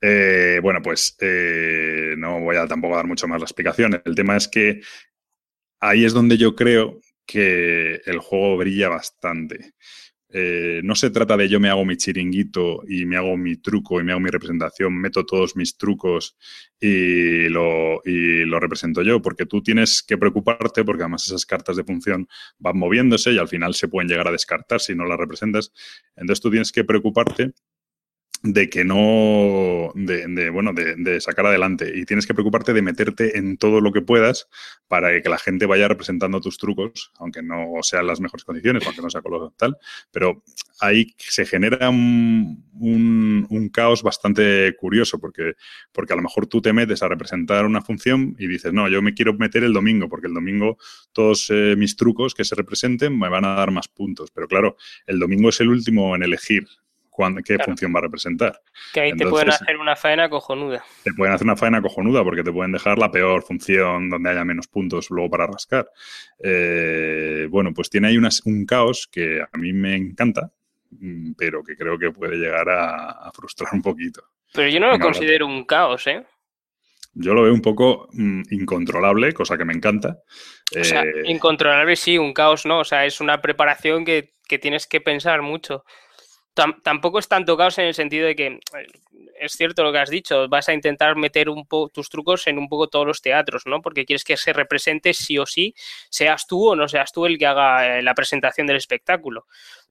Eh, 0.00 0.60
bueno, 0.62 0.80
pues 0.82 1.16
eh, 1.20 2.14
no 2.16 2.40
voy 2.40 2.56
a 2.56 2.66
tampoco 2.66 2.96
dar 2.96 3.06
mucho 3.06 3.26
más 3.26 3.40
la 3.40 3.44
explicación. 3.44 4.00
El 4.04 4.14
tema 4.14 4.36
es 4.36 4.48
que 4.48 4.80
ahí 5.80 6.04
es 6.04 6.12
donde 6.12 6.36
yo 6.36 6.54
creo 6.54 7.00
que 7.26 8.00
el 8.06 8.18
juego 8.18 8.56
brilla 8.56 8.88
bastante. 8.88 9.74
Eh, 10.30 10.82
no 10.84 10.94
se 10.94 11.08
trata 11.08 11.38
de 11.38 11.48
yo 11.48 11.58
me 11.58 11.70
hago 11.70 11.86
mi 11.86 11.96
chiringuito 11.96 12.82
y 12.86 13.06
me 13.06 13.16
hago 13.16 13.36
mi 13.38 13.56
truco 13.56 13.98
y 13.98 14.04
me 14.04 14.12
hago 14.12 14.20
mi 14.20 14.28
representación, 14.28 14.94
meto 14.94 15.24
todos 15.24 15.56
mis 15.56 15.78
trucos 15.78 16.36
y 16.78 17.48
lo, 17.48 18.02
y 18.04 18.44
lo 18.44 18.60
represento 18.60 19.02
yo, 19.02 19.22
porque 19.22 19.46
tú 19.46 19.62
tienes 19.62 20.02
que 20.02 20.18
preocuparte, 20.18 20.84
porque 20.84 21.02
además 21.02 21.26
esas 21.26 21.46
cartas 21.46 21.76
de 21.76 21.84
función 21.84 22.28
van 22.58 22.78
moviéndose 22.78 23.32
y 23.32 23.38
al 23.38 23.48
final 23.48 23.74
se 23.74 23.88
pueden 23.88 24.08
llegar 24.08 24.28
a 24.28 24.32
descartar 24.32 24.80
si 24.80 24.94
no 24.94 25.06
las 25.06 25.18
representas. 25.18 25.72
Entonces 26.14 26.42
tú 26.42 26.50
tienes 26.50 26.72
que 26.72 26.84
preocuparte 26.84 27.52
de 28.42 28.70
que 28.70 28.84
no, 28.84 29.92
de, 29.94 30.50
bueno, 30.50 30.72
de, 30.72 31.20
sacar 31.20 31.46
adelante. 31.46 31.92
Y 31.94 32.04
tienes 32.04 32.26
que 32.26 32.34
preocuparte 32.34 32.72
de 32.72 32.82
meterte 32.82 33.38
en 33.38 33.56
todo 33.56 33.80
lo 33.80 33.92
que 33.92 34.00
puedas 34.00 34.48
para 34.86 35.20
que 35.20 35.28
la 35.28 35.38
gente 35.38 35.66
vaya 35.66 35.88
representando 35.88 36.40
tus 36.40 36.56
trucos, 36.56 37.12
aunque 37.18 37.42
no 37.42 37.74
sean 37.82 38.06
las 38.06 38.20
mejores 38.20 38.44
condiciones, 38.44 38.86
aunque 38.86 39.02
no 39.02 39.10
sea 39.10 39.22
color 39.22 39.52
tal. 39.56 39.76
Pero 40.12 40.44
ahí 40.80 41.14
se 41.18 41.46
genera 41.46 41.90
un, 41.90 42.64
un, 42.78 43.68
caos 43.70 44.02
bastante 44.02 44.74
curioso, 44.76 45.18
porque, 45.18 45.54
porque 45.92 46.12
a 46.12 46.16
lo 46.16 46.22
mejor 46.22 46.46
tú 46.46 46.62
te 46.62 46.72
metes 46.72 47.02
a 47.02 47.08
representar 47.08 47.66
una 47.66 47.82
función 47.82 48.36
y 48.38 48.46
dices, 48.46 48.72
no, 48.72 48.88
yo 48.88 49.02
me 49.02 49.14
quiero 49.14 49.34
meter 49.34 49.64
el 49.64 49.72
domingo, 49.72 50.08
porque 50.08 50.28
el 50.28 50.34
domingo 50.34 50.78
todos 51.12 51.50
eh, 51.50 51.74
mis 51.76 51.96
trucos 51.96 52.34
que 52.34 52.44
se 52.44 52.54
representen 52.54 53.18
me 53.18 53.28
van 53.28 53.44
a 53.44 53.54
dar 53.54 53.72
más 53.72 53.88
puntos. 53.88 54.30
Pero 54.30 54.46
claro, 54.46 54.76
el 55.06 55.18
domingo 55.18 55.48
es 55.48 55.60
el 55.60 55.68
último 55.68 56.14
en 56.14 56.22
elegir 56.22 56.66
qué 57.44 57.58
función 57.58 57.92
va 57.94 57.98
a 57.98 58.02
representar. 58.02 58.60
Que 58.92 59.00
ahí 59.00 59.12
te 59.12 59.26
pueden 59.26 59.50
hacer 59.50 59.76
una 59.76 59.96
faena 59.96 60.28
cojonuda. 60.28 60.84
Te 61.02 61.12
pueden 61.12 61.34
hacer 61.34 61.44
una 61.44 61.56
faena 61.56 61.82
cojonuda 61.82 62.22
porque 62.22 62.42
te 62.42 62.52
pueden 62.52 62.72
dejar 62.72 62.98
la 62.98 63.10
peor 63.10 63.42
función 63.42 64.08
donde 64.08 64.30
haya 64.30 64.44
menos 64.44 64.68
puntos 64.68 65.10
luego 65.10 65.30
para 65.30 65.46
rascar. 65.46 65.88
Eh, 66.42 67.46
bueno, 67.50 67.72
pues 67.74 67.90
tiene 67.90 68.08
ahí 68.08 68.18
un 68.18 68.66
caos 68.66 69.08
que 69.10 69.40
a 69.40 69.58
mí 69.58 69.72
me 69.72 69.96
encanta, 69.96 70.52
mm, 70.90 71.32
pero 71.36 71.62
que 71.62 71.76
creo 71.76 71.98
que 71.98 72.10
puede 72.10 72.36
llegar 72.36 72.68
a, 72.70 73.30
frustrar 73.32 73.70
un 73.72 73.82
poquito. 73.82 74.22
Pero 74.52 74.68
yo 74.68 74.80
no 74.80 74.88
lo 74.88 74.98
considero 74.98 75.46
un 75.46 75.64
caos, 75.64 76.06
¿eh? 76.06 76.24
Yo 77.14 77.34
lo 77.34 77.42
veo 77.42 77.52
un 77.52 77.62
poco 77.62 78.08
mm, 78.12 78.42
incontrolable, 78.50 79.32
cosa 79.32 79.58
que 79.58 79.64
me 79.64 79.74
encanta. 79.74 80.18
O 80.78 80.84
sea, 80.84 81.02
eh, 81.02 81.22
incontrolable 81.24 81.96
sí, 81.96 82.16
un 82.16 82.32
caos 82.32 82.64
no. 82.64 82.80
O 82.80 82.84
sea, 82.84 83.04
es 83.06 83.20
una 83.20 83.40
preparación 83.40 84.04
que, 84.04 84.34
que 84.46 84.58
tienes 84.58 84.86
que 84.86 85.00
pensar 85.00 85.42
mucho 85.42 85.84
tampoco 86.82 87.18
es 87.18 87.28
tanto 87.28 87.56
caos 87.56 87.78
en 87.78 87.86
el 87.86 87.94
sentido 87.94 88.26
de 88.26 88.36
que 88.36 88.60
es 89.40 89.52
cierto 89.52 89.82
lo 89.82 89.92
que 89.92 89.98
has 89.98 90.10
dicho, 90.10 90.48
vas 90.48 90.68
a 90.68 90.74
intentar 90.74 91.16
meter 91.16 91.48
un 91.48 91.66
tus 91.92 92.08
trucos 92.08 92.46
en 92.46 92.58
un 92.58 92.68
poco 92.68 92.88
todos 92.88 93.06
los 93.06 93.22
teatros, 93.22 93.62
¿no? 93.66 93.80
Porque 93.80 94.04
quieres 94.04 94.24
que 94.24 94.36
se 94.36 94.52
represente 94.52 95.14
sí 95.14 95.38
o 95.38 95.46
sí, 95.46 95.74
seas 96.10 96.46
tú 96.46 96.70
o 96.70 96.76
no 96.76 96.88
seas 96.88 97.12
tú 97.12 97.26
el 97.26 97.38
que 97.38 97.46
haga 97.46 97.98
eh, 97.98 98.02
la 98.02 98.14
presentación 98.14 98.66
del 98.66 98.76
espectáculo. 98.76 99.46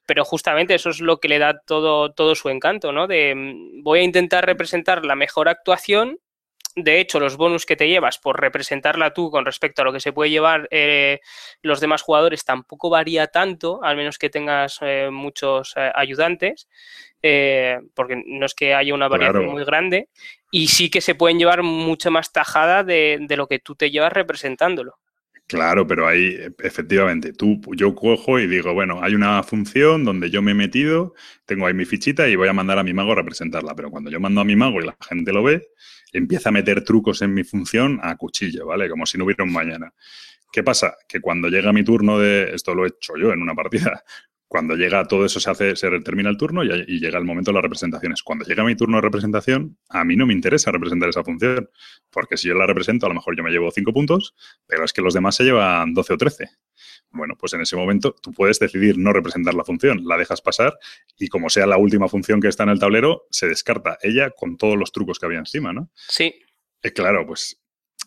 Pero 0.06 0.24
justamente 0.24 0.76
eso 0.76 0.90
es 0.90 1.02
lo 1.02 1.20
que 1.20 1.28
le 1.28 1.40
da 1.40 1.60
todo, 1.60 2.12
todo 2.14 2.36
su 2.36 2.50
encanto, 2.50 2.92
¿no? 2.92 3.08
De 3.08 3.36
mm, 3.36 3.84
voy 3.84 4.00
a 4.00 4.04
intentar 4.04 4.46
representar 4.46 5.06
la 5.06 5.16
mejor 5.16 5.50
actuación 5.50 6.20
de 6.80 7.00
hecho, 7.00 7.20
los 7.20 7.38
bonus 7.38 7.66
que 7.66 7.76
te 7.76 7.88
llevas 7.88 8.20
por 8.20 8.40
representarla 8.40 9.12
tú 9.12 9.32
con 9.32 9.46
respecto 9.46 9.82
a 9.82 9.86
lo 9.86 9.92
que 9.92 10.00
se 10.00 10.14
puede 10.14 10.30
llevar 10.30 10.68
eh, 10.70 11.22
los 11.64 11.80
demás 11.80 12.04
jugadores 12.04 12.46
tampoco 12.46 12.92
varía 12.92 13.26
tanto, 13.26 13.84
al 13.84 13.98
menos 13.98 14.20
que 14.20 14.30
tengas 14.30 14.78
eh, 14.82 15.10
muchos 15.12 15.74
eh, 15.76 15.92
ayudantes, 15.96 16.68
porque 17.96 18.22
no 18.28 18.46
es 18.46 18.54
que 18.54 18.76
haya 18.76 18.94
una 18.94 19.08
variación 19.08 19.48
muy 19.48 19.66
grande, 19.66 20.10
y 20.52 20.68
sí 20.68 20.92
que 20.92 21.02
se 21.02 21.16
pueden 21.16 21.40
llevar 21.40 21.64
mucha 21.64 22.12
más 22.12 22.32
tajada 22.32 22.84
de, 22.84 23.18
de 23.22 23.38
lo 23.38 23.48
que 23.48 23.58
tú 23.58 23.76
te 23.76 23.90
llevas 23.90 24.14
representándolo. 24.14 25.00
Claro, 25.48 25.88
pero 25.88 26.06
ahí 26.06 26.38
efectivamente, 26.60 27.32
tú, 27.32 27.62
yo 27.74 27.96
cojo 27.96 28.38
y 28.38 28.48
digo, 28.48 28.74
bueno, 28.74 29.00
hay 29.02 29.16
una 29.16 29.42
función 29.44 30.04
donde 30.04 30.30
yo 30.30 30.42
me 30.42 30.52
he 30.52 30.54
metido, 30.54 31.14
tengo 31.46 31.66
ahí 31.66 31.74
mi 31.74 31.86
fichita 31.86 32.28
y 32.28 32.36
voy 32.36 32.50
a 32.50 32.54
mandar 32.54 32.80
a 32.80 32.84
mi 32.84 32.94
mago 32.94 33.14
a 33.14 33.16
representarla, 33.16 33.74
pero 33.74 33.90
cuando 33.90 34.12
yo 34.12 34.20
mando 34.20 34.42
a 34.42 34.44
mi 34.44 34.58
mago 34.58 34.82
y 34.82 34.86
la 34.86 34.98
gente 35.08 35.32
lo 35.32 35.44
ve, 35.44 35.70
empieza 36.12 36.50
a 36.50 36.52
meter 36.52 36.84
trucos 36.84 37.22
en 37.22 37.34
mi 37.34 37.46
función 37.46 37.98
a 38.04 38.18
cuchillo, 38.18 38.66
¿vale? 38.66 38.90
Como 38.90 39.06
si 39.06 39.18
no 39.18 39.24
hubiera 39.24 39.46
un 39.46 39.54
mañana. 39.54 39.94
¿Qué 40.52 40.64
pasa? 40.64 40.96
Que 41.08 41.22
cuando 41.22 41.48
llega 41.48 41.72
mi 41.72 41.84
turno 41.84 42.20
de, 42.20 42.54
esto 42.54 42.76
lo 42.76 42.84
he 42.86 42.90
hecho 42.90 43.14
yo 43.16 43.32
en 43.32 43.42
una 43.42 43.56
partida, 43.56 44.04
cuando 44.48 44.76
llega 44.76 45.06
todo 45.06 45.26
eso 45.26 45.40
se 45.40 45.50
hace, 45.50 45.76
se 45.76 45.90
termina 46.00 46.30
el 46.30 46.38
turno 46.38 46.64
y, 46.64 46.70
y, 46.88 47.00
llega 47.00 47.18
el 47.18 47.26
momento 47.26 47.52
de 47.52 47.56
las 47.56 47.64
representaciones. 47.64 48.24
Cuando 48.24 48.46
llega 48.46 48.64
mi 48.64 48.76
turno 48.76 48.98
de 48.98 49.02
representación, 49.02 49.78
a 49.90 50.04
mí 50.06 50.16
no 50.16 50.26
me 50.26 50.34
interesa 50.34 50.72
representar 50.72 51.10
esa 51.10 51.24
función, 51.24 51.70
porque 52.10 52.38
si 52.38 52.48
yo 52.48 52.54
la 52.54 52.66
represento, 52.66 53.06
a 53.06 53.10
lo 53.10 53.16
mejor 53.16 53.36
yo 53.36 53.44
me 53.44 53.52
llevo 53.52 53.70
5 53.70 53.92
puntos, 53.92 54.36
pero 54.66 54.86
es 54.86 54.94
que 54.94 55.02
los 55.02 55.14
demás 55.14 55.36
se 55.36 55.44
llevan 55.44 55.94
12 55.94 56.14
o 56.14 56.18
13. 56.18 56.50
Bueno, 57.10 57.36
pues 57.38 57.54
en 57.54 57.62
ese 57.62 57.76
momento 57.76 58.16
tú 58.22 58.32
puedes 58.32 58.60
decidir 58.60 58.98
no 58.98 59.12
representar 59.12 59.54
la 59.54 59.64
función, 59.64 60.06
la 60.06 60.18
dejas 60.18 60.42
pasar 60.42 60.78
y 61.18 61.28
como 61.28 61.50
sea 61.50 61.68
la 61.68 61.78
última 61.78 62.08
función 62.08 62.40
que 62.40 62.48
está 62.48 62.64
en 62.64 62.70
el 62.70 62.80
tablero, 62.80 63.24
se 63.30 63.48
descarta 63.48 63.98
ella 64.02 64.32
con 64.32 64.58
todos 64.58 64.78
los 64.78 64.92
trucos 64.92 65.20
que 65.20 65.26
había 65.26 65.40
encima, 65.40 65.74
¿no? 65.74 65.90
Sí. 65.96 66.36
Eh, 66.84 66.94
claro, 66.94 67.26
pues 67.26 67.60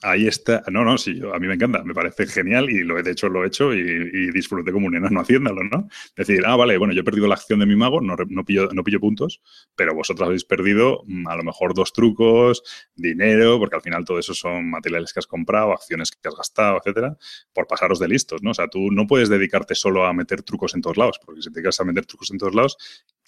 Ahí 0.02 0.26
está. 0.26 0.62
No, 0.70 0.82
no, 0.82 0.96
sí, 0.96 1.20
a 1.32 1.38
mí 1.38 1.46
me 1.46 1.54
encanta, 1.54 1.84
me 1.84 1.92
parece 1.92 2.26
genial 2.26 2.70
y 2.70 2.84
lo 2.84 2.98
he 2.98 3.10
hecho 3.10 3.28
lo 3.28 3.44
he 3.44 3.48
hecho 3.48 3.74
y, 3.74 4.30
disfruté 4.32 4.72
como 4.72 4.86
un 4.86 4.96
enano 4.96 5.20
haciéndolo, 5.20 5.62
¿no? 5.64 5.88
Decir, 6.16 6.42
ah, 6.46 6.56
vale, 6.56 6.78
bueno, 6.78 6.94
yo 6.94 7.02
he 7.02 7.04
perdido 7.04 7.26
la 7.26 7.34
acción 7.34 7.58
de 7.58 7.66
mi 7.66 7.76
mago, 7.76 8.00
no, 8.00 8.16
no, 8.28 8.44
pillo, 8.44 8.70
no 8.72 8.82
pillo 8.82 8.98
puntos, 8.98 9.42
pero 9.76 9.94
vosotros 9.94 10.26
habéis 10.26 10.44
perdido 10.44 11.02
mm, 11.06 11.28
a 11.28 11.36
lo 11.36 11.42
mejor 11.42 11.74
dos 11.74 11.92
trucos, 11.92 12.62
dinero, 12.94 13.58
porque 13.58 13.76
al 13.76 13.82
final 13.82 14.04
todo 14.06 14.18
eso 14.18 14.32
son 14.32 14.70
materiales 14.70 15.12
que 15.12 15.18
has 15.18 15.26
comprado, 15.26 15.72
acciones 15.72 16.10
que 16.12 16.28
has 16.28 16.34
gastado, 16.34 16.78
etcétera, 16.78 17.18
por 17.52 17.66
pasaros 17.66 17.98
de 17.98 18.08
listos, 18.08 18.42
¿no? 18.42 18.52
O 18.52 18.54
sea, 18.54 18.68
tú 18.68 18.90
no 18.90 19.06
puedes 19.06 19.28
dedicarte 19.28 19.74
solo 19.74 20.06
a 20.06 20.14
meter 20.14 20.42
trucos 20.42 20.74
en 20.74 20.80
todos 20.80 20.96
lados, 20.96 21.20
porque 21.22 21.42
si 21.42 21.50
te 21.50 21.60
dedicas 21.60 21.78
a 21.80 21.84
meter 21.84 22.06
trucos 22.06 22.30
en 22.30 22.38
todos 22.38 22.54
lados, 22.54 22.78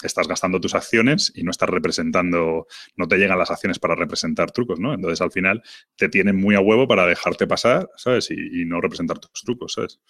estás 0.06 0.28
gastando 0.28 0.60
tus 0.60 0.74
acciones 0.74 1.32
y 1.34 1.42
no 1.42 1.50
estás 1.50 1.68
representando, 1.68 2.66
no 2.96 3.08
te 3.08 3.16
llegan 3.16 3.38
las 3.38 3.50
acciones 3.50 3.78
para 3.78 3.94
representar 3.94 4.50
trucos, 4.50 4.78
¿no? 4.78 4.94
Entonces 4.94 5.20
al 5.20 5.32
final 5.32 5.62
te 5.96 6.08
tienen 6.08 6.36
muy 6.36 6.54
a 6.54 6.60
huevo 6.60 6.86
para 6.86 7.06
dejarte 7.06 7.46
pasar, 7.46 7.90
¿sabes? 7.96 8.30
Y, 8.30 8.64
no 8.64 8.80
representar 8.80 9.18
tus 9.18 9.42
trucos, 9.42 9.72
¿sabes? 9.74 10.00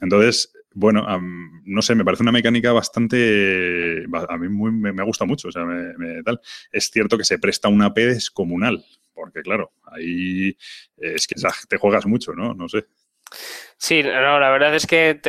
Entonces, 0.00 0.52
bueno, 0.72 1.06
no 1.64 1.82
sé, 1.82 1.94
me 1.94 2.04
parece 2.04 2.24
una 2.24 2.32
mecánica 2.32 2.72
bastante, 2.72 4.04
a 4.28 4.36
mí 4.36 4.48
muy, 4.48 4.72
me, 4.72 5.04
gusta 5.04 5.24
mucho, 5.24 5.48
o 5.48 5.52
sea, 5.52 5.64
me, 5.64 6.22
tal. 6.22 6.40
Es 6.72 6.90
cierto 6.90 7.16
que 7.16 7.24
se 7.24 7.38
presta 7.38 7.68
una 7.68 7.94
P 7.94 8.06
descomunal, 8.06 8.84
porque 9.14 9.42
claro, 9.42 9.72
ahí 9.84 10.56
es 10.96 11.26
que 11.26 11.36
te 11.68 11.76
juegas 11.78 12.06
mucho, 12.06 12.32
¿no? 12.34 12.54
No 12.54 12.68
sé. 12.68 12.84
Sí, 13.76 14.02
no, 14.02 14.38
la 14.40 14.50
verdad 14.50 14.74
es 14.74 14.86
que 14.86 15.20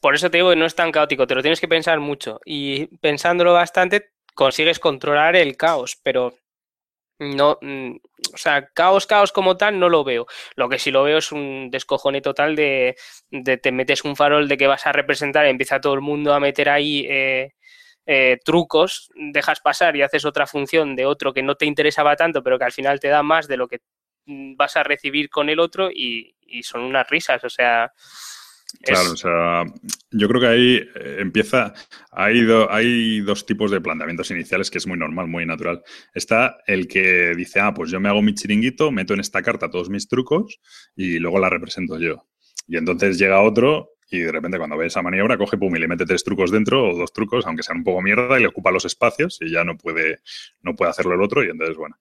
por 0.00 0.14
eso 0.14 0.30
te 0.30 0.38
digo 0.38 0.50
que 0.50 0.56
no 0.56 0.66
es 0.66 0.74
tan 0.74 0.92
caótico, 0.92 1.26
te 1.26 1.34
lo 1.34 1.42
tienes 1.42 1.60
que 1.60 1.68
pensar 1.68 2.00
mucho 2.00 2.40
y 2.44 2.86
pensándolo 2.98 3.52
bastante 3.54 4.10
consigues 4.34 4.78
controlar 4.78 5.36
el 5.36 5.56
caos, 5.56 5.98
pero 6.02 6.34
no, 7.18 7.58
mm, 7.60 7.96
o 8.34 8.36
sea, 8.36 8.68
caos, 8.74 9.06
caos 9.06 9.32
como 9.32 9.56
tal 9.56 9.78
no 9.80 9.88
lo 9.88 10.04
veo. 10.04 10.26
Lo 10.56 10.68
que 10.68 10.78
sí 10.78 10.90
lo 10.90 11.02
veo 11.02 11.18
es 11.18 11.32
un 11.32 11.70
descojone 11.70 12.20
total 12.20 12.54
de, 12.56 12.96
te 13.62 13.72
metes 13.72 14.04
un 14.04 14.16
farol 14.16 14.48
de 14.48 14.56
que 14.56 14.66
vas 14.68 14.86
a 14.86 14.92
representar 14.92 15.46
y 15.46 15.50
empieza 15.50 15.80
todo 15.80 15.94
el 15.94 16.00
mundo 16.00 16.34
a 16.34 16.40
meter 16.40 16.68
ahí 16.68 17.06
eh, 17.08 17.54
eh, 18.06 18.38
trucos, 18.44 19.10
dejas 19.16 19.60
pasar 19.60 19.96
y 19.96 20.02
haces 20.02 20.24
otra 20.24 20.46
función 20.46 20.96
de 20.96 21.06
otro 21.06 21.32
que 21.34 21.42
no 21.42 21.56
te 21.56 21.66
interesaba 21.66 22.16
tanto, 22.16 22.42
pero 22.42 22.58
que 22.58 22.64
al 22.64 22.72
final 22.72 23.00
te 23.00 23.08
da 23.08 23.22
más 23.22 23.48
de 23.48 23.56
lo 23.56 23.68
que 23.68 23.80
mm, 24.26 24.56
vas 24.56 24.76
a 24.76 24.84
recibir 24.84 25.30
con 25.30 25.48
el 25.50 25.60
otro 25.60 25.90
y, 25.90 26.34
y 26.48 26.62
son 26.62 26.82
unas 26.82 27.08
risas, 27.08 27.42
o 27.44 27.50
sea... 27.50 27.92
Claro, 28.82 29.12
o 29.12 29.16
sea, 29.16 29.64
yo 30.10 30.28
creo 30.28 30.40
que 30.42 30.46
ahí 30.46 30.76
eh, 30.76 31.16
empieza, 31.20 31.72
hay, 32.12 32.46
hay 32.68 33.20
dos 33.20 33.46
tipos 33.46 33.70
de 33.70 33.80
planteamientos 33.80 34.30
iniciales 34.30 34.70
que 34.70 34.76
es 34.76 34.86
muy 34.86 34.98
normal, 34.98 35.26
muy 35.26 35.46
natural. 35.46 35.82
Está 36.12 36.58
el 36.66 36.86
que 36.86 37.34
dice, 37.34 37.60
ah, 37.60 37.72
pues 37.72 37.90
yo 37.90 37.98
me 37.98 38.10
hago 38.10 38.20
mi 38.20 38.34
chiringuito, 38.34 38.90
meto 38.90 39.14
en 39.14 39.20
esta 39.20 39.40
carta 39.40 39.70
todos 39.70 39.88
mis 39.88 40.06
trucos 40.06 40.60
y 40.94 41.18
luego 41.18 41.38
la 41.38 41.48
represento 41.48 41.98
yo. 41.98 42.26
Y 42.66 42.76
entonces 42.76 43.18
llega 43.18 43.40
otro 43.40 43.92
y 44.10 44.20
de 44.20 44.32
repente 44.32 44.58
cuando 44.58 44.76
ve 44.76 44.86
esa 44.86 45.02
maniobra 45.02 45.36
coge 45.36 45.56
pum 45.56 45.74
y 45.76 45.78
le 45.78 45.88
mete 45.88 46.06
tres 46.06 46.24
trucos 46.24 46.50
dentro 46.50 46.90
o 46.90 46.96
dos 46.96 47.12
trucos, 47.12 47.46
aunque 47.46 47.62
sean 47.62 47.78
un 47.78 47.84
poco 47.84 48.02
mierda, 48.02 48.38
y 48.38 48.42
le 48.42 48.48
ocupa 48.48 48.70
los 48.70 48.84
espacios 48.84 49.38
y 49.40 49.50
ya 49.50 49.64
no 49.64 49.76
puede, 49.76 50.20
no 50.62 50.74
puede 50.74 50.90
hacerlo 50.90 51.14
el 51.14 51.22
otro 51.22 51.44
y 51.44 51.48
entonces, 51.48 51.76
bueno. 51.76 51.96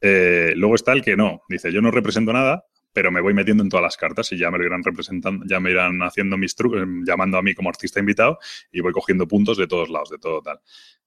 Eh, 0.00 0.52
luego 0.56 0.74
está 0.74 0.92
el 0.92 1.02
que 1.02 1.16
no, 1.16 1.42
dice, 1.48 1.72
yo 1.72 1.80
no 1.80 1.90
represento 1.90 2.32
nada, 2.32 2.64
pero 2.92 3.10
me 3.10 3.20
voy 3.20 3.34
metiendo 3.34 3.62
en 3.62 3.68
todas 3.68 3.82
las 3.82 3.96
cartas 3.96 4.32
y 4.32 4.38
ya 4.38 4.50
me 4.50 4.58
lo 4.58 4.66
irán 4.66 4.82
representando, 4.82 5.44
ya 5.46 5.60
me 5.60 5.70
irán 5.70 6.02
haciendo 6.02 6.36
mis 6.36 6.54
trucos, 6.54 6.82
em, 6.82 7.04
llamando 7.04 7.38
a 7.38 7.42
mí 7.42 7.54
como 7.54 7.68
artista 7.68 8.00
invitado 8.00 8.38
y 8.72 8.80
voy 8.80 8.92
cogiendo 8.92 9.28
puntos 9.28 9.56
de 9.58 9.66
todos 9.66 9.88
lados, 9.88 10.10
de 10.10 10.18
todo 10.18 10.42
tal. 10.42 10.60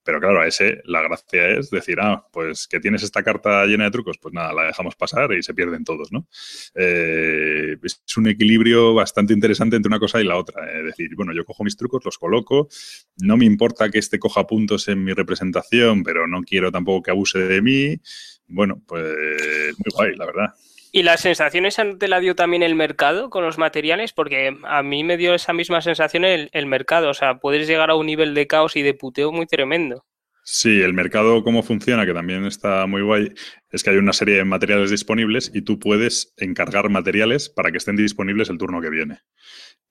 Pero 0.05 0.19
claro, 0.19 0.41
a 0.41 0.47
ese 0.47 0.81
la 0.85 1.01
gracia 1.01 1.47
es 1.57 1.69
decir, 1.69 1.97
ah, 2.01 2.27
pues 2.31 2.67
que 2.67 2.79
tienes 2.79 3.03
esta 3.03 3.23
carta 3.23 3.65
llena 3.65 3.85
de 3.85 3.91
trucos, 3.91 4.17
pues 4.17 4.33
nada, 4.33 4.53
la 4.53 4.63
dejamos 4.63 4.95
pasar 4.95 5.31
y 5.33 5.41
se 5.43 5.53
pierden 5.53 5.85
todos, 5.85 6.11
¿no? 6.11 6.27
Eh, 6.75 7.77
es 7.81 8.17
un 8.17 8.27
equilibrio 8.27 8.93
bastante 8.93 9.33
interesante 9.33 9.77
entre 9.77 9.87
una 9.87 9.99
cosa 9.99 10.19
y 10.19 10.25
la 10.25 10.35
otra. 10.37 10.69
Es 10.77 10.83
decir, 10.83 11.15
bueno, 11.15 11.33
yo 11.33 11.45
cojo 11.45 11.63
mis 11.63 11.77
trucos, 11.77 12.03
los 12.03 12.17
coloco, 12.17 12.67
no 13.17 13.37
me 13.37 13.45
importa 13.45 13.89
que 13.89 13.99
este 13.99 14.19
coja 14.19 14.45
puntos 14.45 14.89
en 14.89 15.03
mi 15.03 15.13
representación, 15.13 16.03
pero 16.03 16.27
no 16.27 16.41
quiero 16.43 16.71
tampoco 16.71 17.03
que 17.03 17.11
abuse 17.11 17.39
de 17.39 17.61
mí. 17.61 17.97
Bueno, 18.47 18.81
pues 18.85 19.77
muy 19.77 19.91
guay, 19.95 20.15
la 20.15 20.25
verdad. 20.25 20.53
¿Y 20.95 21.01
las 21.01 21.21
sensaciones 21.21 21.75
te 21.97 22.07
la 22.07 22.19
dio 22.19 22.35
también 22.35 22.61
el 22.61 22.75
mercado 22.75 23.31
con 23.31 23.43
los 23.43 23.57
materiales? 23.57 24.13
Porque 24.13 24.55
a 24.63 24.83
mí 24.83 25.03
me 25.03 25.17
dio 25.17 25.33
esa 25.33 25.51
misma 25.51 25.81
sensación 25.81 26.23
el, 26.23 26.51
el, 26.53 26.67
mercado. 26.67 27.09
O 27.09 27.15
sea, 27.15 27.39
puedes 27.39 27.67
llegar 27.67 27.89
a 27.89 27.95
un 27.95 28.05
nivel 28.05 28.35
de 28.35 28.45
caos 28.45 28.75
y 28.75 28.83
de 28.83 28.93
puteo 28.93 29.31
muy 29.31 29.47
tremendo. 29.47 30.05
Sí, 30.43 30.81
el 30.81 30.93
mercado, 30.93 31.43
cómo 31.43 31.63
funciona, 31.63 32.05
que 32.05 32.13
también 32.13 32.45
está 32.45 32.85
muy 32.85 33.01
guay, 33.01 33.33
es 33.71 33.81
que 33.81 33.89
hay 33.89 33.95
una 33.95 34.13
serie 34.13 34.35
de 34.35 34.43
materiales 34.43 34.91
disponibles 34.91 35.49
y 35.51 35.63
tú 35.63 35.79
puedes 35.79 36.33
encargar 36.37 36.89
materiales 36.89 37.49
para 37.49 37.71
que 37.71 37.77
estén 37.77 37.95
disponibles 37.95 38.49
el 38.49 38.59
turno 38.59 38.79
que 38.79 38.89
viene. 38.91 39.21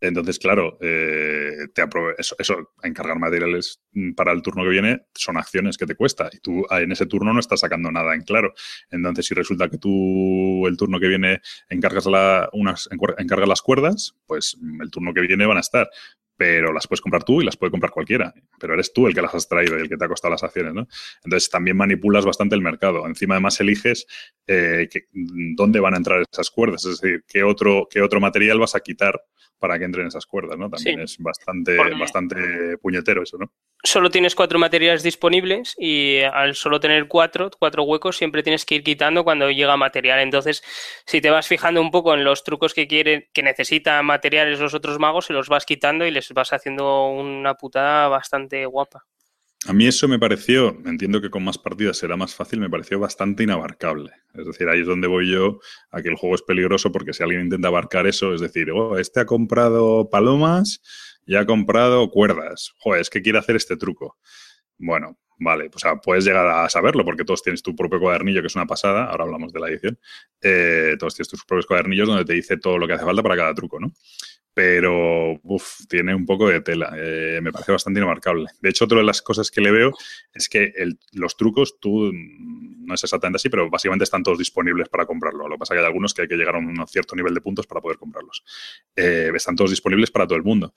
Entonces, 0.02 0.40
claro, 0.40 0.78
eh, 0.80 1.68
te 1.72 1.82
eso, 2.18 2.34
eso, 2.36 2.72
encargar 2.82 3.20
materiales 3.20 3.80
para 4.16 4.32
el 4.32 4.42
turno 4.42 4.64
que 4.64 4.70
viene 4.70 5.06
son 5.14 5.36
acciones 5.36 5.78
que 5.78 5.86
te 5.86 5.94
cuesta 5.94 6.28
y 6.32 6.38
tú 6.40 6.66
en 6.70 6.90
ese 6.90 7.06
turno 7.06 7.32
no 7.32 7.38
estás 7.38 7.60
sacando 7.60 7.90
nada 7.92 8.14
en 8.16 8.22
claro. 8.22 8.52
Entonces, 8.90 9.26
si 9.26 9.34
resulta 9.34 9.68
que 9.68 9.78
tú 9.78 10.66
el 10.66 10.76
turno 10.76 10.98
que 10.98 11.06
viene 11.06 11.40
encargas, 11.68 12.06
la, 12.06 12.48
unas, 12.52 12.88
encargas 12.90 13.48
las 13.48 13.62
cuerdas, 13.62 14.16
pues 14.26 14.58
el 14.80 14.90
turno 14.90 15.14
que 15.14 15.20
viene 15.20 15.46
van 15.46 15.58
a 15.58 15.60
estar 15.60 15.88
pero 16.42 16.72
las 16.72 16.88
puedes 16.88 17.00
comprar 17.00 17.22
tú 17.22 17.40
y 17.40 17.44
las 17.44 17.56
puede 17.56 17.70
comprar 17.70 17.92
cualquiera. 17.92 18.34
Pero 18.58 18.74
eres 18.74 18.92
tú 18.92 19.06
el 19.06 19.14
que 19.14 19.22
las 19.22 19.32
has 19.32 19.46
traído 19.46 19.78
y 19.78 19.82
el 19.82 19.88
que 19.88 19.96
te 19.96 20.04
ha 20.04 20.08
costado 20.08 20.32
las 20.32 20.42
acciones, 20.42 20.74
¿no? 20.74 20.88
Entonces 21.22 21.48
también 21.48 21.76
manipulas 21.76 22.24
bastante 22.24 22.56
el 22.56 22.62
mercado. 22.62 23.06
Encima 23.06 23.36
además 23.36 23.60
eliges 23.60 24.08
eh, 24.48 24.88
dónde 25.12 25.78
van 25.78 25.94
a 25.94 25.98
entrar 25.98 26.20
esas 26.28 26.50
cuerdas, 26.50 26.84
es 26.84 27.00
decir, 27.00 27.24
qué 27.28 27.44
otro, 27.44 27.86
qué 27.88 28.02
otro 28.02 28.18
material 28.18 28.58
vas 28.58 28.74
a 28.74 28.80
quitar 28.80 29.22
para 29.62 29.78
que 29.78 29.84
entren 29.84 30.08
esas 30.08 30.26
cuerdas, 30.26 30.58
¿no? 30.58 30.68
También 30.68 30.98
es 30.98 31.16
bastante, 31.18 31.76
bastante 31.96 32.76
puñetero 32.78 33.22
eso, 33.22 33.38
¿no? 33.38 33.52
Solo 33.84 34.10
tienes 34.10 34.34
cuatro 34.34 34.58
materiales 34.58 35.04
disponibles 35.04 35.76
y 35.78 36.18
al 36.18 36.56
solo 36.56 36.80
tener 36.80 37.06
cuatro, 37.06 37.48
cuatro 37.56 37.84
huecos, 37.84 38.16
siempre 38.16 38.42
tienes 38.42 38.64
que 38.64 38.74
ir 38.74 38.82
quitando 38.82 39.22
cuando 39.22 39.52
llega 39.52 39.76
material. 39.76 40.18
Entonces, 40.18 40.64
si 41.06 41.20
te 41.20 41.30
vas 41.30 41.46
fijando 41.46 41.80
un 41.80 41.92
poco 41.92 42.12
en 42.12 42.24
los 42.24 42.42
trucos 42.42 42.74
que 42.74 42.88
quieren, 42.88 43.28
que 43.32 43.44
necesitan 43.44 44.04
materiales 44.04 44.58
los 44.58 44.74
otros 44.74 44.98
magos, 44.98 45.26
se 45.26 45.32
los 45.32 45.48
vas 45.48 45.64
quitando 45.64 46.04
y 46.06 46.10
les 46.10 46.31
vas 46.32 46.52
haciendo 46.52 47.08
una 47.10 47.54
putada 47.54 48.08
bastante 48.08 48.64
guapa. 48.66 49.04
A 49.66 49.72
mí 49.72 49.86
eso 49.86 50.08
me 50.08 50.18
pareció, 50.18 50.76
entiendo 50.86 51.20
que 51.20 51.30
con 51.30 51.44
más 51.44 51.56
partidas 51.56 51.96
será 51.96 52.16
más 52.16 52.34
fácil, 52.34 52.58
me 52.58 52.68
pareció 52.68 52.98
bastante 52.98 53.44
inabarcable. 53.44 54.10
Es 54.34 54.44
decir, 54.44 54.68
ahí 54.68 54.80
es 54.80 54.86
donde 54.88 55.06
voy 55.06 55.30
yo 55.30 55.60
a 55.92 56.02
que 56.02 56.08
el 56.08 56.16
juego 56.16 56.34
es 56.34 56.42
peligroso 56.42 56.90
porque 56.90 57.12
si 57.12 57.22
alguien 57.22 57.42
intenta 57.42 57.68
abarcar 57.68 58.08
eso, 58.08 58.34
es 58.34 58.40
decir, 58.40 58.72
oh, 58.72 58.98
este 58.98 59.20
ha 59.20 59.26
comprado 59.26 60.10
palomas 60.10 60.82
y 61.24 61.36
ha 61.36 61.46
comprado 61.46 62.10
cuerdas. 62.10 62.72
Joder, 62.78 63.02
es 63.02 63.10
que 63.10 63.22
quiere 63.22 63.38
hacer 63.38 63.54
este 63.54 63.76
truco. 63.76 64.18
Bueno, 64.78 65.16
Vale, 65.38 65.70
o 65.74 65.78
sea, 65.78 65.96
puedes 65.96 66.24
llegar 66.24 66.46
a 66.46 66.68
saberlo 66.68 67.04
porque 67.04 67.24
todos 67.24 67.42
tienes 67.42 67.62
tu 67.62 67.74
propio 67.74 67.98
cuadernillo, 67.98 68.40
que 68.40 68.46
es 68.46 68.54
una 68.54 68.66
pasada, 68.66 69.06
ahora 69.06 69.24
hablamos 69.24 69.52
de 69.52 69.60
la 69.60 69.68
edición, 69.68 69.98
eh, 70.40 70.94
todos 70.98 71.14
tienes 71.14 71.28
tus 71.28 71.44
propios 71.44 71.66
cuadernillos 71.66 72.06
donde 72.06 72.24
te 72.24 72.34
dice 72.34 72.56
todo 72.56 72.78
lo 72.78 72.86
que 72.86 72.92
hace 72.92 73.04
falta 73.04 73.22
para 73.22 73.36
cada 73.36 73.54
truco, 73.54 73.80
¿no? 73.80 73.92
Pero, 74.54 75.40
uff, 75.42 75.86
tiene 75.88 76.14
un 76.14 76.26
poco 76.26 76.48
de 76.48 76.60
tela, 76.60 76.92
eh, 76.96 77.40
me 77.42 77.52
parece 77.52 77.72
bastante 77.72 78.00
inamarcable. 78.00 78.48
De 78.60 78.68
hecho, 78.68 78.84
otra 78.84 78.98
de 78.98 79.04
las 79.04 79.22
cosas 79.22 79.50
que 79.50 79.62
le 79.62 79.70
veo 79.70 79.92
es 80.34 80.48
que 80.48 80.74
los 81.12 81.36
trucos, 81.38 81.80
tú, 81.80 82.10
mm, 82.12 82.84
no 82.84 82.94
es 82.94 83.02
exactamente 83.02 83.36
así, 83.36 83.48
pero 83.48 83.70
básicamente 83.70 84.04
están 84.04 84.22
todos 84.22 84.38
disponibles 84.38 84.90
para 84.90 85.06
comprarlo. 85.06 85.48
Lo 85.48 85.54
que 85.54 85.58
pasa 85.60 85.72
es 85.72 85.78
que 85.78 85.80
hay 85.80 85.86
algunos 85.86 86.12
que 86.12 86.22
hay 86.22 86.28
que 86.28 86.36
llegar 86.36 86.56
a 86.56 86.58
un 86.58 86.86
cierto 86.86 87.16
nivel 87.16 87.32
de 87.32 87.40
puntos 87.40 87.66
para 87.66 87.80
poder 87.80 87.96
comprarlos. 87.96 88.44
Eh, 88.94 89.30
están 89.34 89.56
todos 89.56 89.70
disponibles 89.70 90.10
para 90.10 90.26
todo 90.26 90.36
el 90.36 90.44
mundo. 90.44 90.74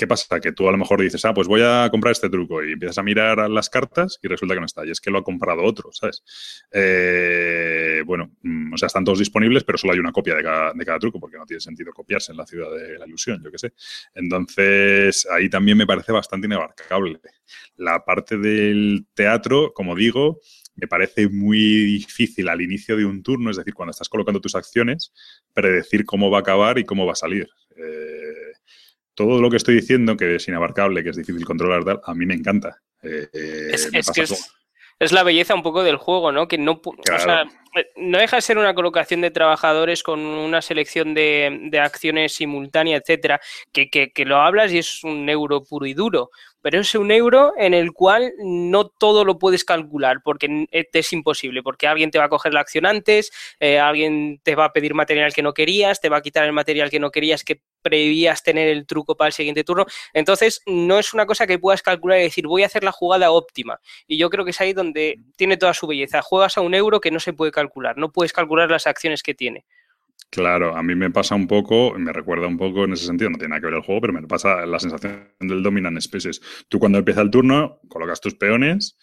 ¿Qué 0.00 0.06
pasa? 0.06 0.40
Que 0.40 0.52
tú 0.52 0.66
a 0.66 0.72
lo 0.72 0.78
mejor 0.78 0.98
dices, 1.02 1.22
ah, 1.26 1.34
pues 1.34 1.46
voy 1.46 1.60
a 1.62 1.86
comprar 1.90 2.12
este 2.12 2.30
truco 2.30 2.64
y 2.64 2.72
empiezas 2.72 2.96
a 2.96 3.02
mirar 3.02 3.50
las 3.50 3.68
cartas 3.68 4.18
y 4.22 4.28
resulta 4.28 4.54
que 4.54 4.60
no 4.60 4.64
está. 4.64 4.86
Y 4.86 4.90
es 4.90 4.98
que 4.98 5.10
lo 5.10 5.18
ha 5.18 5.22
comprado 5.22 5.62
otro, 5.62 5.92
¿sabes? 5.92 6.24
Eh, 6.72 8.02
bueno, 8.06 8.34
mm, 8.40 8.72
o 8.72 8.78
sea, 8.78 8.86
están 8.86 9.04
todos 9.04 9.18
disponibles, 9.18 9.62
pero 9.62 9.76
solo 9.76 9.92
hay 9.92 9.98
una 9.98 10.10
copia 10.10 10.34
de 10.36 10.42
cada, 10.42 10.98
truco 10.98 11.20
porque 11.20 11.36
no 11.36 11.44
tiene 11.44 11.60
sentido 11.60 11.92
copiarse 11.92 12.32
en 12.32 12.38
la 12.38 12.46
ciudad 12.46 12.74
de 12.74 12.98
la 12.98 13.06
ilusión, 13.06 13.42
yo 13.44 13.50
qué 13.50 13.58
sé. 13.58 13.74
Entonces, 14.14 15.28
ahí 15.30 15.50
también 15.50 15.76
me 15.76 15.86
parece 15.86 16.12
bastante 16.12 16.46
inabarcable. 16.46 17.20
La 17.76 18.02
parte 18.02 18.38
del 18.38 19.04
teatro, 19.12 19.74
como 19.74 19.94
digo, 19.94 20.40
me 20.76 20.88
parece 20.88 21.28
muy 21.28 21.58
difícil 21.58 22.48
al 22.48 22.62
inicio 22.62 22.96
de 22.96 23.04
un 23.04 23.22
turno, 23.22 23.50
es 23.50 23.58
decir, 23.58 23.74
cuando 23.74 23.90
estás 23.90 24.08
colocando 24.08 24.40
tus 24.40 24.54
acciones, 24.54 25.12
predecir 25.52 26.06
cómo 26.06 26.30
va 26.30 26.38
a 26.38 26.40
acabar 26.40 26.78
y 26.78 26.84
cómo 26.84 27.04
va 27.04 27.12
a 27.12 27.16
salir. 27.16 27.50
Eh, 27.76 28.39
todo 29.14 29.40
lo 29.40 29.50
que 29.50 29.56
estoy 29.56 29.74
diciendo, 29.74 30.16
que 30.16 30.36
es 30.36 30.48
inabarcable, 30.48 31.02
que 31.02 31.10
es 31.10 31.16
difícil 31.16 31.44
controlar, 31.44 32.00
a 32.04 32.14
mí 32.14 32.26
me 32.26 32.34
encanta. 32.34 32.80
Eh, 33.02 33.28
es, 33.72 34.10
que 34.10 34.22
es, 34.98 35.12
la 35.12 35.22
belleza 35.22 35.54
un 35.54 35.62
poco 35.62 35.82
del 35.82 35.96
juego, 35.96 36.32
¿no? 36.32 36.46
Que 36.46 36.58
no, 36.58 36.80
eh, 37.76 37.86
no 37.96 38.18
deja 38.18 38.36
de 38.36 38.42
ser 38.42 38.58
una 38.58 38.74
colocación 38.74 39.22
de 39.22 39.30
trabajadores 39.30 40.02
con 40.02 40.20
una 40.20 40.60
selección 40.60 41.14
de, 41.14 41.70
acciones 41.82 42.34
simultánea, 42.34 42.98
etcétera, 42.98 43.40
que, 43.72 43.88
que, 43.88 44.10
que, 44.10 44.24
lo 44.24 44.36
hablas 44.36 44.72
y 44.72 44.78
es 44.78 45.02
un 45.02 45.28
euro 45.28 45.64
puro 45.64 45.86
y 45.86 45.94
duro 45.94 46.30
pero 46.62 46.80
es 46.80 46.94
un 46.94 47.10
euro 47.10 47.54
en 47.56 47.74
el 47.74 47.92
cual 47.92 48.32
no 48.38 48.88
todo 48.88 49.24
lo 49.24 49.38
puedes 49.38 49.64
calcular 49.64 50.20
porque 50.22 50.66
es 50.70 51.12
imposible, 51.12 51.62
porque 51.62 51.86
alguien 51.86 52.10
te 52.10 52.18
va 52.18 52.26
a 52.26 52.28
coger 52.28 52.54
la 52.54 52.60
acción 52.60 52.86
antes, 52.86 53.32
eh, 53.60 53.78
alguien 53.78 54.40
te 54.42 54.54
va 54.54 54.66
a 54.66 54.72
pedir 54.72 54.94
material 54.94 55.32
que 55.32 55.42
no 55.42 55.54
querías, 55.54 56.00
te 56.00 56.08
va 56.08 56.18
a 56.18 56.22
quitar 56.22 56.44
el 56.44 56.52
material 56.52 56.90
que 56.90 57.00
no 57.00 57.10
querías 57.10 57.44
que 57.44 57.62
prevías 57.82 58.42
tener 58.42 58.68
el 58.68 58.86
truco 58.86 59.16
para 59.16 59.28
el 59.28 59.32
siguiente 59.32 59.64
turno. 59.64 59.86
Entonces, 60.12 60.62
no 60.66 60.98
es 60.98 61.14
una 61.14 61.26
cosa 61.26 61.46
que 61.46 61.58
puedas 61.58 61.82
calcular 61.82 62.18
y 62.18 62.24
decir, 62.24 62.46
voy 62.46 62.62
a 62.62 62.66
hacer 62.66 62.84
la 62.84 62.92
jugada 62.92 63.30
óptima. 63.30 63.80
Y 64.06 64.18
yo 64.18 64.30
creo 64.30 64.44
que 64.44 64.50
es 64.50 64.60
ahí 64.60 64.72
donde 64.72 65.20
tiene 65.36 65.56
toda 65.56 65.74
su 65.74 65.86
belleza. 65.86 66.22
Juegas 66.22 66.56
a 66.58 66.60
un 66.60 66.74
euro 66.74 67.00
que 67.00 67.10
no 67.10 67.20
se 67.20 67.32
puede 67.32 67.52
calcular, 67.52 67.96
no 67.96 68.12
puedes 68.12 68.32
calcular 68.32 68.70
las 68.70 68.86
acciones 68.86 69.22
que 69.22 69.34
tiene. 69.34 69.64
Claro, 70.30 70.76
a 70.76 70.82
mí 70.82 70.94
me 70.94 71.10
pasa 71.10 71.34
un 71.34 71.48
poco, 71.48 71.92
me 71.98 72.12
recuerda 72.12 72.46
un 72.46 72.56
poco 72.56 72.84
en 72.84 72.92
ese 72.92 73.04
sentido, 73.04 73.30
no 73.30 73.36
tiene 73.36 73.50
nada 73.50 73.60
que 73.60 73.66
ver 73.66 73.74
el 73.74 73.82
juego, 73.82 74.02
pero 74.02 74.12
me 74.12 74.22
pasa 74.22 74.64
la 74.64 74.78
sensación 74.78 75.34
del 75.40 75.62
dominant 75.62 76.00
species. 76.00 76.40
Tú 76.68 76.78
cuando 76.78 76.98
empieza 76.98 77.20
el 77.20 77.30
turno, 77.30 77.80
colocas 77.88 78.20
tus 78.20 78.36
peones 78.36 78.96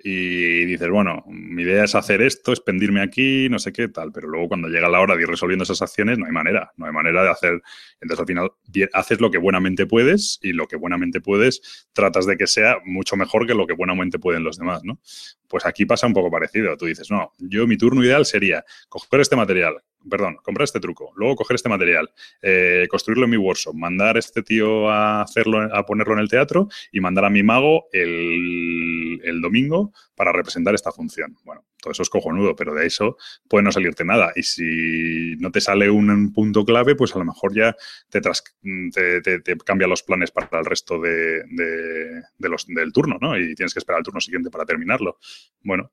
y 0.00 0.64
dices, 0.64 0.88
bueno, 0.90 1.24
mi 1.26 1.62
idea 1.62 1.82
es 1.82 1.96
hacer 1.96 2.22
esto, 2.22 2.52
expendirme 2.52 3.02
aquí, 3.02 3.48
no 3.48 3.58
sé 3.58 3.72
qué, 3.72 3.88
tal, 3.88 4.12
pero 4.12 4.28
luego 4.28 4.48
cuando 4.48 4.68
llega 4.68 4.88
la 4.88 5.00
hora 5.00 5.16
de 5.16 5.22
ir 5.22 5.28
resolviendo 5.28 5.64
esas 5.64 5.82
acciones, 5.82 6.18
no 6.18 6.26
hay 6.26 6.32
manera, 6.32 6.72
no 6.76 6.86
hay 6.86 6.92
manera 6.92 7.24
de 7.24 7.30
hacer. 7.30 7.60
Entonces 8.00 8.20
al 8.20 8.26
final 8.26 8.52
haces 8.92 9.20
lo 9.20 9.30
que 9.30 9.38
buenamente 9.38 9.86
puedes 9.86 10.38
y 10.40 10.52
lo 10.52 10.68
que 10.68 10.76
buenamente 10.76 11.20
puedes 11.20 11.88
tratas 11.92 12.26
de 12.26 12.36
que 12.36 12.46
sea 12.46 12.76
mucho 12.84 13.16
mejor 13.16 13.46
que 13.46 13.54
lo 13.54 13.66
que 13.66 13.74
buenamente 13.74 14.20
pueden 14.20 14.44
los 14.44 14.56
demás, 14.56 14.84
¿no? 14.84 15.00
Pues 15.48 15.66
aquí 15.66 15.84
pasa 15.84 16.06
un 16.06 16.12
poco 16.12 16.30
parecido. 16.30 16.76
Tú 16.76 16.86
dices, 16.86 17.10
no, 17.10 17.32
yo 17.38 17.66
mi 17.66 17.76
turno 17.76 18.04
ideal 18.04 18.24
sería 18.24 18.64
coger 18.88 19.20
este 19.20 19.34
material, 19.34 19.82
perdón, 20.08 20.36
comprar 20.42 20.64
este 20.64 20.80
truco, 20.80 21.12
luego 21.16 21.36
coger 21.36 21.56
este 21.56 21.68
material, 21.68 22.10
eh, 22.42 22.86
construirlo 22.90 23.24
en 23.24 23.30
mi 23.30 23.36
workshop, 23.36 23.74
mandar 23.74 24.16
a 24.16 24.18
este 24.18 24.42
tío 24.42 24.88
a 24.88 25.22
hacerlo, 25.22 25.60
a 25.74 25.84
ponerlo 25.84 26.14
en 26.14 26.20
el 26.20 26.28
teatro 26.28 26.68
y 26.92 27.00
mandar 27.00 27.24
a 27.24 27.30
mi 27.30 27.42
mago 27.42 27.86
el, 27.92 29.20
el 29.24 29.40
domingo 29.40 29.92
para 30.14 30.32
representar 30.32 30.74
esta 30.74 30.92
función. 30.92 31.36
Bueno, 31.44 31.64
todo 31.80 31.92
eso 31.92 32.02
es 32.02 32.10
cojonudo, 32.10 32.56
pero 32.56 32.74
de 32.74 32.86
eso 32.86 33.16
puede 33.48 33.62
no 33.62 33.72
salirte 33.72 34.04
nada. 34.04 34.32
Y 34.34 34.42
si 34.42 35.36
no 35.38 35.50
te 35.50 35.60
sale 35.60 35.88
un 35.90 36.32
punto 36.32 36.64
clave, 36.64 36.94
pues 36.94 37.14
a 37.14 37.18
lo 37.18 37.24
mejor 37.24 37.54
ya 37.54 37.76
te, 38.10 38.20
te, 38.20 39.56
cambia 39.64 39.86
los 39.86 40.02
planes 40.02 40.30
para 40.30 40.58
el 40.58 40.64
resto 40.64 41.00
de, 41.00 41.42
de, 41.48 42.48
los, 42.48 42.66
del 42.66 42.92
turno, 42.92 43.18
¿no? 43.20 43.38
Y 43.38 43.54
tienes 43.54 43.72
que 43.72 43.78
esperar 43.78 43.98
al 43.98 44.04
turno 44.04 44.20
siguiente 44.20 44.50
para 44.50 44.64
terminarlo. 44.64 45.18
Bueno, 45.62 45.92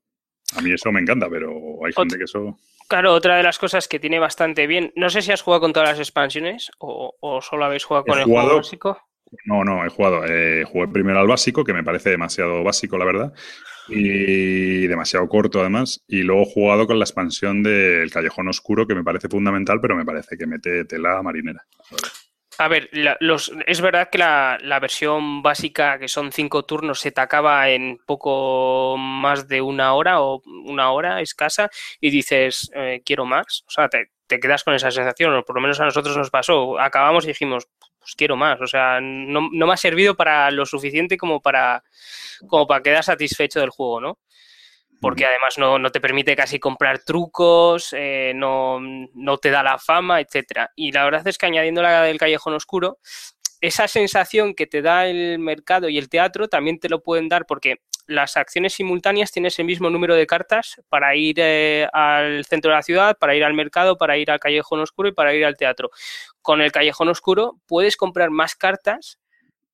a 0.56 0.62
mí 0.62 0.72
eso 0.72 0.92
me 0.92 1.02
encanta, 1.02 1.30
pero 1.30 1.86
hay 1.86 1.94
gente 1.94 2.18
que 2.18 2.24
eso... 2.26 2.58
Claro, 2.88 3.14
otra 3.14 3.38
de 3.38 3.44
las 3.44 3.58
cosas 3.58 3.88
que 3.88 4.00
tiene 4.00 4.20
bastante 4.20 4.68
bien, 4.68 4.94
no 4.96 5.10
sé 5.10 5.22
si 5.22 5.32
has 5.32 5.42
jugado 5.42 5.62
con 5.62 5.74
todas 5.74 5.90
las 5.90 6.00
expansiones 6.00 6.70
o, 6.78 7.40
solo 7.42 7.66
habéis 7.66 7.84
jugado 7.84 8.06
con 8.06 8.20
el 8.20 8.26
juego 8.26 8.58
básico. 8.58 9.00
No, 9.46 9.64
no, 9.64 9.86
he 9.86 9.90
jugado. 9.90 10.24
Eh, 10.26 10.64
jugué 10.66 10.88
primero 10.88 11.20
al 11.20 11.28
básico, 11.28 11.64
que 11.64 11.74
me 11.74 11.84
parece 11.84 12.12
demasiado 12.12 12.64
básico, 12.64 12.98
la 12.98 13.06
verdad, 13.06 13.34
y 13.88 14.88
demasiado 14.88 15.28
corto 15.28 15.60
además. 15.60 16.04
Y 16.08 16.22
luego 16.22 16.44
he 16.44 16.54
jugado 16.54 16.88
con 16.88 17.00
la 17.00 17.06
expansión 17.06 17.64
del 17.64 18.12
Callejón 18.12 18.48
Oscuro, 18.48 18.86
que 18.86 18.96
me 18.96 19.04
parece 19.04 19.28
fundamental, 19.28 19.82
pero 19.82 19.96
me 19.96 20.06
parece 20.06 20.38
que 20.38 20.46
mete 20.46 20.86
tela 20.86 21.22
marinera. 21.22 21.66
A 22.58 22.68
ver, 22.68 22.90
los, 23.20 23.52
es 23.68 23.82
verdad 23.82 24.10
que 24.10 24.18
la, 24.18 24.80
versión 24.80 25.42
básica, 25.42 26.00
que 26.00 26.08
son 26.08 26.32
cinco 26.32 26.64
turnos, 26.64 27.00
se 27.00 27.12
te 27.12 27.22
acaba 27.22 27.70
en 27.70 27.98
poco 28.06 28.96
más 28.98 29.48
de 29.48 29.62
una 29.62 29.94
hora 29.94 30.22
o 30.22 30.42
una 30.66 30.92
hora 30.92 31.22
escasa 31.22 31.70
y 32.00 32.10
dices, 32.10 32.72
eh, 32.74 33.02
quiero 33.06 33.26
más. 33.26 33.64
O 33.68 33.72
sea, 33.72 33.90
te, 33.90 34.10
quedas 34.28 34.64
con 34.64 34.74
esa 34.74 34.92
sensación, 34.92 35.34
o 35.34 35.44
por 35.44 35.56
lo 35.56 35.62
menos 35.62 35.80
a 35.80 35.86
nosotros 35.86 36.16
nos 36.18 36.30
pasó. 36.30 36.80
Acabamos 36.80 37.26
y 37.26 37.30
dijimos, 37.30 37.68
pues 38.00 38.16
quiero 38.16 38.38
más. 38.38 38.62
O 38.62 38.68
sea, 38.68 39.00
no, 39.02 39.50
no 39.52 39.68
me 39.68 39.74
ha 39.74 39.78
servido 39.78 40.16
para 40.16 40.50
lo 40.52 40.66
suficiente 40.66 41.18
como 41.18 41.42
para, 41.42 41.84
como 42.48 42.68
para 42.68 42.84
quedar 42.84 43.04
satisfecho 43.04 43.60
del 43.60 43.70
juego, 43.70 44.00
¿no? 44.00 44.20
Porque 45.02 45.26
además 45.26 45.58
no, 45.58 45.92
te 45.92 46.02
permite 46.02 46.36
casi 46.36 46.60
comprar 46.60 47.00
trucos, 47.00 47.94
eh, 47.98 48.34
no, 48.36 48.80
te 49.42 49.52
da 49.52 49.64
la 49.64 49.78
fama, 49.78 50.22
etcétera. 50.22 50.72
Y 50.76 50.92
la 50.92 51.04
verdad 51.06 51.28
es 51.28 51.38
que 51.38 51.46
añadiendo 51.46 51.82
la 51.82 52.04
del 52.04 52.18
callejón 52.18 52.54
oscuro, 52.54 53.00
esa 53.62 53.88
sensación 53.88 54.54
que 54.54 54.68
te 54.68 54.82
da 54.82 55.08
el 55.08 55.40
mercado 55.40 55.90
y 55.90 55.98
el 55.98 56.10
teatro 56.10 56.48
también 56.48 56.80
te 56.80 56.90
lo 56.90 57.02
pueden 57.02 57.30
dar 57.30 57.46
porque 57.46 57.78
las 58.08 58.38
acciones 58.38 58.74
simultáneas 58.74 59.32
tienes 59.32 59.58
el 59.58 59.66
mismo 59.66 59.90
número 59.90 60.14
de 60.16 60.28
cartas 60.28 60.80
para 60.90 61.16
ir 61.16 61.38
eh, 61.40 61.88
al 61.92 62.46
centro 62.46 62.70
de 62.70 62.78
la 62.78 62.84
ciudad, 62.84 63.18
para 63.18 63.36
ir 63.36 63.44
al 63.44 63.56
mercado, 63.56 63.98
para 63.98 64.18
ir 64.18 64.30
al 64.30 64.40
callejón 64.40 64.82
oscuro 64.82 65.10
y 65.10 65.14
para 65.14 65.34
ir 65.34 65.44
al 65.46 65.58
teatro. 65.58 65.90
Con 66.42 66.62
el 66.62 66.72
callejón 66.72 67.10
oscuro 67.10 67.60
puedes 67.66 67.98
comprar 67.98 68.30
más 68.30 68.56
cartas 68.56 69.18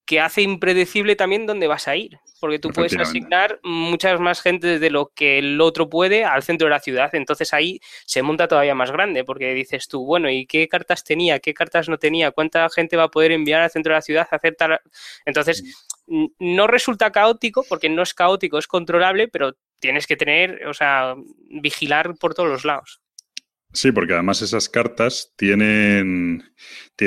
que 0.04 0.20
hace 0.20 0.42
impredecible 0.42 1.16
también 1.16 1.46
dónde 1.46 1.68
vas 1.68 1.88
a 1.88 1.96
ir, 1.96 2.18
porque 2.40 2.58
tú 2.58 2.70
puedes 2.70 2.96
asignar 2.96 3.60
muchas 3.62 4.18
más 4.18 4.40
gente 4.40 4.78
de 4.78 4.90
lo 4.90 5.12
que 5.14 5.38
el 5.38 5.60
otro 5.60 5.88
puede 5.88 6.24
al 6.24 6.42
centro 6.42 6.66
de 6.66 6.70
la 6.70 6.80
ciudad, 6.80 7.14
entonces 7.14 7.52
ahí 7.54 7.80
se 8.04 8.22
monta 8.22 8.48
todavía 8.48 8.74
más 8.74 8.90
grande, 8.90 9.24
porque 9.24 9.54
dices 9.54 9.86
tú, 9.86 10.04
bueno, 10.04 10.28
¿y 10.28 10.46
qué 10.46 10.68
cartas 10.68 11.04
tenía? 11.04 11.38
¿Qué 11.38 11.54
cartas 11.54 11.88
no 11.88 11.98
tenía? 11.98 12.32
¿Cuánta 12.32 12.68
gente 12.70 12.96
va 12.96 13.04
a 13.04 13.10
poder 13.10 13.32
enviar 13.32 13.60
al 13.60 13.70
centro 13.70 13.92
de 13.92 13.98
la 13.98 14.02
ciudad 14.02 14.28
a 14.30 14.36
hacer 14.36 14.56
tal? 14.56 14.80
Entonces, 15.24 15.62
mm. 16.06 16.26
no 16.40 16.66
resulta 16.66 17.12
caótico, 17.12 17.64
porque 17.68 17.88
no 17.88 18.02
es 18.02 18.12
caótico, 18.12 18.58
es 18.58 18.66
controlable, 18.66 19.28
pero 19.28 19.56
tienes 19.78 20.06
que 20.06 20.16
tener, 20.16 20.66
o 20.66 20.74
sea, 20.74 21.14
vigilar 21.48 22.16
por 22.18 22.34
todos 22.34 22.48
los 22.48 22.64
lados. 22.64 23.00
Sí, 23.74 23.90
porque 23.90 24.12
además 24.12 24.42
esas 24.42 24.68
cartas 24.68 25.32
tienen, 25.36 26.44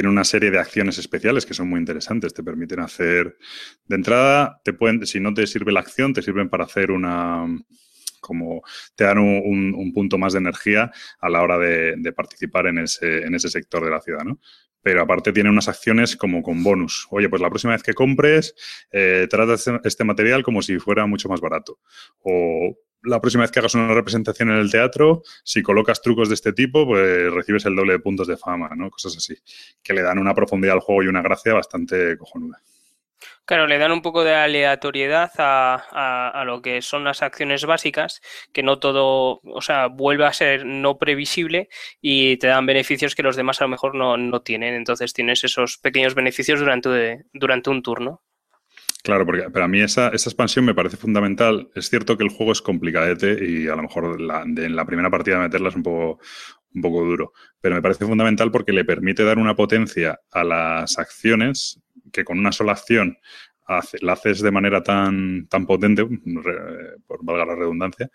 una 0.04 0.24
serie 0.24 0.50
de 0.52 0.60
acciones 0.60 0.98
especiales 0.98 1.46
que 1.46 1.54
son 1.54 1.70
muy 1.70 1.80
interesantes. 1.80 2.34
Te 2.34 2.44
permiten 2.44 2.80
hacer, 2.80 3.38
de 3.86 3.96
entrada, 3.96 4.60
te 4.64 4.74
pueden, 4.74 5.06
si 5.06 5.20
no 5.20 5.34
te 5.34 5.46
sirve 5.46 5.72
la 5.72 5.82
acción, 5.82 6.14
te 6.14 6.24
sirven 6.24 6.50
para 6.50 6.66
hacer 6.66 6.90
una, 6.92 7.46
como 8.20 8.64
te 8.96 9.04
dan 9.04 9.20
un, 9.20 9.92
punto 9.94 10.18
más 10.18 10.34
de 10.34 10.40
energía 10.40 10.92
a 11.20 11.30
la 11.30 11.44
hora 11.44 11.60
de, 11.60 12.14
participar 12.14 12.68
en 12.68 12.80
ese, 12.80 13.24
en 13.24 13.36
ese 13.36 13.50
sector 13.50 13.86
de 13.86 13.92
la 13.92 14.02
ciudad, 14.02 14.24
¿no? 14.26 14.40
Pero 14.82 15.02
aparte 15.02 15.32
tiene 15.32 15.50
unas 15.50 15.68
acciones 15.68 16.16
como 16.16 16.42
con 16.44 16.64
bonus. 16.64 17.08
Oye, 17.12 17.30
pues 17.30 17.42
la 17.42 17.50
próxima 17.50 17.74
vez 17.74 17.84
que 17.84 17.94
compres, 17.94 18.56
eh, 18.92 19.28
trata 19.30 19.56
este 19.84 20.04
material 20.04 20.44
como 20.44 20.62
si 20.62 20.80
fuera 20.80 21.06
mucho 21.06 21.30
más 21.30 21.42
barato. 21.42 21.80
O 22.20 22.76
la 23.06 23.22
próxima 23.22 23.44
vez 23.44 23.52
que 23.52 23.60
hagas 23.60 23.76
una 23.76 23.94
representación 23.94 24.50
en 24.50 24.58
el 24.58 24.72
teatro, 24.72 25.24
si 25.44 25.62
colocas 25.62 26.02
trucos 26.02 26.30
de 26.30 26.36
este 26.36 26.54
tipo, 26.54 26.86
pues 26.86 27.32
recibes 27.32 27.66
el 27.66 27.76
doble 27.76 27.94
de 27.94 28.00
puntos 28.00 28.28
de 28.28 28.38
fama, 28.38 28.70
¿no? 28.76 28.90
Cosas 28.90 29.16
así, 29.18 29.36
que 29.84 29.94
le 29.94 30.02
dan 30.02 30.20
una 30.20 30.34
profundidad 30.34 30.76
al 30.76 30.82
juego 30.82 31.04
y 31.04 31.08
una 31.08 31.22
gracia 31.22 31.54
bastante 31.54 32.18
cojonuda. 32.18 32.62
Claro, 33.46 33.68
le 33.68 33.78
dan 33.78 33.92
un 33.92 34.02
poco 34.02 34.24
de 34.24 34.34
aleatoriedad 34.34 35.32
a, 35.38 36.44
lo 36.48 36.62
que 36.64 36.82
son 36.82 37.04
las 37.04 37.22
acciones 37.22 37.64
básicas, 37.66 38.22
que 38.52 38.64
no 38.64 38.80
todo, 38.80 39.40
o 39.44 39.62
sea, 39.62 39.88
vuelve 39.88 40.26
a 40.26 40.34
ser 40.34 40.66
no 40.66 40.98
previsible 40.98 41.70
y 42.02 42.38
te 42.38 42.48
dan 42.48 42.66
beneficios 42.66 43.14
que 43.14 43.22
los 43.22 43.36
demás 43.36 43.62
a 43.62 43.66
lo 43.66 43.70
mejor 43.70 43.94
no, 43.94 44.18
no 44.18 44.42
tienen. 44.42 44.74
Entonces 44.74 45.14
tienes 45.14 45.44
esos 45.44 45.78
pequeños 45.78 46.16
beneficios 46.16 46.60
durante, 46.60 47.26
durante 47.34 47.70
un 47.70 47.84
turno. 47.84 48.24
Claro, 49.06 49.24
porque 49.24 49.52
para 49.52 49.68
mí 49.68 49.82
esa, 49.82 50.08
esa, 50.10 50.32
expansión 50.32 50.66
me 50.66 50.74
parece 50.74 50.98
fundamental. 50.98 51.70
Es 51.76 51.92
cierto 51.92 52.18
que 52.18 52.24
el 52.24 52.32
juego 52.32 52.52
es 52.54 52.64
complicadete 52.64 53.38
y 53.48 53.68
a 53.68 53.76
lo 53.76 53.84
mejor 53.84 54.18
en 54.20 54.76
la 54.76 54.86
primera 54.86 55.12
partida 55.12 55.38
meterla 55.38 55.70
es 55.70 55.76
un 55.76 55.84
poco, 55.84 56.20
un 56.74 56.82
poco 56.82 57.06
duro, 57.06 57.34
pero 57.62 57.76
me 57.76 57.84
parece 57.84 58.08
fundamental 58.08 58.50
porque 58.50 58.74
le 58.74 58.84
permite 58.84 59.24
dar 59.24 59.38
una 59.38 59.56
potencia 59.56 60.22
a 60.32 60.44
las 60.44 60.98
acciones 60.98 61.80
que 62.12 62.26
con 62.26 62.40
una 62.40 62.52
sola 62.52 62.72
acción 62.72 63.16
hace, 63.68 64.00
la 64.02 64.14
haces 64.14 64.42
de 64.42 64.50
manera 64.50 64.82
tan, 64.82 65.46
tan 65.50 65.68
potente, 65.68 66.04
por 67.06 67.24
valga 67.24 67.46
la 67.46 67.56
redundancia, 67.56 68.10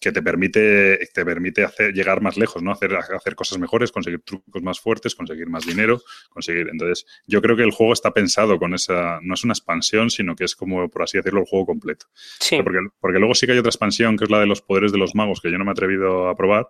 que 0.00 0.12
te 0.12 0.22
permite, 0.22 0.98
te 1.12 1.24
permite 1.24 1.62
hacer, 1.62 1.92
llegar 1.92 2.22
más 2.22 2.38
lejos, 2.38 2.62
¿no? 2.62 2.72
Hacer, 2.72 2.94
hacer 2.94 3.34
cosas 3.34 3.58
mejores, 3.58 3.92
conseguir 3.92 4.22
trucos 4.22 4.62
más 4.62 4.80
fuertes, 4.80 5.14
conseguir 5.14 5.48
más 5.48 5.66
dinero, 5.66 6.00
conseguir. 6.30 6.68
Entonces, 6.68 7.04
yo 7.26 7.42
creo 7.42 7.54
que 7.54 7.62
el 7.62 7.70
juego 7.70 7.92
está 7.92 8.10
pensado 8.12 8.58
con 8.58 8.72
esa. 8.72 9.20
No 9.22 9.34
es 9.34 9.44
una 9.44 9.52
expansión, 9.52 10.08
sino 10.08 10.34
que 10.34 10.44
es 10.44 10.56
como, 10.56 10.88
por 10.88 11.02
así 11.02 11.18
decirlo, 11.18 11.40
el 11.40 11.46
juego 11.46 11.66
completo. 11.66 12.06
Sí. 12.40 12.62
Porque, 12.62 12.78
porque 12.98 13.18
luego 13.18 13.34
sí 13.34 13.44
que 13.44 13.52
hay 13.52 13.58
otra 13.58 13.68
expansión, 13.68 14.16
que 14.16 14.24
es 14.24 14.30
la 14.30 14.40
de 14.40 14.46
los 14.46 14.62
poderes 14.62 14.90
de 14.90 14.98
los 14.98 15.14
magos, 15.14 15.42
que 15.42 15.50
yo 15.50 15.58
no 15.58 15.64
me 15.64 15.70
he 15.70 15.72
atrevido 15.72 16.28
a 16.28 16.34
probar, 16.34 16.66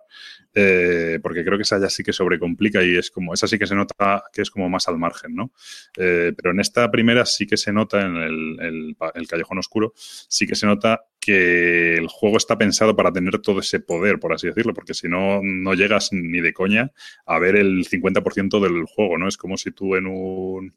eh, 0.53 1.19
porque 1.23 1.45
creo 1.45 1.57
que 1.57 1.63
esa 1.63 1.79
ya 1.79 1.89
sí 1.89 2.03
que 2.03 2.11
sobrecomplica 2.11 2.83
y 2.83 2.97
es 2.97 3.11
como. 3.11 3.33
Esa 3.33 3.47
sí 3.47 3.57
que 3.57 3.65
se 3.65 3.75
nota 3.75 4.23
que 4.33 4.41
es 4.41 4.51
como 4.51 4.67
más 4.67 4.89
al 4.89 4.97
margen, 4.97 5.35
¿no? 5.35 5.53
Eh, 5.97 6.33
pero 6.35 6.51
en 6.51 6.59
esta 6.59 6.91
primera 6.91 7.25
sí 7.25 7.47
que 7.47 7.55
se 7.55 7.71
nota, 7.71 8.01
en 8.01 8.17
el, 8.17 8.59
el, 8.59 8.97
el 9.15 9.27
Callejón 9.27 9.57
Oscuro, 9.57 9.93
sí 9.95 10.45
que 10.45 10.55
se 10.55 10.65
nota 10.65 11.05
que 11.21 11.93
el 11.93 12.07
juego 12.07 12.37
está 12.37 12.57
pensado 12.57 12.95
para 12.95 13.13
tener 13.13 13.39
todo 13.39 13.59
ese 13.59 13.79
poder, 13.79 14.19
por 14.19 14.33
así 14.33 14.47
decirlo, 14.47 14.73
porque 14.73 14.95
si 14.95 15.07
no, 15.07 15.39
no 15.43 15.73
llegas 15.75 16.09
ni 16.11 16.41
de 16.41 16.51
coña 16.51 16.91
a 17.25 17.39
ver 17.39 17.55
el 17.55 17.87
50% 17.87 18.59
del 18.59 18.85
juego, 18.85 19.17
¿no? 19.17 19.27
Es 19.27 19.37
como 19.37 19.55
si 19.55 19.71
tú 19.71 19.95
en 19.95 20.07
un, 20.07 20.73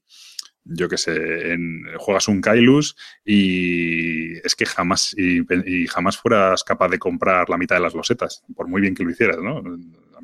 yo 0.65 0.89
qué 0.89 0.99
sé, 0.99 1.53
en, 1.53 1.85
juegas 1.97 2.29
un 2.29 2.43
Kailus 2.43 2.95
y 3.25 4.37
es 4.47 4.55
que 4.55 4.67
jamás, 4.67 5.15
y, 5.17 5.41
y, 5.67 5.87
jamás 5.87 6.19
fueras 6.19 6.63
capaz 6.63 6.89
de 6.89 6.99
comprar 6.99 7.49
la 7.49 7.59
mitad 7.59 7.77
de 7.77 7.83
las 7.83 7.95
losetas, 7.95 8.45
por 8.55 8.69
muy 8.69 8.83
bien 8.83 8.95
que 8.95 9.03
lo 9.03 9.11
hicieras, 9.11 9.39
¿no? 9.39 9.63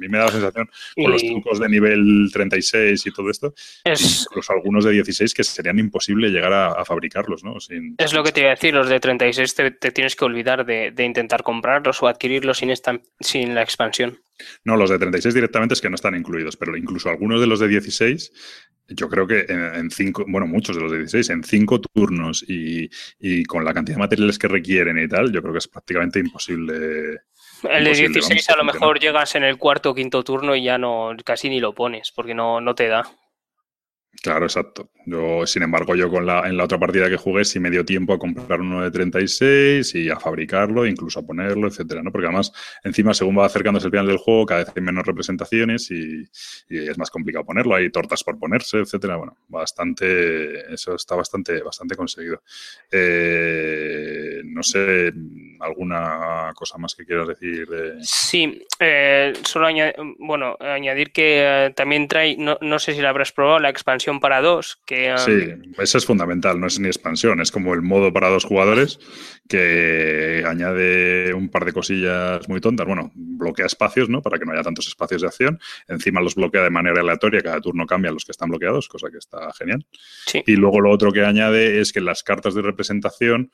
A 0.00 0.06
mí 0.06 0.08
me 0.08 0.18
da 0.18 0.24
la 0.24 0.32
sensación, 0.32 0.70
con 0.94 1.10
los 1.10 1.22
trucos 1.22 1.60
de 1.60 1.68
nivel 1.68 2.30
36 2.32 3.06
y 3.06 3.12
todo 3.12 3.30
esto, 3.30 3.52
es... 3.84 4.22
incluso 4.22 4.52
algunos 4.52 4.84
de 4.84 4.92
16, 4.92 5.34
que 5.34 5.44
serían 5.44 5.78
imposible 5.78 6.30
llegar 6.30 6.54
a, 6.54 6.68
a 6.68 6.84
fabricarlos, 6.86 7.44
¿no? 7.44 7.60
Sin, 7.60 7.96
es 7.98 8.14
lo 8.14 8.24
que 8.24 8.32
te 8.32 8.40
iba 8.40 8.48
a 8.48 8.54
decir, 8.54 8.72
los 8.72 8.88
de 8.88 8.98
36 8.98 9.54
te, 9.54 9.70
te 9.72 9.90
tienes 9.92 10.16
que 10.16 10.24
olvidar 10.24 10.64
de, 10.64 10.90
de, 10.90 11.04
intentar 11.04 11.42
comprarlos 11.42 12.02
o 12.02 12.08
adquirirlos 12.08 12.58
sin, 12.58 12.70
esta, 12.70 12.98
sin 13.20 13.54
la 13.54 13.62
expansión. 13.62 14.18
No, 14.64 14.76
los 14.76 14.88
de 14.88 14.98
36 14.98 15.34
directamente 15.34 15.74
es 15.74 15.82
que 15.82 15.90
no 15.90 15.96
están 15.96 16.14
incluidos, 16.14 16.56
pero 16.56 16.74
incluso 16.76 17.10
algunos 17.10 17.42
de 17.42 17.46
los 17.46 17.60
de 17.60 17.68
16, 17.68 18.32
yo 18.88 19.08
creo 19.08 19.26
que 19.26 19.46
en, 19.48 19.60
en 19.74 19.90
cinco, 19.90 20.24
bueno, 20.26 20.46
muchos 20.46 20.76
de 20.76 20.82
los 20.82 20.92
de 20.92 20.98
16, 20.98 21.30
en 21.30 21.44
cinco 21.44 21.80
turnos 21.80 22.44
y, 22.48 22.90
y, 23.18 23.44
con 23.44 23.64
la 23.64 23.74
cantidad 23.74 23.96
de 23.96 24.00
materiales 24.00 24.38
que 24.38 24.48
requieren 24.48 24.98
y 24.98 25.08
tal, 25.08 25.32
yo 25.32 25.42
creo 25.42 25.52
que 25.52 25.58
es 25.58 25.68
prácticamente 25.68 26.18
imposible. 26.18 27.20
El 27.68 27.84
de 27.84 27.92
16 27.92 28.48
a 28.50 28.56
lo 28.56 28.64
mejor 28.64 28.98
llegas 29.00 29.34
en 29.34 29.44
el 29.44 29.58
cuarto 29.58 29.90
o 29.90 29.94
quinto 29.94 30.22
turno 30.22 30.54
y 30.54 30.62
ya 30.62 30.78
no, 30.78 31.10
casi 31.24 31.48
ni 31.48 31.60
lo 31.60 31.74
pones, 31.74 32.12
porque 32.12 32.34
no, 32.34 32.60
no 32.60 32.74
te 32.74 32.88
da. 32.88 33.04
Claro, 34.22 34.44
exacto. 34.44 34.90
Yo, 35.06 35.46
sin 35.46 35.62
embargo, 35.62 35.94
yo 35.94 36.10
con 36.10 36.26
la, 36.26 36.46
en 36.46 36.56
la 36.56 36.64
otra 36.64 36.78
partida 36.78 37.08
que 37.08 37.16
jugué 37.16 37.44
sí 37.44 37.58
me 37.58 37.70
dio 37.70 37.86
tiempo 37.86 38.12
a 38.12 38.18
comprar 38.18 38.60
uno 38.60 38.82
de 38.82 38.90
36 38.90 39.94
y 39.94 40.10
a 40.10 40.20
fabricarlo, 40.20 40.84
incluso 40.84 41.20
a 41.20 41.22
ponerlo, 41.26 41.68
etcétera, 41.68 42.02
¿no? 42.02 42.12
Porque 42.12 42.26
además, 42.26 42.52
encima, 42.84 43.14
según 43.14 43.38
va 43.38 43.46
acercándose 43.46 43.86
el 43.86 43.92
final 43.92 44.08
del 44.08 44.18
juego, 44.18 44.44
cada 44.44 44.64
vez 44.64 44.72
hay 44.76 44.82
menos 44.82 45.06
representaciones 45.06 45.90
y, 45.90 46.28
es 46.68 46.98
más 46.98 47.10
complicado 47.10 47.46
ponerlo. 47.46 47.74
Hay 47.74 47.90
tortas 47.90 48.22
por 48.22 48.38
ponerse, 48.38 48.78
etcétera. 48.80 49.16
Bueno, 49.16 49.38
bastante, 49.48 50.72
eso 50.72 50.94
está 50.96 51.14
bastante, 51.14 51.62
bastante 51.62 51.96
conseguido. 51.96 52.42
Eh, 52.92 54.42
no 54.44 54.62
sé, 54.62 55.12
¿alguna 55.60 56.52
cosa 56.54 56.76
más 56.76 56.94
que 56.94 57.06
quieras 57.06 57.28
decir? 57.28 57.66
De... 57.68 57.94
Sí, 58.02 58.66
eh, 58.78 59.32
solo 59.44 59.66
añadir, 59.66 59.94
bueno, 60.18 60.56
añadir 60.60 61.10
que 61.10 61.66
eh, 61.66 61.72
también 61.74 62.06
trae, 62.06 62.36
no, 62.36 62.58
no 62.60 62.78
sé 62.78 62.94
si 62.94 63.00
la 63.00 63.08
habrás 63.08 63.32
probado, 63.32 63.60
la 63.60 63.70
expansión 63.70 63.99
para 64.20 64.40
dos. 64.40 64.80
Que, 64.86 65.12
um... 65.12 65.18
Sí, 65.18 65.72
eso 65.78 65.98
es 65.98 66.06
fundamental, 66.06 66.58
no 66.58 66.66
es 66.66 66.78
ni 66.80 66.88
expansión, 66.88 67.40
es 67.40 67.50
como 67.50 67.74
el 67.74 67.82
modo 67.82 68.12
para 68.12 68.28
dos 68.28 68.44
jugadores 68.44 68.98
que 69.48 70.44
añade 70.46 71.34
un 71.34 71.48
par 71.48 71.64
de 71.64 71.72
cosillas 71.72 72.48
muy 72.48 72.60
tontas. 72.60 72.86
Bueno, 72.86 73.10
bloquea 73.14 73.66
espacios, 73.66 74.08
¿no? 74.08 74.22
Para 74.22 74.38
que 74.38 74.44
no 74.44 74.52
haya 74.52 74.62
tantos 74.62 74.86
espacios 74.86 75.22
de 75.22 75.28
acción. 75.28 75.60
Encima 75.88 76.20
los 76.20 76.36
bloquea 76.36 76.62
de 76.62 76.70
manera 76.70 77.00
aleatoria, 77.00 77.42
cada 77.42 77.60
turno 77.60 77.86
cambia 77.86 78.12
los 78.12 78.24
que 78.24 78.32
están 78.32 78.48
bloqueados, 78.48 78.88
cosa 78.88 79.10
que 79.10 79.18
está 79.18 79.52
genial. 79.52 79.86
Sí. 80.26 80.42
Y 80.46 80.56
luego 80.56 80.80
lo 80.80 80.90
otro 80.90 81.12
que 81.12 81.24
añade 81.24 81.80
es 81.80 81.92
que 81.92 82.00
las 82.00 82.22
cartas 82.22 82.54
de 82.54 82.62
representación 82.62 83.50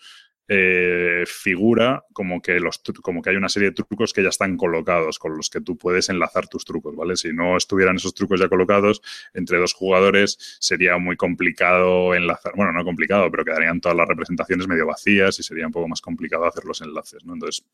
eh, 0.48 1.24
figura 1.26 2.04
como 2.12 2.40
que, 2.40 2.60
los, 2.60 2.80
como 3.02 3.20
que 3.20 3.30
hay 3.30 3.36
una 3.36 3.48
serie 3.48 3.70
de 3.70 3.74
trucos 3.74 4.12
que 4.12 4.22
ya 4.22 4.28
están 4.28 4.56
colocados, 4.56 5.18
con 5.18 5.36
los 5.36 5.50
que 5.50 5.60
tú 5.60 5.76
puedes 5.76 6.08
enlazar 6.08 6.46
tus 6.46 6.64
trucos, 6.64 6.94
¿vale? 6.94 7.16
Si 7.16 7.32
no 7.32 7.56
estuvieran 7.56 7.96
esos 7.96 8.14
trucos 8.14 8.38
ya 8.38 8.48
colocados, 8.48 9.02
entre 9.34 9.58
dos 9.58 9.72
jugadores 9.72 10.56
sería 10.60 10.98
muy 10.98 11.16
complicado 11.16 12.14
enlazar, 12.14 12.52
bueno, 12.54 12.72
no 12.72 12.84
complicado, 12.84 13.30
pero 13.30 13.44
quedarían 13.44 13.80
todas 13.80 13.96
las 13.96 14.06
representaciones 14.06 14.68
medio 14.68 14.86
vacías 14.86 15.38
y 15.38 15.42
sería 15.42 15.66
un 15.66 15.72
poco 15.72 15.88
más 15.88 16.00
complicado 16.00 16.44
hacer 16.44 16.64
los 16.64 16.80
enlaces, 16.80 17.24
¿no? 17.24 17.34
Entonces, 17.34 17.64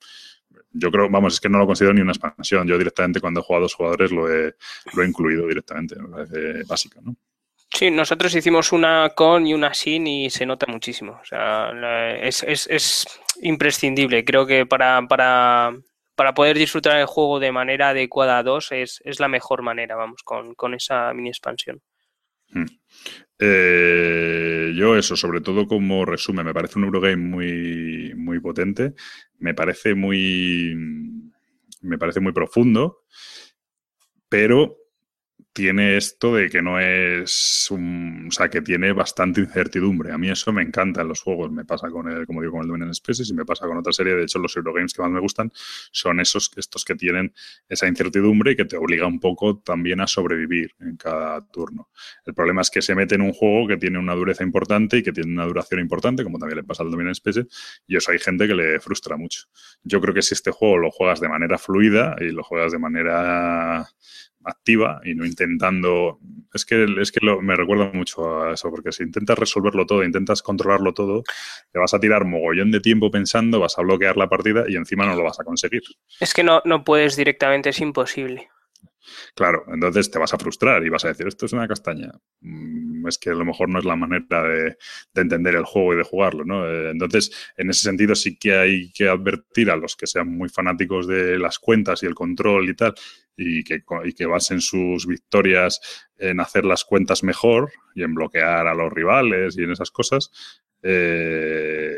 yo 0.72 0.90
creo, 0.90 1.10
vamos, 1.10 1.34
es 1.34 1.40
que 1.40 1.48
no 1.48 1.58
lo 1.58 1.66
considero 1.66 1.94
ni 1.94 2.00
una 2.00 2.12
expansión. 2.12 2.66
Yo 2.66 2.78
directamente 2.78 3.20
cuando 3.20 3.40
he 3.40 3.42
jugado 3.42 3.62
a 3.62 3.64
dos 3.64 3.74
jugadores 3.74 4.12
lo 4.12 4.32
he, 4.32 4.54
lo 4.94 5.02
he 5.02 5.06
incluido 5.06 5.46
directamente, 5.46 5.96
me 5.96 6.08
parece 6.08 6.64
básico, 6.64 7.00
¿no? 7.02 7.16
Sí, 7.74 7.90
nosotros 7.90 8.34
hicimos 8.34 8.72
una 8.72 9.10
con 9.10 9.46
y 9.46 9.54
una 9.54 9.72
sin 9.72 10.06
y 10.06 10.30
se 10.30 10.44
nota 10.44 10.66
muchísimo. 10.66 11.18
O 11.22 11.24
sea, 11.24 11.72
es, 12.20 12.42
es, 12.42 12.66
es 12.68 13.06
imprescindible. 13.40 14.24
Creo 14.24 14.46
que 14.46 14.66
para, 14.66 15.00
para, 15.08 15.72
para, 16.14 16.34
poder 16.34 16.58
disfrutar 16.58 16.98
el 16.98 17.06
juego 17.06 17.40
de 17.40 17.50
manera 17.50 17.90
adecuada 17.90 18.38
a 18.38 18.42
dos 18.42 18.72
es, 18.72 19.00
es 19.04 19.20
la 19.20 19.28
mejor 19.28 19.62
manera, 19.62 19.96
vamos, 19.96 20.22
con, 20.22 20.54
con 20.54 20.74
esa 20.74 21.14
mini 21.14 21.30
expansión. 21.30 21.80
Hmm. 22.50 22.66
Eh, 23.38 24.72
yo 24.76 24.96
eso, 24.96 25.16
sobre 25.16 25.40
todo 25.40 25.66
como 25.66 26.04
resumen, 26.04 26.44
me 26.44 26.54
parece 26.54 26.78
un 26.78 26.84
Eurogame 26.84 27.16
muy, 27.16 28.12
muy 28.14 28.38
potente, 28.40 28.92
me 29.38 29.54
parece 29.54 29.94
muy, 29.94 30.74
me 31.80 31.98
parece 31.98 32.20
muy 32.20 32.32
profundo, 32.32 33.04
pero 34.28 34.81
tiene 35.52 35.98
esto 35.98 36.34
de 36.34 36.48
que 36.48 36.62
no 36.62 36.80
es 36.80 37.68
un, 37.70 38.26
o 38.28 38.30
sea, 38.30 38.48
que 38.48 38.62
tiene 38.62 38.92
bastante 38.92 39.40
incertidumbre. 39.40 40.12
A 40.12 40.18
mí 40.18 40.30
eso 40.30 40.52
me 40.52 40.62
encanta 40.62 41.02
en 41.02 41.08
los 41.08 41.20
juegos. 41.20 41.50
Me 41.52 41.64
pasa 41.64 41.90
con 41.90 42.08
el, 42.08 42.26
como 42.26 42.40
digo, 42.40 42.52
con 42.52 42.62
el 42.62 42.68
Dominion 42.68 42.94
Species 42.94 43.28
y 43.30 43.34
me 43.34 43.44
pasa 43.44 43.66
con 43.66 43.76
otra 43.76 43.92
serie. 43.92 44.14
De 44.14 44.22
hecho, 44.22 44.38
los 44.38 44.56
Eurogames 44.56 44.94
que 44.94 45.02
más 45.02 45.10
me 45.10 45.20
gustan 45.20 45.52
son 45.90 46.20
esos, 46.20 46.50
estos 46.56 46.84
que 46.84 46.94
tienen 46.94 47.34
esa 47.68 47.86
incertidumbre 47.86 48.52
y 48.52 48.56
que 48.56 48.64
te 48.64 48.76
obliga 48.76 49.06
un 49.06 49.20
poco 49.20 49.58
también 49.58 50.00
a 50.00 50.06
sobrevivir 50.06 50.70
en 50.80 50.96
cada 50.96 51.46
turno. 51.48 51.90
El 52.24 52.34
problema 52.34 52.62
es 52.62 52.70
que 52.70 52.80
se 52.80 52.94
mete 52.94 53.16
en 53.16 53.20
un 53.20 53.32
juego 53.32 53.68
que 53.68 53.76
tiene 53.76 53.98
una 53.98 54.14
dureza 54.14 54.42
importante 54.44 54.98
y 54.98 55.02
que 55.02 55.12
tiene 55.12 55.32
una 55.32 55.44
duración 55.44 55.80
importante, 55.80 56.24
como 56.24 56.38
también 56.38 56.58
le 56.58 56.64
pasa 56.64 56.82
al 56.82 56.90
Dominion 56.90 57.14
Species, 57.14 57.46
y 57.86 57.96
eso 57.96 58.10
hay 58.10 58.18
gente 58.18 58.48
que 58.48 58.54
le 58.54 58.80
frustra 58.80 59.16
mucho. 59.16 59.44
Yo 59.82 60.00
creo 60.00 60.14
que 60.14 60.22
si 60.22 60.34
este 60.34 60.50
juego 60.50 60.78
lo 60.78 60.90
juegas 60.90 61.20
de 61.20 61.28
manera 61.28 61.58
fluida 61.58 62.16
y 62.20 62.30
lo 62.30 62.42
juegas 62.42 62.72
de 62.72 62.78
manera 62.78 63.86
activa 64.44 65.00
y 65.04 65.14
no 65.14 65.24
intentando. 65.24 66.18
Es 66.52 66.64
que, 66.64 66.86
es 67.00 67.12
que 67.12 67.24
lo, 67.24 67.40
me 67.40 67.56
recuerda 67.56 67.90
mucho 67.92 68.42
a 68.42 68.52
eso, 68.54 68.70
porque 68.70 68.92
si 68.92 69.04
intentas 69.04 69.38
resolverlo 69.38 69.86
todo, 69.86 70.04
intentas 70.04 70.42
controlarlo 70.42 70.92
todo, 70.92 71.22
te 71.72 71.78
vas 71.78 71.94
a 71.94 72.00
tirar 72.00 72.24
mogollón 72.24 72.70
de 72.70 72.80
tiempo 72.80 73.10
pensando, 73.10 73.60
vas 73.60 73.78
a 73.78 73.82
bloquear 73.82 74.16
la 74.16 74.28
partida 74.28 74.64
y 74.68 74.76
encima 74.76 75.06
no 75.06 75.14
lo 75.14 75.24
vas 75.24 75.40
a 75.40 75.44
conseguir. 75.44 75.82
Es 76.20 76.34
que 76.34 76.42
no, 76.42 76.60
no 76.64 76.84
puedes 76.84 77.16
directamente, 77.16 77.70
es 77.70 77.80
imposible. 77.80 78.48
Claro, 79.34 79.64
entonces 79.72 80.10
te 80.10 80.18
vas 80.18 80.32
a 80.34 80.38
frustrar 80.38 80.84
y 80.84 80.88
vas 80.88 81.04
a 81.04 81.08
decir, 81.08 81.26
esto 81.26 81.46
es 81.46 81.52
una 81.52 81.68
castaña. 81.68 82.10
Es 83.08 83.18
que 83.18 83.30
a 83.30 83.34
lo 83.34 83.44
mejor 83.44 83.68
no 83.68 83.78
es 83.78 83.84
la 83.84 83.96
manera 83.96 84.42
de, 84.44 84.76
de 85.14 85.20
entender 85.22 85.56
el 85.56 85.64
juego 85.64 85.94
y 85.94 85.96
de 85.96 86.04
jugarlo, 86.04 86.44
¿no? 86.44 86.68
Entonces, 86.90 87.32
en 87.56 87.70
ese 87.70 87.82
sentido 87.82 88.14
sí 88.14 88.36
que 88.38 88.54
hay 88.56 88.92
que 88.92 89.08
advertir 89.08 89.70
a 89.70 89.76
los 89.76 89.96
que 89.96 90.06
sean 90.06 90.28
muy 90.28 90.48
fanáticos 90.48 91.06
de 91.08 91.38
las 91.38 91.58
cuentas 91.58 92.02
y 92.02 92.06
el 92.06 92.14
control 92.14 92.68
y 92.68 92.74
tal, 92.76 92.94
y 93.36 93.64
que, 93.64 93.82
y 94.04 94.12
que 94.12 94.26
basen 94.26 94.60
sus 94.60 95.06
victorias 95.06 95.80
en 96.18 96.38
hacer 96.40 96.64
las 96.64 96.84
cuentas 96.84 97.22
mejor 97.24 97.72
y 97.94 98.02
en 98.04 98.14
bloquear 98.14 98.66
a 98.68 98.74
los 98.74 98.92
rivales 98.92 99.58
y 99.58 99.62
en 99.64 99.72
esas 99.72 99.90
cosas, 99.90 100.30
eh, 100.82 101.96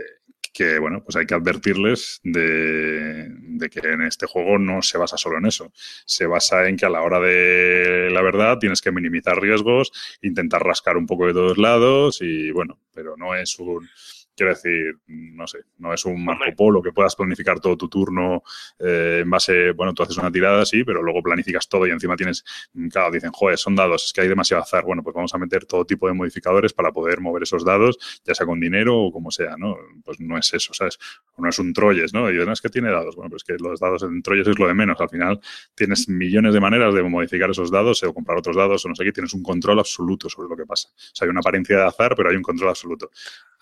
que 0.55 0.79
bueno, 0.79 1.03
pues 1.03 1.17
hay 1.17 1.27
que 1.27 1.35
advertirles 1.35 2.21
de, 2.23 3.29
de, 3.29 3.69
que 3.69 3.81
en 3.81 4.03
este 4.03 4.27
juego 4.27 4.57
no 4.57 4.81
se 4.83 4.97
basa 4.97 5.19
solo 5.19 5.39
en 5.39 5.47
eso. 5.47 5.73
Se 6.07 6.27
basa 6.27 6.69
en 6.69 6.77
que 6.77 6.87
a 6.87 6.91
la 6.91 7.03
hora 7.03 7.19
de 7.19 8.09
la 8.13 8.23
verdad 8.23 8.59
tienes 8.59 8.81
que 8.81 8.93
minimizar 8.93 9.39
riesgos, 9.41 9.91
intentar 10.23 10.63
rascar 10.63 10.97
un 10.97 11.07
poco 11.07 11.27
de 11.27 11.33
todos 11.35 11.59
lados 11.59 12.19
y 12.23 12.53
bueno, 12.53 12.79
pero 12.95 13.17
no 13.17 13.35
es 13.35 13.59
un 13.59 13.89
Quiero 14.37 14.53
decir, 14.53 14.97
no 15.07 15.47
sé, 15.47 15.59
no 15.79 15.93
es 15.93 16.05
un 16.05 16.25
Marco 16.25 16.45
Polo 16.57 16.83
que 16.83 16.93
puedas 16.93 17.15
planificar 17.15 17.61
todo 17.61 17.77
tu 17.77 17.89
turno 17.89 18.43
eh, 18.79 19.21
en 19.23 19.31
base, 19.31 19.73
bueno, 19.73 19.95
tú 19.95 20.03
haces 20.03 20.17
una 20.17 20.31
tirada, 20.31 20.65
sí, 20.65 20.85
pero 20.85 21.03
luego 21.03 21.23
planificas 21.23 21.69
todo 21.69 21.87
y 21.87 21.91
encima 21.91 22.17
tienes, 22.17 22.45
claro, 22.91 23.13
dicen, 23.13 23.31
joder, 23.33 23.59
son 23.59 23.77
dados, 23.77 24.07
es 24.07 24.13
que 24.13 24.23
hay 24.23 24.29
demasiado 24.29 24.63
azar. 24.63 24.85
Bueno, 24.85 25.03
pues 25.03 25.15
vamos 25.15 25.35
a 25.35 25.39
meter 25.39 25.65
todo 25.67 25.85
tipo 25.85 26.09
de 26.09 26.15
modificadores 26.15 26.73
para 26.73 26.93
poder 26.93 27.21
mover 27.21 27.45
esos 27.45 27.65
dados, 27.65 27.99
ya 28.25 28.35
sea 28.35 28.47
con 28.47 28.61
dinero 28.61 28.99
o 28.99 29.13
como 29.13 29.31
sea, 29.31 29.57
¿no? 29.57 29.77
Pues 30.05 30.21
no 30.21 30.39
es 30.39 30.53
eso, 30.53 30.75
¿sabes? 30.75 30.99
no 31.37 31.49
es 31.49 31.59
un 31.59 31.73
Troyes, 31.73 32.13
¿no? 32.15 32.31
Y 32.31 32.35
no 32.45 32.53
es 32.53 32.61
que 32.61 32.69
tiene 32.69 32.91
dados. 32.91 33.17
Bueno, 33.17 33.31
pues 33.31 33.45
que 33.45 33.55
los 33.59 33.81
dados 33.81 34.03
en 34.03 34.23
Troyes 34.23 34.47
es 34.47 34.59
lo 34.59 34.67
de 34.67 34.75
menos. 34.75 35.01
Al 35.01 35.09
final 35.09 35.41
tienes 35.75 36.09
millones 36.09 36.55
de 36.55 36.61
maneras 36.61 36.95
de 36.95 37.03
modificar 37.03 37.51
esos 37.51 37.71
dados 37.71 38.03
o 38.03 38.15
comprar 38.15 38.39
otros 38.39 38.57
dados 38.57 38.85
o 38.85 38.89
no 38.89 38.95
sé 38.95 39.05
qué, 39.05 39.13
tienes 39.13 39.35
un 39.35 39.43
control 39.43 39.79
absoluto 39.79 40.29
sobre 40.29 40.49
lo 40.49 40.57
que 40.57 40.67
pasa. 40.67 40.89
O 40.89 41.15
sea, 41.15 41.27
hay 41.27 41.31
una 41.31 41.41
apariencia 41.41 41.77
de 41.77 41.85
azar, 41.85 42.15
pero 42.17 42.31
hay 42.31 42.37
un 42.37 42.43
control 42.43 42.71
absoluto. 42.71 43.11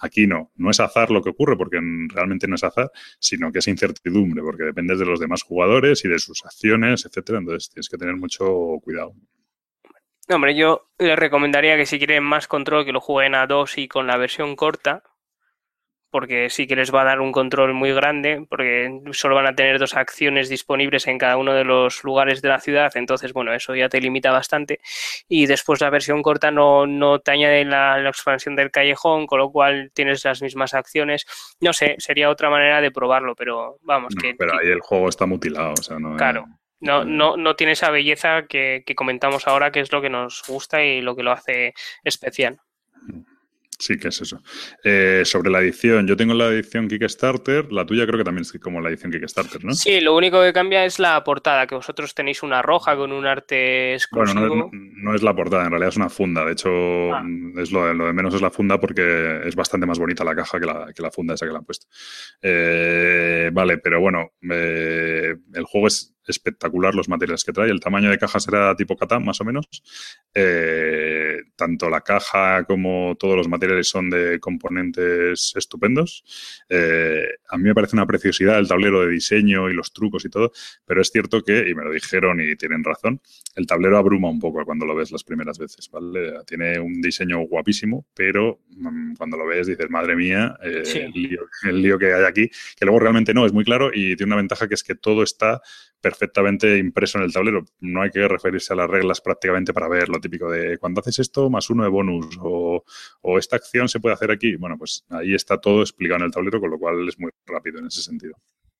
Aquí 0.03 0.27
no, 0.27 0.51
no 0.57 0.71
es 0.71 0.81
azar 0.81 1.11
lo 1.11 1.23
que 1.23 1.31
ocurre, 1.31 1.57
porque 1.57 1.81
realmente 2.09 2.49
no 2.49 2.57
es 2.57 2.65
azar, 2.65 2.91
sino 3.21 3.53
que 3.53 3.61
es 3.61 3.69
incertidumbre, 3.69 4.43
porque 4.43 4.65
dependes 4.65 4.99
de 4.99 5.07
los 5.07 5.21
demás 5.21 5.45
jugadores 5.45 6.05
y 6.05 6.09
de 6.09 6.19
sus 6.19 6.45
acciones, 6.45 7.07
etcétera. 7.07 7.39
Entonces 7.39 7.71
tienes 7.71 7.89
que 7.89 7.97
tener 7.97 8.17
mucho 8.17 8.81
cuidado. 8.83 9.15
Hombre, 10.29 10.57
yo 10.57 10.89
les 10.99 11.17
recomendaría 11.17 11.77
que 11.77 11.87
si 11.87 11.99
quieren 11.99 12.25
más 12.25 12.49
control, 12.49 12.85
que 12.85 12.93
lo 12.93 13.01
jueguen 13.01 13.37
a 13.37 13.47
dos 13.47 13.79
y 13.79 13.87
con 13.87 14.09
la 14.09 14.17
versión 14.17 14.57
corta, 14.57 15.05
porque 16.13 16.51
sí 16.51 16.67
que 16.67 16.77
les 16.77 16.95
va 16.95 17.01
a 17.01 17.05
dar 17.07 17.21
un 17.21 17.33
control 17.33 17.73
muy 17.73 17.91
grande, 17.95 18.45
porque 18.51 19.01
solo 19.13 19.35
van 19.35 19.47
a 19.47 19.55
tener 19.55 19.79
dos 19.79 19.97
acciones 19.97 20.51
disponibles 20.51 21.07
en 21.07 21.17
cada 21.17 21.39
uno 21.39 21.55
de 21.55 21.65
los 21.65 22.05
lugares 22.05 22.43
de 22.43 22.51
la 22.51 22.61
ciudad, 22.61 22.93
entonces, 22.97 23.33
bueno, 23.33 23.55
eso 23.55 23.75
ya 23.75 23.89
te 23.89 23.99
limita 23.99 24.31
bastante. 24.31 24.81
Y 25.27 25.47
después 25.47 25.81
la 25.81 25.89
versión 25.89 26.23
corta 26.23 26.51
no, 26.51 26.87
no 26.87 27.21
te 27.21 27.31
añade 27.31 27.65
la, 27.65 28.07
expansión 28.07 28.55
del 28.57 28.71
callejón, 28.71 29.27
con 29.27 29.39
lo 29.39 29.51
cual 29.51 29.91
tienes 29.95 30.23
las 30.23 30.43
mismas 30.43 30.75
acciones. 30.75 31.25
No 31.61 31.73
sé, 31.73 31.97
sería 31.97 32.29
otra 32.29 32.51
manera 32.51 32.83
de 32.83 32.91
probarlo, 32.91 33.35
pero 33.35 33.79
vamos. 33.81 34.15
que, 34.15 34.35
pero 34.35 34.53
ahí 34.61 34.69
el 34.69 34.81
juego 34.81 35.09
está 35.09 35.25
mutilado, 35.25 35.73
o 35.73 35.83
sea, 35.83 35.99
no. 35.99 36.15
Claro. 36.19 36.45
No, 36.81 37.07
no, 37.07 37.39
no 37.39 37.57
tiene 37.57 37.73
esa 37.73 37.91
belleza 37.91 38.43
que, 38.47 38.83
que 38.85 38.95
comentamos 38.95 39.49
ahora, 39.49 39.71
que 39.71 39.81
es 39.81 39.93
lo 39.93 40.03
que 40.03 40.11
nos 40.11 40.43
gusta 40.47 40.85
y 40.85 41.01
lo 41.01 41.17
que 41.17 41.23
lo 41.23 41.33
hace 41.33 41.73
especial. 42.05 42.61
Sí, 43.83 43.99
que 43.99 44.09
es 44.09 44.21
eso. 44.21 44.41
Eh, 44.85 45.23
sobre 45.25 45.51
la 45.51 45.59
edición, 45.59 46.07
yo 46.07 46.17
tengo 46.17 46.35
la 46.35 46.47
edición 46.47 46.87
Kickstarter, 46.87 47.73
la 47.73 47.85
tuya 47.85 48.07
creo 48.07 48.17
que 48.17 48.23
también 48.23 48.43
es 48.43 48.53
como 48.61 48.81
la 48.81 48.91
edición 48.91 49.11
Kickstarter, 49.11 49.65
¿no? 49.65 49.73
Sí, 49.75 50.01
lo 50.01 50.15
único 50.15 50.41
que 50.41 50.53
cambia 50.53 50.85
es 50.85 51.01
la 51.01 51.25
portada, 51.25 51.67
que 51.67 51.75
vosotros 51.75 52.15
tenéis 52.15 52.45
una 52.45 52.63
roja 52.63 52.95
con 52.95 53.11
un 53.11 53.27
arte 53.27 53.95
exclusivo. 53.95 54.39
Bueno, 54.39 54.71
no, 54.73 55.17
es 55.17 55.25
la 55.25 55.35
portada, 55.35 55.65
en 55.65 55.71
realidad 55.71 55.89
es 55.89 55.97
una 55.97 56.09
funda. 56.09 56.45
De 56.45 56.53
hecho, 56.53 56.71
ah. 57.13 57.25
es 57.57 57.73
lo, 57.73 57.85
de 57.85 58.13
menos 58.13 58.33
es 58.35 58.41
la 58.41 58.53
funda 58.53 58.79
porque 58.79 59.41
es 59.45 59.57
bastante 59.57 59.85
más 59.85 59.99
bonita 59.99 60.23
la 60.23 60.37
caja 60.37 60.61
que 60.61 60.67
la, 60.67 60.93
que 60.95 61.03
la 61.03 61.11
funda 61.11 61.35
esa 61.35 61.45
que 61.45 61.53
la 61.53 61.59
han 61.59 61.65
puesto. 61.65 61.89
Eh, 62.41 63.51
vale, 63.53 63.79
pero 63.79 64.01
bueno, 64.01 64.31
eh, 64.49 65.35
el 65.55 65.65
juego 65.65 65.89
es 65.89 66.15
espectacular 66.27 66.95
los 66.95 67.09
materiales 67.09 67.45
que 67.45 67.53
trae. 67.53 67.71
El 67.71 67.81
tamaño 67.81 68.11
de 68.11 68.19
caja 68.19 68.41
será 68.41 68.75
tipo 68.77 68.97
Catán, 68.97 69.25
más 69.25 69.41
o 69.41 69.45
menos. 69.45 69.67
Eh, 70.35 71.39
tanto 71.57 71.91
la 71.91 72.01
caja 72.01 72.65
como 72.65 73.17
todos 73.19 73.37
los 73.37 73.49
materiales 73.49 73.89
son 73.89 74.11
de 74.11 74.39
componentes 74.41 75.53
estupendos. 75.57 76.25
Eh, 76.69 77.27
a 77.49 77.59
mí 77.59 77.65
me 77.65 77.75
parece 77.75 77.97
una 77.97 78.07
preciosidad 78.07 78.59
el 78.59 78.69
tablero 78.69 79.03
de 79.03 79.13
diseño 79.13 79.69
y 79.71 79.75
los 79.75 79.93
trucos 79.93 80.25
y 80.25 80.31
todo, 80.31 80.53
pero 80.85 81.01
es 81.01 81.11
cierto 81.11 81.43
que, 81.43 81.69
y 81.69 81.75
me 81.75 81.85
lo 81.85 81.93
dijeron 81.93 82.41
y 82.41 82.57
tienen 82.57 82.85
razón, 82.85 83.21
el 83.55 83.67
tablero 83.67 83.99
abruma 83.99 84.31
un 84.31 84.41
poco 84.41 84.65
cuando 84.65 84.87
lo 84.87 84.95
ves 84.95 85.11
las 85.11 85.25
primeras 85.25 85.59
veces, 85.59 85.91
¿vale? 85.91 86.33
Tiene 86.47 86.79
un 86.79 87.01
diseño 87.01 87.41
guapísimo, 87.41 88.07
pero 88.15 88.61
mm, 88.71 89.15
cuando 89.15 89.37
lo 89.37 89.47
ves 89.47 89.67
dices, 89.67 89.91
madre 89.91 90.17
mía, 90.17 90.57
eh, 90.63 90.83
el 91.65 91.83
lío 91.83 91.99
que 91.99 92.13
hay 92.13 92.25
aquí, 92.25 92.49
que 92.49 92.85
luego 92.85 93.01
realmente 93.01 93.35
no, 93.35 93.47
es 93.47 93.53
muy 93.53 93.65
claro 93.65 93.91
y 93.93 94.17
tiene 94.17 94.33
una 94.33 94.37
ventaja 94.37 94.69
que 94.69 94.75
es 94.75 94.83
que 94.83 94.95
todo 94.95 95.23
está 95.23 95.61
perfectamente 96.03 96.77
impreso 96.79 97.17
en 97.17 97.25
el 97.25 97.33
tablero. 97.33 97.65
No 97.81 98.03
hay 98.03 98.11
que 98.11 98.27
referirse 98.27 98.73
a 98.73 98.77
las 98.77 98.91
reglas 98.91 99.21
prácticamente 99.21 99.73
para 99.73 99.89
ver 99.89 100.09
lo 100.09 100.21
típico 100.21 100.51
de 100.51 100.77
cuando 100.77 101.01
haces 101.01 101.21
esto 101.21 101.49
más 101.49 101.71
uno 101.71 101.85
de 101.85 101.89
bonus 101.89 102.37
o, 102.41 102.85
esta 103.39 103.57
acción 103.57 103.89
se 103.89 104.01
puede 104.01 104.15
hacer 104.15 104.31
aquí. 104.31 104.57
Bueno, 104.57 104.77
pues 104.77 105.05
ahí 105.09 105.35
está 105.35 105.59
todo 105.59 105.81
explicado 105.81 106.21
en 106.21 106.27
el 106.27 106.33
tablero, 106.33 106.61
con 106.61 106.71
lo 106.71 106.79
cual 106.79 107.09
es 107.09 107.19
muy 107.19 107.31
rápido 107.47 107.79
en 107.79 107.87
ese 107.87 108.03
sentido. 108.03 108.35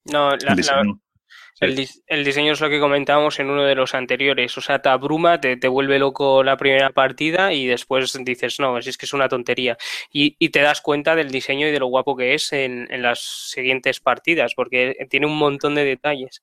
No, 0.05 0.33
el, 0.35 1.77
diseño, 2.25 2.53
es 2.53 2.61
lo 2.61 2.69
que 2.69 2.81
comentábamos 2.81 3.39
en 3.39 3.49
uno 3.49 3.65
de 3.65 3.77
los 3.77 3.95
anteriores. 3.95 4.59
O 4.59 4.61
sea, 4.61 4.83
te 4.83 4.89
abruma, 4.89 5.41
te, 5.41 5.57
te, 5.57 5.69
vuelve 5.69 5.99
loco 5.99 6.43
la 6.43 6.57
primera 6.57 6.91
partida 6.91 7.53
y 7.53 7.67
después 7.67 8.13
dices, 8.25 8.59
no, 8.59 8.79
es 8.79 8.99
que 8.99 9.07
es 9.07 9.13
una 9.13 9.29
tontería. 9.29 9.79
Y, 10.11 10.35
y 10.39 10.49
te 10.49 10.61
das 10.61 10.81
cuenta 10.81 11.15
del 11.15 11.31
diseño 11.31 11.69
y 11.69 11.71
de 11.71 11.79
lo 11.79 11.87
guapo 11.87 12.17
que 12.17 12.35
es 12.35 12.53
en, 12.53 12.89
en 12.91 13.03
las 13.03 13.21
siguientes 13.51 14.01
partidas, 14.01 14.55
porque 14.55 14.97
tiene 15.09 15.27
un 15.27 15.39
montón 15.39 15.77
de 15.77 15.85
detalles. 15.85 16.43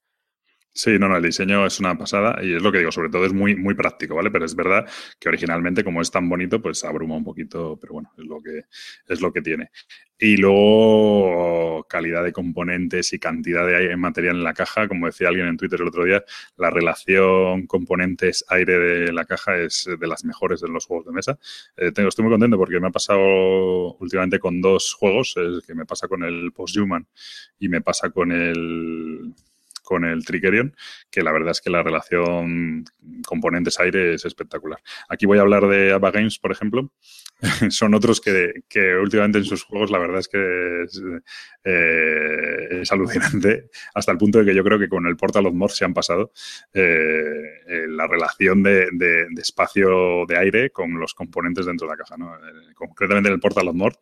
Sí, 0.72 0.98
no, 0.98 1.10
no, 1.10 1.18
el 1.18 1.24
diseño 1.24 1.66
es 1.66 1.80
una 1.80 1.98
pasada 1.98 2.40
y 2.42 2.54
es 2.54 2.62
lo 2.62 2.72
que 2.72 2.78
digo, 2.78 2.92
sobre 2.92 3.10
todo 3.10 3.26
es 3.26 3.34
muy, 3.34 3.56
muy 3.56 3.74
práctico, 3.74 4.16
¿vale? 4.16 4.32
Pero 4.32 4.46
es 4.46 4.56
verdad 4.56 4.88
que 5.20 5.28
originalmente, 5.28 5.84
como 5.84 6.02
es 6.02 6.10
tan 6.12 6.30
bonito, 6.30 6.62
pues 6.62 6.84
abruma 6.86 7.16
un 7.18 7.24
poquito, 7.24 7.78
pero 7.82 7.94
bueno, 7.94 8.12
es 8.18 8.26
lo 8.26 8.40
que, 8.42 8.66
es 9.08 9.20
lo 9.20 9.34
que 9.34 9.42
tiene. 9.42 9.72
Y 10.18 10.38
luego, 10.38 11.86
calidad 11.90 12.24
de 12.24 12.32
componentes 12.32 13.12
y 13.14 13.20
cantidad 13.20 13.66
de 13.68 13.96
material 13.98 14.38
en 14.38 14.44
la 14.44 14.54
caja, 14.54 14.88
como 14.88 15.08
decía 15.08 15.30
alguien 15.30 15.48
en 15.48 15.58
Twitter 15.58 15.82
el 15.82 15.88
otro 15.88 16.06
día, 16.06 16.24
la 16.56 16.70
relación 16.70 17.66
componentes-aire 17.68 18.80
de 18.80 19.14
la 19.14 19.26
caja 19.26 19.58
es 19.58 19.90
de 20.00 20.08
las 20.08 20.24
mejores 20.24 20.64
en 20.64 20.72
los 20.72 20.86
juegos 20.86 21.08
de 21.08 21.12
mesa. 21.14 21.40
Eh, 21.78 21.92
tengo, 21.92 22.10
estoy 22.10 22.24
muy 22.24 22.32
contento 22.32 22.58
porque 22.58 22.80
me 22.80 22.88
ha 22.88 22.92
pasado 22.92 23.96
últimamente 23.96 24.40
con 24.40 24.62
dos 24.62 24.94
juegos, 24.94 25.36
que 25.66 25.76
me 25.76 25.86
pasa 25.86 26.08
con 26.08 26.24
el 26.24 26.52
Posthuman 26.54 27.08
y 27.60 27.70
me 27.70 27.82
pasa 27.82 28.10
con 28.12 28.32
el 28.32 29.34
con 29.90 30.06
el 30.06 30.24
Trickerion, 30.24 30.76
que 31.10 31.24
la 31.24 31.32
verdad 31.32 31.50
es 31.50 31.62
que 31.62 31.72
la 31.72 31.82
relación 31.82 32.86
componentes-aire 33.26 34.14
es 34.14 34.24
espectacular. 34.24 34.80
Aquí 35.10 35.26
voy 35.26 35.40
a 35.40 35.42
hablar 35.42 35.68
de 35.68 35.92
Abba 35.92 36.12
Games, 36.12 36.38
por 36.38 36.52
ejemplo. 36.52 36.92
Son 37.72 37.96
otros 37.96 38.22
que, 38.22 38.54
últimamente 39.02 39.40
en 39.40 39.46
sus 39.46 39.64
juegos 39.64 39.90
la 39.90 39.98
verdad 39.98 40.20
es 40.20 40.28
que 40.28 40.84
es, 40.84 41.02
eh, 41.64 42.84
alucinante, 42.92 43.72
hasta 43.96 44.12
el 44.12 44.20
punto 44.20 44.38
de 44.38 44.46
que 44.46 44.56
yo 44.56 44.64
creo 44.64 44.78
que 44.78 44.90
con 44.90 45.08
el 45.08 45.18
Portal 45.18 45.48
of 45.48 45.56
Morph 45.56 45.74
se 45.74 45.86
han 45.86 45.94
pasado 45.96 46.34
eh, 46.72 47.64
eh, 47.68 47.86
la 47.88 48.06
relación 48.06 48.62
de, 48.62 48.90
espacio 49.38 50.28
de 50.28 50.38
aire 50.38 50.70
con 50.70 51.00
los 51.00 51.16
componentes 51.16 51.66
dentro 51.66 51.88
de 51.88 51.94
la 51.94 51.98
caja. 51.98 52.16
concretamente 52.76 53.30
en 53.30 53.34
el 53.34 53.40
Portal 53.40 53.70
of 53.70 53.76
Morph 53.76 53.98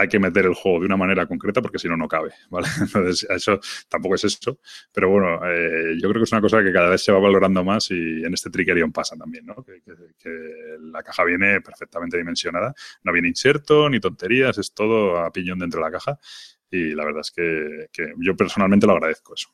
hay 0.00 0.08
que 0.08 0.18
meter 0.18 0.46
el 0.46 0.54
juego 0.54 0.80
de 0.80 0.86
una 0.86 0.96
manera 0.96 1.26
concreta 1.26 1.60
porque 1.60 1.78
si 1.78 1.88
no, 1.88 1.96
no 1.96 2.08
cabe, 2.08 2.30
¿vale? 2.50 2.68
Entonces, 2.80 3.28
eso 3.30 3.60
tampoco 3.88 4.14
es 4.14 4.24
eso. 4.24 4.58
Pero 4.92 5.10
bueno, 5.10 5.40
eh, 5.46 5.96
yo 6.00 6.08
creo 6.08 6.20
que 6.20 6.24
es 6.24 6.32
una 6.32 6.40
cosa 6.40 6.62
que 6.62 6.72
cada 6.72 6.90
vez 6.90 7.02
se 7.02 7.12
va 7.12 7.18
valorando 7.18 7.62
más 7.64 7.90
y 7.90 8.24
en 8.24 8.32
este 8.32 8.50
Trickerion 8.50 8.92
pasa 8.92 9.16
también, 9.16 9.46
¿no? 9.46 9.64
Que, 9.64 9.80
la 10.80 11.02
caja 11.02 11.24
viene 11.24 11.60
perfectamente 11.60 12.16
dimensionada, 12.16 12.74
no 13.02 13.12
viene 13.12 13.28
inserto 13.28 13.88
ni 13.88 14.00
tonterías, 14.00 14.58
es 14.58 14.72
todo 14.74 15.18
a 15.18 15.30
piñón 15.30 15.58
dentro 15.58 15.80
de 15.80 15.86
la 15.86 15.90
caja 15.90 16.18
y 16.70 16.94
la 16.94 17.04
verdad 17.04 17.20
es 17.20 17.30
que, 17.30 18.10
yo 18.18 18.36
personalmente 18.36 18.86
lo 18.86 18.94
agradezco 18.94 19.34
eso. 19.34 19.48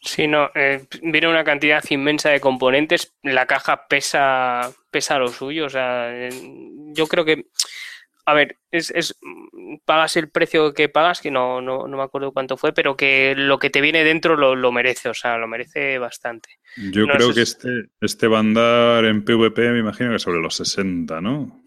Sí, 0.00 0.26
no, 0.26 0.50
eh, 0.54 0.86
viene 1.02 1.28
una 1.28 1.44
cantidad 1.44 1.84
inmensa 1.90 2.30
de 2.30 2.40
componentes, 2.40 3.14
la 3.22 3.46
caja 3.46 3.86
pesa, 3.86 4.70
pesa 4.90 5.18
lo 5.18 5.28
suyo, 5.28 5.66
o 5.66 5.70
sea, 5.70 6.30
yo 6.30 7.06
creo 7.06 7.24
que 7.24 7.46
a 8.30 8.34
ver, 8.34 8.58
es, 8.70 8.92
es, 8.94 9.18
pagas 9.84 10.16
el 10.16 10.30
precio 10.30 10.72
que 10.72 10.88
pagas, 10.88 11.20
que 11.20 11.32
no, 11.32 11.60
no, 11.60 11.88
no, 11.88 11.96
me 11.96 12.02
acuerdo 12.02 12.32
cuánto 12.32 12.56
fue, 12.56 12.72
pero 12.72 12.96
que 12.96 13.34
lo 13.36 13.58
que 13.58 13.70
te 13.70 13.80
viene 13.80 14.04
dentro 14.04 14.36
lo, 14.36 14.54
lo 14.54 14.70
merece, 14.70 15.08
o 15.08 15.14
sea, 15.14 15.36
lo 15.36 15.48
merece 15.48 15.98
bastante. 15.98 16.48
Yo 16.76 17.06
creo 17.08 17.34
que 17.34 17.42
este, 17.42 17.68
este 18.00 18.28
va 18.28 18.36
a 18.36 18.40
andar 18.40 19.04
en 19.04 19.24
PvP, 19.24 19.72
me 19.72 19.80
imagino 19.80 20.12
que 20.12 20.20
sobre 20.20 20.40
los 20.40 20.54
60, 20.54 21.20
¿no? 21.20 21.60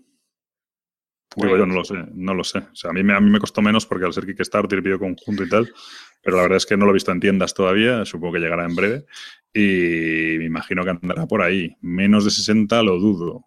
Digo, 1.35 1.57
yo 1.57 1.65
no 1.65 1.73
lo 1.73 1.83
sé, 1.83 1.95
no 2.13 2.33
lo 2.33 2.43
sé. 2.43 2.59
O 2.59 2.75
sea, 2.75 2.91
a 2.91 2.93
mí, 2.93 3.03
me, 3.03 3.13
a 3.13 3.19
mí 3.19 3.29
me 3.29 3.39
costó 3.39 3.61
menos 3.61 3.85
porque 3.85 4.05
al 4.05 4.13
ser 4.13 4.25
Kickstarter 4.25 4.81
pido 4.81 4.99
conjunto 4.99 5.43
y 5.43 5.49
tal, 5.49 5.73
pero 6.21 6.37
la 6.37 6.43
verdad 6.43 6.57
es 6.57 6.65
que 6.65 6.77
no 6.77 6.85
lo 6.85 6.91
he 6.91 6.93
visto 6.93 7.11
en 7.11 7.19
tiendas 7.19 7.53
todavía, 7.53 8.05
supongo 8.05 8.35
que 8.35 8.39
llegará 8.39 8.63
en 8.63 8.75
breve, 8.75 9.05
y 9.53 10.37
me 10.37 10.45
imagino 10.45 10.85
que 10.85 10.91
andará 10.91 11.25
por 11.25 11.41
ahí. 11.41 11.75
Menos 11.81 12.23
de 12.23 12.31
60 12.31 12.81
lo 12.83 12.99
dudo, 12.99 13.43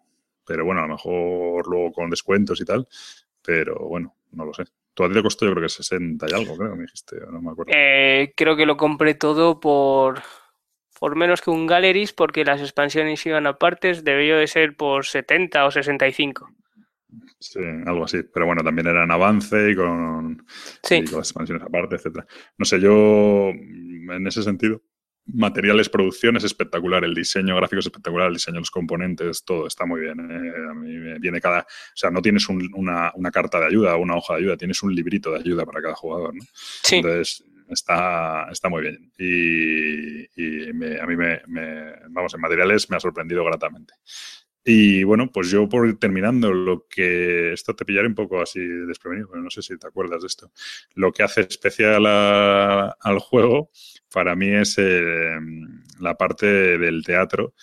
pero 0.47 0.65
bueno, 0.65 0.81
a 0.81 0.87
lo 0.87 0.93
mejor 0.93 1.67
luego 1.67 1.91
con 1.91 2.09
descuentos 2.09 2.61
y 2.61 2.65
tal, 2.65 2.87
pero 3.43 3.75
bueno, 3.87 4.15
no 4.31 4.45
lo 4.45 4.53
sé. 4.53 4.63
Tú 4.93 5.03
a 5.03 5.09
ti 5.09 5.13
te 5.13 5.21
costó 5.21 5.45
yo 5.45 5.51
creo 5.51 5.63
que 5.63 5.69
60 5.69 6.25
y 6.27 6.33
algo, 6.33 6.57
creo, 6.57 6.75
me 6.75 6.83
dijiste, 6.83 7.17
no 7.29 7.41
me 7.41 7.51
acuerdo. 7.51 7.71
Eh, 7.75 8.33
creo 8.35 8.55
que 8.55 8.65
lo 8.65 8.77
compré 8.77 9.13
todo 9.13 9.59
por, 9.59 10.21
por 10.99 11.15
menos 11.15 11.41
que 11.41 11.51
un 11.51 11.67
Galleries, 11.67 12.13
porque 12.13 12.45
las 12.45 12.61
expansiones 12.61 13.23
iban 13.25 13.45
aparte, 13.45 13.93
debió 14.01 14.37
de 14.37 14.47
ser 14.47 14.75
por 14.75 15.05
70 15.05 15.65
o 15.65 15.71
65. 15.71 16.49
Sí, 17.39 17.59
algo 17.85 18.05
así. 18.05 18.23
Pero 18.23 18.47
bueno, 18.47 18.63
también 18.63 18.87
era 18.87 19.03
en 19.03 19.11
avance 19.11 19.69
y 19.69 19.75
con, 19.75 20.45
y 20.89 21.03
con 21.03 21.19
las 21.19 21.29
expansiones 21.29 21.63
aparte, 21.63 21.95
etcétera. 21.95 22.25
No 22.57 22.65
sé, 22.65 22.79
yo 22.79 23.49
en 23.49 24.25
ese 24.25 24.41
sentido 24.41 24.81
materiales, 25.33 25.89
producción 25.89 26.37
es 26.37 26.43
espectacular, 26.43 27.03
el 27.03 27.13
diseño 27.13 27.55
gráfico 27.55 27.79
es 27.79 27.85
espectacular, 27.85 28.27
el 28.27 28.35
diseño 28.35 28.55
de 28.55 28.61
los 28.61 28.71
componentes, 28.71 29.43
todo 29.43 29.67
está 29.67 29.85
muy 29.85 30.01
bien. 30.01 30.19
¿eh? 30.19 30.69
A 30.69 30.73
mí 30.73 30.97
me 30.97 31.19
viene 31.19 31.41
cada. 31.41 31.61
O 31.61 31.95
sea, 31.95 32.09
no 32.09 32.21
tienes 32.21 32.47
una, 32.49 33.11
carta 33.31 33.59
de 33.59 33.67
ayuda 33.67 33.95
o 33.95 33.99
una 33.99 34.15
hoja 34.15 34.33
de 34.33 34.39
ayuda, 34.39 34.57
tienes 34.57 34.81
un 34.83 34.95
librito 34.95 35.31
de 35.31 35.39
ayuda 35.39 35.65
para 35.65 35.81
cada 35.81 35.95
jugador. 35.95 36.35
¿no? 36.35 36.43
Sí. 36.83 36.97
Entonces, 36.97 37.43
está, 37.69 38.47
está 38.51 38.69
muy 38.69 38.81
bien. 38.81 39.11
Y, 39.17 40.99
a 40.99 41.05
mí 41.05 41.15
me, 41.15 41.41
vamos, 42.09 42.33
en 42.33 42.41
materiales 42.41 42.89
me 42.89 42.97
ha 42.97 42.99
sorprendido 42.99 43.43
gratamente. 43.43 43.93
Y 44.69 45.05
bueno, 45.05 45.31
pues 45.31 45.49
yo 45.49 45.69
por 45.69 45.87
ir 45.87 45.97
terminando, 45.97 46.51
lo 46.51 46.87
que 46.89 47.53
esto 47.53 47.73
te 47.73 47.85
pillaré 47.85 48.05
un 48.05 48.15
poco 48.15 48.41
así 48.41 48.59
desprevenido, 48.59 49.29
pero 49.29 49.41
no 49.41 49.49
sé 49.49 49.61
si 49.61 49.77
te 49.77 49.87
acuerdas 49.87 50.19
de 50.19 50.27
esto. 50.27 50.51
Lo 50.93 51.13
que 51.13 51.23
hace 51.23 51.39
especial 51.39 52.05
al 52.05 53.19
juego 53.19 53.71
para 54.11 54.35
mí 54.35 54.49
es 54.49 54.75
eh, 54.77 55.37
la 56.01 56.15
parte 56.17 56.77
del 56.77 57.01
teatro 57.05 57.53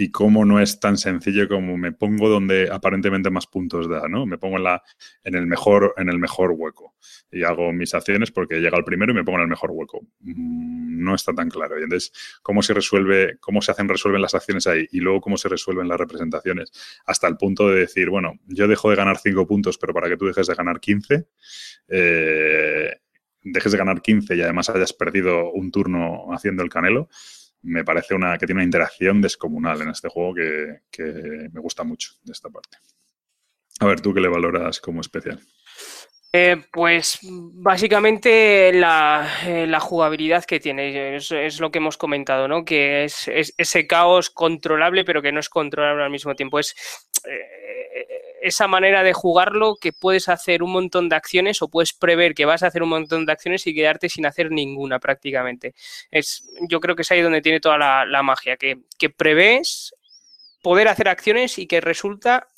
y 0.00 0.12
cómo 0.12 0.44
no 0.44 0.60
es 0.60 0.78
tan 0.78 0.96
sencillo 0.96 1.48
como 1.48 1.76
me 1.76 1.90
pongo 1.90 2.28
donde 2.28 2.70
aparentemente 2.70 3.30
más 3.30 3.48
puntos 3.48 3.88
da, 3.88 4.06
¿no? 4.08 4.26
Me 4.26 4.38
pongo 4.38 4.56
en, 4.56 4.62
la, 4.62 4.82
en, 5.24 5.34
el, 5.34 5.46
mejor, 5.48 5.92
en 5.96 6.08
el 6.08 6.18
mejor 6.20 6.52
hueco 6.52 6.94
y 7.32 7.42
hago 7.42 7.72
mis 7.72 7.92
acciones 7.94 8.30
porque 8.30 8.60
llega 8.60 8.78
el 8.78 8.84
primero 8.84 9.10
y 9.10 9.16
me 9.16 9.24
pongo 9.24 9.38
en 9.38 9.42
el 9.42 9.48
mejor 9.48 9.72
hueco. 9.72 10.06
Mm, 10.20 11.02
no 11.02 11.16
está 11.16 11.34
tan 11.34 11.50
claro. 11.50 11.80
Y 11.80 11.82
entonces, 11.82 12.12
¿cómo 12.42 12.62
se 12.62 12.74
resuelve, 12.74 13.38
cómo 13.40 13.60
se 13.60 13.72
hacen, 13.72 13.88
resuelven 13.88 14.22
las 14.22 14.34
acciones 14.34 14.68
ahí? 14.68 14.86
Y 14.92 15.00
luego, 15.00 15.20
¿cómo 15.20 15.36
se 15.36 15.48
resuelven 15.48 15.88
las 15.88 15.98
representaciones? 15.98 16.70
Hasta 17.04 17.26
el 17.26 17.36
punto 17.36 17.68
de 17.68 17.80
decir, 17.80 18.08
bueno, 18.08 18.38
yo 18.46 18.68
dejo 18.68 18.90
de 18.90 18.96
ganar 18.96 19.18
5 19.18 19.48
puntos, 19.48 19.78
pero 19.78 19.92
para 19.92 20.08
que 20.08 20.16
tú 20.16 20.26
dejes 20.26 20.46
de 20.46 20.54
ganar 20.54 20.78
15, 20.78 21.26
eh, 21.88 22.96
dejes 23.42 23.72
de 23.72 23.78
ganar 23.78 24.00
15 24.00 24.36
y 24.36 24.42
además 24.42 24.70
hayas 24.70 24.92
perdido 24.92 25.50
un 25.50 25.72
turno 25.72 26.32
haciendo 26.32 26.62
el 26.62 26.68
canelo, 26.68 27.08
me 27.62 27.84
parece 27.84 28.14
una 28.14 28.38
que 28.38 28.46
tiene 28.46 28.58
una 28.58 28.64
interacción 28.64 29.20
descomunal 29.20 29.82
en 29.82 29.90
este 29.90 30.08
juego 30.08 30.34
que, 30.34 31.48
me 31.52 31.60
gusta 31.60 31.84
mucho 31.84 32.12
de 32.22 32.32
esta 32.32 32.48
parte. 32.48 32.78
A 33.80 33.86
ver, 33.86 34.00
¿tú 34.00 34.12
qué 34.12 34.20
le 34.20 34.28
valoras 34.28 34.80
como 34.80 35.00
especial? 35.00 35.40
Eh, 36.32 36.56
pues 36.72 37.20
básicamente 37.22 38.70
la, 38.72 39.26
eh, 39.46 39.72
jugabilidad 39.80 40.44
que 40.44 40.60
tiene 40.60 41.16
es, 41.16 41.60
lo 41.60 41.70
que 41.70 41.78
hemos 41.78 41.96
comentado, 41.96 42.48
¿no? 42.48 42.64
Que 42.64 43.04
es, 43.04 43.28
ese 43.28 43.86
caos 43.86 44.28
controlable, 44.28 45.04
pero 45.04 45.22
que 45.22 45.32
no 45.32 45.40
es 45.40 45.48
controlable 45.48 46.04
al 46.04 46.10
mismo 46.10 46.34
tiempo. 46.34 46.58
Es 46.58 46.74
eh, 47.24 48.17
esa 48.42 48.68
manera 48.68 49.02
de 49.02 49.12
jugarlo 49.12 49.76
que 49.76 49.92
puedes 49.92 50.28
hacer 50.28 50.62
un 50.62 50.72
montón 50.72 51.08
de 51.08 51.16
acciones 51.16 51.62
o 51.62 51.68
puedes 51.68 51.92
prever 51.92 52.34
que 52.34 52.44
vas 52.44 52.62
a 52.62 52.68
hacer 52.68 52.82
un 52.82 52.90
montón 52.90 53.26
de 53.26 53.32
acciones 53.32 53.66
y 53.66 53.74
quedarte 53.74 54.08
sin 54.08 54.26
hacer 54.26 54.50
ninguna 54.50 54.98
prácticamente. 54.98 55.74
Es, 56.10 56.48
yo 56.68 56.80
creo 56.80 56.96
que 56.96 57.02
es 57.02 57.10
ahí 57.10 57.20
donde 57.20 57.42
tiene 57.42 57.60
toda 57.60 57.78
la, 57.78 58.22
magia, 58.22 58.56
que, 58.56 58.78
que 58.98 59.10
prevés 59.10 59.94
poder 60.62 60.88
hacer 60.88 61.08
acciones 61.08 61.58
y 61.58 61.66
que 61.66 61.80
resulta 61.80 62.48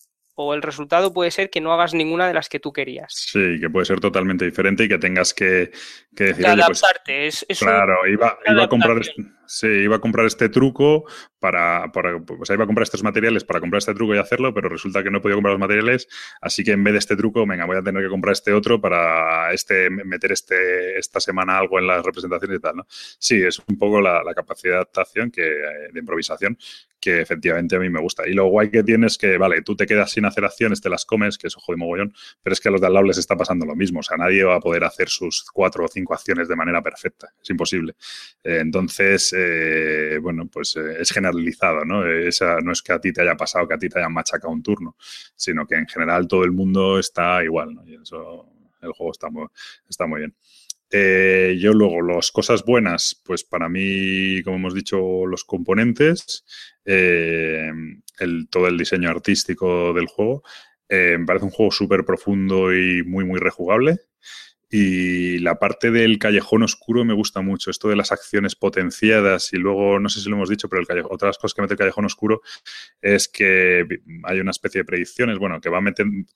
o 0.41 0.55
el 0.55 0.63
resultado 0.63 1.13
puede 1.13 1.31
ser 1.31 1.51
que 1.51 1.61
no 1.61 1.73
hagas 1.73 1.95
ninguna 1.95 2.27
de 2.27 2.35
las 2.35 2.49
que 2.49 2.61
tú 2.61 2.73
querías. 2.73 3.13
Sí, 3.15 3.59
que 3.61 3.69
puede 3.69 3.87
ser 3.87 4.01
totalmente 4.01 4.45
diferente 4.45 4.85
y 4.85 4.89
que 4.89 4.99
tengas 4.99 5.35
que, 5.35 5.71
que 6.17 6.25
decir. 6.25 6.45
Pues 6.45 6.59
adaptarte. 6.59 7.27
es, 7.27 7.47
claro, 7.59 8.07
iba, 8.07 8.39
iba, 8.47 8.65
a 8.65 8.69
comprar, 8.69 9.01
sí, 9.47 9.67
iba 9.67 9.97
a 9.97 10.01
comprar 10.01 10.27
este 10.27 10.49
truco 10.49 11.05
para, 11.39 11.91
para 11.93 12.17
o 12.17 12.45
sea, 12.45 12.55
iba 12.55 12.65
a 12.65 12.67
comprar 12.67 12.85
estos 12.85 13.03
materiales 13.03 13.45
para 13.45 13.61
comprar 13.61 13.79
este 13.79 13.95
truco 13.95 14.15
y 14.15 14.19
hacerlo, 14.19 14.55
pero 14.55 14.69
resulta 14.69 15.03
que 15.03 15.11
no 15.11 15.19
he 15.19 15.21
podido 15.21 15.37
comprar 15.37 15.53
los 15.53 15.61
materiales, 15.61 16.09
así 16.41 16.65
que 16.65 16.73
en 16.73 16.85
vez 16.85 16.93
de 16.93 16.99
este 16.99 17.17
truco, 17.17 17.47
venga, 17.47 17.67
voy 17.67 17.77
a 17.77 17.83
tener 17.83 18.03
que 18.03 18.09
comprar 18.09 18.33
este 18.33 18.53
otro 18.53 18.81
para 18.81 19.53
este, 19.53 19.91
meter 19.91 20.33
este, 20.33 20.99
esta 20.99 21.21
semana 21.21 21.59
algo 21.59 21.79
en 21.79 21.87
las 21.87 22.05
representaciones 22.05 22.59
y 22.59 22.61
tal, 22.61 22.77
¿no? 22.77 22.87
Sí, 22.89 23.43
es 23.43 23.61
un 23.67 23.79
poco 23.79 24.01
la, 24.01 24.23
capacidad 24.35 24.73
de 24.73 24.77
adaptación, 24.77 25.31
que, 25.31 25.43
de 25.43 25.99
improvisación, 25.99 26.57
que 27.01 27.21
efectivamente 27.21 27.77
a 27.77 27.79
mí 27.79 27.89
me 27.89 28.01
gusta. 28.01 28.29
Y 28.29 28.35
lo 28.35 28.47
guay 28.47 28.71
que 28.71 28.83
tienes 28.83 29.13
es 29.13 29.19
que, 29.19 29.39
vale, 29.39 29.63
tú 29.63 29.75
te 29.75 29.87
quedas 29.87 30.11
sin 30.11 30.25
hacer 30.25 30.45
acciones, 30.45 30.81
te 30.81 30.91
las 30.91 31.05
comes, 31.05 31.39
que 31.39 31.47
eso 31.47 31.59
jode 31.61 31.79
mogollón, 31.79 32.13
pero 32.43 32.53
es 32.53 32.61
que 32.61 32.69
a 32.69 32.73
los 32.73 32.81
de 32.81 32.87
al 32.87 32.95
lado 32.95 33.07
les 33.07 33.19
está 33.19 33.37
pasando 33.37 33.65
lo 33.67 33.75
mismo. 33.75 34.01
O 34.01 34.03
sea, 34.03 34.17
nadie 34.17 34.45
va 34.45 34.57
a 34.57 34.61
poder 34.61 34.85
hacer 34.85 35.09
sus 35.09 35.45
cuatro 35.53 35.85
o 35.85 35.89
cinco 35.89 36.15
acciones 36.15 36.49
de 36.49 36.57
manera 36.57 36.83
perfecta. 36.83 37.33
Es 37.43 37.51
imposible. 37.51 37.95
Eh, 38.45 38.59
entonces, 38.61 39.35
eh, 39.37 40.19
bueno, 40.21 40.49
pues 40.53 40.77
eh, 40.77 41.01
es 41.01 41.11
generalizado, 41.11 41.85
¿no? 41.85 42.07
Esa, 42.07 42.61
no 42.61 42.73
es 42.73 42.83
que 42.83 42.93
a 42.93 43.01
ti 43.01 43.13
te 43.13 43.23
haya 43.23 43.37
pasado, 43.37 43.67
que 43.67 43.75
a 43.75 43.79
ti 43.79 43.89
te 43.89 43.99
hayan 43.99 44.13
machacado 44.13 44.53
un 44.53 44.63
turno, 44.63 44.97
sino 45.35 45.67
que 45.67 45.77
en 45.77 45.87
general 45.87 46.29
todo 46.29 46.45
el 46.45 46.53
mundo 46.53 46.99
está 46.99 47.43
igual, 47.43 47.75
¿no? 47.75 47.87
Y 47.87 47.95
eso, 47.95 48.47
el 48.83 48.93
juego 48.93 49.13
está 49.13 49.31
muy, 49.31 49.47
está 49.89 50.07
muy 50.07 50.21
bien. 50.21 50.35
Yo 50.91 51.73
luego, 51.73 52.03
las 52.03 52.31
cosas 52.31 52.65
buenas, 52.65 53.21
pues 53.25 53.45
para 53.45 53.69
mí, 53.69 54.43
como 54.43 54.57
hemos 54.57 54.75
dicho, 54.75 55.27
los 55.27 55.45
componentes, 55.45 56.45
el, 56.85 58.49
todo 58.51 58.67
el 58.67 58.79
diseño 58.79 59.11
artístico 59.11 59.93
del 59.93 60.07
juego. 60.07 60.43
me 60.89 61.25
parece 61.27 61.45
un 61.45 61.53
juego 61.53 61.71
súper 61.71 62.05
profundo 62.05 62.75
y 62.75 63.03
muy, 63.05 63.25
muy 63.25 63.39
rejugable. 63.39 63.99
Y 64.71 65.39
la 65.41 65.59
parte 65.59 65.91
del 65.91 66.19
callejón 66.19 66.63
oscuro 66.63 67.05
me 67.05 67.13
gusta 67.13 67.41
mucho, 67.41 67.71
esto 67.71 67.89
de 67.89 67.97
las 67.97 68.13
acciones 68.13 68.55
potenciadas 68.55 69.53
y 69.53 69.57
luego, 69.57 69.99
no 69.99 70.09
sé 70.09 70.21
si 70.21 70.29
lo 70.29 70.37
hemos 70.37 70.49
dicho, 70.49 70.69
pero 70.69 70.83
el 70.83 71.05
otras 71.11 71.39
cosas 71.39 71.55
que 71.55 71.63
mete 71.63 71.75
el 71.75 71.79
callejón 71.79 72.05
oscuro 72.05 72.41
es 73.03 73.29
que 73.29 73.85
hay 74.23 74.39
una 74.39 74.53
especie 74.53 74.83
de 74.83 74.85
predicciones, 74.85 75.39
bueno, 75.39 75.61
que 75.61 75.69
va 75.69 75.79
a 75.79 75.83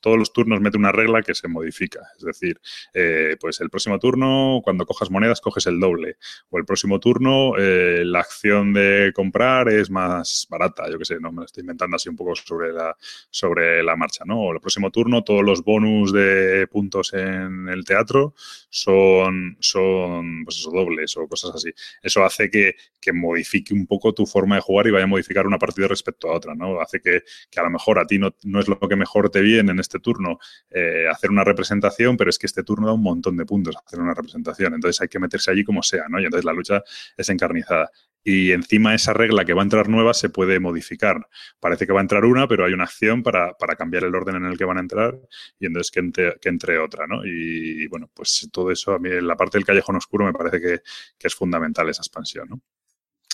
todos 0.00 0.18
los 0.18 0.32
turnos 0.32 0.60
mete 0.60 0.76
una 0.76 0.90
regla 0.90 1.22
que 1.22 1.34
se 1.34 1.46
modifica, 1.46 2.00
es 2.18 2.24
decir, 2.24 2.60
eh, 2.92 3.36
pues 3.38 3.60
el 3.60 3.70
próximo 3.70 3.98
turno, 3.98 4.60
cuando 4.64 4.84
cojas 4.84 5.10
monedas, 5.10 5.40
coges 5.40 5.66
el 5.66 5.78
doble, 5.78 6.16
o 6.50 6.58
el 6.58 6.64
próximo 6.64 6.98
turno, 6.98 7.56
eh, 7.56 8.02
la 8.04 8.20
acción 8.20 8.72
de 8.72 9.12
comprar 9.14 9.68
es 9.68 9.90
más 9.90 10.46
barata, 10.50 10.90
yo 10.90 10.98
qué 10.98 11.04
sé, 11.04 11.20
no 11.20 11.30
me 11.30 11.40
lo 11.40 11.44
estoy 11.44 11.60
inventando 11.60 11.96
así 11.96 12.08
un 12.08 12.16
poco 12.16 12.34
sobre 12.34 12.72
la, 12.72 12.96
sobre 13.30 13.82
la 13.84 13.94
marcha, 13.94 14.24
¿no? 14.24 14.40
O 14.40 14.52
el 14.52 14.60
próximo 14.60 14.90
turno, 14.90 15.22
todos 15.22 15.44
los 15.44 15.62
bonus 15.62 16.12
de 16.12 16.66
puntos 16.70 17.12
en 17.12 17.68
el 17.68 17.84
teatro 17.84 18.23
son, 18.70 19.56
son 19.60 20.44
pues 20.44 20.62
dobles 20.70 21.16
o 21.16 21.26
cosas 21.28 21.52
así. 21.54 21.72
Eso 22.02 22.24
hace 22.24 22.50
que, 22.50 22.74
modifique 23.12 23.74
un 23.74 23.86
poco 23.86 24.14
tu 24.14 24.24
forma 24.24 24.54
de 24.54 24.62
jugar 24.62 24.86
y 24.86 24.90
vaya 24.90 25.04
a 25.04 25.06
modificar 25.06 25.46
una 25.46 25.58
partida 25.58 25.88
respecto 25.88 26.30
a 26.30 26.36
otra, 26.36 26.54
¿no? 26.54 26.80
Hace 26.80 27.00
que, 27.00 27.22
a 27.56 27.62
lo 27.62 27.70
mejor 27.70 27.98
a 27.98 28.06
ti 28.06 28.18
no, 28.18 28.34
no, 28.44 28.60
es 28.60 28.68
lo 28.68 28.78
que 28.78 28.96
mejor 28.96 29.28
te 29.28 29.42
viene 29.42 29.72
en 29.72 29.78
este 29.78 29.98
turno 30.00 30.38
eh, 30.70 31.06
hacer 31.10 31.30
una 31.30 31.44
representación, 31.44 32.16
pero 32.16 32.30
es 32.30 32.38
que 32.38 32.46
este 32.46 32.62
turno 32.62 32.86
da 32.86 32.94
un 32.94 33.02
montón 33.02 33.36
de 33.36 33.44
puntos 33.44 33.76
hacer 33.76 34.00
una 34.00 34.14
representación. 34.14 34.74
Entonces 34.74 35.00
hay 35.02 35.08
que 35.08 35.18
meterse 35.18 35.50
allí 35.50 35.64
como 35.64 35.82
sea, 35.82 36.04
¿no? 36.08 36.18
Y 36.18 36.24
entonces 36.24 36.46
la 36.46 36.54
lucha 36.54 36.82
es 37.16 37.28
encarnizada 37.28 37.90
y 38.24 38.52
encima 38.52 38.94
esa 38.94 39.12
regla 39.12 39.44
que 39.44 39.52
va 39.52 39.60
a 39.60 39.64
entrar 39.64 39.88
nueva 39.88 40.14
se 40.14 40.30
puede 40.30 40.58
modificar. 40.58 41.28
Parece 41.60 41.86
que 41.86 41.92
va 41.92 42.00
a 42.00 42.02
entrar 42.02 42.24
una, 42.24 42.48
pero 42.48 42.64
hay 42.64 42.72
una 42.72 42.84
acción 42.84 43.22
para, 43.22 43.54
cambiar 43.76 44.04
el 44.04 44.14
orden 44.14 44.36
en 44.36 44.46
el 44.46 44.56
que 44.56 44.64
van 44.64 44.78
a 44.78 44.80
entrar 44.80 45.18
y 45.58 45.66
entonces 45.66 45.90
que 45.92 46.48
entre, 46.48 46.78
otra, 46.78 47.06
¿no? 47.06 47.24
Y, 47.24 47.86
bueno, 47.88 48.10
pues 48.14 48.48
todo 48.52 48.70
eso 48.70 48.92
a 48.92 48.98
mí 48.98 49.10
en 49.10 49.26
la 49.26 49.36
parte 49.36 49.58
del 49.58 49.66
callejón 49.66 49.96
oscuro 49.96 50.24
me 50.24 50.32
parece 50.32 50.60
que, 50.60 51.26
es 51.26 51.34
fundamental 51.34 51.88
esa 51.88 52.02
expansión, 52.02 52.48
¿no? 52.48 52.60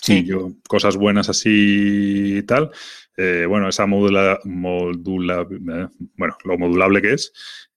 Sí. 0.01 0.25
yo, 0.25 0.53
cosas 0.67 0.97
buenas 0.97 1.29
así 1.29 2.37
y 2.37 2.43
tal. 2.43 2.71
Eh, 3.15 3.45
bueno, 3.47 3.69
esa 3.69 3.85
modula, 3.85 4.39
modula, 4.45 5.41
eh, 5.41 5.87
bueno, 6.15 6.37
lo 6.43 6.57
modulable 6.57 7.03
que 7.03 7.13
es 7.13 7.31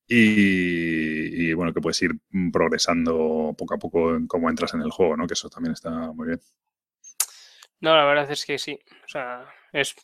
y, 0.07 1.51
y, 1.51 1.53
bueno, 1.53 1.75
que 1.75 1.83
puedes 1.83 2.01
ir 2.03 2.13
progresando 2.53 3.55
poco 3.59 3.75
a 3.75 3.79
poco 3.79 4.15
en 4.15 4.27
cómo 4.27 4.49
entras 4.49 4.73
en 4.75 4.81
el 4.81 4.91
juego, 4.91 5.17
¿no? 5.17 5.27
Que 5.27 5.35
eso 5.35 5.51
también 5.51 5.73
está 5.73 5.91
muy 6.13 6.29
bien. 6.29 6.41
No, 7.81 7.95
la 7.95 8.05
verdad 8.07 8.31
es 8.31 8.47
que 8.47 8.59
sí. 8.59 8.79
O 9.05 9.09
sea, 9.09 9.45
es. 9.75 9.97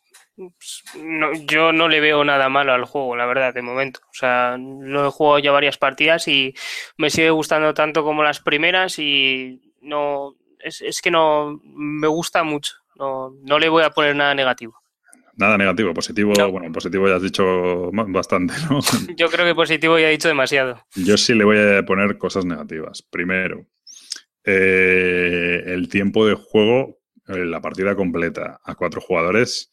yo 1.47 1.73
no 1.73 1.89
le 1.89 2.01
veo 2.01 2.25
nada 2.25 2.49
malo 2.49 2.73
al 2.73 2.85
juego, 2.85 3.17
la 3.17 3.25
verdad, 3.25 3.55
de 3.55 3.63
momento. 3.63 4.01
O 4.11 4.15
sea, 4.15 4.57
lo 4.59 5.07
he 5.07 5.11
jugado 5.11 5.39
ya 5.39 5.53
varias 5.53 5.79
partidas 5.79 6.27
y 6.29 6.55
me 6.99 7.09
sigue 7.09 7.31
gustando 7.31 7.73
tanto 7.73 8.03
como 8.03 8.23
las 8.23 8.41
primeras 8.41 8.99
y 8.99 9.61
no. 9.81 10.35
Es, 10.59 11.01
que 11.01 11.11
no. 11.11 11.61
Me 11.65 12.09
gusta 12.09 12.43
mucho. 12.43 12.75
No, 12.97 13.35
no 13.43 13.59
le 13.59 13.69
voy 13.69 13.85
a 13.85 13.91
poner 13.91 14.17
nada 14.17 14.35
negativo. 14.35 14.75
Nada 15.37 15.57
negativo, 15.57 15.95
positivo, 15.95 16.35
bueno, 16.51 16.71
positivo 16.71 17.09
ya 17.09 17.15
has 17.15 17.23
dicho 17.23 17.91
bastante, 17.93 18.53
¿no? 18.69 18.81
Yo 19.17 19.31
creo 19.31 19.47
que 19.47 19.55
positivo 19.55 19.99
ya 19.99 20.09
he 20.09 20.11
dicho 20.11 20.29
demasiado. 20.29 20.85
Yo 20.97 21.17
sí 21.17 21.33
le 21.33 21.45
voy 21.45 21.57
a 21.59 21.83
poner 21.83 22.19
cosas 22.19 22.45
negativas. 22.45 23.01
Primero, 23.01 23.65
eh, 24.45 25.63
el 25.65 25.89
tiempo 25.89 26.27
de 26.27 26.35
juego 26.35 27.00
la 27.37 27.61
partida 27.61 27.95
completa 27.95 28.61
a 28.65 28.75
cuatro 28.75 29.01
jugadores, 29.01 29.71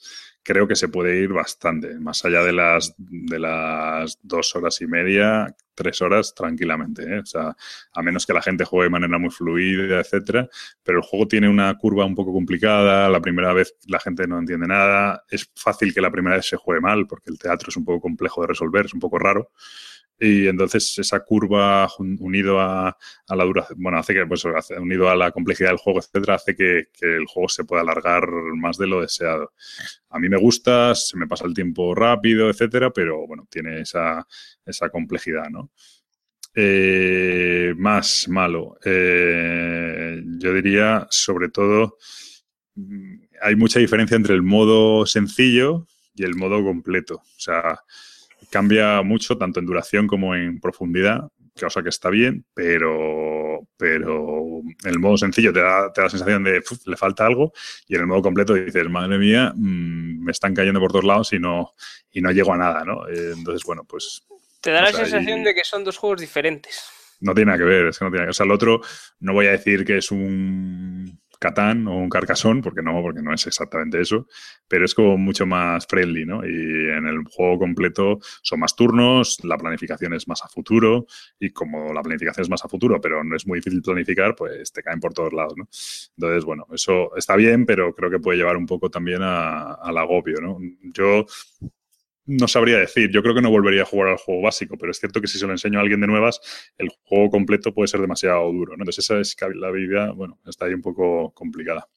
creo 0.48 0.66
que 0.66 0.78
se 0.78 0.88
puede 0.88 1.22
ir 1.22 1.34
bastante, 1.34 2.00
más 2.00 2.24
allá 2.24 2.42
de 2.42 2.54
las, 2.54 2.96
de 2.98 3.38
las 3.38 4.18
dos 4.24 4.56
horas 4.56 4.80
y 4.80 4.88
media, 4.88 5.54
tres 5.76 6.02
horas 6.02 6.34
tranquilamente. 6.34 7.04
¿eh? 7.04 7.20
O 7.20 7.26
sea, 7.26 7.54
a 7.94 8.02
menos 8.02 8.26
que 8.26 8.32
la 8.32 8.42
gente 8.42 8.64
juegue 8.64 8.86
de 8.86 8.92
manera 8.92 9.18
muy 9.20 9.30
fluida, 9.30 10.00
etcétera. 10.00 10.48
Pero 10.84 11.00
el 11.00 11.04
juego 11.04 11.28
tiene 11.28 11.50
una 11.50 11.78
curva 11.78 12.06
un 12.06 12.16
poco 12.16 12.32
complicada. 12.32 13.10
La 13.10 13.20
primera 13.20 13.52
vez 13.52 13.76
la 13.88 14.00
gente 14.00 14.26
no 14.26 14.40
entiende 14.40 14.68
nada. 14.68 15.26
Es 15.30 15.52
fácil 15.54 15.94
que 15.94 16.00
la 16.00 16.12
primera 16.12 16.38
vez 16.38 16.48
se 16.48 16.56
juegue 16.56 16.80
mal, 16.80 17.08
porque 17.08 17.30
el 17.30 17.38
teatro 17.38 17.68
es 17.70 17.76
un 17.76 17.84
poco 17.84 18.00
complejo 18.00 18.42
de 18.42 18.48
resolver, 18.48 18.86
es 18.86 18.94
un 18.94 19.02
poco 19.02 19.20
raro. 19.20 19.52
Y 20.20 20.48
entonces 20.48 20.98
esa 20.98 21.20
curva 21.20 21.88
unido 22.00 22.60
a, 22.60 22.98
la 23.28 23.44
duración, 23.44 23.78
bueno, 23.82 24.00
hace 24.00 24.16
que, 24.16 24.26
pues, 24.26 24.44
unido 24.80 25.10
a 25.10 25.16
la 25.16 25.32
complejidad 25.32 25.70
del 25.70 25.78
juego, 25.78 26.00
etcétera, 26.00 26.36
hace 26.36 26.56
que, 26.56 26.88
el 27.02 27.26
juego 27.28 27.48
se 27.50 27.66
pueda 27.66 27.82
alargar 27.84 28.28
más 28.56 28.78
de 28.78 28.88
lo 28.88 29.02
deseado. 29.02 29.54
A 30.10 30.20
mí 30.20 30.28
me 30.28 30.38
gusta, 30.38 30.96
se 30.96 31.18
me 31.18 31.28
pasa 31.28 31.46
el 31.46 31.54
tiempo 31.54 31.94
rápido, 31.94 32.50
etcétera, 32.50 32.90
pero 32.92 33.28
bueno, 33.28 33.48
tiene 33.50 33.82
esa, 33.82 34.26
esa 34.66 34.90
complejidad, 34.90 35.50
¿no? 35.52 35.72
Eh, 36.56 37.76
más 37.78 38.28
malo. 38.28 38.80
Eh, 38.84 40.24
yo 40.40 40.54
diría, 40.54 41.06
sobre 41.12 41.50
todo, 41.50 41.98
hay 43.42 43.56
mucha 43.56 43.80
diferencia 43.80 44.16
entre 44.16 44.34
el 44.34 44.42
modo 44.42 45.06
sencillo 45.06 45.88
y 46.16 46.24
el 46.24 46.36
modo 46.36 46.64
completo. 46.64 47.16
O 47.18 47.40
sea, 47.40 47.80
cambia 48.50 49.02
mucho 49.02 49.38
tanto 49.38 49.60
en 49.60 49.66
duración 49.66 50.08
como 50.08 50.36
en 50.36 50.60
profundidad, 50.60 51.30
cosa 51.60 51.82
que 51.82 51.90
está 51.90 52.10
bien, 52.10 52.46
pero, 52.54 53.68
pero 53.78 54.60
en 54.84 54.90
el 54.90 55.00
modo 55.00 55.18
sencillo 55.18 55.52
te 55.52 55.60
da, 55.60 55.92
la 55.96 56.10
sensación 56.10 56.44
de 56.44 56.62
le 56.86 56.98
falta 56.98 57.26
algo 57.26 57.52
y 57.88 57.96
en 57.96 58.02
el 58.02 58.08
modo 58.08 58.22
completo 58.22 58.54
dices, 58.54 58.90
madre 58.90 59.18
mía, 59.18 59.52
mm, 59.56 60.24
me 60.24 60.32
están 60.32 60.54
cayendo 60.54 60.80
por 60.80 60.92
todos 60.92 61.06
lados 61.06 61.34
y 61.34 61.40
no, 61.40 61.74
y 62.12 62.22
no 62.22 62.32
llego 62.32 62.54
a 62.54 62.58
nada, 62.58 62.84
¿no? 62.86 63.08
Eh, 63.08 63.34
entonces, 63.36 63.64
bueno, 63.66 63.84
pues 63.84 64.24
te 64.62 64.72
da 64.72 64.82
la 64.82 64.92
sensación 64.92 65.44
de 65.44 65.54
que 65.54 65.64
son 65.64 65.84
dos 65.84 65.98
juegos 65.98 66.20
diferentes. 66.20 66.90
No 67.20 67.34
tiene 67.34 67.52
nada 67.52 67.60
que 67.60 67.64
ver, 67.64 67.88
es 67.88 67.98
que 67.98 68.06
no 68.06 68.12
tiene 68.12 68.30
O 68.30 68.34
sea, 68.34 68.46
el 68.46 68.52
otro 68.52 68.82
no 69.20 69.34
voy 69.34 69.48
a 69.48 69.52
decir 69.52 69.86
que 69.86 69.98
es 69.98 70.12
un 70.12 71.20
Catán 71.40 71.88
o 71.88 71.98
un 71.98 72.10
Carcasón, 72.10 72.62
porque 72.62 72.82
no, 72.82 73.02
porque 73.02 73.22
no 73.22 73.34
es 73.34 73.46
exactamente 73.48 74.02
eso, 74.02 74.28
pero 74.68 74.86
es 74.86 74.94
como 74.94 75.18
mucho 75.18 75.46
más 75.46 75.86
friendly, 75.88 76.26
¿no? 76.26 76.46
Y 76.46 76.90
en 76.90 77.08
el 77.08 77.24
juego 77.30 77.60
completo 77.60 78.20
son 78.42 78.60
más 78.60 78.76
turnos, 78.76 79.44
la 79.44 79.58
planificación 79.58 80.14
es 80.14 80.28
más 80.28 80.44
a 80.44 80.48
futuro, 80.48 81.06
y 81.40 81.52
como 81.52 81.94
la 81.94 82.02
planificación 82.02 82.44
es 82.44 82.50
más 82.50 82.66
a 82.66 82.70
futuro, 82.70 83.00
pero 83.02 83.24
no 83.24 83.36
es 83.36 83.46
muy 83.48 83.60
difícil 83.60 83.82
planificar, 83.82 84.36
pues 84.36 84.72
te 84.72 84.82
caen 84.84 85.00
por 85.00 85.14
todos 85.14 85.34
lados, 85.34 85.54
¿no? 85.58 85.68
Entonces, 86.18 86.46
bueno, 86.46 86.66
eso 86.74 87.16
está 87.16 87.36
bien, 87.36 87.66
pero 87.66 87.94
creo 87.94 88.10
que 88.10 88.20
puede 88.20 88.38
llevar 88.38 88.58
un 88.58 88.66
poco 88.66 88.90
también 88.90 89.22
al 89.22 89.98
agobio, 89.98 90.42
¿no? 90.42 90.58
Yo 90.94 91.26
no 92.28 92.48
sabría 92.48 92.78
decir. 92.78 93.10
Yo 93.12 93.24
creo 93.24 93.34
que 93.34 93.42
no 93.42 93.50
volvería 93.50 93.82
a 93.82 93.86
jugar 93.86 94.10
al 94.10 94.18
juego 94.18 94.42
básico, 94.42 94.78
pero 94.78 94.92
es 94.92 95.00
cierto 95.00 95.22
que 95.22 95.28
si 95.28 95.40
se 95.40 95.48
lo 95.48 95.54
enseño 95.54 95.80
a 95.80 95.82
alguien 95.82 96.02
de 96.02 96.08
nuevas, 96.08 96.40
el 96.78 96.90
juego 97.04 97.30
completo 97.30 97.74
puede 97.74 97.88
ser 97.88 98.02
demasiado 98.02 98.52
duro. 98.52 98.76
¿no? 98.76 98.84
Entonces, 98.84 99.06
esa 99.06 99.20
es 99.20 99.36
la 99.56 99.72
bueno, 100.14 100.40
está 100.46 100.66
ahí 100.66 100.74
un 100.74 100.82
poco 100.82 101.34
complicada. 101.34 101.88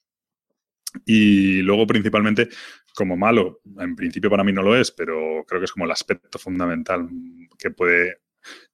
Y 1.04 1.62
luego, 1.62 1.86
principalmente, 1.86 2.48
como 2.94 3.16
malo, 3.16 3.60
en 3.78 3.94
principio 3.94 4.30
para 4.30 4.44
mí 4.44 4.52
no 4.52 4.62
lo 4.62 4.76
es, 4.76 4.90
pero 4.90 5.44
creo 5.46 5.60
que 5.60 5.66
es 5.66 5.72
como 5.72 5.84
el 5.84 5.92
aspecto 5.92 6.38
fundamental 6.38 7.08
que 7.58 7.70
puede 7.70 8.18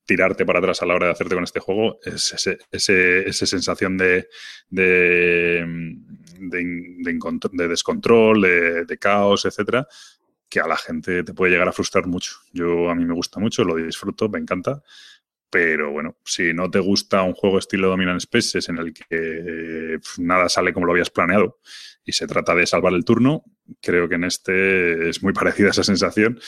tirarte 0.07 0.47
para 0.47 0.61
atrás 0.61 0.81
a 0.81 0.87
la 0.87 0.95
hora 0.95 1.07
de 1.07 1.13
hacerte 1.13 1.35
con 1.35 1.45
este 1.45 1.61
juego, 1.61 1.99
es 2.05 2.33
ese, 2.33 2.59
esa 2.71 3.47
sensación 3.47 3.99
de, 3.99 4.29
de, 4.71 5.67
de, 6.39 7.69
descontrol, 7.69 8.41
de, 8.87 8.99
caos, 8.99 9.45
etcétera, 9.45 9.87
que 10.49 10.61
a 10.61 10.67
la 10.67 10.77
gente 10.77 11.25
te 11.25 11.35
puede 11.35 11.53
llegar 11.53 11.69
a 11.69 11.73
frustrar 11.73 12.07
mucho. 12.07 12.37
Yo 12.53 12.91
a 12.91 12.95
mí 12.95 13.05
me 13.05 13.15
gusta 13.15 13.41
mucho, 13.41 13.65
lo 13.65 13.77
disfruto, 13.77 14.29
me 14.29 14.39
encanta. 14.39 14.83
Pero 15.51 15.93
bueno, 15.93 16.17
si 16.25 16.53
no 16.53 16.71
te 16.71 16.81
gusta 16.81 17.23
un 17.23 17.33
juego 17.33 17.59
estilo 17.59 17.89
Dominant 17.89 18.21
Spaces 18.21 18.69
en 18.69 18.79
el 18.79 18.93
que 18.93 19.99
nada 20.19 20.49
sale 20.49 20.73
como 20.73 20.87
lo 20.87 20.93
habías 20.93 21.11
planeado 21.11 21.61
y 22.05 22.13
se 22.13 22.27
trata 22.27 22.55
de 22.55 22.67
salvar 22.67 22.93
el 22.95 23.05
turno, 23.05 23.45
creo 23.81 24.09
que 24.09 24.17
en 24.17 24.25
este 24.25 25.09
es 25.09 25.23
muy 25.23 25.33
parecida 25.33 25.71
esa 25.71 25.85
sensación 25.85 26.41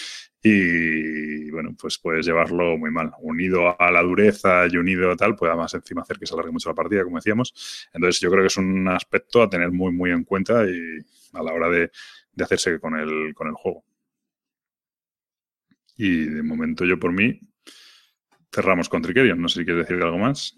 y 0.42 1.50
bueno, 1.50 1.74
pues 1.80 1.98
puedes 1.98 2.26
llevarlo 2.26 2.76
muy 2.76 2.90
mal. 2.90 3.12
Unido 3.20 3.80
a 3.80 3.90
la 3.90 4.02
dureza 4.02 4.66
y 4.70 4.76
unido 4.76 5.10
a 5.10 5.16
tal, 5.16 5.34
puede 5.36 5.52
además 5.52 5.74
encima 5.74 6.02
hacer 6.02 6.18
que 6.18 6.26
se 6.26 6.34
alargue 6.34 6.52
mucho 6.52 6.68
la 6.68 6.74
partida, 6.74 7.04
como 7.04 7.16
decíamos. 7.16 7.88
Entonces 7.92 8.20
yo 8.20 8.30
creo 8.30 8.42
que 8.42 8.48
es 8.48 8.56
un 8.56 8.88
aspecto 8.88 9.42
a 9.42 9.50
tener 9.50 9.70
muy, 9.72 9.92
muy 9.92 10.10
en 10.10 10.24
cuenta 10.24 10.64
y 10.64 10.98
a 11.32 11.42
la 11.42 11.52
hora 11.52 11.68
de, 11.68 11.90
de 12.32 12.44
hacerse 12.44 12.78
con 12.80 12.96
el, 12.96 13.34
con 13.34 13.48
el 13.48 13.54
juego. 13.54 13.84
Y 15.98 16.26
de 16.26 16.42
momento 16.42 16.86
yo 16.86 16.98
por 16.98 17.12
mí 17.12 17.40
cerramos 18.50 18.88
con 18.88 19.02
Trickerion. 19.02 19.40
No 19.42 19.48
sé 19.48 19.60
si 19.60 19.64
quieres 19.66 19.86
decir 19.86 20.02
algo 20.02 20.16
más. 20.16 20.56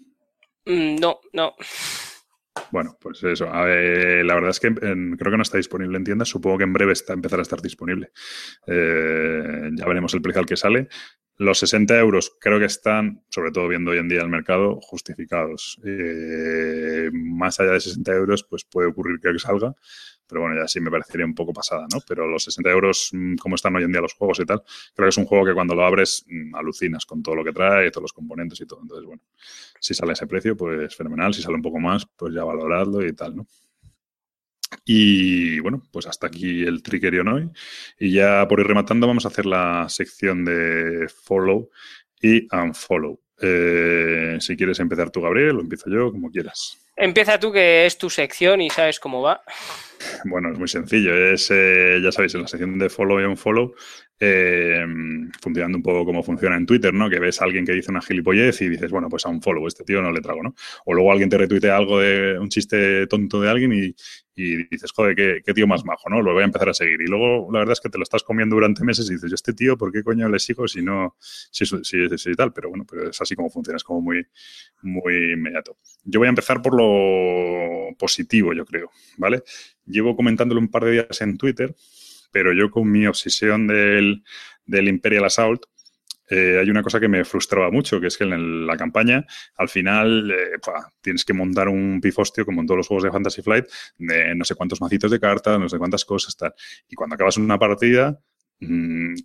Mm, 0.65 0.95
no, 0.97 1.19
no. 1.33 1.55
Bueno, 2.71 2.97
pues 3.01 3.23
eso. 3.23 3.45
la 3.45 4.35
verdad 4.35 4.49
es 4.49 4.59
que 4.59 4.73
creo 4.73 5.31
que 5.31 5.37
no 5.37 5.41
está 5.41 5.57
disponible 5.57 5.97
en 5.97 6.03
tiendas. 6.03 6.29
Supongo 6.29 6.59
que 6.59 6.63
en 6.63 6.73
breve 6.73 6.93
está, 6.93 7.13
empezará 7.13 7.41
a 7.41 7.43
estar 7.43 7.61
disponible. 7.61 8.11
Eh, 8.67 9.71
ya 9.73 9.85
veremos 9.85 10.13
el 10.13 10.21
precio 10.21 10.41
al 10.41 10.45
que 10.45 10.57
sale. 10.57 10.87
Los 11.37 11.59
60 11.59 11.97
euros 11.97 12.33
creo 12.39 12.59
que 12.59 12.65
están, 12.65 13.23
sobre 13.29 13.51
todo 13.51 13.67
viendo 13.67 13.91
hoy 13.91 13.97
en 13.97 14.07
día 14.07 14.21
el 14.21 14.29
mercado, 14.29 14.79
justificados. 14.81 15.79
Eh, 15.83 17.09
más 17.13 17.59
allá 17.59 17.71
de 17.71 17.79
60 17.79 18.11
euros, 18.13 18.43
pues 18.43 18.63
puede 18.63 18.87
ocurrir 18.87 19.19
que 19.19 19.39
salga 19.39 19.75
pero 20.31 20.43
bueno, 20.43 20.55
ya 20.55 20.65
sí 20.65 20.79
me 20.79 20.89
parecería 20.89 21.25
un 21.25 21.35
poco 21.35 21.51
pasada, 21.51 21.85
¿no? 21.91 21.99
Pero 22.07 22.25
los 22.25 22.45
60 22.45 22.69
euros, 22.71 23.09
mm, 23.11 23.35
como 23.35 23.55
están 23.55 23.75
hoy 23.75 23.83
en 23.83 23.91
día 23.91 23.99
los 23.99 24.13
juegos 24.13 24.39
y 24.39 24.45
tal, 24.45 24.63
creo 24.95 25.05
que 25.05 25.09
es 25.09 25.17
un 25.17 25.25
juego 25.25 25.45
que 25.45 25.53
cuando 25.53 25.75
lo 25.75 25.83
abres 25.83 26.23
mm, 26.25 26.55
alucinas 26.55 27.05
con 27.05 27.21
todo 27.21 27.35
lo 27.35 27.43
que 27.43 27.51
trae, 27.51 27.91
todos 27.91 28.03
los 28.03 28.13
componentes 28.13 28.61
y 28.61 28.65
todo. 28.65 28.79
Entonces, 28.81 29.05
bueno, 29.05 29.21
si 29.77 29.93
sale 29.93 30.13
ese 30.13 30.27
precio, 30.27 30.55
pues 30.55 30.95
fenomenal. 30.95 31.33
Si 31.33 31.41
sale 31.41 31.55
un 31.55 31.61
poco 31.61 31.79
más, 31.79 32.05
pues 32.15 32.33
ya 32.33 32.45
valorarlo 32.45 33.05
y 33.05 33.11
tal, 33.11 33.35
¿no? 33.35 33.47
Y 34.85 35.59
bueno, 35.59 35.83
pues 35.91 36.07
hasta 36.07 36.27
aquí 36.27 36.63
el 36.63 36.81
Trickerion 36.83 37.27
hoy. 37.27 37.49
Y 37.99 38.13
ya 38.13 38.47
por 38.47 38.59
ir 38.59 38.67
rematando, 38.67 39.07
vamos 39.07 39.25
a 39.25 39.29
hacer 39.29 39.45
la 39.45 39.87
sección 39.89 40.45
de 40.45 41.07
follow 41.23 41.69
y 42.21 42.47
unfollow. 42.55 43.19
Eh, 43.41 44.37
si 44.39 44.55
quieres 44.55 44.79
empezar 44.79 45.09
tú, 45.09 45.21
Gabriel, 45.21 45.57
o 45.57 45.61
empiezo 45.61 45.89
yo, 45.89 46.11
como 46.11 46.29
quieras. 46.29 46.77
Empieza 46.95 47.39
tú, 47.39 47.51
que 47.51 47.85
es 47.85 47.97
tu 47.97 48.09
sección 48.09 48.61
y 48.61 48.69
sabes 48.69 48.99
cómo 48.99 49.21
va. 49.21 49.41
Bueno, 50.25 50.51
es 50.51 50.59
muy 50.59 50.67
sencillo. 50.67 51.15
Es, 51.15 51.49
eh, 51.51 51.99
ya 52.03 52.11
sabéis, 52.11 52.35
en 52.35 52.41
la 52.41 52.47
sección 52.47 52.77
de 52.77 52.89
follow 52.89 53.19
y 53.19 53.23
unfollow, 53.23 53.73
eh, 54.23 54.85
funcionando 55.41 55.79
un 55.79 55.81
poco 55.81 56.05
como 56.05 56.21
funciona 56.21 56.55
en 56.55 56.67
Twitter, 56.67 56.93
¿no? 56.93 57.09
Que 57.09 57.17
ves 57.17 57.41
a 57.41 57.45
alguien 57.45 57.65
que 57.65 57.71
dice 57.73 57.89
una 57.89 58.03
gilipollez 58.03 58.61
y 58.61 58.69
dices, 58.69 58.91
bueno, 58.91 59.09
pues 59.09 59.25
a 59.25 59.29
un 59.29 59.41
follow, 59.41 59.65
este 59.65 59.83
tío 59.83 59.99
no 59.99 60.11
le 60.11 60.21
trago, 60.21 60.43
¿no? 60.43 60.53
O 60.85 60.93
luego 60.93 61.11
alguien 61.11 61.27
te 61.27 61.39
retuitea 61.39 61.75
algo 61.75 61.99
de 61.99 62.37
un 62.37 62.47
chiste 62.47 63.07
tonto 63.07 63.41
de 63.41 63.49
alguien 63.49 63.73
y, 63.73 63.95
dices, 64.35 64.91
joder, 64.91 65.43
qué, 65.43 65.53
tío 65.53 65.65
más 65.65 65.83
majo, 65.85 66.07
¿no? 66.09 66.21
Lo 66.21 66.33
voy 66.33 66.43
a 66.43 66.45
empezar 66.45 66.69
a 66.69 66.73
seguir. 66.73 67.01
Y 67.01 67.07
luego 67.07 67.51
la 67.51 67.59
verdad 67.59 67.73
es 67.73 67.81
que 67.81 67.89
te 67.89 67.97
lo 67.97 68.03
estás 68.03 68.21
comiendo 68.21 68.55
durante 68.55 68.83
meses 68.83 69.09
y 69.09 69.13
dices, 69.13 69.29
yo 69.31 69.35
este 69.35 69.53
tío, 69.53 69.75
¿por 69.75 69.91
qué 69.91 70.03
coño 70.03 70.29
le 70.29 70.37
sigo 70.37 70.67
si 70.67 70.83
no, 70.83 71.15
si, 71.19 71.65
si, 71.65 72.17
si, 72.17 72.35
tal? 72.35 72.53
Pero 72.53 72.69
bueno, 72.69 72.85
pero 72.89 73.09
es 73.09 73.19
así 73.19 73.35
como 73.35 73.49
funciona, 73.49 73.77
es 73.77 73.83
como 73.83 74.01
muy, 74.01 74.23
muy 74.83 75.33
inmediato. 75.33 75.77
Yo 76.03 76.19
voy 76.19 76.27
a 76.27 76.29
empezar 76.29 76.61
por 76.61 76.75
lo 76.75 77.95
positivo, 77.97 78.53
yo 78.53 78.65
creo, 78.65 78.91
¿vale? 79.17 79.41
Llevo 79.85 80.15
comentándolo 80.15 80.61
un 80.61 80.69
par 80.69 80.85
de 80.85 80.91
días 80.91 81.21
en 81.21 81.37
Twitter 81.37 81.75
pero 82.31 82.53
yo 82.53 82.69
con 82.69 82.89
mi 82.89 83.05
obsesión 83.05 83.67
del, 83.67 84.23
Imperial 84.67 85.25
Assault, 85.25 85.63
eh, 86.29 86.59
hay 86.61 86.69
una 86.69 86.81
cosa 86.81 86.99
que 86.99 87.09
me 87.09 87.25
frustraba 87.25 87.69
mucho, 87.71 87.99
que 87.99 88.07
es 88.07 88.17
que 88.17 88.23
en 88.23 88.65
la 88.65 88.77
campaña, 88.77 89.25
al 89.57 89.67
final, 89.67 90.31
eh, 90.31 90.57
tienes 91.01 91.25
que 91.25 91.33
montar 91.33 91.67
un 91.67 91.99
pifostio, 92.01 92.45
como 92.45 92.61
en 92.61 92.67
todos 92.67 92.77
los 92.77 92.87
juegos 92.87 93.03
de 93.03 93.11
Fantasy 93.11 93.41
Flight, 93.41 93.65
de 93.97 94.33
no 94.33 94.45
sé 94.45 94.55
cuántos 94.55 94.79
macitos 94.79 95.11
de 95.11 95.19
cartas, 95.19 95.59
no 95.59 95.67
sé 95.67 95.77
cuántas 95.77 96.05
cosas, 96.05 96.37
tal. 96.37 96.53
Y 96.87 96.95
cuando 96.95 97.15
acabas 97.15 97.35
una 97.35 97.59
partida, 97.59 98.17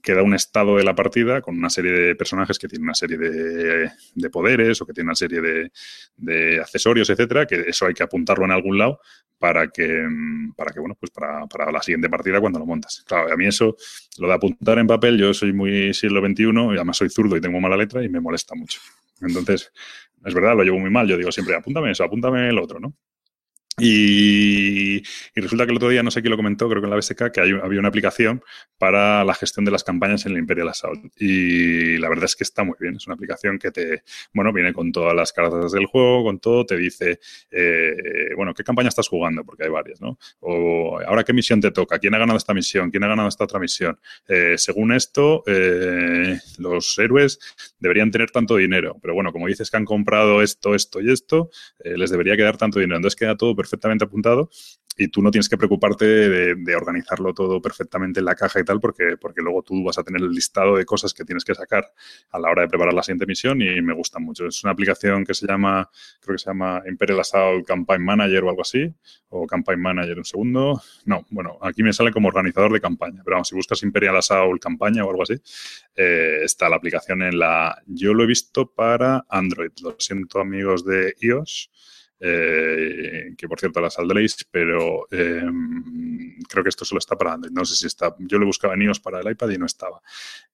queda 0.02 0.22
un 0.22 0.34
estado 0.34 0.76
de 0.76 0.84
la 0.84 0.94
partida 0.94 1.42
con 1.42 1.58
una 1.58 1.68
serie 1.68 1.92
de 1.92 2.14
personajes 2.14 2.58
que 2.58 2.68
tienen 2.68 2.84
una 2.84 2.94
serie 2.94 3.18
de, 3.18 4.30
poderes 4.30 4.80
o 4.80 4.86
que 4.86 4.94
tienen 4.94 5.08
una 5.08 5.14
serie 5.14 5.40
de, 5.40 5.70
de, 6.16 6.60
accesorios, 6.60 7.10
etcétera, 7.10 7.46
que 7.46 7.64
eso 7.68 7.86
hay 7.86 7.92
que 7.92 8.02
apuntarlo 8.02 8.46
en 8.46 8.52
algún 8.52 8.78
lado 8.78 9.00
para 9.38 9.68
que, 9.68 10.06
mm, 10.08 10.54
para 10.54 10.72
que 10.72 10.80
bueno, 10.80 10.96
pues 10.98 11.10
para, 11.10 11.46
para, 11.46 11.70
la 11.70 11.82
siguiente 11.82 12.08
partida 12.08 12.40
cuando 12.40 12.58
lo 12.58 12.66
montas. 12.66 13.04
Claro, 13.06 13.30
a 13.30 13.36
mí 13.36 13.46
eso, 13.46 13.76
lo 14.18 14.28
de 14.28 14.34
apuntar 14.34 14.78
en 14.78 14.86
papel, 14.86 15.18
yo 15.18 15.34
soy 15.34 15.52
muy 15.52 15.92
siglo 15.92 16.26
XXI 16.26 16.44
y 16.44 16.76
además 16.76 16.96
soy 16.96 17.10
zurdo 17.10 17.36
y 17.36 17.40
tengo 17.40 17.60
mala 17.60 17.76
letra 17.76 18.02
y 18.02 18.08
me 18.08 18.20
molesta 18.20 18.54
mucho. 18.54 18.80
Entonces, 19.20 19.70
es 20.24 20.34
verdad, 20.34 20.56
lo 20.56 20.62
llevo 20.62 20.78
muy 20.78 20.90
mal. 20.90 21.06
Yo 21.06 21.16
digo 21.16 21.30
siempre, 21.30 21.54
apúntame 21.54 21.90
eso, 21.90 22.04
apúntame 22.04 22.48
el 22.48 22.58
otro, 22.58 22.80
¿no? 22.80 22.94
Y, 23.78 25.02
resulta 25.34 25.66
que 25.66 25.70
el 25.72 25.76
otro 25.76 25.90
día, 25.90 26.02
no 26.02 26.10
sé 26.10 26.22
quién 26.22 26.30
lo 26.30 26.38
comentó, 26.38 26.66
creo 26.66 26.80
que 26.80 26.86
en 26.86 26.90
la 26.90 26.96
BSK, 26.96 27.30
que 27.30 27.40
había 27.40 27.78
una 27.78 27.88
aplicación 27.88 28.42
para 28.78 29.22
la 29.22 29.34
gestión 29.34 29.66
de 29.66 29.70
las 29.70 29.84
campañas 29.84 30.24
en 30.24 30.32
el 30.32 30.38
Imperial 30.38 30.70
Assault. 30.70 31.12
Y 31.20 31.98
la 31.98 32.08
verdad 32.08 32.24
es 32.24 32.36
que 32.36 32.44
está 32.44 32.64
muy 32.64 32.76
bien. 32.80 32.96
Es 32.96 33.06
una 33.06 33.14
aplicación 33.14 33.58
que 33.58 33.70
te, 33.70 34.02
bueno, 34.32 34.50
viene 34.50 34.72
con 34.72 34.92
todas 34.92 35.14
las 35.14 35.30
cartas 35.30 35.72
del 35.72 35.84
juego, 35.84 36.24
con 36.24 36.38
todo, 36.38 36.64
te 36.64 36.76
dice, 36.78 37.20
eh, 37.50 38.30
bueno, 38.34 38.54
¿qué 38.54 38.64
campaña 38.64 38.88
estás 38.88 39.08
jugando? 39.08 39.44
Porque 39.44 39.64
hay 39.64 39.70
varias, 39.70 40.00
¿no? 40.00 40.18
O 40.40 40.98
ahora 41.06 41.22
qué 41.22 41.34
misión 41.34 41.60
te 41.60 41.70
toca, 41.70 41.98
quién 41.98 42.14
ha 42.14 42.18
ganado 42.18 42.38
esta 42.38 42.54
misión, 42.54 42.90
quién 42.90 43.04
ha 43.04 43.08
ganado 43.08 43.28
esta 43.28 43.44
otra 43.44 43.58
misión. 43.58 43.98
Eh, 44.26 44.54
según 44.56 44.92
esto, 44.92 45.42
eh, 45.46 46.38
los 46.58 46.98
héroes 46.98 47.38
deberían 47.78 48.10
tener 48.10 48.30
tanto 48.30 48.56
dinero. 48.56 48.96
Pero 49.02 49.12
bueno, 49.12 49.32
como 49.32 49.48
dices 49.48 49.70
que 49.70 49.76
han 49.76 49.84
comprado 49.84 50.40
esto, 50.40 50.74
esto 50.74 51.02
y 51.02 51.12
esto, 51.12 51.50
les 51.84 52.10
debería 52.10 52.36
quedar 52.36 52.56
tanto 52.56 52.78
dinero. 52.78 52.96
Entonces 52.96 53.18
queda 53.18 53.36
todo 53.36 53.54
perfectamente 53.66 54.04
apuntado 54.04 54.48
y 54.96 55.08
tú 55.08 55.22
no 55.22 55.30
tienes 55.30 55.48
que 55.48 55.58
preocuparte 55.58 56.06
de, 56.06 56.76
organizarlo 56.76 57.34
todo 57.34 57.60
perfectamente 57.60 58.20
en 58.20 58.26
la 58.26 58.34
caja 58.34 58.60
y 58.60 58.64
tal, 58.64 58.80
porque, 58.80 59.16
porque 59.20 59.42
luego 59.42 59.62
tú 59.62 59.84
vas 59.84 59.98
a 59.98 60.02
tener 60.02 60.22
el 60.22 60.30
listado 60.30 60.76
de 60.76 60.84
cosas 60.84 61.12
que 61.12 61.24
tienes 61.24 61.44
que 61.44 61.54
sacar 61.54 61.84
a 62.30 62.38
la 62.38 62.50
hora 62.50 62.62
de 62.62 62.68
preparar 62.68 62.94
la 62.94 63.02
siguiente 63.02 63.26
misión 63.26 63.60
y 63.60 63.80
me 63.82 63.92
gusta 63.92 64.18
mucho. 64.18 64.46
Es 64.46 64.64
una 64.64 64.72
aplicación 64.72 65.24
que 65.24 65.34
se 65.34 65.46
llama, 65.46 65.88
creo 66.20 66.36
que 66.36 66.38
se 66.38 66.50
llama 66.50 66.82
Imperial 66.88 67.20
Assault 67.20 67.66
Campaign 67.66 68.04
Manager 68.04 68.44
o 68.44 68.50
algo 68.50 68.62
así, 68.62 68.92
o 69.28 69.46
Campaign 69.46 69.80
Manager 69.80 70.18
un 70.18 70.24
segundo. 70.24 70.82
No, 71.04 71.26
bueno, 71.30 71.58
aquí 71.60 71.82
me 71.82 71.92
sale 71.92 72.10
como 72.10 72.28
organizador 72.28 72.72
de 72.72 72.80
campaña, 72.80 73.20
pero 73.24 73.36
vamos, 73.36 73.48
si 73.48 73.54
buscas 73.54 73.82
Imperial 73.82 74.16
Assault 74.16 74.62
Campaña 74.62 75.04
o 75.04 75.10
algo 75.10 75.22
así, 75.22 75.34
eh, 75.94 76.40
está 76.42 76.68
la 76.68 76.76
aplicación 76.76 77.22
en 77.22 77.38
la... 77.38 77.82
Yo 77.86 78.14
lo 78.14 78.24
he 78.24 78.26
visto 78.26 78.72
para 78.72 79.26
Android, 79.28 79.72
lo 79.82 79.96
siento 79.98 80.40
amigos 80.40 80.84
de 80.84 81.14
iOS. 81.20 81.70
Eh, 82.18 83.34
que 83.36 83.46
por 83.46 83.60
cierto 83.60 83.80
la 83.80 83.90
saldréis, 83.90 84.36
pero 84.50 85.06
em, 85.10 86.38
creo 86.48 86.62
que 86.64 86.70
esto 86.70 86.84
solo 86.84 86.98
está 86.98 87.16
para 87.16 87.34
Android. 87.34 87.52
No 87.52 87.64
sé 87.64 87.76
si 87.76 87.86
está. 87.86 88.14
Yo 88.18 88.38
le 88.38 88.46
buscaba 88.46 88.74
en 88.74 88.82
iOS 88.82 89.00
para 89.00 89.20
el 89.20 89.30
iPad 89.30 89.50
y 89.50 89.58
no 89.58 89.66
estaba. 89.66 90.00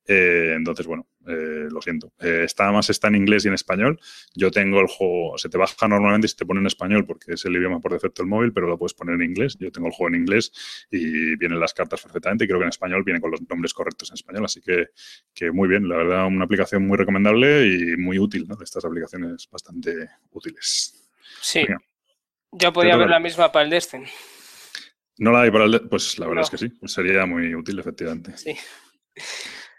Eh, 0.06 0.54
entonces, 0.56 0.86
bueno, 0.86 1.06
eh, 1.26 1.68
lo 1.70 1.80
siento. 1.80 2.12
está 2.18 2.72
más 2.72 2.90
está 2.90 3.08
en 3.08 3.14
inglés 3.16 3.44
y 3.44 3.48
en 3.48 3.54
español. 3.54 4.00
Yo 4.34 4.50
tengo 4.50 4.80
el 4.80 4.88
juego, 4.88 5.38
se 5.38 5.48
te 5.48 5.58
baja 5.58 5.86
normalmente 5.86 6.26
y 6.26 6.28
se 6.30 6.36
te 6.36 6.46
pone 6.46 6.60
en 6.60 6.66
español 6.66 7.06
porque 7.06 7.34
es 7.34 7.44
el 7.44 7.56
idioma 7.56 7.80
por 7.80 7.92
defecto 7.92 8.22
del 8.22 8.28
móvil, 8.28 8.52
pero 8.52 8.66
lo 8.66 8.76
puedes 8.78 8.94
poner 8.94 9.14
en 9.14 9.22
inglés. 9.22 9.56
Yo 9.60 9.70
tengo 9.70 9.86
el 9.88 9.92
juego 9.92 10.14
en 10.14 10.20
inglés 10.20 10.52
y 10.90 11.36
vienen 11.36 11.60
las 11.60 11.74
cartas 11.74 12.02
perfectamente 12.02 12.44
y 12.44 12.48
creo 12.48 12.58
que 12.58 12.64
en 12.64 12.70
español 12.70 13.04
viene 13.04 13.20
con 13.20 13.30
los 13.30 13.40
nombres 13.48 13.72
correctos 13.72 14.10
en 14.10 14.14
español. 14.14 14.44
Así 14.44 14.60
que 14.60 15.50
muy 15.52 15.68
bien, 15.68 15.88
la 15.88 15.96
verdad, 15.96 16.26
una 16.26 16.44
aplicación 16.44 16.86
muy 16.86 16.96
recomendable 16.96 17.68
y 17.68 17.96
muy 17.96 18.18
útil, 18.18 18.46
¿no? 18.48 18.56
Estas 18.62 18.84
aplicaciones 18.84 19.48
bastante 19.50 20.08
útiles. 20.32 21.01
Sí. 21.42 21.66
Ya 22.52 22.72
podía 22.72 22.94
haber 22.94 23.10
la 23.10 23.20
misma 23.20 23.52
para 23.52 23.64
el 23.64 23.70
Destiny. 23.70 24.06
No 25.18 25.32
la 25.32 25.42
hay 25.42 25.50
para 25.50 25.64
el 25.64 25.72
Destiny. 25.72 25.90
Pues 25.90 26.18
la 26.18 26.26
verdad 26.26 26.44
es 26.44 26.50
que 26.50 26.58
sí. 26.58 26.68
Pues 26.68 26.92
sería 26.92 27.26
muy 27.26 27.54
útil, 27.54 27.78
efectivamente. 27.78 28.36
Sí. 28.36 28.56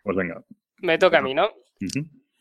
Pues 0.03 0.18
venga. 0.18 0.43
Me 0.78 0.97
toca 0.97 1.20
a 1.20 1.22
mí, 1.22 1.34
¿no? 1.34 1.49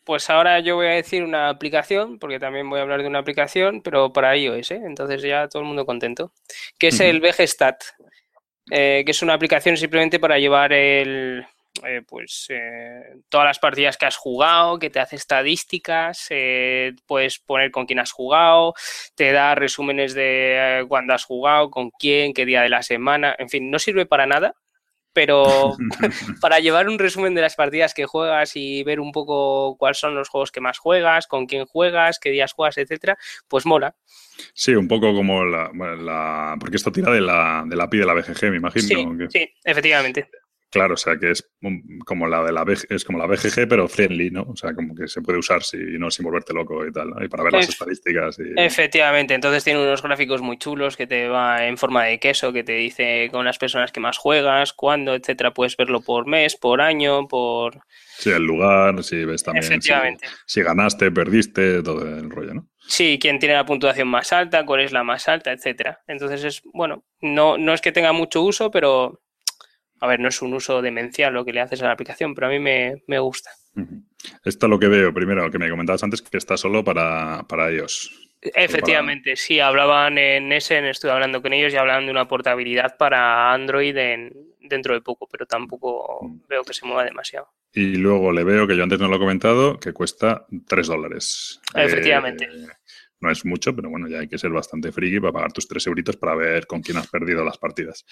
Pues 0.04 0.28
ahora 0.30 0.58
yo 0.60 0.76
voy 0.76 0.86
a 0.86 0.90
decir 0.90 1.22
una 1.22 1.48
aplicación, 1.48 2.18
porque 2.18 2.40
también 2.40 2.68
voy 2.68 2.80
a 2.80 2.82
hablar 2.82 3.02
de 3.02 3.08
una 3.08 3.20
aplicación, 3.20 3.82
pero 3.82 4.12
para 4.12 4.36
iOS, 4.36 4.72
¿eh? 4.72 4.82
Entonces 4.84 5.22
ya 5.22 5.48
todo 5.48 5.62
el 5.62 5.68
mundo 5.68 5.86
contento. 5.86 6.32
Que 6.78 6.88
es 6.88 6.98
el 7.00 7.20
VGStat, 7.20 7.82
eh, 8.70 9.02
que 9.04 9.10
es 9.12 9.22
una 9.22 9.34
aplicación 9.34 9.76
simplemente 9.76 10.18
para 10.18 10.38
llevar 10.38 10.72
el, 10.72 11.46
eh, 11.86 12.02
pues 12.06 12.46
eh, 12.50 13.16
todas 13.28 13.46
las 13.46 13.58
partidas 13.58 13.96
que 13.96 14.04
has 14.04 14.16
jugado, 14.16 14.78
que 14.78 14.90
te 14.90 15.00
hace 15.00 15.16
estadísticas, 15.16 16.26
eh, 16.28 16.92
puedes 17.06 17.38
poner 17.38 17.70
con 17.70 17.86
quién 17.86 17.98
has 17.98 18.12
jugado, 18.12 18.74
te 19.14 19.32
da 19.32 19.54
resúmenes 19.54 20.12
de 20.12 20.84
cuándo 20.86 21.14
has 21.14 21.24
jugado, 21.24 21.70
con 21.70 21.90
quién, 21.90 22.34
qué 22.34 22.44
día 22.44 22.62
de 22.62 22.68
la 22.68 22.82
semana, 22.82 23.34
en 23.38 23.48
fin, 23.48 23.70
no 23.70 23.78
sirve 23.78 24.04
para 24.04 24.26
nada, 24.26 24.54
pero 25.14 25.74
para 26.42 26.60
llevar 26.60 26.90
un 26.90 26.98
resumen 26.98 27.34
de 27.34 27.40
las 27.40 27.56
partidas 27.56 27.94
que 27.94 28.04
juegas 28.04 28.54
y 28.54 28.84
ver 28.84 29.00
un 29.00 29.10
poco 29.10 29.76
cuáles 29.78 29.98
son 29.98 30.14
los 30.14 30.28
juegos 30.28 30.52
que 30.52 30.60
más 30.60 30.78
juegas, 30.78 31.26
con 31.26 31.46
quién 31.46 31.64
juegas, 31.64 32.18
qué 32.18 32.30
días 32.30 32.52
juegas, 32.52 32.76
etcétera, 32.76 33.16
pues 33.48 33.64
mola. 33.64 33.96
Sí, 34.52 34.74
un 34.74 34.88
poco 34.88 35.14
como 35.14 35.42
la, 35.44 36.56
porque 36.60 36.76
esto 36.76 36.92
tira 36.92 37.10
de 37.10 37.22
la, 37.22 37.64
de 37.66 37.76
la 37.76 37.84
API 37.84 37.98
de 37.98 38.06
la 38.06 38.14
BGG, 38.14 38.50
me 38.50 38.56
imagino. 38.56 39.28
Sí, 39.28 39.28
sí, 39.30 39.50
efectivamente. 39.64 40.28
Claro, 40.72 40.94
o 40.94 40.96
sea 40.96 41.18
que 41.18 41.32
es 41.32 41.46
como 42.06 42.26
la 42.26 42.42
de 42.42 42.50
la 42.50 42.64
es 42.88 43.04
como 43.04 43.18
la 43.18 43.26
BGG, 43.26 43.68
pero 43.68 43.86
friendly, 43.88 44.30
¿no? 44.30 44.44
O 44.44 44.56
sea, 44.56 44.72
como 44.72 44.94
que 44.94 45.06
se 45.06 45.20
puede 45.20 45.38
usar 45.38 45.62
si, 45.62 45.76
no 45.76 46.10
sin 46.10 46.24
volverte 46.24 46.54
loco 46.54 46.86
y 46.86 46.90
tal, 46.90 47.10
¿no? 47.10 47.22
Y 47.22 47.28
para 47.28 47.42
ver 47.42 47.52
las 47.52 47.68
estadísticas. 47.68 48.38
Y... 48.38 48.58
Efectivamente, 48.58 49.34
entonces 49.34 49.64
tiene 49.64 49.82
unos 49.82 50.02
gráficos 50.02 50.40
muy 50.40 50.56
chulos 50.56 50.96
que 50.96 51.06
te 51.06 51.28
va 51.28 51.66
en 51.66 51.76
forma 51.76 52.04
de 52.04 52.18
queso, 52.18 52.54
que 52.54 52.64
te 52.64 52.72
dice 52.72 53.28
con 53.30 53.44
las 53.44 53.58
personas 53.58 53.92
que 53.92 54.00
más 54.00 54.16
juegas, 54.16 54.72
cuándo, 54.72 55.14
etcétera. 55.14 55.52
Puedes 55.52 55.76
verlo 55.76 56.00
por 56.00 56.26
mes, 56.26 56.56
por 56.56 56.80
año, 56.80 57.28
por. 57.28 57.82
Sí, 58.16 58.30
el 58.30 58.44
lugar, 58.44 59.04
si 59.04 59.26
ves 59.26 59.42
también. 59.42 59.64
Efectivamente. 59.64 60.26
Si, 60.46 60.62
ganaste, 60.62 61.10
perdiste, 61.10 61.82
todo 61.82 62.08
el 62.08 62.30
rollo, 62.30 62.54
¿no? 62.54 62.68
Sí, 62.88 63.18
quién 63.20 63.38
tiene 63.38 63.56
la 63.56 63.66
puntuación 63.66 64.08
más 64.08 64.32
alta, 64.32 64.64
cuál 64.64 64.80
es 64.80 64.92
la 64.92 65.04
más 65.04 65.28
alta, 65.28 65.52
etcétera. 65.52 66.00
Entonces 66.06 66.44
es, 66.44 66.62
bueno, 66.72 67.04
no, 67.20 67.58
no 67.58 67.74
es 67.74 67.82
que 67.82 67.92
tenga 67.92 68.12
mucho 68.12 68.42
uso, 68.42 68.70
pero 68.70 69.21
a 70.02 70.08
ver, 70.08 70.18
no 70.18 70.28
es 70.28 70.42
un 70.42 70.52
uso 70.52 70.82
demencial 70.82 71.32
lo 71.32 71.44
que 71.44 71.52
le 71.52 71.60
haces 71.60 71.80
a 71.80 71.86
la 71.86 71.92
aplicación, 71.92 72.34
pero 72.34 72.48
a 72.48 72.50
mí 72.50 72.58
me, 72.58 73.18
gusta. 73.20 73.50
Esto 74.44 74.66
es 74.66 74.70
lo 74.70 74.76
que 74.80 74.88
veo, 74.88 75.14
primero, 75.14 75.48
que 75.48 75.60
me 75.60 75.70
comentabas 75.70 76.02
antes, 76.02 76.20
que 76.20 76.38
está 76.38 76.56
solo 76.56 76.82
para, 76.82 77.44
para 77.48 77.70
iOS. 77.70 78.10
Efectivamente, 78.40 79.36
sí, 79.36 79.60
hablaban 79.60 80.18
en 80.18 80.50
Essen, 80.50 80.86
estuve 80.86 81.12
hablando 81.12 81.40
con 81.40 81.52
ellos 81.52 81.72
y 81.72 81.76
hablaban 81.76 82.06
de 82.06 82.10
una 82.10 82.26
portabilidad 82.26 82.96
para 82.96 83.52
Android 83.52 83.96
en, 83.96 84.32
dentro 84.58 84.92
de 84.92 85.02
poco, 85.02 85.28
pero 85.30 85.46
tampoco 85.46 86.18
mm. 86.20 86.48
veo 86.48 86.64
que 86.64 86.74
se 86.74 86.84
mueva 86.84 87.04
demasiado. 87.04 87.46
Y 87.72 87.94
luego 87.94 88.32
le 88.32 88.42
veo, 88.42 88.66
que 88.66 88.76
yo 88.76 88.82
antes 88.82 88.98
no 88.98 89.06
lo 89.06 89.16
he 89.16 89.20
comentado, 89.20 89.78
que 89.78 89.92
cuesta 89.92 90.46
3 90.66 90.86
dólares. 90.88 91.60
Efectivamente. 91.76 92.46
Eh, 92.46 92.66
no 93.22 93.30
es 93.30 93.44
mucho, 93.44 93.74
pero 93.74 93.88
bueno, 93.88 94.08
ya 94.08 94.18
hay 94.18 94.28
que 94.28 94.38
ser 94.38 94.50
bastante 94.50 94.92
friki 94.92 95.20
para 95.20 95.32
pagar 95.32 95.52
tus 95.52 95.68
tres 95.68 95.86
euritos 95.86 96.16
para 96.16 96.34
ver 96.34 96.66
con 96.66 96.82
quién 96.82 96.98
has 96.98 97.06
perdido 97.06 97.44
las 97.44 97.56
partidas. 97.56 98.04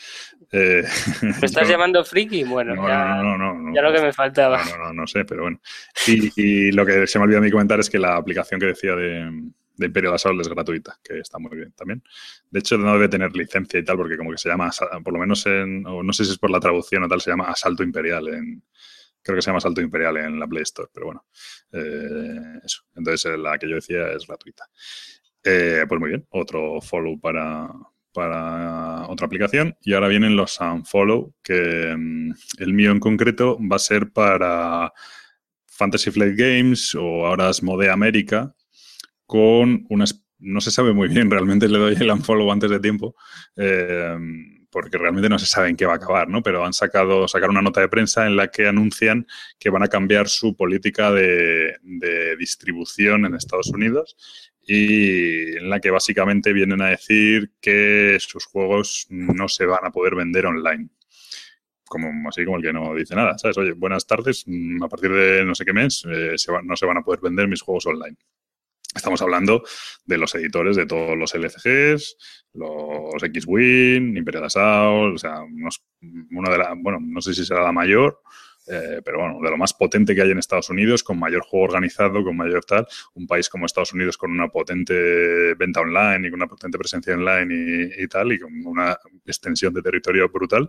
Eh, 0.52 0.84
¿Me 1.22 1.46
estás 1.46 1.68
llamando 1.68 2.04
friki? 2.04 2.44
Bueno, 2.44 2.74
ya, 2.86 3.16
no, 3.16 3.36
no, 3.36 3.74
ya 3.74 3.82
lo 3.82 3.92
que 3.92 4.00
me 4.00 4.12
faltaba. 4.12 4.64
No, 4.64 4.78
no, 4.78 4.92
no, 4.92 5.06
sé, 5.06 5.24
pero 5.24 5.42
bueno. 5.42 5.60
Y, 6.06 6.70
lo 6.72 6.86
que 6.86 7.06
se 7.06 7.18
me 7.18 7.24
olvidó 7.24 7.38
a 7.38 7.42
mí 7.42 7.50
comentar 7.50 7.80
es 7.80 7.90
que 7.90 7.98
la 7.98 8.16
aplicación 8.16 8.60
que 8.60 8.66
decía 8.66 8.94
de, 8.94 9.28
de 9.76 9.86
Imperial 9.86 10.14
Assault 10.14 10.40
es 10.40 10.48
gratuita, 10.48 10.98
que 11.02 11.18
está 11.18 11.38
muy 11.38 11.56
bien 11.56 11.72
también. 11.72 12.02
De 12.50 12.60
hecho, 12.60 12.78
no 12.78 12.92
debe 12.92 13.08
tener 13.08 13.34
licencia 13.34 13.80
y 13.80 13.84
tal, 13.84 13.96
porque 13.96 14.16
como 14.16 14.30
que 14.30 14.38
se 14.38 14.48
llama, 14.48 14.70
por 15.02 15.12
lo 15.12 15.18
menos 15.18 15.44
en, 15.46 15.82
no 15.82 16.12
sé 16.12 16.24
si 16.24 16.32
es 16.32 16.38
por 16.38 16.50
la 16.50 16.60
traducción 16.60 17.02
o 17.02 17.08
tal, 17.08 17.20
se 17.20 17.30
llama 17.30 17.46
Asalto 17.46 17.82
Imperial 17.82 18.28
en, 18.28 18.62
creo 19.22 19.36
que 19.36 19.42
se 19.42 19.50
llama 19.50 19.60
Salto 19.60 19.80
Imperial 19.80 20.16
en 20.18 20.38
la 20.38 20.46
Play 20.46 20.62
Store, 20.62 20.88
pero 20.92 21.06
bueno, 21.06 21.26
eh, 21.72 22.60
eso. 22.64 22.82
Entonces 22.94 23.38
la 23.38 23.58
que 23.58 23.68
yo 23.68 23.76
decía 23.76 24.12
es 24.12 24.26
gratuita. 24.26 24.64
Eh, 25.42 25.84
pues 25.88 26.00
muy 26.00 26.10
bien, 26.10 26.26
otro 26.30 26.80
follow 26.80 27.18
para, 27.18 27.70
para 28.12 29.06
otra 29.08 29.26
aplicación. 29.26 29.76
Y 29.82 29.94
ahora 29.94 30.08
vienen 30.08 30.36
los 30.36 30.60
unfollow, 30.60 31.34
que 31.42 31.94
mm, 31.96 32.32
el 32.58 32.72
mío 32.72 32.90
en 32.90 33.00
concreto 33.00 33.58
va 33.60 33.76
a 33.76 33.80
ser 33.80 34.10
para 34.12 34.92
Fantasy 35.66 36.10
Flight 36.10 36.36
Games 36.36 36.94
o 36.94 37.26
ahora 37.26 37.50
es 37.50 37.62
Mode 37.62 37.90
América, 37.90 38.54
con 39.26 39.86
unas... 39.88 40.24
No 40.38 40.60
se 40.62 40.70
sabe 40.70 40.92
muy 40.92 41.08
bien, 41.08 41.30
realmente 41.30 41.68
le 41.68 41.78
doy 41.78 41.96
el 41.98 42.10
unfollow 42.10 42.50
antes 42.50 42.70
de 42.70 42.80
tiempo. 42.80 43.14
Eh, 43.56 44.16
porque 44.70 44.98
realmente 44.98 45.28
no 45.28 45.38
se 45.38 45.46
sabe 45.46 45.68
en 45.68 45.76
qué 45.76 45.86
va 45.86 45.94
a 45.94 45.96
acabar, 45.96 46.28
¿no? 46.28 46.42
Pero 46.42 46.64
han 46.64 46.72
sacado 46.72 47.26
sacar 47.28 47.50
una 47.50 47.62
nota 47.62 47.80
de 47.80 47.88
prensa 47.88 48.26
en 48.26 48.36
la 48.36 48.48
que 48.48 48.66
anuncian 48.66 49.26
que 49.58 49.70
van 49.70 49.82
a 49.82 49.88
cambiar 49.88 50.28
su 50.28 50.56
política 50.56 51.10
de, 51.10 51.76
distribución 52.38 53.26
en 53.26 53.34
Estados 53.34 53.68
Unidos 53.68 54.16
y 54.62 55.56
en 55.56 55.68
la 55.68 55.80
que 55.80 55.90
básicamente 55.90 56.52
vienen 56.52 56.80
a 56.80 56.88
decir 56.88 57.52
que 57.60 58.16
sus 58.20 58.46
juegos 58.46 59.06
no 59.10 59.48
se 59.48 59.66
van 59.66 59.84
a 59.84 59.90
poder 59.90 60.14
vender 60.14 60.46
online. 60.46 60.88
Como, 61.84 62.28
así 62.28 62.44
como 62.44 62.58
el 62.58 62.62
que 62.62 62.72
no 62.72 62.94
dice 62.94 63.16
nada, 63.16 63.36
¿sabes? 63.36 63.58
Oye, 63.58 63.72
buenas 63.72 64.06
tardes, 64.06 64.44
mm, 64.46 64.82
a 64.84 64.88
partir 64.88 65.12
de 65.12 65.44
no 65.44 65.56
sé 65.56 65.64
qué 65.64 65.72
mes 65.72 66.04
eh, 66.08 66.36
no 66.62 66.76
se 66.76 66.86
van 66.86 66.98
a 66.98 67.02
poder 67.02 67.20
vender 67.20 67.48
mis 67.48 67.62
juegos 67.62 67.86
online. 67.86 68.16
Estamos 68.94 69.22
hablando 69.22 69.62
de 70.04 70.18
los 70.18 70.34
editores 70.34 70.74
de 70.74 70.84
todos 70.84 71.16
los 71.16 71.32
LCGs, 71.34 72.16
los 72.54 73.22
X-Wing, 73.22 74.16
Imperial 74.16 74.44
Assault, 74.44 75.14
o 75.14 75.18
sea, 75.18 75.42
una 76.30 76.50
de 76.50 76.58
la, 76.58 76.74
bueno, 76.76 76.98
no 77.00 77.20
sé 77.20 77.32
si 77.32 77.44
será 77.44 77.62
la 77.62 77.70
mayor, 77.70 78.20
eh, 78.66 79.00
pero 79.04 79.20
bueno, 79.20 79.38
de 79.40 79.50
lo 79.50 79.56
más 79.56 79.74
potente 79.74 80.14
que 80.14 80.22
hay 80.22 80.30
en 80.32 80.38
Estados 80.38 80.70
Unidos, 80.70 81.04
con 81.04 81.18
mayor 81.20 81.42
juego 81.42 81.66
organizado, 81.66 82.24
con 82.24 82.36
mayor 82.36 82.64
tal, 82.64 82.86
un 83.14 83.28
país 83.28 83.48
como 83.48 83.66
Estados 83.66 83.92
Unidos 83.92 84.16
con 84.18 84.32
una 84.32 84.48
potente 84.48 85.54
venta 85.54 85.80
online 85.80 86.26
y 86.26 86.30
con 86.30 86.40
una 86.40 86.48
potente 86.48 86.76
presencia 86.76 87.14
online 87.14 87.90
y 87.96 88.08
tal, 88.08 88.32
y 88.32 88.40
con 88.40 88.52
una 88.66 88.98
extensión 89.24 89.72
de 89.72 89.82
territorio 89.82 90.28
brutal, 90.28 90.68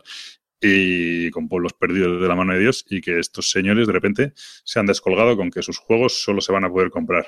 y 0.61 1.31
con 1.31 1.47
pueblos 1.47 1.73
perdidos 1.73 2.21
de 2.21 2.27
la 2.27 2.35
mano 2.35 2.53
de 2.53 2.59
Dios 2.59 2.85
y 2.89 3.01
que 3.01 3.19
estos 3.19 3.49
señores 3.49 3.87
de 3.87 3.93
repente 3.93 4.33
se 4.35 4.79
han 4.79 4.85
descolgado 4.85 5.35
con 5.35 5.49
que 5.49 5.63
sus 5.63 5.79
juegos 5.79 6.21
solo 6.21 6.39
se 6.39 6.51
van 6.51 6.63
a 6.65 6.69
poder 6.69 6.91
comprar 6.91 7.25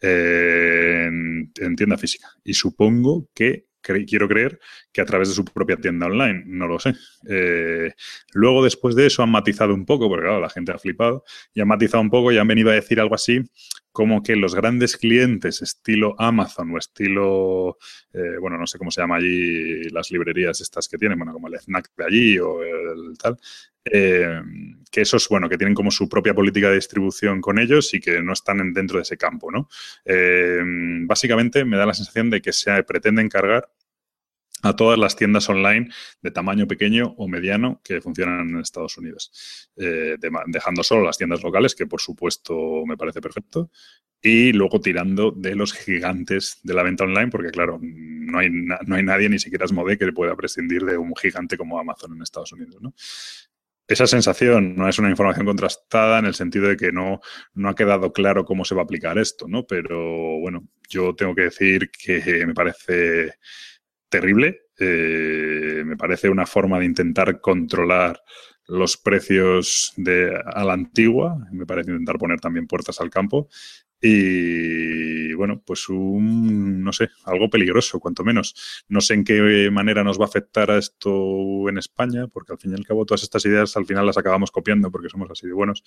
eh, 0.00 1.06
en, 1.06 1.76
tienda 1.76 1.96
física. 1.96 2.28
Y 2.44 2.54
supongo 2.54 3.28
que 3.34 3.66
quiero 4.06 4.28
creer 4.28 4.58
que 4.92 5.00
a 5.00 5.04
través 5.04 5.28
de 5.28 5.34
su 5.34 5.44
propia 5.44 5.76
tienda 5.76 6.06
online, 6.06 6.44
no 6.46 6.66
lo 6.66 6.78
sé. 6.78 6.94
Eh, 7.28 7.92
luego, 8.32 8.64
después 8.64 8.94
de 8.94 9.06
eso, 9.06 9.22
han 9.22 9.30
matizado 9.30 9.74
un 9.74 9.84
poco, 9.84 10.08
porque 10.08 10.24
claro, 10.24 10.40
la 10.40 10.48
gente 10.48 10.72
ha 10.72 10.78
flipado, 10.78 11.24
y 11.52 11.60
han 11.60 11.68
matizado 11.68 12.00
un 12.00 12.10
poco 12.10 12.32
y 12.32 12.38
han 12.38 12.48
venido 12.48 12.70
a 12.70 12.74
decir 12.74 13.00
algo 13.00 13.14
así 13.14 13.42
como 13.94 14.24
que 14.24 14.34
los 14.34 14.56
grandes 14.56 14.96
clientes 14.96 15.62
estilo 15.62 16.16
Amazon 16.18 16.74
o 16.74 16.78
estilo, 16.78 17.78
eh, 18.12 18.38
bueno, 18.40 18.58
no 18.58 18.66
sé 18.66 18.76
cómo 18.76 18.90
se 18.90 19.00
llama 19.00 19.18
allí 19.18 19.84
las 19.84 20.10
librerías 20.10 20.60
estas 20.60 20.88
que 20.88 20.98
tienen, 20.98 21.16
bueno, 21.16 21.32
como 21.32 21.46
el 21.46 21.54
snack 21.54 21.92
de 21.96 22.04
allí 22.04 22.38
o 22.40 22.60
el 22.60 23.16
tal, 23.16 23.38
eh, 23.84 24.42
que 24.90 25.02
esos, 25.02 25.28
bueno, 25.28 25.48
que 25.48 25.56
tienen 25.56 25.76
como 25.76 25.92
su 25.92 26.08
propia 26.08 26.34
política 26.34 26.70
de 26.70 26.74
distribución 26.74 27.40
con 27.40 27.60
ellos 27.60 27.94
y 27.94 28.00
que 28.00 28.20
no 28.20 28.32
están 28.32 28.72
dentro 28.72 28.98
de 28.98 29.02
ese 29.02 29.16
campo, 29.16 29.52
¿no? 29.52 29.68
básicamente 31.06 31.64
me 31.64 31.76
da 31.76 31.86
la 31.86 31.94
sensación 31.94 32.30
de 32.30 32.42
que 32.42 32.52
se 32.52 32.82
pretende 32.82 33.22
encargar 33.22 33.70
a 34.64 34.74
todas 34.74 34.98
las 34.98 35.14
tiendas 35.14 35.48
online 35.48 35.90
de 36.22 36.30
tamaño 36.30 36.66
pequeño 36.66 37.14
o 37.18 37.28
mediano 37.28 37.80
que 37.84 38.00
funcionan 38.00 38.48
en 38.48 38.60
Estados 38.60 38.96
Unidos, 38.96 39.70
eh, 39.76 40.16
dejando 40.46 40.82
solo 40.82 41.04
las 41.04 41.18
tiendas 41.18 41.42
locales, 41.42 41.74
que 41.74 41.86
por 41.86 42.00
supuesto 42.00 42.84
me 42.86 42.96
parece 42.96 43.20
perfecto, 43.20 43.70
y 44.22 44.52
luego 44.52 44.80
tirando 44.80 45.32
de 45.32 45.54
los 45.54 45.74
gigantes 45.74 46.60
de 46.62 46.72
la 46.72 46.82
venta 46.82 47.04
online, 47.04 47.28
porque 47.28 47.50
claro, 47.50 47.78
no 47.82 48.38
hay, 48.38 48.48
no 48.50 48.96
hay 48.96 49.02
nadie, 49.02 49.28
ni 49.28 49.38
siquiera 49.38 49.66
Asmodee, 49.66 49.98
que 49.98 50.10
pueda 50.12 50.34
prescindir 50.34 50.82
de 50.84 50.96
un 50.96 51.14
gigante 51.14 51.58
como 51.58 51.78
Amazon 51.78 52.14
en 52.16 52.22
Estados 52.22 52.52
Unidos. 52.52 52.80
Esa 53.86 54.06
sensación 54.06 54.76
no 54.76 54.88
es 54.88 54.98
una 54.98 55.10
información 55.10 55.44
contrastada 55.44 56.18
en 56.20 56.24
el 56.24 56.34
sentido 56.34 56.68
de 56.68 56.76
que 56.78 56.90
no, 56.90 57.20
no 57.52 57.68
ha 57.68 57.74
quedado 57.74 58.14
claro 58.14 58.46
cómo 58.46 58.64
se 58.64 58.74
va 58.74 58.80
a 58.80 58.84
aplicar 58.84 59.18
esto, 59.18 59.46
¿no? 59.46 59.66
Pero 59.66 60.38
bueno, 60.40 60.66
yo 60.88 61.14
tengo 61.14 61.34
que 61.34 61.42
decir 61.42 61.90
que 61.90 62.46
me 62.46 62.54
parece 62.54 63.34
terrible. 64.14 64.60
Eh, 64.78 65.82
me 65.84 65.96
parece 65.96 66.28
una 66.28 66.46
forma 66.46 66.78
de 66.78 66.84
intentar 66.84 67.40
controlar 67.40 68.20
los 68.66 68.96
precios 68.96 69.92
de, 69.96 70.40
a 70.46 70.64
la 70.64 70.72
antigua. 70.72 71.36
Me 71.50 71.66
parece 71.66 71.90
intentar 71.90 72.18
poner 72.18 72.38
también 72.38 72.68
puertas 72.68 73.00
al 73.00 73.10
campo. 73.10 73.48
Y 74.06 75.32
bueno, 75.32 75.62
pues 75.64 75.88
un, 75.88 76.84
no 76.84 76.92
sé, 76.92 77.08
algo 77.24 77.48
peligroso, 77.48 77.98
cuanto 77.98 78.22
menos. 78.22 78.84
No 78.86 79.00
sé 79.00 79.14
en 79.14 79.24
qué 79.24 79.70
manera 79.72 80.04
nos 80.04 80.20
va 80.20 80.26
a 80.26 80.28
afectar 80.28 80.70
a 80.70 80.76
esto 80.76 81.70
en 81.70 81.78
España, 81.78 82.26
porque 82.28 82.52
al 82.52 82.58
fin 82.58 82.72
y 82.72 82.74
al 82.74 82.84
cabo 82.84 83.06
todas 83.06 83.22
estas 83.22 83.46
ideas 83.46 83.74
al 83.78 83.86
final 83.86 84.04
las 84.04 84.18
acabamos 84.18 84.50
copiando 84.50 84.90
porque 84.90 85.08
somos 85.08 85.30
así 85.30 85.46
de 85.46 85.54
buenos. 85.54 85.82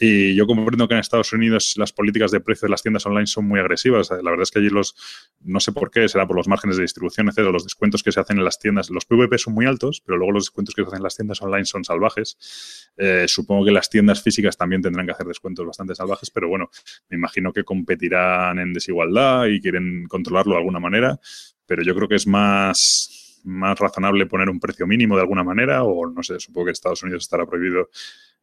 Y 0.00 0.34
yo 0.34 0.46
comprendo 0.46 0.88
que 0.88 0.94
en 0.94 1.00
Estados 1.00 1.34
Unidos 1.34 1.74
las 1.76 1.92
políticas 1.92 2.30
de 2.30 2.40
precio 2.40 2.64
de 2.64 2.70
las 2.70 2.80
tiendas 2.80 3.04
online 3.04 3.26
son 3.26 3.46
muy 3.46 3.60
agresivas. 3.60 4.10
La 4.10 4.30
verdad 4.30 4.44
es 4.44 4.50
que 4.50 4.60
allí 4.60 4.70
los, 4.70 4.94
no 5.40 5.60
sé 5.60 5.72
por 5.72 5.90
qué, 5.90 6.08
será 6.08 6.26
por 6.26 6.36
los 6.36 6.48
márgenes 6.48 6.78
de 6.78 6.82
distribución, 6.82 7.28
etcétera, 7.28 7.52
los 7.52 7.64
descuentos 7.64 8.02
que 8.02 8.10
se 8.10 8.20
hacen 8.20 8.38
en 8.38 8.44
las 8.44 8.58
tiendas. 8.58 8.88
Los 8.88 9.04
PVP 9.04 9.36
son 9.36 9.52
muy 9.52 9.66
altos, 9.66 10.02
pero 10.02 10.16
luego 10.16 10.32
los 10.32 10.44
descuentos 10.44 10.74
que 10.74 10.80
se 10.80 10.86
hacen 10.86 10.96
en 10.96 11.02
las 11.02 11.16
tiendas 11.16 11.42
online 11.42 11.66
son 11.66 11.84
salvajes. 11.84 12.88
Eh, 12.96 13.26
supongo 13.28 13.66
que 13.66 13.70
las 13.70 13.90
tiendas 13.90 14.22
físicas 14.22 14.56
también 14.56 14.80
tendrán 14.80 15.04
que 15.04 15.12
hacer 15.12 15.26
descuentos 15.26 15.66
bastante 15.66 15.94
salvajes, 15.94 16.30
pero 16.30 16.48
bueno, 16.48 16.70
me 17.10 17.18
imagino 17.18 17.49
que 17.52 17.64
competirán 17.64 18.58
en 18.58 18.72
desigualdad 18.72 19.46
y 19.46 19.60
quieren 19.60 20.06
controlarlo 20.06 20.52
de 20.52 20.58
alguna 20.58 20.80
manera, 20.80 21.18
pero 21.66 21.82
yo 21.82 21.94
creo 21.94 22.08
que 22.08 22.16
es 22.16 22.26
más, 22.26 23.40
más 23.44 23.78
razonable 23.78 24.26
poner 24.26 24.48
un 24.48 24.60
precio 24.60 24.86
mínimo 24.86 25.16
de 25.16 25.22
alguna 25.22 25.44
manera, 25.44 25.84
o 25.84 26.06
no 26.06 26.22
sé, 26.22 26.38
supongo 26.40 26.66
que 26.66 26.72
Estados 26.72 27.02
Unidos 27.02 27.24
estará 27.24 27.46
prohibido 27.46 27.88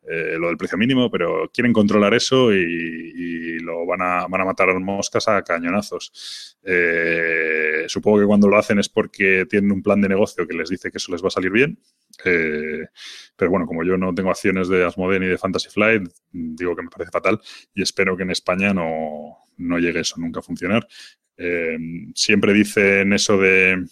eh, 0.09 0.37
lo 0.39 0.47
del 0.47 0.55
precio 0.55 0.77
mínimo, 0.77 1.11
pero 1.11 1.51
quieren 1.53 1.73
controlar 1.73 2.13
eso 2.13 2.53
y, 2.53 3.59
lo 3.59 3.85
van 3.85 4.01
a, 4.01 4.27
van 4.27 4.41
a 4.41 4.45
matar 4.45 4.69
a 4.69 4.79
moscas 4.79 5.27
a 5.27 5.41
cañonazos. 5.41 6.57
Eh, 6.63 7.83
supongo 7.87 8.19
que 8.19 8.25
cuando 8.25 8.47
lo 8.47 8.57
hacen 8.57 8.79
es 8.79 8.87
porque 8.87 9.45
tienen 9.49 9.73
un 9.73 9.83
plan 9.83 9.99
de 9.99 10.07
negocio 10.07 10.47
que 10.47 10.55
les 10.55 10.69
dice 10.69 10.89
que 10.89 10.99
eso 10.99 11.11
les 11.11 11.21
va 11.21 11.27
a 11.27 11.31
salir 11.31 11.51
bien. 11.51 11.77
Eh, 12.25 12.87
pero 13.35 13.51
bueno, 13.51 13.65
como 13.65 13.83
yo 13.83 13.97
no 13.97 14.13
tengo 14.13 14.31
acciones 14.31 14.67
de 14.69 14.85
Asmodee 14.85 15.19
ni 15.19 15.27
de 15.27 15.37
Fantasy 15.37 15.69
Flight, 15.69 16.09
digo 16.31 16.75
que 16.75 16.83
me 16.83 16.89
parece 16.89 17.11
fatal 17.11 17.39
y 17.73 17.81
espero 17.81 18.17
que 18.17 18.23
en 18.23 18.31
España 18.31 18.73
no, 18.73 19.37
no 19.57 19.79
llegue 19.79 19.99
eso 20.01 20.15
nunca 20.17 20.39
a 20.39 20.43
funcionar. 20.43 20.87
siempre 22.15 22.53
dicen 22.53 23.13
eso 23.13 23.37
de 23.37 23.85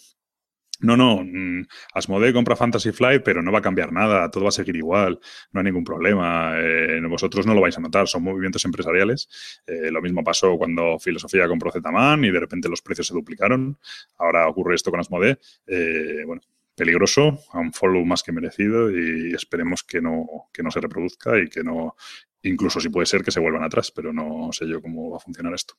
no, 0.80 0.96
no, 0.96 1.22
mm, 1.24 1.66
Asmodee 1.94 2.32
compra 2.32 2.54
Fantasy 2.56 2.92
Flight, 2.92 3.22
pero 3.22 3.42
no 3.42 3.50
va 3.50 3.60
a 3.60 3.62
cambiar 3.62 3.92
nada, 3.92 4.30
todo 4.30 4.44
va 4.44 4.48
a 4.50 4.52
seguir 4.52 4.76
igual, 4.76 5.18
no 5.52 5.60
hay 5.60 5.64
ningún 5.64 5.84
problema. 5.84 6.54
Eh, 6.58 7.00
vosotros 7.08 7.46
no 7.46 7.54
lo 7.54 7.60
vais 7.62 7.76
a 7.78 7.80
notar, 7.80 8.08
son 8.08 8.22
movimientos 8.22 8.64
empresariales. 8.64 9.28
Eh, 9.66 9.90
lo 9.90 10.02
mismo 10.02 10.22
pasó 10.22 10.56
cuando 10.58 10.98
Filosofía 10.98 11.48
compró 11.48 11.70
Zetaman 11.72 12.24
y 12.24 12.30
de 12.30 12.40
repente 12.40 12.68
los 12.68 12.82
precios 12.82 13.06
se 13.06 13.14
duplicaron. 13.14 13.78
Ahora 14.18 14.48
ocurre 14.48 14.74
esto 14.74 14.90
con 14.90 15.00
Asmodee. 15.00 15.38
Eh, 15.66 16.24
bueno, 16.26 16.42
peligroso, 16.76 17.40
a 17.52 17.58
un 17.58 17.72
follow 17.72 18.04
más 18.04 18.22
que 18.22 18.32
merecido 18.32 18.90
y 18.90 19.34
esperemos 19.34 19.82
que 19.82 20.00
no, 20.00 20.48
que 20.52 20.62
no 20.62 20.70
se 20.70 20.80
reproduzca 20.80 21.38
y 21.38 21.48
que 21.48 21.64
no, 21.64 21.96
incluso 22.42 22.80
si 22.80 22.90
puede 22.90 23.06
ser 23.06 23.24
que 23.24 23.30
se 23.30 23.40
vuelvan 23.40 23.64
atrás, 23.64 23.90
pero 23.90 24.12
no 24.12 24.50
sé 24.52 24.68
yo 24.68 24.80
cómo 24.80 25.10
va 25.10 25.16
a 25.16 25.20
funcionar 25.20 25.54
esto. 25.54 25.74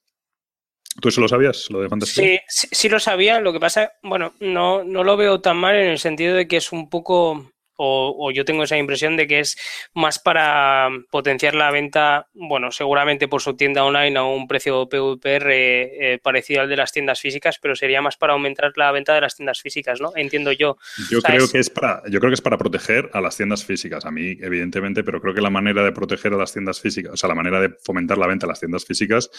¿Tú 1.00 1.10
eso 1.10 1.22
lo 1.22 1.28
sabías, 1.28 1.70
lo 1.70 1.82
de 1.82 1.90
fantasía? 1.90 2.42
Sí, 2.48 2.68
sí, 2.72 2.90
lo 2.90 3.00
sabía. 3.00 3.40
Lo 3.40 3.54
que 3.54 3.60
pasa, 3.60 3.94
bueno, 4.02 4.34
no, 4.40 4.84
no 4.84 5.04
lo 5.04 5.16
veo 5.16 5.42
tan 5.42 5.58
mal 5.58 5.76
en 5.76 5.90
el 5.90 6.00
sentido 6.00 6.36
de 6.36 6.48
que 6.48 6.58
es 6.58 6.72
un 6.72 6.90
poco 6.90 7.52
o, 7.78 8.32
yo 8.32 8.46
tengo 8.46 8.64
esa 8.64 8.78
impresión 8.78 9.16
de 9.16 9.28
que 9.28 9.40
es 9.40 9.58
más 9.94 10.20
para 10.20 10.90
potenciar 11.10 11.56
la 11.56 11.72
venta, 11.72 12.28
bueno, 12.34 12.72
seguramente 12.72 13.28
por 13.28 13.42
su 13.42 13.56
tienda 13.56 13.84
online 13.84 14.18
a 14.18 14.24
un 14.24 14.48
precio 14.48 14.90
PVPR 14.90 15.52
eh, 15.52 16.20
parecido 16.22 16.62
al 16.62 16.70
de 16.70 16.78
las 16.78 16.92
tiendas 16.92 17.22
físicas, 17.22 17.60
pero 17.62 17.76
sería 17.76 18.02
más 18.02 18.18
para 18.18 18.34
aumentar 18.34 18.72
la 18.76 18.92
venta 18.92 19.14
de 19.14 19.22
las 19.22 19.36
tiendas 19.36 19.62
físicas, 19.62 20.02
¿no? 20.02 20.12
Entiendo 20.16 20.52
yo. 20.52 20.78
Yo 21.10 21.22
creo 21.22 21.48
que 21.50 21.60
es 21.60 21.70
para, 21.70 22.02
yo 22.10 22.20
creo 22.20 22.32
que 22.32 22.36
es 22.36 22.42
para 22.42 22.58
proteger 22.58 23.10
a 23.14 23.22
las 23.22 23.38
tiendas 23.38 23.64
físicas, 23.64 24.06
a 24.06 24.12
mí, 24.12 24.38
evidentemente, 24.42 25.04
pero 25.04 25.22
creo 25.22 25.34
que 25.34 25.42
la 25.42 25.50
manera 25.50 25.84
de 25.84 25.92
proteger 25.92 26.34
a 26.34 26.38
las 26.38 26.52
tiendas 26.54 26.82
físicas, 26.82 27.14
o 27.14 27.18
sea, 27.18 27.30
la 27.30 27.36
manera 27.36 27.62
de 27.62 27.70
fomentar 27.84 28.18
la 28.18 28.28
venta 28.28 28.46
a 28.46 28.50
las 28.50 28.60
tiendas 28.60 28.86
físicas 28.86 29.30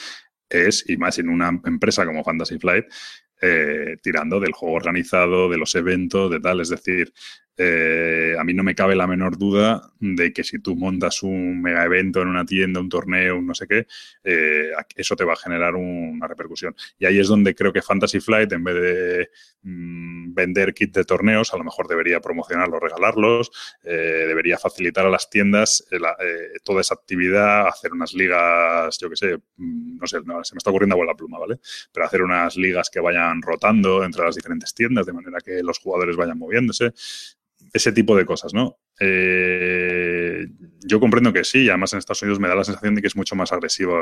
es, 0.48 0.88
y 0.88 0.96
más 0.96 1.18
en 1.18 1.28
una 1.28 1.48
empresa 1.64 2.06
como 2.06 2.24
Fantasy 2.24 2.58
Flight, 2.58 2.86
eh, 3.40 3.96
tirando 4.02 4.40
del 4.40 4.52
juego 4.52 4.76
organizado, 4.76 5.48
de 5.48 5.58
los 5.58 5.74
eventos, 5.74 6.30
de 6.30 6.40
tal. 6.40 6.60
Es 6.60 6.70
decir, 6.70 7.12
eh, 7.60 8.36
a 8.38 8.44
mí 8.44 8.54
no 8.54 8.62
me 8.62 8.76
cabe 8.76 8.94
la 8.94 9.08
menor 9.08 9.36
duda 9.36 9.90
de 9.98 10.32
que 10.32 10.44
si 10.44 10.60
tú 10.60 10.76
montas 10.76 11.24
un 11.24 11.60
mega 11.60 11.84
evento 11.84 12.22
en 12.22 12.28
una 12.28 12.46
tienda, 12.46 12.78
un 12.78 12.88
torneo, 12.88 13.36
un 13.36 13.48
no 13.48 13.54
sé 13.54 13.66
qué, 13.66 13.88
eh, 14.22 14.70
eso 14.94 15.16
te 15.16 15.24
va 15.24 15.32
a 15.32 15.36
generar 15.36 15.74
una 15.74 16.28
repercusión. 16.28 16.76
Y 17.00 17.06
ahí 17.06 17.18
es 17.18 17.26
donde 17.26 17.56
creo 17.56 17.72
que 17.72 17.82
Fantasy 17.82 18.20
Flight, 18.20 18.52
en 18.52 18.62
vez 18.62 18.74
de 18.76 19.30
mm, 19.62 20.34
vender 20.34 20.72
kits 20.72 20.92
de 20.92 21.04
torneos, 21.04 21.52
a 21.52 21.56
lo 21.56 21.64
mejor 21.64 21.88
debería 21.88 22.20
promocionarlos, 22.20 22.80
regalarlos, 22.80 23.50
eh, 23.82 24.24
debería 24.28 24.56
facilitar 24.56 25.06
a 25.06 25.10
las 25.10 25.28
tiendas 25.28 25.84
toda 26.62 26.80
esa 26.80 26.94
actividad, 26.94 27.66
hacer 27.66 27.92
unas 27.92 28.14
ligas, 28.14 28.98
yo 29.00 29.10
qué 29.10 29.16
sé, 29.16 29.36
mm, 29.56 29.98
no 29.98 30.06
sé, 30.06 30.18
se 30.18 30.54
me 30.54 30.58
está 30.58 30.70
ocurriendo 30.70 31.02
a 31.02 31.06
la 31.06 31.14
pluma, 31.14 31.40
¿vale? 31.40 31.58
Pero 31.92 32.06
hacer 32.06 32.22
unas 32.22 32.56
ligas 32.56 32.88
que 32.88 33.00
vayan 33.00 33.42
rotando 33.42 34.04
entre 34.04 34.24
las 34.24 34.36
diferentes 34.36 34.72
tiendas, 34.74 35.06
de 35.06 35.12
manera 35.12 35.38
que 35.40 35.60
los 35.64 35.80
jugadores 35.80 36.14
vayan 36.14 36.38
moviéndose 36.38 36.92
ese 37.72 37.92
tipo 37.92 38.16
de 38.16 38.24
cosas, 38.24 38.54
¿no? 38.54 38.78
Eh, 39.00 40.46
yo 40.80 41.00
comprendo 41.00 41.32
que 41.32 41.44
sí, 41.44 41.68
además 41.68 41.92
en 41.92 41.98
Estados 41.98 42.22
Unidos 42.22 42.40
me 42.40 42.48
da 42.48 42.54
la 42.54 42.64
sensación 42.64 42.94
de 42.94 43.00
que 43.00 43.08
es 43.08 43.16
mucho 43.16 43.36
más 43.36 43.52
agresivo 43.52 43.96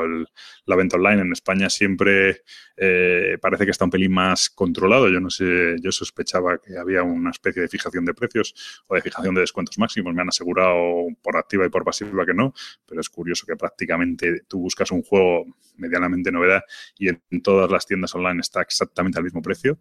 la 0.65 0.75
venta 0.75 0.95
online. 0.95 1.21
En 1.21 1.31
España 1.31 1.69
siempre 1.69 2.41
eh, 2.77 3.37
parece 3.41 3.65
que 3.65 3.71
está 3.71 3.85
un 3.85 3.91
pelín 3.91 4.13
más 4.13 4.49
controlado. 4.49 5.09
Yo 5.09 5.19
no 5.19 5.29
sé, 5.29 5.75
yo 5.81 5.91
sospechaba 5.91 6.59
que 6.59 6.77
había 6.77 7.03
una 7.03 7.31
especie 7.31 7.61
de 7.61 7.67
fijación 7.67 8.05
de 8.05 8.13
precios 8.13 8.83
o 8.87 8.95
de 8.95 9.01
fijación 9.01 9.35
de 9.35 9.41
descuentos 9.41 9.77
máximos. 9.77 10.13
Me 10.13 10.21
han 10.21 10.29
asegurado 10.29 11.07
por 11.21 11.37
activa 11.37 11.65
y 11.65 11.69
por 11.69 11.83
pasiva 11.83 12.25
que 12.25 12.33
no, 12.33 12.53
pero 12.85 13.01
es 13.01 13.09
curioso 13.09 13.45
que 13.45 13.55
prácticamente 13.55 14.41
tú 14.47 14.59
buscas 14.59 14.91
un 14.91 15.03
juego 15.03 15.45
medianamente 15.75 16.31
novedad 16.31 16.61
y 16.97 17.09
en 17.09 17.21
todas 17.43 17.69
las 17.69 17.85
tiendas 17.85 18.15
online 18.15 18.39
está 18.41 18.61
exactamente 18.61 19.19
al 19.19 19.23
mismo 19.23 19.41
precio 19.41 19.77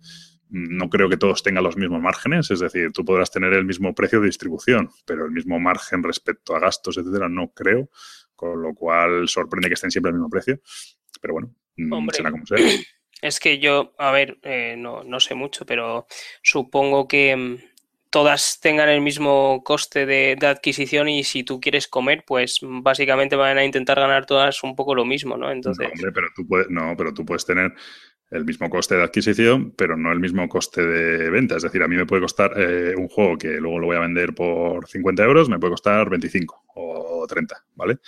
no 0.48 0.88
creo 0.88 1.08
que 1.08 1.16
todos 1.16 1.42
tengan 1.42 1.64
los 1.64 1.76
mismos 1.76 2.00
márgenes, 2.00 2.50
es 2.50 2.60
decir, 2.60 2.92
tú 2.92 3.04
podrás 3.04 3.30
tener 3.30 3.52
el 3.52 3.64
mismo 3.64 3.94
precio 3.94 4.20
de 4.20 4.26
distribución, 4.26 4.90
pero 5.04 5.24
el 5.24 5.32
mismo 5.32 5.58
margen 5.58 6.02
respecto 6.02 6.54
a 6.54 6.60
gastos, 6.60 6.98
etcétera, 6.98 7.28
no 7.28 7.52
creo, 7.52 7.90
con 8.34 8.62
lo 8.62 8.74
cual 8.74 9.28
sorprende 9.28 9.68
que 9.68 9.74
estén 9.74 9.90
siempre 9.90 10.10
al 10.10 10.14
mismo 10.14 10.30
precio, 10.30 10.60
pero 11.20 11.34
bueno, 11.34 11.54
mm, 11.76 12.08
será 12.10 12.30
como 12.30 12.46
sea. 12.46 12.58
Es 13.22 13.40
que 13.40 13.58
yo, 13.58 13.94
a 13.96 14.12
ver, 14.12 14.38
eh, 14.42 14.74
no, 14.76 15.02
no, 15.02 15.20
sé 15.20 15.34
mucho, 15.34 15.64
pero 15.64 16.06
supongo 16.42 17.08
que 17.08 17.34
mm, 17.34 17.56
todas 18.10 18.60
tengan 18.60 18.88
el 18.88 19.00
mismo 19.00 19.62
coste 19.64 20.06
de, 20.06 20.36
adquisición 20.42 21.08
y 21.08 21.24
si 21.24 21.42
tú 21.42 21.60
quieres 21.60 21.88
comer, 21.88 22.24
pues 22.26 22.60
básicamente 22.62 23.34
van 23.34 23.58
a 23.58 23.64
intentar 23.64 23.98
ganar 23.98 24.26
todas 24.26 24.62
un 24.62 24.76
poco 24.76 24.94
lo 24.94 25.04
mismo, 25.04 25.36
¿no? 25.36 25.50
Entonces... 25.50 25.86
No, 25.86 25.92
hombre, 25.92 26.12
pero 26.12 26.28
tú 26.34 26.46
puedes, 26.46 26.70
no, 26.70 26.94
pero 26.96 27.14
tú 27.14 27.24
puedes 27.24 27.46
tener 27.46 27.72
el 28.30 28.44
mismo 28.44 28.68
coste 28.68 28.96
de 28.96 29.04
adquisición, 29.04 29.72
pero 29.72 29.96
no 29.96 30.12
el 30.12 30.20
mismo 30.20 30.48
coste 30.48 30.84
de 30.84 31.30
venta. 31.30 31.56
Es 31.56 31.62
decir, 31.62 31.82
a 31.82 31.88
mí 31.88 31.96
me 31.96 32.06
puede 32.06 32.22
costar 32.22 32.52
eh, 32.56 32.94
un 32.96 33.08
juego 33.08 33.38
que 33.38 33.60
luego 33.60 33.78
lo 33.78 33.86
voy 33.86 33.96
a 33.96 34.00
vender 34.00 34.34
por 34.34 34.88
50 34.88 35.22
euros, 35.24 35.48
me 35.48 35.58
puede 35.58 35.72
costar 35.72 36.10
25 36.10 36.64
o 36.74 37.26
30, 37.26 37.64
¿vale? 37.74 37.98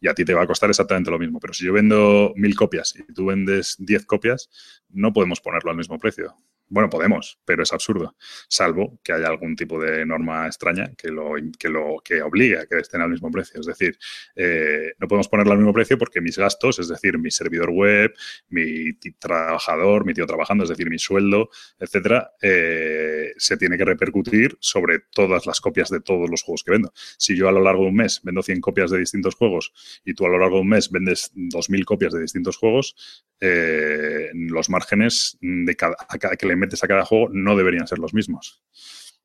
Y 0.00 0.08
a 0.08 0.14
ti 0.14 0.24
te 0.24 0.34
va 0.34 0.42
a 0.42 0.46
costar 0.46 0.70
exactamente 0.70 1.10
lo 1.10 1.18
mismo. 1.18 1.38
Pero 1.40 1.52
si 1.52 1.64
yo 1.64 1.72
vendo 1.72 2.32
mil 2.36 2.54
copias 2.54 2.94
y 2.96 3.12
tú 3.12 3.26
vendes 3.26 3.76
10 3.78 4.06
copias, 4.06 4.48
no 4.90 5.12
podemos 5.12 5.40
ponerlo 5.40 5.70
al 5.70 5.76
mismo 5.76 5.98
precio. 5.98 6.34
Bueno, 6.70 6.90
podemos, 6.90 7.38
pero 7.44 7.62
es 7.62 7.72
absurdo, 7.72 8.14
salvo 8.48 9.00
que 9.02 9.12
haya 9.12 9.28
algún 9.28 9.56
tipo 9.56 9.80
de 9.80 10.04
norma 10.04 10.46
extraña 10.46 10.92
que 10.96 11.08
lo 11.08 11.32
que, 11.58 11.68
lo, 11.68 11.96
que 12.04 12.20
obligue 12.20 12.58
a 12.58 12.66
que 12.66 12.78
estén 12.78 13.00
al 13.00 13.10
mismo 13.10 13.30
precio. 13.30 13.60
Es 13.60 13.66
decir, 13.66 13.98
eh, 14.36 14.92
no 14.98 15.08
podemos 15.08 15.28
ponerlo 15.28 15.52
al 15.52 15.58
mismo 15.58 15.72
precio 15.72 15.96
porque 15.96 16.20
mis 16.20 16.36
gastos, 16.36 16.78
es 16.78 16.88
decir, 16.88 17.18
mi 17.18 17.30
servidor 17.30 17.70
web, 17.70 18.12
mi 18.50 18.92
trabajador, 19.18 20.04
mi 20.04 20.12
tío 20.12 20.26
trabajando, 20.26 20.64
es 20.64 20.70
decir, 20.70 20.90
mi 20.90 20.98
sueldo, 20.98 21.48
etcétera, 21.78 22.32
eh, 22.42 23.32
se 23.36 23.56
tiene 23.56 23.78
que 23.78 23.84
repercutir 23.84 24.56
sobre 24.60 25.00
todas 25.10 25.46
las 25.46 25.60
copias 25.60 25.88
de 25.88 26.00
todos 26.00 26.28
los 26.28 26.42
juegos 26.42 26.64
que 26.64 26.72
vendo. 26.72 26.92
Si 27.16 27.34
yo 27.34 27.48
a 27.48 27.52
lo 27.52 27.62
largo 27.62 27.84
de 27.84 27.88
un 27.88 27.96
mes 27.96 28.20
vendo 28.22 28.42
100 28.42 28.60
copias 28.60 28.90
de 28.90 28.98
distintos 28.98 29.34
juegos 29.34 29.72
y 30.04 30.14
tú 30.14 30.26
a 30.26 30.28
lo 30.28 30.38
largo 30.38 30.56
de 30.56 30.62
un 30.62 30.68
mes 30.68 30.90
vendes 30.90 31.32
2.000 31.34 31.84
copias 31.84 32.12
de 32.12 32.20
distintos 32.20 32.56
juegos, 32.56 32.94
eh, 33.40 34.30
los 34.34 34.68
márgenes 34.70 35.38
de 35.40 35.76
cada, 35.76 35.96
que 36.38 36.46
le 36.46 36.56
metes 36.56 36.82
a 36.82 36.88
cada 36.88 37.04
juego 37.04 37.28
no 37.32 37.56
deberían 37.56 37.86
ser 37.86 37.98
los 37.98 38.14
mismos. 38.14 38.62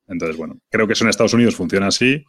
Entonces, 0.06 0.36
bueno, 0.36 0.60
creo 0.70 0.86
que 0.86 0.92
eso 0.92 1.04
en 1.04 1.10
Estados 1.10 1.34
Unidos 1.34 1.56
funciona 1.56 1.86
así, 1.86 2.24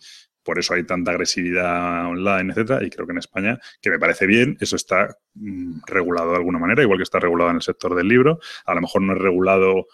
por 0.45 0.59
eso 0.59 0.75
hay 0.75 0.83
tanta 0.83 1.11
agresividad 1.11 2.05
online, 2.05 2.51
etcétera, 2.51 2.85
y 2.85 2.89
creo 2.91 3.07
que 3.07 3.13
en 3.13 3.17
España, 3.17 3.59
que 3.81 3.89
me 3.89 3.97
parece 3.97 4.27
bien, 4.27 4.55
eso 4.61 4.75
está 4.75 5.17
mm, 5.33 5.79
regulado 5.87 6.31
de 6.31 6.37
alguna 6.37 6.59
manera, 6.59 6.83
igual 6.83 6.99
que 6.99 7.03
está 7.03 7.19
regulado 7.19 7.49
en 7.49 7.57
el 7.57 7.61
sector 7.63 7.95
del 7.95 8.07
libro. 8.07 8.39
A 8.65 8.75
lo 8.75 8.81
mejor 8.81 9.01
no 9.01 9.13
es 9.13 9.19
regulado 9.19 9.87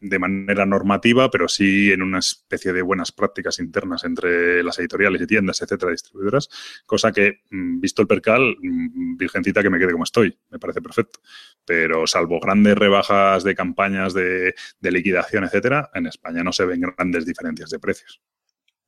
de 0.00 0.18
manera 0.18 0.64
normativa, 0.66 1.30
pero 1.30 1.48
sí 1.48 1.90
en 1.92 2.02
una 2.02 2.18
especie 2.18 2.72
de 2.72 2.82
buenas 2.82 3.12
prácticas 3.12 3.58
internas 3.58 4.04
entre 4.04 4.62
las 4.62 4.78
editoriales 4.78 5.22
y 5.22 5.26
tiendas, 5.26 5.60
etcétera, 5.62 5.92
distribuidoras, 5.92 6.48
cosa 6.86 7.12
que, 7.12 7.40
mm, 7.50 7.80
visto 7.80 8.02
el 8.02 8.08
percal, 8.08 8.56
mm, 8.60 9.16
virgencita 9.16 9.62
que 9.62 9.70
me 9.70 9.78
quede 9.78 9.92
como 9.92 10.04
estoy, 10.04 10.38
me 10.50 10.58
parece 10.58 10.80
perfecto. 10.80 11.20
Pero 11.64 12.06
salvo 12.06 12.40
grandes 12.40 12.76
rebajas 12.76 13.44
de 13.44 13.54
campañas 13.54 14.14
de, 14.14 14.54
de 14.80 14.90
liquidación, 14.90 15.44
etcétera, 15.44 15.90
en 15.94 16.06
España 16.06 16.42
no 16.42 16.52
se 16.52 16.64
ven 16.64 16.80
grandes 16.80 17.26
diferencias 17.26 17.70
de 17.70 17.78
precios. 17.78 18.20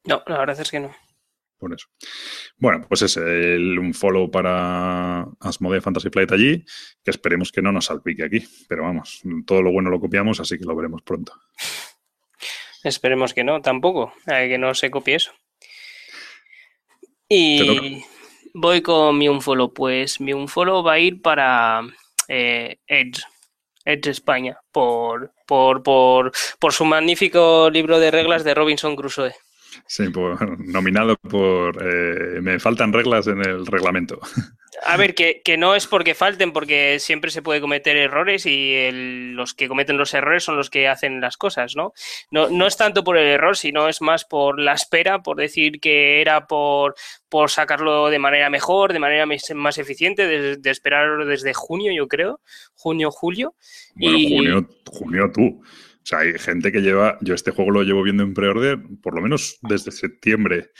No, 0.05 0.23
la 0.27 0.39
verdad 0.39 0.61
es 0.61 0.71
que 0.71 0.81
no 0.81 0.95
por 1.61 1.73
eso. 1.73 1.87
Bueno, 2.57 2.85
pues 2.89 3.03
es 3.03 3.17
el, 3.19 3.79
un 3.79 3.95
follow 3.95 4.31
para 4.31 5.27
Asmodee 5.39 5.81
Fantasy 5.81 6.09
Flight 6.11 6.33
allí, 6.33 6.65
que 7.05 7.11
esperemos 7.11 7.53
que 7.53 7.63
no 7.63 7.71
nos 7.71 7.85
salpique 7.85 8.25
aquí. 8.25 8.43
Pero 8.69 8.83
vamos, 8.85 9.21
todo 9.47 9.63
lo 9.63 9.71
bueno 9.71 9.91
lo 9.91 10.01
copiamos, 10.01 10.41
así 10.41 10.59
que 10.59 10.65
lo 10.65 10.75
veremos 10.75 11.03
pronto. 11.03 11.35
Esperemos 12.83 13.35
que 13.35 13.45
no, 13.45 13.61
tampoco, 13.61 14.13
que 14.27 14.59
no 14.59 14.75
se 14.75 14.91
copie 14.91 15.17
eso. 15.17 15.33
Y 17.29 18.03
voy 18.55 18.81
con 18.81 19.19
mi 19.19 19.29
unfollow. 19.29 19.73
Pues 19.73 20.21
mi 20.21 20.33
unfollow 20.33 20.83
va 20.83 20.95
a 20.95 20.99
ir 20.99 21.21
para 21.21 21.83
eh, 22.27 22.79
Edge. 22.87 23.23
Edge 23.85 24.11
España, 24.11 24.59
por, 24.73 25.33
por, 25.47 25.83
por, 25.83 26.33
por 26.59 26.73
su 26.73 26.85
magnífico 26.85 27.71
libro 27.71 27.99
de 27.99 28.11
reglas 28.11 28.45
de 28.45 28.55
Robinson 28.55 28.95
Crusoe. 28.95 29.35
Sí, 29.87 30.05
nominado 30.59 31.17
por... 31.17 31.77
Eh, 31.83 32.41
me 32.41 32.59
faltan 32.59 32.93
reglas 32.93 33.27
en 33.27 33.41
el 33.41 33.67
reglamento. 33.67 34.21
A 34.85 34.97
ver, 34.97 35.15
que, 35.45 35.57
no 35.59 35.75
es 35.75 35.87
porque 35.87 36.15
falten, 36.15 36.53
porque 36.53 36.99
siempre 36.99 37.31
se 37.31 37.43
puede 37.43 37.61
cometer 37.61 37.97
errores 37.97 38.47
y 38.47 38.91
los 38.93 39.55
que 39.55 39.69
cometen 39.69 39.97
los 39.97 40.15
errores 40.15 40.45
son 40.45 40.57
los 40.57 40.71
que 40.71 40.89
hacen 40.89 41.21
las 41.21 41.37
cosas, 41.37 41.77
¿no? 41.77 41.93
¿no? 42.31 42.49
No 42.49 42.67
es 42.67 42.77
tanto 42.77 43.05
por 43.05 43.17
el 43.17 43.27
error, 43.27 43.57
sino 43.57 43.89
es 43.89 44.01
más 44.01 44.25
por 44.25 44.61
la 44.61 44.75
espera, 44.75 45.23
por 45.23 45.37
decir 45.37 45.81
que 45.81 46.21
era 46.21 46.47
por, 46.47 46.95
por 47.29 47.51
sacarlo 47.51 48.09
de 48.11 48.19
manera 48.19 48.51
mejor, 48.51 48.93
de 48.93 48.99
manera 48.99 49.27
más 49.55 49.79
eficiente, 49.79 50.27
de, 50.27 50.71
esperar 50.71 51.25
desde 51.27 51.55
junio, 51.55 51.93
yo 51.93 52.09
creo, 52.09 52.41
junio, 52.75 53.11
julio. 53.11 53.55
Bueno, 53.95 54.19
junio, 54.19 54.69
junio 54.87 55.31
tú. 55.33 55.63
O 56.03 56.07
sea, 56.07 56.21
hay 56.21 56.39
gente 56.39 56.73
que 56.73 56.81
lleva, 56.81 57.19
yo 57.21 57.35
este 57.35 57.51
juego 57.51 57.71
lo 57.71 57.83
llevo 57.83 58.03
viendo 58.03 58.23
en 58.23 58.35
pre-order 58.35 58.79
por 59.03 59.15
lo 59.15 59.21
menos 59.21 59.59
desde 59.63 59.91
septiembre. 59.91 60.71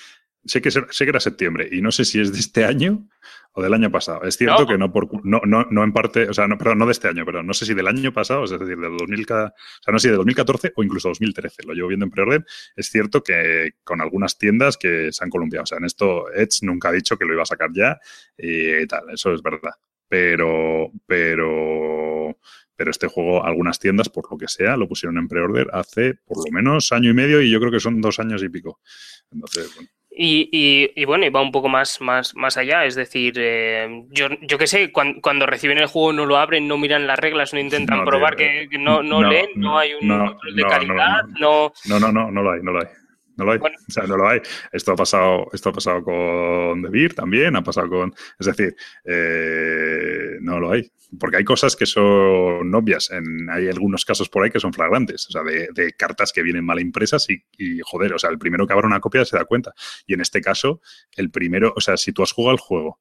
Sé 0.45 0.63
que, 0.63 0.71
sé 0.71 0.85
que 0.87 1.11
era 1.11 1.21
septiembre 1.21 1.69
y 1.71 1.83
no 1.83 1.93
sé 1.93 2.05
si 2.07 2.21
es 2.21 2.33
de 2.33 2.39
este 2.39 2.65
año 2.65 3.07
o 3.53 3.63
del 3.63 3.75
año 3.75 3.91
pasado. 3.91 4.23
Es 4.23 4.37
cierto 4.37 4.67
que 4.67 4.79
no, 4.79 4.93
por, 4.93 5.09
no, 5.25 5.41
no, 5.45 5.67
no 5.71 5.85
en 5.85 5.93
parte, 5.93 6.29
o 6.29 6.35
sea, 6.35 6.47
no, 6.47 6.57
perdón, 6.57 6.79
no 6.79 6.87
de 6.87 6.93
este 6.93 7.09
año, 7.09 7.25
pero 7.27 7.43
no 7.43 7.53
sé 7.53 7.67
si 7.67 7.75
del 7.75 7.89
año 7.89 8.13
pasado, 8.13 8.45
es 8.45 8.51
decir, 8.51 8.79
del 8.79 8.97
2000, 8.97 9.23
o 9.23 9.27
sea, 9.27 9.53
no 9.89 9.99
sé 9.99 10.09
si 10.09 10.11
de 10.11 10.17
2014 10.17 10.73
o 10.77 10.83
incluso 10.83 11.09
2013. 11.09 11.65
Lo 11.65 11.75
llevo 11.75 11.89
viendo 11.89 12.07
en 12.07 12.11
pre-order. 12.11 12.45
Es 12.77 12.91
cierto 12.91 13.23
que 13.23 13.73
con 13.85 14.01
algunas 14.01 14.39
tiendas 14.39 14.77
que 14.77 15.13
se 15.13 15.25
han 15.25 15.31
columpiado. 15.31 15.65
O 15.65 15.67
sea, 15.67 15.79
en 15.79 15.85
esto 15.85 16.33
Edge 16.33 16.61
nunca 16.63 16.89
ha 16.89 16.93
dicho 16.93 17.17
que 17.17 17.25
lo 17.25 17.35
iba 17.35 17.43
a 17.43 17.47
sacar 17.47 17.71
ya 17.73 17.99
y 18.39 18.87
tal, 18.87 19.11
eso 19.13 19.33
es 19.35 19.43
verdad. 19.43 19.73
Pero, 20.09 20.91
pero, 21.07 22.37
pero 22.81 22.93
este 22.93 23.09
juego, 23.09 23.45
algunas 23.45 23.79
tiendas, 23.79 24.09
por 24.09 24.25
lo 24.31 24.39
que 24.39 24.49
sea, 24.49 24.75
lo 24.75 24.89
pusieron 24.89 25.19
en 25.19 25.29
pre-order 25.29 25.69
hace 25.75 26.15
por 26.15 26.39
lo 26.39 26.51
menos 26.51 26.93
año 26.93 27.11
y 27.11 27.13
medio 27.13 27.43
y 27.43 27.51
yo 27.51 27.61
creo 27.61 27.71
que 27.71 27.79
son 27.79 28.01
dos 28.01 28.19
años 28.19 28.43
y 28.43 28.49
pico. 28.49 28.81
Entonces, 29.31 29.71
bueno. 29.75 29.91
Y, 30.11 31.05
bueno, 31.05 31.27
y 31.27 31.29
va 31.29 31.43
un 31.43 31.53
poco 31.53 31.69
más, 31.69 32.01
más, 32.01 32.35
más 32.35 32.57
allá, 32.57 32.87
es 32.87 32.95
decir, 32.95 33.35
eh, 33.37 34.07
yo, 34.09 34.29
yo 34.41 34.57
qué 34.57 34.67
sé, 34.67 34.91
cuando, 34.93 35.45
reciben 35.45 35.77
el 35.77 35.89
juego 35.89 36.15
no 36.15 36.25
lo 36.25 36.39
abren, 36.39 36.67
no 36.67 36.79
miran 36.79 37.07
las 37.07 37.19
reglas, 37.19 37.53
no 37.53 37.61
intentan 37.61 38.03
probar, 38.07 38.35
que, 38.35 38.67
no, 38.79 39.03
no, 39.03 39.23
leen, 39.23 39.51
no, 39.57 39.79
hay 39.79 39.93
un 39.93 40.09
control 40.09 40.57
de 40.57 40.63
calidad, 40.63 41.25
no, 41.39 41.71
no. 41.85 42.01
No, 42.01 42.13
no, 42.13 42.31
no, 42.31 42.43
lo 42.43 42.51
hay, 42.51 42.63
no 42.63 42.73
lo 42.73 42.81
hay. 42.81 42.87
No 43.41 43.47
lo 43.47 43.53
hay. 43.53 43.59
O 43.59 43.91
sea, 43.91 44.05
no 44.05 44.19
lo 44.19 44.29
hay. 44.29 44.41
Esto 44.71 44.93
ha 44.93 44.97
pasado, 44.97 45.49
esto 45.55 45.71
ha 45.71 45.73
pasado 45.73 46.05
con 46.05 46.83
Beer 46.83 47.15
también, 47.15 47.57
ha 47.57 47.63
pasado 47.63 47.89
con. 47.89 48.15
Es 48.39 48.47
decir, 48.47 48.77
eh, 49.03 50.37
no 50.43 50.61
lo 50.61 50.71
hay. 50.71 50.93
Porque 51.19 51.39
hay 51.39 51.45
cosas 51.45 51.75
que 51.75 51.87
son 51.87 52.75
obvias. 52.75 53.11
En, 53.11 53.49
hay 53.49 53.69
algunos 53.69 54.05
casos 54.05 54.29
por 54.29 54.45
ahí 54.45 54.51
que 54.51 54.61
son 54.61 54.75
flagrantes. 54.75 55.27
O 55.29 55.31
sea, 55.33 55.43
de, 55.43 55.93
cartas 55.95 56.35
que 56.35 56.43
vienen 56.43 56.67
mal 56.67 56.81
impresas 56.81 57.31
y, 57.31 57.43
y, 57.57 57.81
joder, 57.83 58.13
o 58.13 58.19
sea, 58.19 58.29
el 58.29 58.39
primero 58.39 58.67
que 58.67 58.75
abre 58.75 58.87
una 58.87 59.01
copia 59.01 59.25
se 59.25 59.39
da 59.39 59.47
cuenta. 59.47 59.73
Y 60.07 60.13
en 60.13 60.21
este 60.21 60.43
caso, 60.43 60.83
el 61.17 61.31
primero, 61.31 61.73
o 61.75 61.81
sea, 61.81 61.97
si 61.97 62.13
tú 62.13 62.23
has 62.23 62.33
jugado 62.33 62.57
el 62.57 62.61
juego 62.61 63.01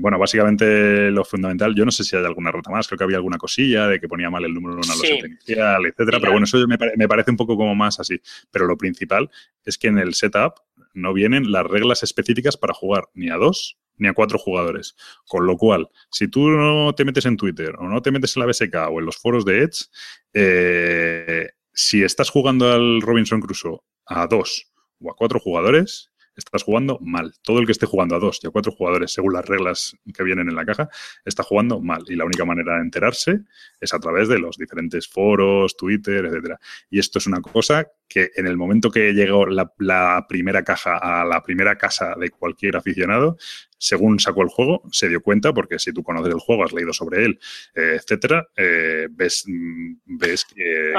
bueno, 0.00 0.18
básicamente 0.18 1.10
lo 1.10 1.24
fundamental, 1.24 1.74
yo 1.74 1.84
no 1.84 1.92
sé 1.92 2.02
si 2.02 2.16
hay 2.16 2.24
alguna 2.24 2.50
ruta 2.50 2.70
más, 2.70 2.88
creo 2.88 2.98
que 2.98 3.04
había 3.04 3.18
alguna 3.18 3.38
cosilla 3.38 3.86
de 3.86 4.00
que 4.00 4.08
ponía 4.08 4.28
mal 4.28 4.44
el 4.44 4.52
número 4.52 4.74
de 4.74 4.80
una 4.80 4.96
losa 4.96 5.26
inicial, 5.26 5.86
etcétera, 5.86 6.18
pero 6.18 6.32
bueno, 6.32 6.44
eso 6.44 6.58
me, 6.66 6.76
me, 6.96 7.08
parece 7.08 7.30
un 7.30 7.36
poco 7.36 7.56
como 7.56 7.74
más 7.74 8.00
así. 8.00 8.20
Pero 8.50 8.66
lo 8.66 8.76
principal 8.76 9.30
es 9.64 9.78
que 9.78 9.88
en 9.88 9.98
el 9.98 10.14
setup 10.14 10.54
no 10.94 11.12
vienen 11.12 11.52
las 11.52 11.64
reglas 11.64 12.02
específicas 12.02 12.56
para 12.56 12.74
jugar 12.74 13.04
ni 13.14 13.30
a 13.30 13.36
dos 13.36 13.78
ni 13.98 14.08
a 14.08 14.14
cuatro 14.14 14.38
jugadores. 14.38 14.96
Con 15.26 15.46
lo 15.46 15.56
cual, 15.56 15.88
si 16.10 16.28
tú 16.28 16.48
no 16.50 16.94
te 16.94 17.04
metes 17.04 17.26
en 17.26 17.36
Twitter 17.36 17.74
o 17.78 17.88
no 17.88 18.02
te 18.02 18.10
metes 18.10 18.36
en 18.36 18.40
la 18.40 18.46
BSK 18.46 18.74
o 18.90 18.98
en 18.98 19.06
los 19.06 19.16
foros 19.16 19.44
de 19.44 19.62
Edge, 19.62 19.86
eh, 20.34 21.50
si 21.72 22.02
estás 22.02 22.30
jugando 22.30 22.70
al 22.70 23.00
Robinson 23.00 23.40
Crusoe 23.40 23.80
a 24.06 24.26
dos 24.26 24.72
o 25.00 25.10
a 25.10 25.16
cuatro 25.16 25.38
jugadores, 25.40 26.11
estás 26.36 26.62
jugando 26.62 26.98
mal. 27.00 27.34
Todo 27.42 27.58
el 27.58 27.66
que 27.66 27.72
esté 27.72 27.86
jugando 27.86 28.16
a 28.16 28.18
dos 28.18 28.40
y 28.42 28.46
a 28.46 28.50
cuatro 28.50 28.72
jugadores, 28.72 29.12
según 29.12 29.34
las 29.34 29.44
reglas 29.44 29.96
que 30.14 30.22
vienen 30.22 30.48
en 30.48 30.54
la 30.54 30.64
caja, 30.64 30.88
está 31.24 31.42
jugando 31.42 31.80
mal. 31.80 32.04
Y 32.08 32.16
la 32.16 32.24
única 32.24 32.44
manera 32.44 32.76
de 32.76 32.82
enterarse 32.82 33.40
es 33.80 33.94
a 33.94 33.98
través 33.98 34.28
de 34.28 34.38
los 34.38 34.56
diferentes 34.56 35.08
foros, 35.08 35.76
Twitter, 35.76 36.24
etcétera. 36.26 36.58
Y 36.90 36.98
esto 36.98 37.18
es 37.18 37.26
una 37.26 37.40
cosa 37.40 37.88
que 38.08 38.30
en 38.36 38.46
el 38.46 38.56
momento 38.56 38.90
que 38.90 39.12
llegó 39.12 39.46
la, 39.46 40.26
primera 40.28 40.62
caja 40.62 40.98
a 40.98 41.24
la 41.24 41.42
primera 41.42 41.76
casa 41.76 42.14
de 42.18 42.30
cualquier 42.30 42.76
aficionado, 42.76 43.36
según 43.78 44.20
sacó 44.20 44.42
el 44.42 44.48
juego, 44.48 44.82
se 44.92 45.08
dio 45.08 45.22
cuenta, 45.22 45.52
porque 45.52 45.78
si 45.78 45.92
tú 45.92 46.02
conoces 46.02 46.32
el 46.32 46.40
juego, 46.40 46.64
has 46.64 46.72
leído 46.72 46.92
sobre 46.92 47.24
él, 47.24 47.40
eh, 47.74 47.96
etcétera, 47.96 48.46
eh, 48.56 49.08
ves, 49.10 49.44
mm, 49.46 49.94
ves 50.04 50.44
que, 50.44 50.92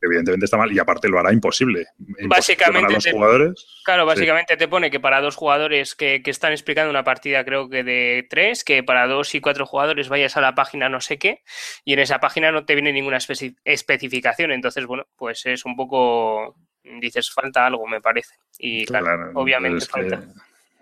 evidentemente 0.00 0.44
está 0.44 0.56
mal 0.56 0.72
y 0.72 0.78
aparte 0.78 1.08
lo 1.08 1.18
hará 1.18 1.32
imposible. 1.32 1.86
básicamente, 2.26 2.94
los 2.94 3.06
jugadores. 3.06 3.80
Claro, 3.84 4.06
básicamente 4.06 4.56
te 4.56 4.68
pone 4.68 4.90
que 4.90 5.00
para 5.00 5.20
dos 5.20 5.36
jugadores 5.36 5.94
que, 5.94 6.22
están 6.24 6.52
explicando 6.52 6.90
una 6.90 7.04
partida, 7.04 7.44
creo 7.44 7.68
que 7.68 7.82
de 7.82 8.26
tres, 8.28 8.64
que 8.64 8.82
para 8.82 9.06
dos 9.06 9.34
y 9.34 9.40
cuatro 9.40 9.66
jugadores 9.66 10.08
vayas 10.08 10.36
a 10.36 10.40
la 10.40 10.54
página 10.54 10.88
no 10.88 11.00
sé 11.00 11.18
qué, 11.18 11.42
y 11.84 11.94
en 11.94 12.00
esa 12.00 12.18
página 12.18 12.52
no 12.52 12.64
te 12.64 12.74
viene 12.74 12.92
ninguna 12.92 13.18
especificación. 13.64 14.52
Entonces, 14.52 14.86
bueno, 14.86 15.06
pues 15.16 15.46
es 15.46 15.64
un 15.64 15.76
poco. 15.76 16.56
Dices, 17.00 17.30
falta 17.30 17.66
algo, 17.66 17.86
me 17.86 18.00
parece. 18.00 18.36
Y 18.58 18.86
claro, 18.86 19.32
obviamente 19.34 19.84
falta. 19.84 20.22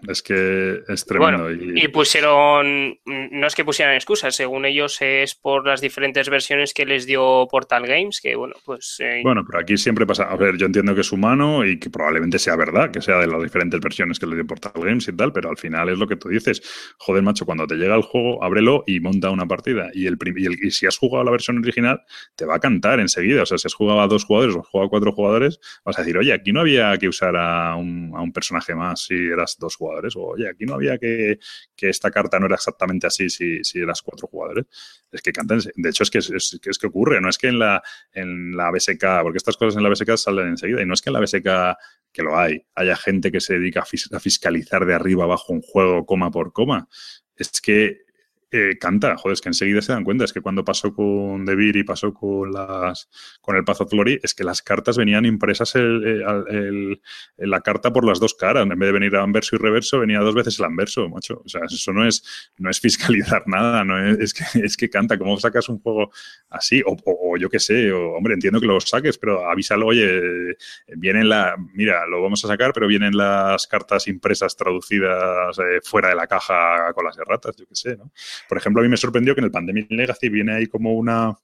Es 0.07 0.23
que 0.23 0.83
es 0.87 1.07
tremendo. 1.07 1.51
y... 1.51 1.89
pusieron, 1.89 2.99
no 3.07 3.47
es 3.47 3.55
que 3.55 3.65
pusieran 3.65 3.95
excusas, 3.95 4.37
según 4.37 4.67
ellos 4.67 4.99
es 5.01 5.35
por 5.35 5.67
las 5.67 5.81
diferentes 5.81 6.29
versiones 6.29 6.75
que 6.75 6.85
les 6.85 7.07
dio 7.07 7.49
Portal 7.51 7.87
Games, 7.87 8.21
que 8.21 8.37
bueno, 8.37 8.55
pues... 8.65 8.99
Eh, 9.01 9.23
bueno, 9.25 9.43
pero 9.47 9.61
aquí 9.61 9.79
siempre 9.79 10.07
pasa, 10.07 10.25
a 10.25 10.37
ver, 10.37 10.59
yo 10.59 10.67
entiendo 10.67 10.95
que 10.95 11.01
es 11.01 11.13
humano 11.13 11.65
y 11.65 11.79
que 11.81 11.89
probablemente 11.89 12.39
sea 12.39 12.57
verdad, 12.57 12.91
que 12.91 13.01
sea 13.01 13.19
de 13.19 13.27
las 13.27 13.43
diferentes 13.43 13.81
versiones 13.81 14.19
que 14.19 14.27
le 14.27 14.35
dio 14.35 14.47
Portal 14.47 14.73
Games 14.75 15.09
y 15.09 15.17
tal, 15.17 15.33
pero 15.33 15.49
al 15.49 15.57
final 15.57 15.89
es 15.89 15.99
lo 15.99 16.07
que 16.07 16.17
tú 16.17 16.29
dices, 16.29 16.63
joder, 16.99 17.23
macho, 17.23 17.47
cuando 17.47 17.67
te 17.67 17.77
llega 17.77 17.97
el 17.97 18.03
juego, 18.03 18.45
ábrelo 18.45 18.85
y 18.87 19.01
monta 19.01 19.31
una 19.31 19.47
partida. 19.47 19.89
Y, 19.95 20.07
el, 20.07 20.19
y, 20.63 20.71
si 20.73 20.87
has 20.87 20.99
jugado 20.99 21.25
la 21.25 21.31
versión 21.31 21.59
original, 21.59 22.03
te 22.37 22.45
va 22.45 22.57
a 22.57 22.61
cantar 22.61 23.01
enseguida. 23.01 23.43
O 23.43 23.47
sea, 23.47 23.57
si 23.57 23.67
has 23.67 23.75
jugado 23.75 24.03
a 24.03 24.09
dos 24.09 24.25
jugadores 24.25 24.57
o 24.57 24.61
has 24.61 24.69
jugado 24.69 24.87
a 24.89 24.91
cuatro 24.91 25.13
jugadores, 25.13 25.59
vas 25.85 25.99
a 25.99 26.03
decir, 26.03 26.19
oye, 26.19 26.35
aquí 26.35 26.53
no 26.53 26.61
había 26.61 26.97
que 26.99 27.09
usar 27.09 27.35
a 27.35 27.75
un, 27.77 28.13
a 28.15 28.21
un 28.21 28.33
personaje 28.33 28.75
más 28.75 29.07
si 29.07 29.15
eras 29.15 29.57
dos 29.59 29.75
jugadores 29.75 29.86
jugadores. 29.87 30.17
O, 30.17 30.23
oye, 30.23 30.49
aquí 30.49 30.65
no 30.65 30.75
había 30.75 30.99
que, 30.99 31.39
que 31.75 31.89
esta 31.89 32.11
carta 32.11 32.39
no 32.39 32.47
era 32.47 32.57
exactamente 32.57 33.07
así 33.07 33.31
si, 33.31 33.63
si 33.63 33.79
eras 33.79 34.03
cuatro 34.03 34.27
jugadores. 34.27 34.67
Es 35.11 35.23
que 35.23 35.33
cantan. 35.33 35.61
De 35.75 35.89
hecho, 35.89 36.03
es 36.03 36.11
que 36.11 36.19
es, 36.19 36.59
que, 36.61 36.71
es 36.71 36.79
que 36.79 36.87
ocurre. 36.87 37.21
No 37.21 37.29
es 37.29 37.39
que 37.39 37.49
en 37.49 37.59
la, 37.59 37.83
en 38.13 38.57
la 38.57 38.71
BSK, 38.71 39.23
porque 39.23 39.39
estas 39.39 39.57
cosas 39.57 39.77
en 39.77 39.83
la 39.83 39.91
BSK 39.91 40.17
salen 40.17 40.49
enseguida, 40.49 40.83
y 40.83 40.87
no 40.87 40.95
es 40.95 41.03
que 41.03 41.11
en 41.11 41.15
la 41.15 41.21
BSK, 41.21 41.79
que 42.13 42.23
lo 42.23 42.39
hay, 42.39 42.67
haya 42.75 42.97
gente 42.97 43.31
que 43.31 43.41
se 43.41 43.55
dedica 43.55 43.81
a, 43.81 44.21
fiscalizar 44.21 44.87
de 44.87 44.95
arriba 44.95 45.25
abajo 45.25 45.53
un 45.53 45.63
juego 45.63 46.07
coma 46.07 46.31
por 46.31 46.53
coma. 46.53 46.89
Es 47.37 47.61
que 47.61 48.06
eh, 48.53 48.79
canta, 48.79 49.17
joder, 49.17 49.35
es 49.35 49.41
que 49.41 49.49
enseguida 49.49 49.83
se 49.83 49.93
dan 49.93 50.05
cuenta, 50.05 50.25
es 50.25 50.33
que 50.33 50.41
cuando 50.41 50.65
pasó 50.65 50.95
con 50.95 51.45
Devir 51.45 51.77
y 51.77 51.83
pasó 51.83 52.15
con 52.15 52.53
las 52.53 53.09
con 53.41 53.57
el 53.57 53.65
Path 53.65 53.81
of 53.81 53.91
Glory, 53.91 54.21
es 54.23 54.35
que 54.35 54.45
las 54.45 54.63
cartas 54.63 54.97
venían 54.97 55.25
impresas 55.25 55.75
el, 55.75 57.01
la 57.39 57.61
carta 57.63 57.93
por 57.93 58.07
las 58.07 58.21
dos 58.21 58.35
caras, 58.35 58.63
en 58.63 58.69
vez 58.69 58.79
de 58.79 58.93
venir 58.93 59.17
a 59.17 59.23
anverso 59.25 59.57
y 59.57 59.59
reverso, 59.59 59.99
venía 59.99 60.21
dos 60.21 60.35
veces 60.35 60.61
el 60.61 60.65
anverso, 60.65 61.09
macho, 61.09 61.43
o 61.45 61.49
sea, 61.49 61.63
eso 61.69 61.93
no 61.93 62.07
es, 62.07 62.53
no 62.59 62.71
es 62.71 62.79
fiscalizar 62.79 63.43
nada, 63.47 63.85
no 63.85 63.99
es, 63.99 64.33
que, 64.33 64.45
es 64.61 64.77
que 64.77 64.89
canta, 64.89 65.19
¿cómo 65.19 65.39
sacas 65.41 65.69
un 65.69 65.81
juego 65.81 66.13
así? 66.49 66.83
O, 66.87 67.37
yo 67.37 67.51
qué 67.51 67.59
sé, 67.59 67.93
hombre, 67.93 68.35
entiendo 68.35 68.61
que 68.61 68.67
lo 68.67 68.81
saques, 68.81 69.19
pero 69.19 69.51
avísalo, 69.51 69.87
oye, 69.87 70.57
vienen 70.97 71.29
la, 71.29 71.57
mira, 71.75 72.07
lo 72.07 72.23
vamos 72.23 72.45
a 72.45 72.49
sacar, 72.49 72.73
pero 72.73 72.87
vienen 72.87 73.17
las 73.17 73.67
cartas 73.67 74.07
impresas 74.07 74.57
traducidas 74.57 75.59
eh, 75.59 75.81
fuera 75.83 76.11
de 76.11 76.15
la 76.15 76.29
caja 76.29 76.93
con 76.95 77.05
las 77.05 77.19
erratas, 77.19 77.57
yo 77.57 77.67
qué 77.67 77.75
sé, 77.75 77.97
¿no? 77.97 78.13
Por 78.49 78.59
ejemplo, 78.59 78.81
a 78.81 78.85
mí 78.85 78.89
me 78.89 78.97
sorprendió 78.97 79.35
que 79.35 79.41
en 79.41 79.47
el 79.47 79.51
Pandemic 79.51 79.91
Legacy 79.91 80.29
viene 80.29 80.55
ahí 80.55 80.67
como 80.67 80.95
una, 80.95 81.35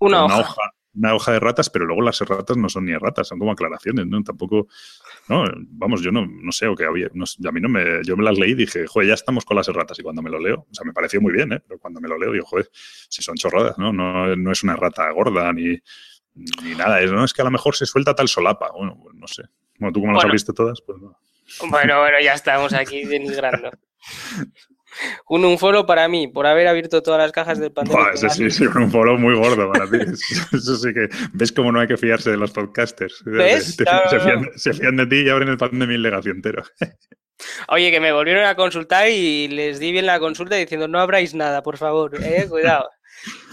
una, 0.00 0.24
hoja. 0.24 0.72
Una 0.94 1.14
hoja 1.14 1.32
de 1.32 1.40
ratas, 1.40 1.68
pero 1.68 1.84
luego 1.84 2.02
las 2.02 2.20
erratas 2.20 2.56
no 2.56 2.68
son 2.68 2.86
ni 2.86 2.92
erratas, 2.92 3.28
son 3.28 3.38
como 3.38 3.52
aclaraciones, 3.52 4.06
¿no? 4.06 4.22
Tampoco, 4.22 4.68
no, 5.28 5.44
vamos, 5.68 6.00
yo 6.02 6.10
no, 6.10 6.26
no 6.26 6.52
sé, 6.52 6.66
o 6.66 6.74
que 6.74 6.84
había, 6.84 7.06
a 7.06 7.52
mí 7.52 7.60
no 7.60 7.68
me, 7.68 8.02
yo 8.04 8.16
me 8.16 8.24
las 8.24 8.38
leí 8.38 8.52
y 8.52 8.54
dije, 8.54 8.86
joder, 8.86 9.08
ya 9.08 9.14
estamos 9.14 9.44
con 9.44 9.56
las 9.56 9.68
erratas 9.68 9.98
y 9.98 10.02
cuando 10.02 10.22
me 10.22 10.30
lo 10.30 10.38
leo, 10.38 10.66
o 10.70 10.74
sea, 10.74 10.84
me 10.84 10.92
pareció 10.92 11.20
muy 11.20 11.32
bien, 11.32 11.52
¿eh? 11.52 11.62
Pero 11.66 11.78
cuando 11.78 12.00
me 12.00 12.08
lo 12.08 12.18
leo 12.18 12.32
digo, 12.32 12.46
joder, 12.46 12.68
si 12.72 13.22
son 13.22 13.36
chorradas, 13.36 13.78
¿no? 13.78 13.92
No, 13.92 14.34
no 14.34 14.52
es 14.52 14.62
una 14.62 14.72
errata 14.72 15.10
gorda 15.10 15.52
ni, 15.52 15.78
ni 16.62 16.74
nada, 16.74 17.00
es, 17.00 17.12
¿no? 17.12 17.24
Es 17.24 17.32
que 17.32 17.42
a 17.42 17.44
lo 17.46 17.50
mejor 17.50 17.76
se 17.76 17.86
suelta 17.86 18.14
tal 18.14 18.28
solapa, 18.28 18.70
bueno, 18.72 18.98
pues 19.02 19.14
no 19.14 19.26
sé. 19.26 19.42
Bueno, 19.78 19.92
tú 19.92 20.00
como 20.00 20.12
las 20.14 20.24
abriste 20.24 20.52
todas, 20.52 20.80
pues 20.80 20.98
no. 20.98 21.18
Bueno, 21.68 21.98
bueno, 22.00 22.20
ya 22.22 22.34
estamos 22.34 22.72
aquí 22.72 23.04
denigrando. 23.04 23.70
Un, 25.28 25.44
un 25.44 25.58
foro 25.58 25.86
para 25.86 26.08
mí, 26.08 26.28
por 26.28 26.46
haber 26.46 26.68
abierto 26.68 27.02
todas 27.02 27.20
las 27.20 27.32
cajas 27.32 27.58
del 27.58 27.72
Pandemic. 27.72 28.14
Ese 28.14 28.30
sí, 28.30 28.50
sí, 28.50 28.66
un 28.66 28.90
foro 28.90 29.18
muy 29.18 29.34
gordo 29.34 29.70
para 29.70 29.88
ti. 29.88 29.98
Eso 30.52 30.76
sí 30.76 30.92
que. 30.92 31.08
¿Ves 31.32 31.52
cómo 31.52 31.72
no 31.72 31.80
hay 31.80 31.86
que 31.86 31.96
fiarse 31.96 32.30
de 32.30 32.36
los 32.36 32.50
podcasters? 32.52 33.22
¿Ves? 33.24 33.76
se, 34.56 34.72
fían, 34.72 34.96
de 34.96 35.06
ti 35.06 35.16
y 35.22 35.28
abren 35.28 35.48
el 35.48 35.58
Pandemic 35.58 35.98
Legacy 35.98 36.30
entero. 36.30 36.62
Oye, 37.68 37.90
que 37.90 38.00
me 38.00 38.12
volvieron 38.12 38.44
a 38.44 38.54
consultar 38.54 39.08
y 39.10 39.48
les 39.48 39.78
di 39.78 39.92
bien 39.92 40.06
la 40.06 40.18
consulta 40.18 40.56
diciendo 40.56 40.88
no 40.88 40.98
abráis 40.98 41.34
nada, 41.34 41.62
por 41.62 41.76
favor, 41.76 42.12
eh, 42.22 42.46
cuidado. 42.48 42.88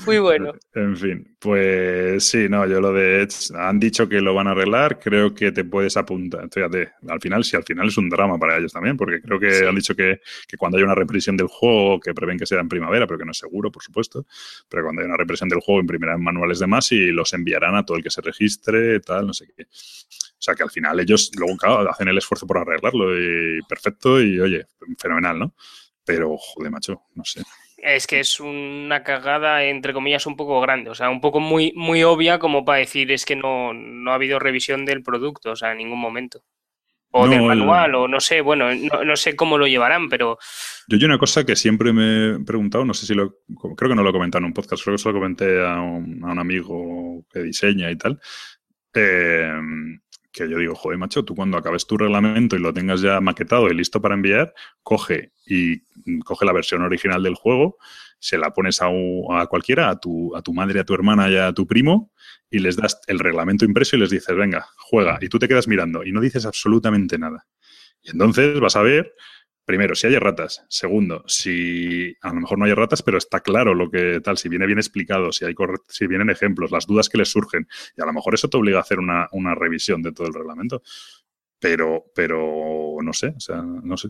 Muy 0.06 0.20
bueno. 0.20 0.54
En 0.76 0.98
fin, 0.98 1.36
pues 1.40 2.24
sí, 2.26 2.48
no, 2.50 2.66
yo 2.66 2.82
lo 2.82 2.92
de 2.92 3.22
Edge, 3.22 3.56
han 3.56 3.80
dicho 3.80 4.10
que 4.10 4.22
lo 4.22 4.34
van 4.34 4.48
a 4.48 4.52
arreglar, 4.52 5.00
creo 5.00 5.34
que 5.34 5.52
te 5.52 5.64
puedes 5.64 5.96
apuntar, 5.98 6.50
fíjate, 6.52 6.94
al 7.08 7.22
final, 7.22 7.44
si 7.44 7.56
al 7.56 7.64
final 7.64 7.90
es 7.90 7.98
un 7.98 8.10
drama 8.10 8.40
para 8.40 8.58
ellos 8.58 8.74
también, 8.74 8.98
porque 8.98 9.22
creo 9.22 9.40
que 9.40 9.68
han 9.68 9.76
dicho 9.76 9.96
que, 9.96 10.20
cuando 10.58 10.80
hay 10.80 10.84
una 10.84 10.96
represión 10.96 11.38
del 11.38 11.46
juego, 11.46 12.00
que 12.00 12.14
prevén 12.14 12.40
que 12.40 12.48
sea 12.48 12.60
en 12.60 12.70
primavera, 12.70 13.06
pero 13.06 13.20
que 13.20 13.26
no 13.26 13.32
es 13.32 13.38
seguro, 13.38 13.72
por 13.72 13.84
supuesto, 13.84 14.26
pero 14.68 14.84
cuando 14.84 15.04
hay 15.04 15.08
una 15.08 15.18
represión 15.18 15.48
del 15.48 15.60
juego 15.60 15.82
imprimirán 15.82 16.24
manuales 16.24 16.58
de 16.58 16.66
más 16.66 16.92
y 16.92 17.12
los 17.12 17.32
enviarán 17.34 17.76
a 17.76 17.86
todo 17.86 17.98
el 17.98 18.04
que 18.04 18.10
se 18.10 18.22
registre, 18.22 19.00
tal, 19.00 19.28
no 19.28 19.34
sé 19.34 19.46
qué. 19.56 19.64
O 19.64 20.46
sea 20.46 20.56
que 20.56 20.64
al 20.64 20.72
final 20.72 21.00
ellos 21.00 21.32
luego 21.38 21.56
hacen 21.90 22.08
el 22.08 22.18
esfuerzo 22.18 22.48
por 22.48 22.58
arreglarlo 22.58 23.18
y 23.18 23.62
perfecto 23.70 24.20
y 24.20 24.40
oye, 24.40 24.66
fenomenal, 24.98 25.40
¿no? 25.40 25.56
Pero, 26.04 26.36
joder, 26.38 26.72
macho, 26.72 27.04
no 27.14 27.24
sé 27.24 27.44
es 27.84 28.08
que 28.08 28.20
es 28.20 28.40
una 28.40 29.04
cagada, 29.04 29.64
entre 29.64 29.94
comillas, 29.94 30.26
un 30.26 30.38
poco 30.38 30.62
grande, 30.62 30.90
o 30.90 30.96
sea, 30.96 31.10
un 31.10 31.22
poco 31.22 31.40
muy, 31.40 31.74
muy 31.76 32.04
obvia 32.04 32.40
como 32.40 32.64
para 32.64 32.80
decir 32.80 33.12
es 33.12 33.26
que 33.26 33.36
no, 33.36 33.74
no 33.74 34.12
ha 34.12 34.16
habido 34.16 34.40
revisión 34.40 34.86
del 34.86 35.04
producto, 35.04 35.52
o 35.52 35.56
sea, 35.56 35.72
en 35.72 35.80
ningún 35.80 36.00
momento. 36.00 36.44
O 37.16 37.28
del 37.28 37.44
manual, 37.44 37.94
o 37.94 38.08
no 38.08 38.20
sé, 38.20 38.42
bueno, 38.42 38.70
no, 38.74 39.16
sé 39.16 39.36
cómo 39.36 39.60
lo 39.60 39.68
llevarán, 39.68 40.10
pero... 40.10 40.40
Yo 40.88 40.98
hay 40.98 41.06
una 41.06 41.20
cosa 41.20 41.46
que 41.46 41.56
siempre 41.56 41.94
me 41.94 42.38
he 42.38 42.40
preguntado, 42.40 42.86
no 42.86 42.96
sé 42.96 43.06
si 43.06 43.14
lo... 43.14 43.36
Creo 43.78 43.90
que 43.90 43.96
no 43.96 44.02
lo 44.02 44.10
he 44.10 44.14
comentado 44.14 44.40
en 44.40 44.46
un 44.46 44.54
podcast, 44.54 44.84
creo 44.84 44.96
que 44.96 45.04
se 45.04 45.10
lo 45.10 45.14
comenté 45.14 45.64
a 45.64 45.80
un, 45.80 46.22
a 46.24 46.32
un 46.32 46.40
amigo 46.40 47.24
que 47.32 47.44
diseña 47.44 47.92
y 47.92 47.98
tal. 47.98 48.20
Eh, 48.96 49.52
que 50.34 50.50
yo 50.50 50.58
digo, 50.58 50.76
joder, 50.76 50.98
macho, 50.98 51.24
tú 51.24 51.36
cuando 51.36 51.58
acabes 51.58 51.86
tu 51.86 51.96
reglamento 51.96 52.56
y 52.56 52.60
lo 52.60 52.74
tengas 52.74 53.02
ya 53.02 53.22
maquetado 53.22 53.70
y 53.70 53.76
listo 53.76 54.02
para 54.02 54.16
enviar, 54.16 54.54
coge 54.82 55.32
y 55.46 55.82
coge 56.24 56.46
la 56.46 56.52
versión 56.52 56.82
original 56.82 57.22
del 57.22 57.36
juego, 57.36 57.78
se 58.20 58.38
la 58.38 58.52
pones 58.52 58.82
a, 58.82 58.88
a 58.88 59.48
cualquiera, 59.48 59.90
a 59.90 60.00
tu, 60.00 60.36
a 60.36 60.42
tu 60.42 60.54
madre, 60.54 60.80
a 60.80 60.84
tu 60.84 60.94
hermana 60.94 61.30
y 61.30 61.38
a 61.38 61.54
tu 61.54 61.68
primo, 61.68 62.12
y 62.50 62.60
les 62.60 62.76
das 62.76 63.00
el 63.08 63.20
reglamento 63.20 63.64
impreso 63.64 63.96
y 63.96 64.00
les 64.00 64.10
dices, 64.10 64.36
venga, 64.36 64.66
juega, 64.78 65.20
y 65.22 65.30
tú 65.30 65.38
te 65.38 65.48
quedas 65.48 65.68
mirando 65.68 66.04
y 66.04 66.12
no 66.12 66.20
dices 66.20 66.46
absolutamente 66.46 67.18
nada. 67.18 67.46
Y 68.02 68.12
entonces 68.12 68.60
vas 68.60 68.76
a 68.76 68.82
ver 68.82 69.14
primero, 69.66 69.96
si 69.96 70.08
hay 70.08 70.18
ratas. 70.18 70.66
Segundo, 70.70 71.24
si 71.28 72.16
a 72.22 72.30
lo 72.34 72.42
mejor 72.42 72.58
no 72.58 72.66
hay 72.66 72.74
ratas, 72.74 73.02
pero 73.02 73.18
está 73.18 73.40
claro 73.40 73.74
lo 73.74 73.90
que 73.90 74.20
tal, 74.22 74.38
si 74.38 74.50
viene 74.50 74.66
bien 74.66 74.80
explicado, 74.80 75.32
si, 75.32 75.46
hay 75.46 75.56
si 75.88 76.08
vienen 76.08 76.30
ejemplos, 76.30 76.72
las 76.72 76.86
dudas 76.86 77.10
que 77.10 77.18
les 77.18 77.30
surgen. 77.30 77.68
Y 77.98 78.02
a 78.02 78.06
lo 78.06 78.14
mejor 78.14 78.34
eso 78.34 78.50
te 78.50 78.58
obliga 78.58 78.80
a 78.80 78.82
hacer 78.82 79.00
una, 79.00 79.28
revisión 79.56 80.02
de 80.02 80.12
todo 80.12 80.28
el 80.28 80.34
reglamento. 80.34 80.82
Pero, 81.60 82.06
pero 82.14 82.98
no 83.02 83.14
sé, 83.14 83.28
o 83.38 83.40
sea, 83.40 83.62
no 83.62 83.96
sé. 83.96 84.10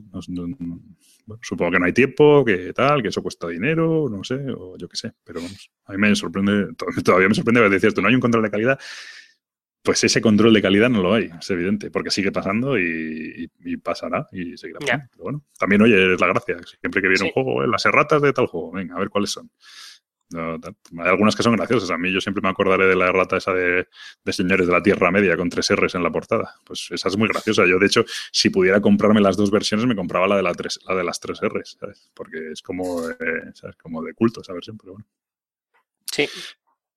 supongo 1.41 1.71
que 1.71 1.79
no 1.79 1.85
hay 1.85 1.93
tiempo, 1.93 2.43
que 2.43 2.73
tal, 2.73 3.03
que 3.03 3.09
eso 3.09 3.21
cuesta 3.21 3.47
dinero, 3.47 4.07
no 4.09 4.23
sé, 4.23 4.43
o 4.57 4.75
yo 4.75 4.89
qué 4.89 4.97
sé. 4.97 5.13
Pero 5.23 5.39
vamos, 5.39 5.71
a 5.85 5.91
mí 5.91 5.99
me 5.99 6.15
sorprende, 6.15 6.73
todavía 7.03 7.29
me 7.29 7.35
sorprende 7.35 7.61
que 7.61 7.69
decías 7.69 7.93
tú, 7.93 8.01
no 8.01 8.07
hay 8.07 8.15
un 8.15 8.21
control 8.21 8.43
de 8.43 8.49
calidad 8.49 8.79
pues 9.83 10.01
ese 10.05 10.21
control 10.21 10.53
de 10.53 10.61
calidad 10.61 10.89
no 10.89 11.01
lo 11.01 11.13
hay, 11.13 11.29
es 11.37 11.49
evidente, 11.49 11.91
porque 11.91 12.09
sigue 12.09 12.31
pasando 12.31 12.79
y, 12.79 13.49
pasará 13.83 14.27
y 14.31 14.55
seguirá 14.55 14.79
pasando. 14.79 15.05
Pero 15.11 15.23
bueno, 15.23 15.43
también, 15.59 15.81
oye, 15.81 16.13
es 16.13 16.21
la 16.21 16.27
gracia. 16.27 16.57
Siempre 16.79 17.01
que 17.01 17.09
viene 17.09 17.25
un 17.25 17.31
juego, 17.31 17.63
eh, 17.63 17.67
las 17.67 17.85
erratas 17.85 18.21
de 18.21 18.31
tal 18.31 18.47
juego, 18.47 18.71
venga, 18.71 18.95
a 18.95 18.99
ver 18.99 19.09
cuáles 19.09 19.31
son. 19.31 19.51
hay 20.33 21.09
algunas 21.09 21.35
que 21.35 21.43
son 21.43 21.57
graciosas. 21.57 21.91
A 21.91 21.97
mí 21.97 22.13
yo 22.13 22.21
siempre 22.21 22.41
me 22.41 22.47
acordaré 22.47 22.87
de 22.87 22.95
la 22.95 23.09
errata 23.09 23.35
esa 23.35 23.53
de, 23.53 23.85
Señores 24.31 24.67
de 24.67 24.73
la 24.73 24.81
Tierra 24.81 25.11
Media 25.11 25.35
con 25.35 25.49
tres 25.49 25.69
R's 25.75 25.95
en 25.95 26.03
la 26.03 26.11
portada. 26.11 26.55
Pues 26.63 26.87
esa 26.89 27.09
es 27.09 27.17
muy 27.17 27.27
graciosa. 27.27 27.65
Yo, 27.67 27.77
de 27.77 27.87
hecho, 27.87 28.05
si 28.31 28.49
pudiera 28.49 28.79
comprarme 28.79 29.19
las 29.19 29.35
dos 29.35 29.51
versiones, 29.51 29.85
me 29.85 29.97
compraba 29.97 30.29
la 30.29 30.37
de, 30.37 30.43
la 30.43 30.53
tres, 30.53 30.79
la 30.87 30.95
de 30.95 31.03
las 31.03 31.19
tres 31.19 31.41
R's, 31.41 31.75
¿sabes? 31.77 32.09
Porque 32.13 32.53
es 32.53 32.61
como, 32.61 33.09
eh, 33.09 33.51
como 33.81 34.01
de 34.01 34.13
culto 34.13 34.39
esa 34.39 34.53
versión, 34.53 34.77
pero 34.77 34.93
bueno. 34.93 35.07
Sí. 36.09 36.29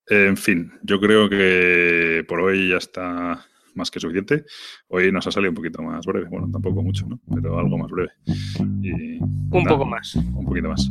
En 0.09 0.37
fin, 0.37 0.71
yo 0.83 0.99
creo 0.99 1.29
que 1.29 2.23
por 2.27 2.39
hoy 2.39 2.69
ya 2.69 2.77
está 2.77 3.45
más 3.75 3.91
que 3.91 3.99
suficiente. 3.99 4.45
Hoy 4.87 5.11
nos 5.11 5.27
ha 5.27 5.31
salido 5.31 5.51
un 5.51 5.55
poquito 5.55 5.81
más 5.81 6.05
breve, 6.05 6.27
bueno, 6.29 6.49
tampoco 6.51 6.81
mucho, 6.81 7.05
¿no? 7.07 7.19
Pero 7.33 7.59
algo 7.59 7.77
más 7.77 7.91
breve. 7.91 8.11
un 8.25 9.65
poco 9.67 9.85
más. 9.85 10.15
Un 10.15 10.45
poquito 10.45 10.69
más. 10.69 10.89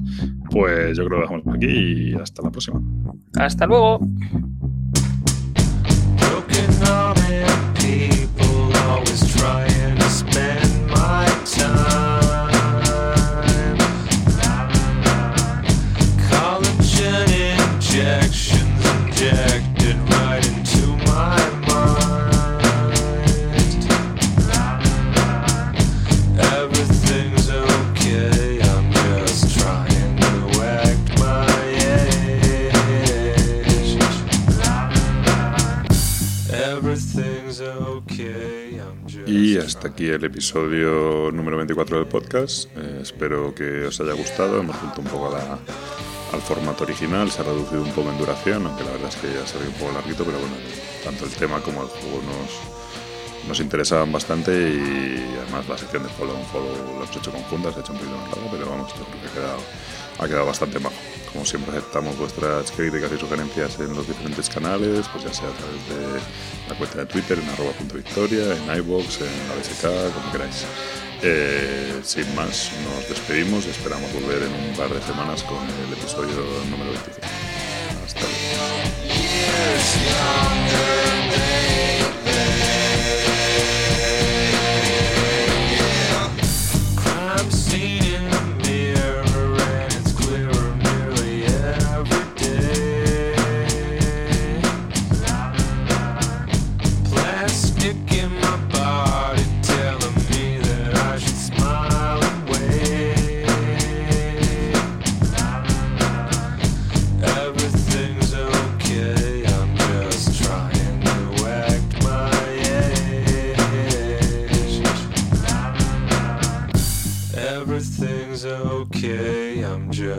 Pues 0.50 0.96
yo 0.96 1.04
creo 1.04 1.08
que 1.08 1.14
lo 1.16 1.20
dejamos 1.22 1.42
por 1.42 1.56
aquí 1.56 2.10
y 2.10 2.14
hasta 2.14 2.42
la 2.42 2.50
próxima. 2.50 2.80
Hasta 3.34 3.66
luego. 3.66 4.00
Hasta 39.66 39.88
aquí 39.88 40.06
el 40.08 40.22
episodio 40.22 41.30
número 41.32 41.56
24 41.56 41.98
del 41.98 42.06
podcast. 42.06 42.68
Eh, 42.76 43.00
espero 43.02 43.52
que 43.52 43.86
os 43.86 44.00
haya 44.00 44.12
gustado. 44.12 44.60
Hemos 44.60 44.80
vuelto 44.80 45.00
un 45.00 45.08
poco 45.08 45.34
al 45.34 46.40
formato 46.40 46.84
original. 46.84 47.30
Se 47.32 47.40
ha 47.40 47.44
reducido 47.44 47.82
un 47.82 47.90
poco 47.90 48.10
en 48.10 48.18
duración, 48.18 48.64
aunque 48.64 48.84
la 48.84 48.92
verdad 48.92 49.08
es 49.08 49.16
que 49.16 49.26
ya 49.26 49.44
se 49.44 49.58
un 49.58 49.72
poco 49.74 49.92
larguito, 49.92 50.24
pero 50.24 50.38
bueno, 50.38 50.54
tanto 51.02 51.24
el 51.24 51.32
tema 51.32 51.60
como 51.60 51.82
el 51.82 51.88
juego 51.88 52.22
nos, 52.22 53.48
nos 53.48 53.58
interesaban 53.58 54.12
bastante 54.12 54.52
y 54.52 55.36
además 55.42 55.68
la 55.68 55.78
sección 55.78 56.04
de 56.04 56.10
follow 56.10 56.36
on 56.36 56.44
follow 56.46 56.70
lo 56.70 57.02
hemos 57.02 57.16
hecho 57.16 57.32
conjuntas, 57.32 57.74
se 57.74 57.80
ha 57.80 57.82
hecho 57.82 57.92
un 57.92 57.98
poquito 57.98 58.16
más 58.18 58.30
largo, 58.30 58.48
pero 58.52 58.70
vamos, 58.70 58.94
yo 58.94 59.04
creo 59.04 59.20
que 59.20 59.28
ha 59.28 59.32
quedado, 59.32 59.58
ha 60.18 60.26
quedado 60.26 60.46
bastante 60.46 60.78
bajo. 60.78 60.94
Como 61.32 61.44
siempre 61.44 61.76
aceptamos 61.76 62.16
vuestras 62.18 62.70
críticas 62.72 63.12
y 63.12 63.18
sugerencias 63.18 63.78
en 63.80 63.94
los 63.94 64.06
diferentes 64.06 64.48
canales, 64.48 65.06
pues 65.12 65.24
ya 65.24 65.34
sea 65.34 65.48
a 65.48 65.52
través 65.52 65.88
de 65.88 66.20
la 66.68 66.78
cuenta 66.78 66.98
de 66.98 67.06
Twitter 67.06 67.38
en 67.38 67.48
arroba 67.48 67.72
victoria, 67.92 68.56
en 68.56 68.78
iVoox, 68.78 69.20
en 69.20 69.48
la 69.48 69.54
como 70.12 70.32
queráis. 70.32 70.64
Eh, 71.22 72.00
sin 72.02 72.34
más, 72.34 72.70
nos 72.84 73.08
despedimos 73.08 73.66
y 73.66 73.70
esperamos 73.70 74.12
volver 74.12 74.42
en 74.42 74.52
un 74.52 74.76
par 74.76 74.90
de 74.90 75.00
semanas 75.02 75.42
con 75.42 75.58
el 75.58 75.92
episodio 75.92 76.36
número 76.70 76.90
25. 76.92 77.26
Hasta 78.04 78.20
luego. 78.20 78.96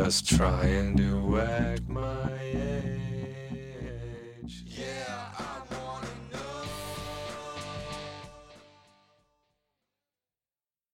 just 0.07 0.38
trying 0.38 0.95
to 0.95 1.38
act 1.41 1.89
my 1.89 2.27